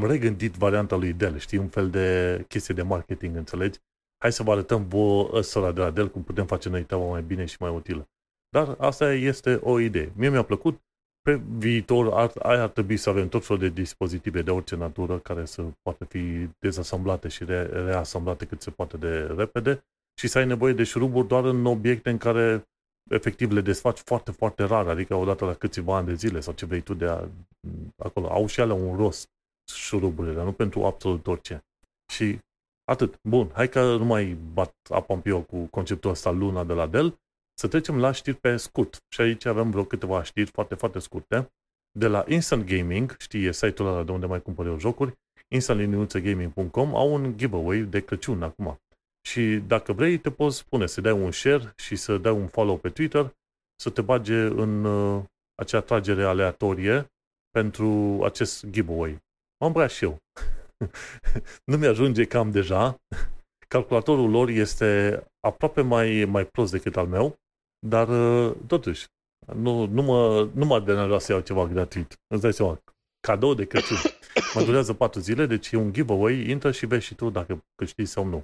regândit 0.00 0.54
varianta 0.54 0.96
lui 0.96 1.12
Dell, 1.12 1.38
știi, 1.38 1.58
un 1.58 1.68
fel 1.68 1.90
de 1.90 2.44
chestie 2.48 2.74
de 2.74 2.82
marketing, 2.82 3.36
înțelegi? 3.36 3.78
Hai 4.18 4.32
să 4.32 4.42
vă 4.42 4.52
arătăm 4.52 4.88
vouă 4.88 5.30
ăsta 5.32 5.72
de 5.72 5.80
la 5.80 5.90
Dell 5.90 6.08
cum 6.08 6.22
putem 6.22 6.46
face 6.46 6.68
noi 6.68 6.84
treaba 6.84 7.04
mai 7.04 7.22
bine 7.22 7.44
și 7.44 7.56
mai 7.60 7.70
utilă. 7.70 8.08
Dar 8.48 8.76
asta 8.78 9.12
este 9.12 9.54
o 9.54 9.80
idee. 9.80 10.12
Mie 10.16 10.28
mi-a 10.28 10.42
plăcut, 10.42 10.80
pe 11.22 11.40
viitor 11.58 12.12
ar, 12.12 12.32
ar 12.38 12.68
trebui 12.68 12.96
să 12.96 13.10
avem 13.10 13.28
tot 13.28 13.46
felul 13.46 13.62
de 13.62 13.68
dispozitive 13.68 14.42
de 14.42 14.50
orice 14.50 14.76
natură 14.76 15.18
care 15.18 15.44
să 15.44 15.64
poată 15.82 16.04
fi 16.04 16.48
dezasamblate 16.58 17.28
și 17.28 17.44
re, 17.44 17.62
reasamblate 17.62 18.44
cât 18.46 18.62
se 18.62 18.70
poate 18.70 18.96
de 18.96 19.34
repede 19.36 19.84
și 20.20 20.28
să 20.28 20.38
ai 20.38 20.46
nevoie 20.46 20.72
de 20.72 20.84
șuruburi 20.84 21.28
doar 21.28 21.44
în 21.44 21.66
obiecte 21.66 22.10
în 22.10 22.18
care 22.18 22.68
efectiv 23.10 23.50
le 23.50 23.60
desfaci 23.60 23.98
foarte, 23.98 24.30
foarte 24.30 24.64
rar, 24.64 24.88
adică 24.88 25.14
odată 25.14 25.44
la 25.44 25.54
câțiva 25.54 25.96
ani 25.96 26.06
de 26.06 26.14
zile 26.14 26.40
sau 26.40 26.54
ce 26.54 26.66
vrei 26.66 26.80
tu 26.80 26.94
de 26.94 27.06
a, 27.06 27.28
acolo. 27.96 28.28
Au 28.28 28.46
și 28.46 28.60
alea 28.60 28.74
un 28.74 28.96
rost 28.96 29.28
șuruburile, 29.72 30.34
dar 30.34 30.44
nu 30.44 30.52
pentru 30.52 30.84
absolut 30.84 31.26
orice. 31.26 31.64
Și 32.12 32.38
atât. 32.84 33.18
Bun, 33.28 33.50
hai 33.52 33.68
că 33.68 33.96
nu 33.96 34.04
mai 34.04 34.36
bat 34.52 34.74
apa 34.90 35.14
în 35.14 35.20
pio 35.20 35.42
cu 35.42 35.64
conceptul 35.64 36.10
ăsta 36.10 36.30
Luna 36.30 36.64
de 36.64 36.72
la 36.72 36.86
Dell, 36.86 37.18
să 37.54 37.68
trecem 37.68 37.98
la 37.98 38.12
știri 38.12 38.36
pe 38.36 38.56
scurt. 38.56 38.96
Și 39.08 39.20
aici 39.20 39.44
avem 39.44 39.70
vreo 39.70 39.84
câteva 39.84 40.22
știri 40.22 40.50
foarte, 40.50 40.74
foarte 40.74 40.98
scurte. 40.98 41.50
De 41.98 42.06
la 42.06 42.24
Instant 42.28 42.64
Gaming, 42.64 43.16
știi, 43.18 43.44
e 43.44 43.52
site-ul 43.52 43.88
ăla 43.88 44.02
de 44.02 44.12
unde 44.12 44.26
mai 44.26 44.42
cumpăr 44.42 44.66
eu 44.66 44.78
jocuri, 44.78 45.14
instant-gaming.com 45.48 46.94
au 46.94 47.12
un 47.12 47.36
giveaway 47.36 47.78
de 47.78 48.00
Crăciun 48.00 48.42
acum. 48.42 48.80
Și 49.28 49.56
dacă 49.66 49.92
vrei, 49.92 50.18
te 50.18 50.30
poți 50.30 50.56
spune 50.56 50.86
să 50.86 51.00
dai 51.00 51.12
un 51.12 51.30
share 51.30 51.72
și 51.76 51.96
să 51.96 52.18
dai 52.18 52.32
un 52.32 52.46
follow 52.46 52.78
pe 52.78 52.88
Twitter, 52.88 53.34
să 53.82 53.90
te 53.90 54.00
bage 54.00 54.34
în 54.34 54.84
uh, 54.84 55.24
acea 55.54 55.80
tragere 55.80 56.24
aleatorie 56.24 57.06
pentru 57.50 58.20
acest 58.24 58.66
giveaway. 58.66 59.18
M-am 59.60 59.72
băiat 59.72 59.90
și 59.90 60.04
eu. 60.04 60.16
nu 61.70 61.76
mi-ajunge 61.76 62.24
cam 62.24 62.50
deja. 62.50 62.96
Calculatorul 63.68 64.30
lor 64.30 64.48
este 64.48 65.22
aproape 65.40 65.80
mai, 65.80 66.24
mai 66.24 66.46
prost 66.46 66.72
decât 66.72 66.96
al 66.96 67.06
meu 67.06 67.38
dar, 67.86 68.08
uh, 68.08 68.56
totuși, 68.66 69.06
nu, 69.54 69.86
nu, 69.86 70.02
mă, 70.02 70.48
nu 70.54 70.64
mă 70.64 70.80
deranjează 70.80 71.24
să 71.24 71.32
iau 71.32 71.40
ceva 71.40 71.66
gratuit. 71.66 72.16
Îți 72.26 72.42
dai 72.42 72.52
seama, 72.52 72.82
cadou 73.20 73.54
de 73.54 73.66
Crăciun. 73.66 73.96
Mă 74.54 74.62
durează 74.62 74.94
patru 74.94 75.20
zile, 75.20 75.46
deci 75.46 75.72
e 75.72 75.76
un 75.76 75.92
giveaway, 75.92 76.48
intră 76.48 76.70
și 76.70 76.86
vezi 76.86 77.04
și 77.04 77.14
tu 77.14 77.30
dacă 77.30 77.64
câștigi 77.74 78.10
sau 78.10 78.24
nu. 78.24 78.36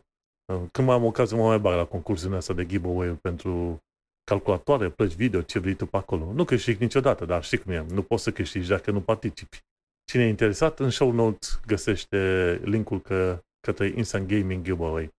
Uh, 0.52 0.62
când 0.72 0.86
mai 0.86 0.96
am 0.96 1.04
ocazia, 1.04 1.36
mă 1.36 1.46
mai 1.46 1.58
bag 1.58 1.76
la 1.76 1.84
concursul 1.84 2.32
ăsta 2.32 2.52
de 2.52 2.66
giveaway 2.66 3.08
pentru 3.08 3.78
calculatoare, 4.24 4.90
plăci 4.90 5.14
video, 5.14 5.42
ce 5.42 5.58
vrei 5.58 5.74
tu 5.74 5.86
pe 5.86 5.96
acolo. 5.96 6.32
Nu 6.32 6.44
câștigi 6.44 6.82
niciodată, 6.82 7.24
dar 7.24 7.44
știi 7.44 7.58
cum 7.58 7.72
e, 7.72 7.86
nu 7.88 8.02
poți 8.02 8.22
să 8.22 8.32
câștigi 8.32 8.68
dacă 8.68 8.90
nu 8.90 9.00
participi. 9.00 9.58
Cine 10.04 10.24
e 10.24 10.28
interesat, 10.28 10.78
în 10.78 10.90
show 10.90 11.10
notes 11.10 11.60
găsește 11.66 12.60
linkul 12.64 13.00
că, 13.00 13.44
către 13.60 13.86
Instant 13.86 14.28
Gaming 14.28 14.64
Giveaway. 14.64 15.10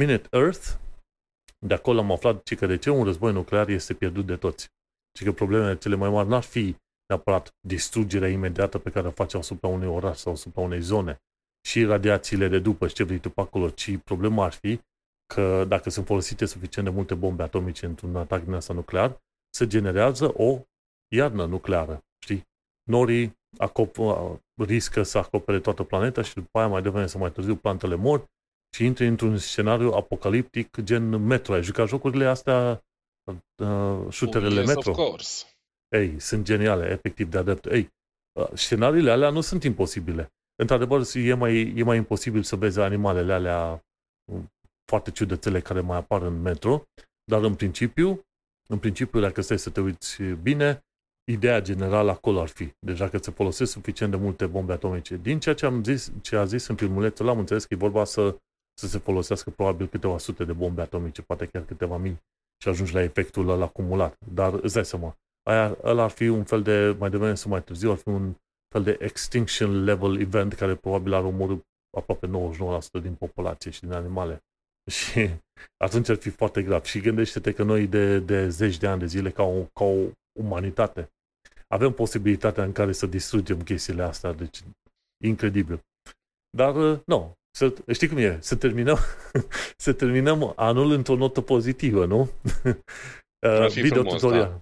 Minute 0.00 0.28
Earth 0.30 0.80
de 1.66 1.74
acolo 1.74 1.98
am 1.98 2.12
aflat 2.12 2.48
că 2.48 2.66
de 2.66 2.76
ce 2.76 2.90
un 2.90 3.04
război 3.04 3.32
nuclear 3.32 3.68
este 3.68 3.94
pierdut 3.94 4.26
de 4.26 4.36
toți. 4.36 4.68
Și 5.18 5.24
că 5.24 5.32
problemele 5.32 5.76
cele 5.78 5.94
mai 5.94 6.10
mari 6.10 6.28
n-ar 6.28 6.42
fi 6.42 6.76
neapărat 7.08 7.54
distrugerea 7.60 8.28
imediată 8.28 8.78
pe 8.78 8.90
care 8.90 9.06
o 9.06 9.10
face 9.10 9.36
asupra 9.36 9.68
unui 9.68 9.86
oraș 9.86 10.16
sau 10.16 10.32
asupra 10.32 10.62
unei 10.62 10.80
zone 10.80 11.22
și 11.68 11.84
radiațiile 11.84 12.48
de 12.48 12.58
după 12.58 12.88
și 12.88 12.94
ce 12.94 13.04
vrei 13.04 13.18
tu 13.18 13.30
pe 13.30 13.40
acolo, 13.40 13.70
ci 13.70 13.96
problema 13.96 14.44
ar 14.44 14.52
fi 14.52 14.80
că 15.34 15.64
dacă 15.64 15.90
sunt 15.90 16.06
folosite 16.06 16.44
suficient 16.44 16.88
de 16.88 16.94
multe 16.94 17.14
bombe 17.14 17.42
atomice 17.42 17.86
într-un 17.86 18.16
atac 18.16 18.44
din 18.44 18.52
asta 18.52 18.74
nuclear, 18.74 19.20
se 19.54 19.66
generează 19.66 20.32
o 20.36 20.60
iarnă 21.14 21.44
nucleară, 21.44 22.04
știi? 22.22 22.48
Norii 22.82 23.40
acop- 23.58 24.40
riscă 24.54 25.02
să 25.02 25.18
acopere 25.18 25.60
toată 25.60 25.82
planeta 25.82 26.22
și 26.22 26.34
după 26.34 26.58
aia 26.58 26.68
mai 26.68 26.82
devreme 26.82 27.06
să 27.06 27.18
mai 27.18 27.32
târziu 27.32 27.56
plantele 27.56 27.94
mor 27.94 28.30
și 28.76 28.84
intri 28.84 29.06
într-un 29.06 29.38
scenariu 29.38 29.92
apocaliptic 29.92 30.80
gen 30.80 31.08
Metro. 31.08 31.54
Ai 31.54 31.62
jucat 31.62 31.88
jocurile 31.88 32.26
astea, 32.26 32.84
uh, 33.56 34.06
shooterele 34.10 34.60
yes, 34.60 34.66
Metro? 34.66 34.90
of 34.90 34.96
course. 34.96 35.46
Ei, 35.96 36.20
sunt 36.20 36.44
geniale, 36.44 36.90
efectiv 36.90 37.30
de 37.30 37.38
adept. 37.38 37.64
Ei, 37.64 37.88
uh, 38.40 38.48
scenariile 38.54 39.10
alea 39.10 39.30
nu 39.30 39.40
sunt 39.40 39.64
imposibile. 39.64 40.32
Într-adevăr, 40.62 41.02
e 41.14 41.34
mai, 41.34 41.72
e 41.76 41.82
mai 41.82 41.96
imposibil 41.96 42.42
să 42.42 42.56
vezi 42.56 42.80
animalele 42.80 43.32
alea 43.32 43.84
uh, 44.32 44.42
foarte 44.84 45.10
ciudățele 45.10 45.60
care 45.60 45.80
mai 45.80 45.96
apar 45.96 46.22
în 46.22 46.40
metro, 46.40 46.82
dar 47.24 47.42
în 47.42 47.54
principiu, 47.54 48.20
în 48.68 48.78
principiu, 48.78 49.20
dacă 49.20 49.40
stai 49.40 49.58
să 49.58 49.70
te 49.70 49.80
uiți 49.80 50.22
bine, 50.22 50.84
ideea 51.32 51.60
generală 51.60 52.10
acolo 52.10 52.40
ar 52.40 52.48
fi. 52.48 52.72
Deci 52.86 52.98
dacă 52.98 53.18
se 53.18 53.30
folosesc 53.30 53.72
suficient 53.72 54.12
de 54.12 54.18
multe 54.18 54.46
bombe 54.46 54.72
atomice. 54.72 55.16
Din 55.16 55.38
ceea 55.38 55.54
ce 55.54 55.66
am 55.66 55.84
zis, 55.84 56.12
ce 56.22 56.36
a 56.36 56.44
zis 56.44 56.66
în 56.66 56.76
filmulețul 56.76 57.28
am 57.28 57.38
înțeles 57.38 57.64
că 57.64 57.74
e 57.74 57.76
vorba 57.76 58.04
să 58.04 58.36
să 58.74 58.86
se 58.86 58.98
folosească 58.98 59.50
probabil 59.50 59.86
câteva 59.86 60.18
sute 60.18 60.44
de 60.44 60.52
bombe 60.52 60.80
atomice, 60.80 61.22
poate 61.22 61.46
chiar 61.46 61.64
câteva 61.64 61.96
mii 61.96 62.22
și 62.62 62.68
ajungi 62.68 62.94
la 62.94 63.02
efectul 63.02 63.48
ăla 63.48 63.64
acumulat. 63.64 64.16
Dar 64.32 64.52
îți 64.54 64.74
dai 64.74 64.84
seama, 64.84 65.16
aia, 65.42 65.78
ăla 65.82 66.02
ar 66.02 66.10
fi 66.10 66.28
un 66.28 66.44
fel 66.44 66.62
de, 66.62 66.96
mai 66.98 67.10
devreme 67.10 67.34
sau 67.34 67.50
mai 67.50 67.62
târziu, 67.62 67.90
ar 67.90 67.96
fi 67.96 68.08
un 68.08 68.34
fel 68.74 68.82
de 68.82 68.96
extinction 69.00 69.84
level 69.84 70.20
event 70.20 70.52
care 70.52 70.74
probabil 70.74 71.12
ar 71.12 71.24
omorâ 71.24 71.56
aproape 71.96 72.26
99% 72.98 73.02
din 73.02 73.14
populație 73.14 73.70
și 73.70 73.80
din 73.80 73.92
animale. 73.92 74.44
Și 74.90 75.30
atunci 75.84 76.08
ar 76.08 76.16
fi 76.16 76.30
foarte 76.30 76.62
grav. 76.62 76.84
Și 76.84 77.00
gândește-te 77.00 77.52
că 77.52 77.62
noi 77.62 77.86
de, 77.86 78.18
de 78.18 78.48
zeci 78.48 78.78
de 78.78 78.86
ani 78.86 79.00
de 79.00 79.06
zile, 79.06 79.30
ca 79.30 79.42
o, 79.42 79.62
ca 79.62 79.84
o 79.84 80.04
umanitate, 80.40 81.10
avem 81.72 81.92
posibilitatea 81.92 82.64
în 82.64 82.72
care 82.72 82.92
să 82.92 83.06
distrugem 83.06 83.62
chestiile 83.62 84.02
astea, 84.02 84.32
deci 84.32 84.62
incredibil. 85.24 85.80
Dar, 86.56 86.74
nu, 87.06 87.32
să, 87.56 87.74
știi 87.92 88.08
cum 88.08 88.16
e? 88.16 88.38
Să 88.40 88.56
terminăm, 88.56 88.98
să 89.84 89.92
terminăm 89.92 90.52
anul 90.56 90.90
într-o 90.90 91.16
notă 91.16 91.40
pozitivă, 91.40 92.06
nu? 92.06 92.28
Uh, 93.46 93.68
video 93.68 94.02
frumos, 94.02 94.20
tutorial. 94.20 94.48
Da. 94.48 94.60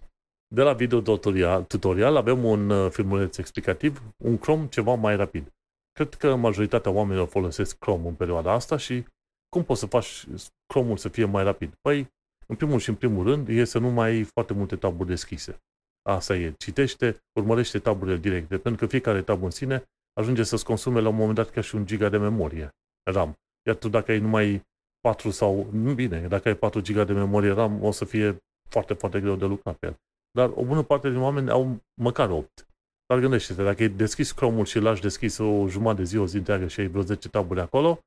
De 0.55 0.63
la 0.63 0.73
video 0.73 1.01
tutorial, 1.01 1.65
tutorial 1.65 2.17
avem 2.17 2.45
un 2.45 2.71
uh, 2.71 2.91
filmuleț 2.91 3.37
explicativ, 3.37 4.03
un 4.25 4.39
Chrome 4.39 4.69
ceva 4.69 4.95
mai 4.95 5.17
rapid. 5.17 5.53
Cred 5.93 6.15
că 6.15 6.37
majoritatea 6.37 6.91
oamenilor 6.91 7.29
folosesc 7.29 7.79
Chrome 7.79 8.09
în 8.09 8.15
perioada 8.15 8.53
asta 8.53 8.77
și 8.77 9.05
cum 9.49 9.65
poți 9.65 9.81
să 9.81 9.87
faci 9.87 10.27
Chrome-ul 10.67 10.97
să 10.97 11.09
fie 11.09 11.25
mai 11.25 11.45
rapid? 11.45 11.73
Păi, 11.81 12.09
în 12.47 12.57
primul 12.57 12.79
și 12.79 12.89
în 12.89 12.95
primul 12.95 13.25
rând, 13.25 13.49
e 13.49 13.65
să 13.65 13.79
nu 13.79 13.89
mai 13.89 14.09
ai 14.09 14.23
foarte 14.23 14.53
multe 14.53 14.77
taburi 14.77 15.09
deschise. 15.09 15.61
Asta 16.03 16.37
e. 16.37 16.55
Citește, 16.59 17.23
urmărește 17.33 17.79
taburile 17.79 18.17
directe, 18.17 18.59
pentru 18.59 18.85
că 18.85 18.91
fiecare 18.91 19.23
tab 19.23 19.43
în 19.43 19.51
sine 19.51 19.85
ajunge 20.13 20.43
să-ți 20.43 20.65
consume 20.65 21.01
la 21.01 21.09
un 21.09 21.17
moment 21.17 21.35
dat 21.35 21.51
ca 21.51 21.61
și 21.61 21.75
un 21.75 21.87
giga 21.87 22.09
de 22.09 22.17
memorie 22.17 22.69
RAM. 23.11 23.35
Iar 23.67 23.77
tu 23.77 23.89
dacă 23.89 24.11
ai 24.11 24.19
numai 24.19 24.63
4 25.01 25.31
sau, 25.31 25.69
nu 25.73 25.95
bine, 25.95 26.29
dacă 26.29 26.49
ai 26.49 26.57
4 26.57 26.81
giga 26.81 27.05
de 27.05 27.13
memorie 27.13 27.53
RAM, 27.53 27.85
o 27.85 27.91
să 27.91 28.05
fie 28.05 28.37
foarte, 28.69 28.95
foarte 28.95 29.21
greu 29.21 29.37
de 29.37 29.45
lucrat 29.45 29.77
pe 29.77 29.87
el. 29.87 29.97
Dar 30.31 30.51
o 30.55 30.65
bună 30.65 30.83
parte 30.83 31.11
din 31.11 31.19
oameni 31.19 31.51
au 31.51 31.79
măcar 32.01 32.31
8. 32.31 32.67
Dar 33.07 33.19
gândește-te, 33.19 33.63
dacă 33.63 33.83
ai 33.83 33.89
deschis 33.89 34.33
Chrome-ul 34.33 34.65
și 34.65 34.79
l-aș 34.79 35.01
deschis 35.01 35.39
o 35.39 35.69
jumătate 35.69 36.01
de 36.01 36.05
zi, 36.05 36.17
o 36.17 36.27
zi 36.27 36.37
întreagă 36.37 36.67
și 36.67 36.81
ai 36.81 36.87
vreo 36.87 37.03
10 37.03 37.29
taburi 37.29 37.61
acolo 37.61 37.99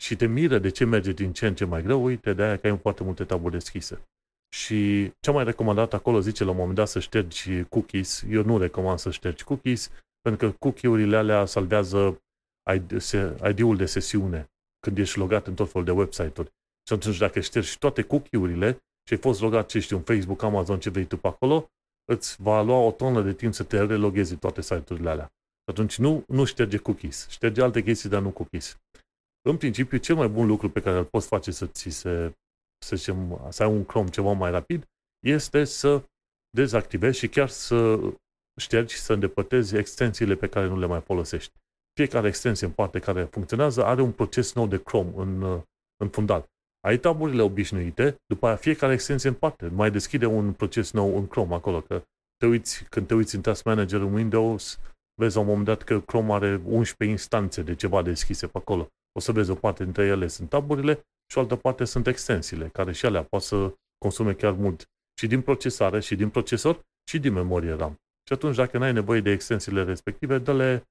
și 0.00 0.16
te 0.16 0.26
miră 0.26 0.58
de 0.58 0.68
ce 0.68 0.84
merge 0.84 1.12
din 1.12 1.32
ce 1.32 1.46
în 1.46 1.54
ce 1.54 1.64
mai 1.64 1.82
greu, 1.82 2.04
uite, 2.04 2.32
de 2.32 2.42
aia 2.42 2.58
că 2.58 2.66
ai 2.66 2.78
foarte 2.78 3.02
multe 3.02 3.24
taburi 3.24 3.52
deschise. 3.52 4.02
Și 4.54 5.12
cea 5.20 5.32
mai 5.32 5.44
recomandat 5.44 5.94
acolo 5.94 6.20
zice 6.20 6.44
la 6.44 6.50
un 6.50 6.56
moment 6.56 6.76
dat 6.76 6.88
să 6.88 7.00
ștergi 7.00 7.64
cookies. 7.64 8.24
Eu 8.28 8.42
nu 8.42 8.58
recomand 8.58 8.98
să 8.98 9.10
ștergi 9.10 9.44
cookies, 9.44 9.90
pentru 10.20 10.46
că 10.46 10.56
cookie-urile 10.58 11.16
alea 11.16 11.44
salvează 11.44 12.22
ID-ul 13.48 13.76
de 13.76 13.86
sesiune 13.86 14.50
când 14.80 14.98
ești 14.98 15.18
logat 15.18 15.46
în 15.46 15.54
tot 15.54 15.70
felul 15.70 15.86
de 15.86 15.92
website-uri. 15.92 16.50
Și 16.88 16.92
atunci 16.92 17.18
dacă 17.18 17.40
ștergi 17.40 17.78
toate 17.78 18.02
cookie-urile 18.02 18.72
și 19.06 19.12
ai 19.12 19.18
fost 19.18 19.40
logat, 19.40 19.68
ce 19.68 19.78
știu, 19.78 19.96
în 19.96 20.02
Facebook, 20.02 20.42
Amazon, 20.42 20.80
ce 20.80 20.90
vrei 20.90 21.04
tu 21.04 21.16
pe 21.16 21.26
acolo, 21.26 21.70
îți 22.04 22.42
va 22.42 22.62
lua 22.62 22.78
o 22.78 22.90
tonă 22.90 23.22
de 23.22 23.32
timp 23.32 23.54
să 23.54 23.64
te 23.64 23.84
reloghezi 23.84 24.36
toate 24.36 24.62
site-urile 24.62 25.10
alea. 25.10 25.32
Atunci 25.64 25.98
nu, 25.98 26.24
nu 26.28 26.44
șterge 26.44 26.76
cookies. 26.76 27.28
Șterge 27.28 27.62
alte 27.62 27.82
chestii, 27.82 28.08
dar 28.08 28.22
nu 28.22 28.30
cookies. 28.30 28.80
În 29.48 29.56
principiu, 29.56 29.98
cel 29.98 30.14
mai 30.14 30.28
bun 30.28 30.46
lucru 30.46 30.70
pe 30.70 30.80
care 30.80 30.98
îl 30.98 31.04
poți 31.04 31.26
face 31.26 31.50
să 31.50 31.66
ți 31.66 31.88
se, 31.88 32.34
să, 32.82 32.96
zicem, 32.96 33.46
să 33.48 33.62
ai 33.62 33.68
un 33.70 33.84
Chrome 33.84 34.08
ceva 34.08 34.32
mai 34.32 34.50
rapid, 34.50 34.88
este 35.26 35.64
să 35.64 36.02
dezactivezi 36.50 37.18
și 37.18 37.28
chiar 37.28 37.48
să 37.48 37.98
ștergi 38.60 38.94
și 38.94 39.00
să 39.00 39.12
îndepărtezi 39.12 39.76
extensiile 39.76 40.34
pe 40.34 40.48
care 40.48 40.66
nu 40.66 40.78
le 40.78 40.86
mai 40.86 41.00
folosești. 41.00 41.52
fiecare 41.94 42.28
extensie 42.28 42.66
în 42.66 42.72
parte 42.72 42.98
care 42.98 43.24
funcționează 43.24 43.84
are 43.84 44.02
un 44.02 44.12
proces 44.12 44.54
nou 44.54 44.66
de 44.66 44.82
Chrome 44.82 45.12
în, 45.16 45.42
uh, 45.42 45.60
în 45.96 46.08
fundal. 46.08 46.46
Ai 46.80 46.98
taburile 46.98 47.42
obișnuite, 47.42 48.16
după 48.26 48.46
aia 48.46 48.56
fiecare 48.56 48.92
extensie 48.92 49.28
în 49.28 49.34
parte. 49.34 49.68
Mai 49.68 49.90
deschide 49.90 50.26
un 50.26 50.52
proces 50.52 50.92
nou 50.92 51.16
în 51.16 51.26
Chrome 51.26 51.54
acolo, 51.54 51.80
că 51.80 52.02
te 52.36 52.46
uiți, 52.46 52.84
când 52.84 53.06
te 53.06 53.14
uiți 53.14 53.34
în 53.34 53.40
Task 53.40 53.64
Manager 53.64 54.00
în 54.00 54.12
Windows, 54.12 54.80
vezi 55.20 55.34
la 55.34 55.40
un 55.40 55.46
moment 55.46 55.66
dat 55.66 55.82
că 55.82 56.00
Chrome 56.00 56.32
are 56.32 56.60
11 56.64 57.16
instanțe 57.16 57.62
de 57.62 57.74
ceva 57.74 58.02
deschise 58.02 58.46
pe 58.46 58.58
acolo. 58.58 58.88
O 59.12 59.20
să 59.20 59.32
vezi 59.32 59.50
o 59.50 59.54
parte 59.54 59.84
dintre 59.84 60.04
ele 60.04 60.26
sunt 60.26 60.48
taburile 60.48 61.00
și 61.32 61.38
o 61.38 61.40
altă 61.40 61.56
parte 61.56 61.84
sunt 61.84 62.06
extensiile, 62.06 62.68
care 62.68 62.92
și 62.92 63.06
alea 63.06 63.22
pot 63.22 63.42
să 63.42 63.74
consume 63.98 64.32
chiar 64.32 64.52
mult 64.52 64.90
și 65.18 65.26
din 65.26 65.40
procesare, 65.42 66.00
și 66.00 66.16
din 66.16 66.28
procesor, 66.30 66.80
și 67.10 67.18
din 67.18 67.32
memorie 67.32 67.72
RAM. 67.72 67.92
Și 68.26 68.32
atunci, 68.32 68.56
dacă 68.56 68.78
n-ai 68.78 68.92
nevoie 68.92 69.20
de 69.20 69.30
extensiile 69.30 69.84
respective, 69.84 70.38
dă-le, 70.38 70.82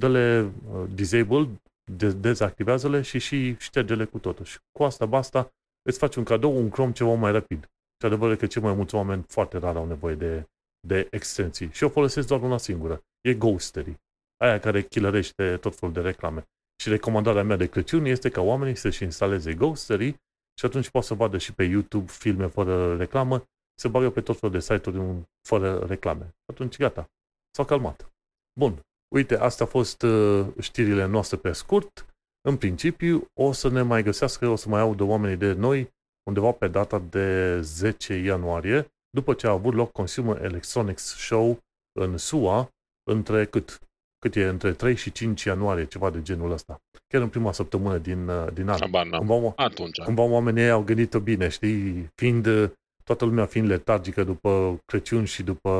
dă-le 0.00 0.52
uh, 0.72 0.84
disabled, 0.94 1.48
de- 1.92 2.12
dezactivează-le 2.12 3.02
și 3.02 3.18
și 3.18 3.56
șterge-le 3.58 4.04
cu 4.04 4.18
totul. 4.18 4.44
Și 4.44 4.58
cu 4.78 4.84
asta, 4.84 5.06
basta, 5.06 5.50
îți 5.82 5.98
faci 5.98 6.16
un 6.16 6.24
cadou, 6.24 6.56
un 6.56 6.70
Chrome 6.70 6.92
ceva 6.92 7.14
mai 7.14 7.32
rapid. 7.32 7.60
Și 8.00 8.06
adevărul 8.06 8.36
că 8.36 8.46
cei 8.46 8.62
mai 8.62 8.74
mulți 8.74 8.94
oameni 8.94 9.24
foarte 9.28 9.58
rar 9.58 9.76
au 9.76 9.86
nevoie 9.86 10.14
de, 10.14 10.48
de 10.86 11.08
extensii. 11.10 11.72
Și 11.72 11.82
eu 11.82 11.88
folosesc 11.88 12.26
doar 12.26 12.42
una 12.42 12.58
singură. 12.58 13.02
E 13.20 13.34
Ghostery. 13.34 14.00
Aia 14.36 14.58
care 14.58 14.82
chilărește 14.82 15.56
tot 15.56 15.76
felul 15.76 15.94
de 15.94 16.00
reclame. 16.00 16.44
Și 16.80 16.88
recomandarea 16.88 17.42
mea 17.42 17.56
de 17.56 17.68
Crăciun 17.68 18.04
este 18.04 18.28
ca 18.28 18.40
oamenii 18.40 18.74
să-și 18.74 19.02
instaleze 19.02 19.54
Ghostery 19.54 20.14
și 20.58 20.64
atunci 20.64 20.90
poate 20.90 21.06
să 21.06 21.14
vadă 21.14 21.38
și 21.38 21.54
pe 21.54 21.64
YouTube 21.64 22.10
filme 22.10 22.46
fără 22.46 22.96
reclamă, 22.96 23.44
se 23.74 23.88
bagă 23.88 24.10
pe 24.10 24.20
tot 24.20 24.38
felul 24.38 24.54
de 24.54 24.60
site-uri 24.60 25.28
fără 25.48 25.78
reclame. 25.78 26.34
Atunci 26.52 26.76
gata, 26.76 27.10
s-au 27.50 27.64
calmat. 27.64 28.12
Bun, 28.60 28.80
uite, 29.14 29.36
astea 29.36 29.64
au 29.64 29.70
fost 29.70 30.02
uh, 30.02 30.46
știrile 30.60 31.04
noastre 31.06 31.36
pe 31.36 31.52
scurt. 31.52 32.06
În 32.48 32.56
principiu, 32.56 33.26
o 33.40 33.52
să 33.52 33.68
ne 33.68 33.82
mai 33.82 34.02
găsească, 34.02 34.48
o 34.48 34.56
să 34.56 34.68
mai 34.68 34.80
audă 34.80 35.02
oamenii 35.02 35.36
de 35.36 35.52
noi 35.52 35.92
undeva 36.28 36.52
pe 36.52 36.68
data 36.68 36.98
de 36.98 37.60
10 37.60 38.14
ianuarie, 38.14 38.92
după 39.10 39.34
ce 39.34 39.46
a 39.46 39.50
avut 39.50 39.74
loc 39.74 39.92
Consumer 39.92 40.42
Electronics 40.44 41.02
Show 41.02 41.58
în 42.00 42.16
SUA, 42.16 42.70
între 43.10 43.46
cât? 43.46 43.80
Cât 44.20 44.34
e? 44.36 44.44
Între 44.44 44.72
3 44.72 44.96
și 44.96 45.12
5 45.12 45.44
ianuarie, 45.44 45.86
ceva 45.86 46.10
de 46.10 46.22
genul 46.22 46.50
ăsta. 46.50 46.80
Chiar 47.08 47.22
în 47.22 47.28
prima 47.28 47.52
săptămână 47.52 47.98
din, 47.98 48.28
uh, 48.28 48.52
din 48.52 48.68
an. 48.68 48.76
Habar 48.80 49.06
n-am. 49.06 49.26
Cumva, 49.26 49.52
Atunci. 49.56 49.98
cumva 49.98 50.22
oamenii 50.22 50.62
ei 50.62 50.70
au 50.70 50.82
gândit-o 50.82 51.20
bine, 51.20 51.48
știi? 51.48 52.10
Fiind, 52.14 52.46
uh, 52.46 52.70
toată 53.04 53.24
lumea 53.24 53.46
fiind 53.46 53.68
letargică 53.68 54.24
după 54.24 54.80
Crăciun 54.84 55.24
și 55.24 55.42
după 55.42 55.70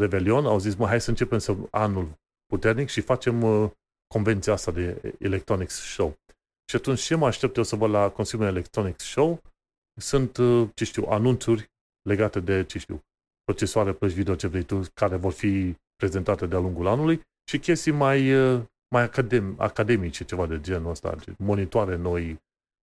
Revelion, 0.00 0.46
au 0.46 0.58
zis, 0.58 0.74
mă, 0.74 0.86
hai 0.86 1.00
să 1.00 1.10
începem 1.10 1.38
să 1.38 1.56
anul 1.70 2.08
puternic 2.46 2.88
și 2.88 3.00
facem 3.00 3.42
uh, 3.42 3.70
convenția 4.14 4.52
asta 4.52 4.70
de 4.70 5.14
Electronics 5.18 5.74
Show. 5.74 6.16
Și 6.70 6.76
atunci 6.76 7.00
ce 7.00 7.14
mă 7.14 7.26
aștept 7.26 7.56
eu 7.56 7.62
să 7.62 7.76
văd 7.76 7.90
la 7.90 8.08
Consumer 8.08 8.48
Electronics 8.48 9.04
Show 9.04 9.40
sunt, 10.00 10.36
uh, 10.36 10.68
ce 10.74 10.84
știu, 10.84 11.04
anunțuri 11.08 11.70
legate 12.02 12.40
de, 12.40 12.64
ce 12.64 12.78
știu, 12.78 13.02
procesoare 13.44 13.92
plăci 13.92 14.12
video, 14.12 14.34
ce 14.34 14.46
vrei 14.46 14.62
tu, 14.62 14.80
care 14.94 15.16
vor 15.16 15.32
fi 15.32 15.74
prezentate 15.96 16.46
de-a 16.46 16.58
lungul 16.58 16.86
anului 16.86 17.20
și 17.48 17.58
chestii 17.58 17.92
mai, 17.92 18.34
uh, 18.34 18.62
mai 18.94 19.02
academ, 19.02 19.54
academice, 19.58 20.24
ceva 20.24 20.46
de 20.46 20.60
genul 20.60 20.90
ăsta, 20.90 21.16
monitoare 21.38 21.96
noi, 21.96 22.40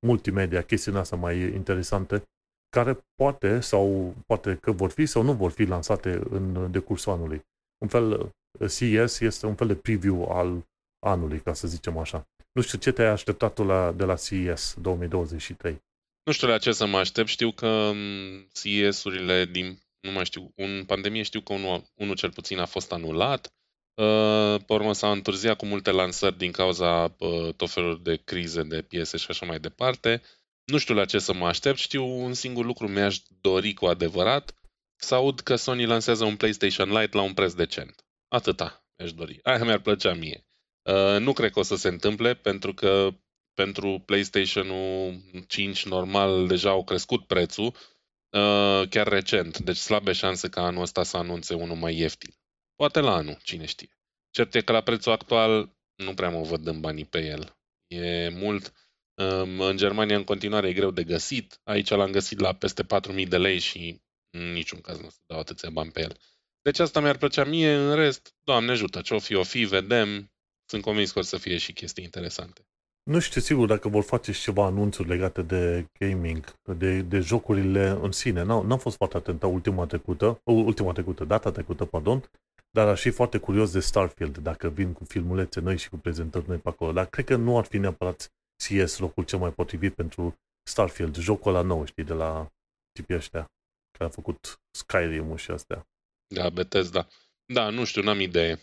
multimedia, 0.08 0.62
chestii 0.62 0.94
astea 0.94 1.18
mai 1.18 1.38
interesante, 1.40 2.24
care 2.70 3.06
poate 3.16 3.60
sau 3.60 4.14
poate 4.28 4.58
că 4.62 4.72
vor 4.72 4.90
fi 4.90 5.06
sau 5.06 5.22
nu 5.22 5.34
vor 5.34 5.52
fi 5.52 5.64
lansate 5.64 6.22
în 6.30 6.72
decursul 6.72 7.12
anului. 7.12 7.42
Un 7.78 7.88
fel, 7.88 8.30
CES 8.70 9.20
este 9.20 9.46
un 9.46 9.56
fel 9.56 9.68
de 9.68 9.76
preview 9.76 10.32
al 10.32 10.66
anului, 11.06 11.40
ca 11.40 11.54
să 11.54 11.68
zicem 11.68 11.98
așa. 11.98 12.28
Nu 12.52 12.62
știu 12.62 12.78
ce 12.78 12.92
te-ai 12.92 13.08
așteptat 13.08 13.54
tu 13.54 13.64
la, 13.64 13.92
de 13.92 14.04
la 14.04 14.16
CES 14.16 14.76
2023. 14.82 15.84
Nu 16.24 16.32
știu 16.32 16.48
la 16.48 16.58
ce 16.58 16.72
să 16.72 16.86
mă 16.86 16.98
aștept. 16.98 17.28
Știu 17.28 17.52
că 17.52 17.92
mm, 17.94 18.48
CES-urile 18.52 19.46
din, 19.46 19.80
nu 20.00 20.12
mai 20.12 20.26
știu, 20.26 20.52
în 20.56 20.84
pandemie 20.86 21.24
știu 21.24 21.42
că 21.42 21.54
unul, 21.54 21.84
unul 21.96 22.16
cel 22.16 22.32
puțin 22.32 22.60
a 22.60 22.66
fost 22.66 22.92
anulat. 22.92 23.54
Uh, 23.96 24.62
Pe 24.66 24.74
urmă 24.74 24.94
s-a 24.94 25.12
întârziat 25.12 25.58
cu 25.58 25.66
multe 25.66 25.92
lansări 25.92 26.38
din 26.38 26.52
cauza 26.52 27.16
uh, 27.20 27.54
tot 27.54 27.70
felul 27.70 28.00
de 28.04 28.16
crize 28.16 28.64
de 28.64 28.82
piese 28.82 29.18
și 29.18 29.26
așa 29.30 29.46
mai 29.46 29.60
departe. 29.60 30.22
Nu 30.66 30.78
știu 30.78 30.94
la 30.96 31.06
ce 31.06 31.20
să 31.20 31.34
mă 31.34 31.48
aștept. 31.48 31.78
Știu 31.78 32.06
un 32.06 32.34
singur 32.34 32.66
lucru 32.66 32.88
mi-aș 32.88 33.18
dori 33.42 33.74
cu 33.74 33.86
adevărat. 33.86 34.54
Să 34.96 35.16
aud 35.16 35.40
că 35.40 35.56
Sony 35.56 35.86
lansează 35.86 36.26
un 36.26 36.36
PlayStation 36.36 36.90
Lite 36.90 37.18
la 37.18 37.22
un 37.22 37.34
preț 37.34 37.54
decent. 37.54 38.06
Atâta 38.28 38.86
mi-aș 38.98 39.14
dori. 39.14 39.40
Aia 39.44 39.64
mi-ar 39.64 39.80
plăcea 39.80 40.14
mie. 40.14 40.46
Uh, 40.82 41.20
nu 41.20 41.34
cred 41.34 41.52
că 41.52 41.60
o 41.60 41.64
să 41.64 41.76
se 41.76 41.88
întâmple 41.88 42.34
pentru 42.34 42.74
că 42.74 43.10
pentru 43.54 44.04
PlayStation-ul 44.06 45.22
5 45.48 45.86
normal 45.86 46.48
deja 46.48 46.70
au 46.70 46.84
crescut 46.84 47.28
prețul 47.28 47.66
uh, 47.66 48.88
chiar 48.90 49.08
recent, 49.08 49.58
deci 49.58 49.78
slabe 49.78 50.12
șanse 50.12 50.50
ca 50.50 50.62
anul 50.62 50.82
ăsta 50.82 51.04
să 51.04 51.18
anunțe 51.18 51.54
unul 51.54 51.76
mai 51.76 51.98
ieftin. 51.98 52.34
Poate 52.76 53.00
la 53.00 53.14
anul, 53.14 53.38
cine 53.44 53.66
știe. 53.66 53.90
Cert 54.30 54.56
e 54.56 54.62
că 54.62 54.72
la 54.72 54.82
prețul 54.82 55.12
actual 55.12 55.76
nu 55.96 56.14
prea 56.14 56.30
mă 56.30 56.42
văd 56.42 56.68
în 56.68 56.80
banii 56.80 57.06
pe 57.06 57.26
el. 57.26 57.58
E 57.88 58.30
mult. 58.30 58.74
Um, 59.16 59.60
în 59.60 59.78
Germania 59.78 60.16
în 60.16 60.24
continuare 60.24 60.68
e 60.68 60.74
greu 60.74 60.92
de 60.92 61.04
găsit. 61.04 61.60
Aici 61.64 61.90
l-am 61.90 62.12
găsit 62.12 62.40
la 62.40 62.54
peste 62.54 62.84
4.000 62.84 63.28
de 63.28 63.38
lei 63.38 63.60
și 63.60 64.02
în 64.30 64.52
niciun 64.52 64.82
caz 64.82 65.00
nu 65.00 65.06
o 65.06 65.10
să 65.10 65.18
dau 65.26 65.40
atâția 65.40 65.70
bani 65.70 65.92
pe 65.92 66.02
el. 66.02 66.18
Deci 66.62 66.80
asta 66.80 67.00
mi-ar 67.00 67.18
plăcea 67.18 67.44
mie, 67.44 67.74
în 67.74 67.96
rest, 67.96 68.36
Doamne 68.44 68.72
ajută, 68.72 69.02
ce-o 69.02 69.20
fi, 69.20 69.36
o 69.36 69.44
fi, 69.44 69.64
vedem. 69.64 70.32
Sunt 70.70 70.82
convins 70.82 71.12
că 71.12 71.20
o 71.20 71.22
să 71.22 71.38
fie 71.38 71.58
și 71.58 71.74
chestii 71.74 72.04
interesante. 72.04 72.68
Nu 73.04 73.20
știu 73.20 73.42
sigur 73.42 73.68
dacă 73.68 73.90
vor 73.90 74.04
face 74.04 74.32
și 74.32 74.42
ceva 74.42 74.66
anunțuri 74.66 75.08
legate 75.08 75.42
de 75.42 75.88
gaming, 76.00 76.60
de, 76.78 77.02
de 77.02 77.20
jocurile 77.20 77.88
în 77.88 78.12
sine. 78.12 78.44
N-am, 78.44 78.68
n-am 78.68 78.78
fost 78.78 78.96
foarte 78.96 79.18
atent 79.18 79.44
ultima 79.44 79.86
trecută, 79.86 80.40
ultima 80.44 80.92
trecută, 80.92 81.26
data 81.26 81.52
trecută, 81.52 81.86
pardon, 81.86 82.30
dar 82.76 82.88
aș 82.88 83.02
fi 83.02 83.10
foarte 83.10 83.38
curios 83.38 83.72
de 83.72 83.80
Starfield, 83.80 84.38
dacă 84.38 84.70
vin 84.70 84.94
cu 84.94 85.04
filmulețe 85.04 85.60
noi 85.60 85.78
și 85.78 85.90
cu 85.90 85.98
prezentări 85.98 86.48
noi 86.48 86.58
pe 86.58 86.70
acolo. 86.70 86.92
Dar 86.92 87.06
cred 87.06 87.26
că 87.26 87.36
nu 87.36 87.58
ar 87.58 87.66
fi 87.66 87.78
neapărat 87.78 88.34
CS 88.64 88.98
locul 88.98 89.24
cel 89.24 89.40
mai 89.40 89.52
potrivit 89.52 89.94
pentru 89.94 90.36
Starfield, 90.70 91.16
jocul 91.16 91.56
ăla 91.56 91.62
nou, 91.62 91.86
știi, 91.86 92.04
de 92.04 92.14
la 92.14 92.52
tipii 92.92 93.16
ăștia, 93.16 93.52
care 93.92 94.10
a 94.10 94.14
făcut 94.14 94.60
Skyrim-ul 94.78 95.38
și 95.38 95.52
astea. 95.52 95.88
Da, 96.36 96.50
Bethesda. 96.50 97.08
Da, 97.54 97.70
nu 97.70 97.84
știu, 97.86 98.02
n-am 98.02 98.20
idee. 98.20 98.60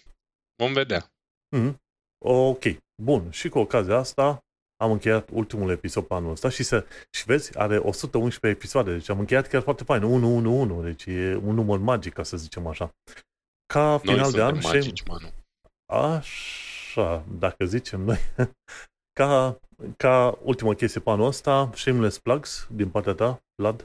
Vom 0.62 0.72
vedea. 0.72 1.12
Mm-hmm. 1.56 1.74
Ok, 2.24 2.62
bun. 3.02 3.30
Și 3.30 3.48
cu 3.48 3.58
ocazia 3.58 3.96
asta 3.96 4.44
am 4.76 4.90
încheiat 4.90 5.28
ultimul 5.32 5.70
episod 5.70 6.06
pe 6.06 6.14
anul 6.14 6.30
ăsta 6.30 6.48
și, 6.48 6.62
să, 6.62 6.86
și 7.10 7.24
vezi, 7.24 7.58
are 7.58 7.76
111 7.76 8.60
episoade, 8.60 8.92
deci 8.92 9.08
am 9.08 9.18
încheiat 9.18 9.48
chiar 9.48 9.62
foarte 9.62 9.84
fain, 9.84 10.02
1-1-1, 10.80 10.84
deci 10.84 11.06
e 11.06 11.34
un 11.34 11.54
număr 11.54 11.78
magic, 11.78 12.12
ca 12.12 12.22
să 12.22 12.36
zicem 12.36 12.66
așa. 12.66 12.94
Ca 13.72 13.98
final 13.98 14.20
Noi 14.20 14.32
de 14.32 14.42
an... 14.42 14.60
suntem 14.60 14.70
magici, 14.70 15.02
Manu. 15.06 15.28
Așa, 15.86 17.24
dacă 17.38 17.64
zicem 17.64 18.00
noi. 18.00 18.18
ca, 19.18 19.60
ca 19.96 20.38
ultima 20.42 20.74
chestie 20.74 21.00
pe 21.00 21.10
anul 21.10 21.26
ăsta, 21.26 21.70
Shameless 21.74 22.18
Plugs 22.18 22.66
din 22.70 22.90
partea 22.90 23.14
ta, 23.14 23.44
Vlad. 23.54 23.80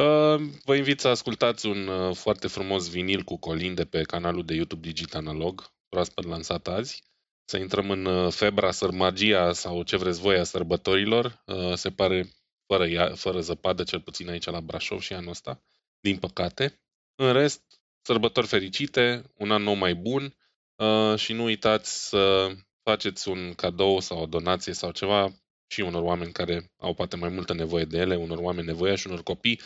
Uh, 0.00 0.40
vă 0.64 0.74
invit 0.74 1.00
să 1.00 1.08
ascultați 1.08 1.66
un 1.66 1.86
uh, 1.86 2.16
foarte 2.16 2.46
frumos 2.46 2.90
vinil 2.90 3.22
cu 3.22 3.36
colinde 3.36 3.84
pe 3.84 4.02
canalul 4.02 4.44
de 4.44 4.54
YouTube 4.54 4.88
Digit 4.88 5.14
Analog, 5.14 5.72
proaspăt 5.88 6.24
lansat 6.24 6.68
azi. 6.68 7.02
Să 7.44 7.56
intrăm 7.56 7.90
în 7.90 8.04
uh, 8.04 8.32
febra, 8.32 8.70
sărmagia 8.70 9.52
sau 9.52 9.82
ce 9.82 9.96
vreți 9.96 10.20
voi 10.20 10.38
a 10.38 10.44
sărbătorilor. 10.44 11.42
Uh, 11.46 11.74
se 11.74 11.90
pare 11.90 12.28
fără, 12.66 12.86
ia, 12.86 13.14
fără 13.14 13.40
zăpadă, 13.40 13.82
cel 13.82 14.00
puțin 14.00 14.28
aici 14.28 14.44
la 14.44 14.60
Brașov 14.60 15.00
și 15.00 15.12
anul 15.12 15.30
ăsta, 15.30 15.62
din 16.00 16.18
păcate. 16.18 16.80
În 17.14 17.32
rest, 17.32 17.81
sărbători 18.02 18.46
fericite, 18.46 19.22
un 19.36 19.50
an 19.50 19.62
nou 19.62 19.74
mai 19.74 19.94
bun 19.94 20.36
uh, 20.76 21.16
și 21.16 21.32
nu 21.32 21.44
uitați 21.44 22.08
să 22.08 22.52
faceți 22.82 23.28
un 23.28 23.52
cadou 23.54 24.00
sau 24.00 24.22
o 24.22 24.26
donație 24.26 24.72
sau 24.72 24.90
ceva 24.90 25.32
și 25.66 25.80
unor 25.80 26.02
oameni 26.02 26.32
care 26.32 26.70
au 26.78 26.94
poate 26.94 27.16
mai 27.16 27.28
multă 27.28 27.54
nevoie 27.54 27.84
de 27.84 27.98
ele, 27.98 28.16
unor 28.16 28.38
oameni 28.38 28.66
nevoiași, 28.66 29.06
unor 29.06 29.22
copii 29.22 29.60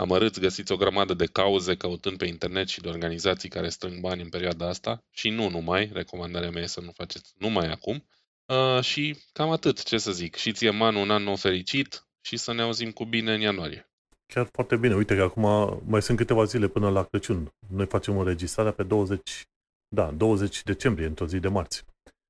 amărâți, 0.00 0.40
găsiți 0.40 0.72
o 0.72 0.76
grămadă 0.76 1.14
de 1.14 1.26
cauze 1.26 1.76
căutând 1.76 2.18
pe 2.18 2.26
internet 2.26 2.68
și 2.68 2.80
de 2.80 2.88
organizații 2.88 3.48
care 3.48 3.68
strâng 3.68 4.00
bani 4.00 4.22
în 4.22 4.28
perioada 4.28 4.68
asta 4.68 5.04
și 5.10 5.28
nu 5.28 5.48
numai, 5.48 5.90
recomandarea 5.92 6.50
mea 6.50 6.62
e 6.62 6.66
să 6.66 6.80
nu 6.80 6.92
faceți 6.92 7.32
numai 7.38 7.70
acum. 7.70 8.06
Uh, 8.46 8.80
și 8.82 9.16
cam 9.32 9.50
atât, 9.50 9.82
ce 9.82 9.98
să 9.98 10.12
zic. 10.12 10.36
Și 10.36 10.52
ție, 10.52 10.70
Manu, 10.70 11.00
un 11.00 11.10
an 11.10 11.22
nou 11.22 11.36
fericit 11.36 12.06
și 12.20 12.36
să 12.36 12.52
ne 12.52 12.62
auzim 12.62 12.90
cu 12.90 13.04
bine 13.04 13.34
în 13.34 13.40
ianuarie. 13.40 13.90
Chiar 14.34 14.48
foarte 14.52 14.76
bine. 14.76 14.94
Uite 14.94 15.16
că 15.16 15.22
acum 15.22 15.42
mai 15.86 16.02
sunt 16.02 16.18
câteva 16.18 16.44
zile 16.44 16.68
până 16.68 16.90
la 16.90 17.04
Crăciun. 17.04 17.52
Noi 17.68 17.86
facem 17.86 18.18
înregistrarea 18.18 18.72
pe 18.72 18.82
20, 18.82 19.44
da, 19.88 20.10
20 20.10 20.62
decembrie, 20.62 21.06
într-o 21.06 21.26
zi 21.26 21.38
de 21.38 21.48
marți. 21.48 21.84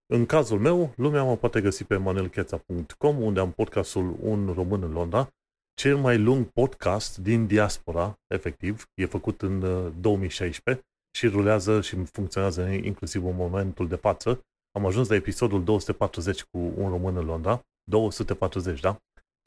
În 0.06 0.26
cazul 0.26 0.58
meu, 0.58 0.92
lumea 0.96 1.22
mă 1.22 1.36
poate 1.36 1.60
găsi 1.60 1.84
pe 1.84 1.96
manelcheța.com, 1.96 3.22
unde 3.22 3.40
am 3.40 3.52
podcastul 3.52 4.16
Un 4.20 4.52
Român 4.54 4.82
în 4.82 4.92
Londra, 4.92 5.28
cel 5.74 5.96
mai 5.96 6.18
lung 6.18 6.46
podcast 6.46 7.18
din 7.18 7.46
diaspora, 7.46 8.14
efectiv, 8.26 8.84
e 8.94 9.06
făcut 9.06 9.42
în 9.42 9.60
2016 10.00 10.82
uh, 10.82 10.90
și 11.16 11.28
rulează 11.28 11.80
și 11.80 12.04
funcționează 12.04 12.62
inclusiv 12.62 13.24
în 13.24 13.36
momentul 13.36 13.88
de 13.88 13.96
față. 13.96 14.40
Am 14.78 14.86
ajuns 14.86 15.08
la 15.08 15.14
episodul 15.14 15.64
240 15.64 16.42
cu 16.42 16.58
un 16.58 16.88
român 16.88 17.16
în 17.16 17.24
Londra. 17.24 17.62
240, 17.90 18.80
da? 18.80 18.96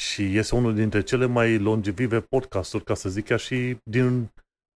Și 0.01 0.37
este 0.37 0.55
unul 0.55 0.75
dintre 0.75 1.01
cele 1.03 1.25
mai 1.25 1.57
longevive 1.57 2.21
podcasturi, 2.21 2.83
ca 2.83 2.93
să 2.93 3.09
zic 3.09 3.25
chiar 3.25 3.39
și 3.39 3.77
din 3.83 4.31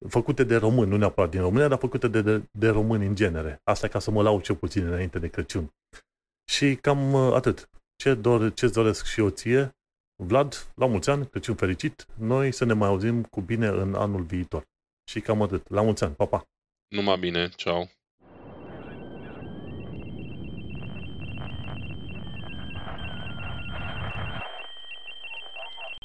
făcute 0.08 0.44
de 0.44 0.56
români, 0.56 0.90
nu 0.90 0.98
neapărat 0.98 1.30
din 1.30 1.42
România, 1.42 1.68
dar 1.68 1.78
făcute 1.78 2.08
de, 2.08 2.22
de, 2.22 2.44
de 2.52 2.70
români 2.70 3.06
în 3.06 3.16
genere. 3.16 3.60
Asta 3.64 3.88
ca 3.88 4.00
să 4.00 4.12
mă 4.12 4.22
lau 4.22 4.42
cel 4.42 4.56
puțin 4.56 4.86
înainte 4.86 5.20
de 5.20 5.30
Crăciun. 5.30 5.74
Și 6.52 6.76
cam 6.76 7.14
uh, 7.14 7.34
atât. 7.34 7.70
Ce 7.96 8.14
dor, 8.14 8.54
ce 8.54 8.68
doresc 8.68 9.06
și 9.06 9.20
eu 9.20 9.30
ție? 9.30 9.72
Vlad, 10.24 10.72
la 10.76 10.86
mulți 10.86 11.10
ani, 11.10 11.28
Crăciun 11.28 11.56
fericit. 11.56 12.06
Noi 12.20 12.52
să 12.52 12.66
ne 12.66 12.74
mai 12.74 12.88
auzim 12.88 13.24
cu 13.24 13.42
bine 13.42 13.68
în 13.68 13.96
anul 13.96 14.24
viitor. 14.24 14.64
Și 15.10 15.22
cam 15.22 15.42
atât. 15.42 15.70
La 15.70 15.82
mulți 15.82 16.04
ani. 16.04 16.16
Pa, 16.16 16.26
pa! 16.26 16.44
Numai 16.88 17.18
bine. 17.18 17.50
Ciao! 17.50 17.88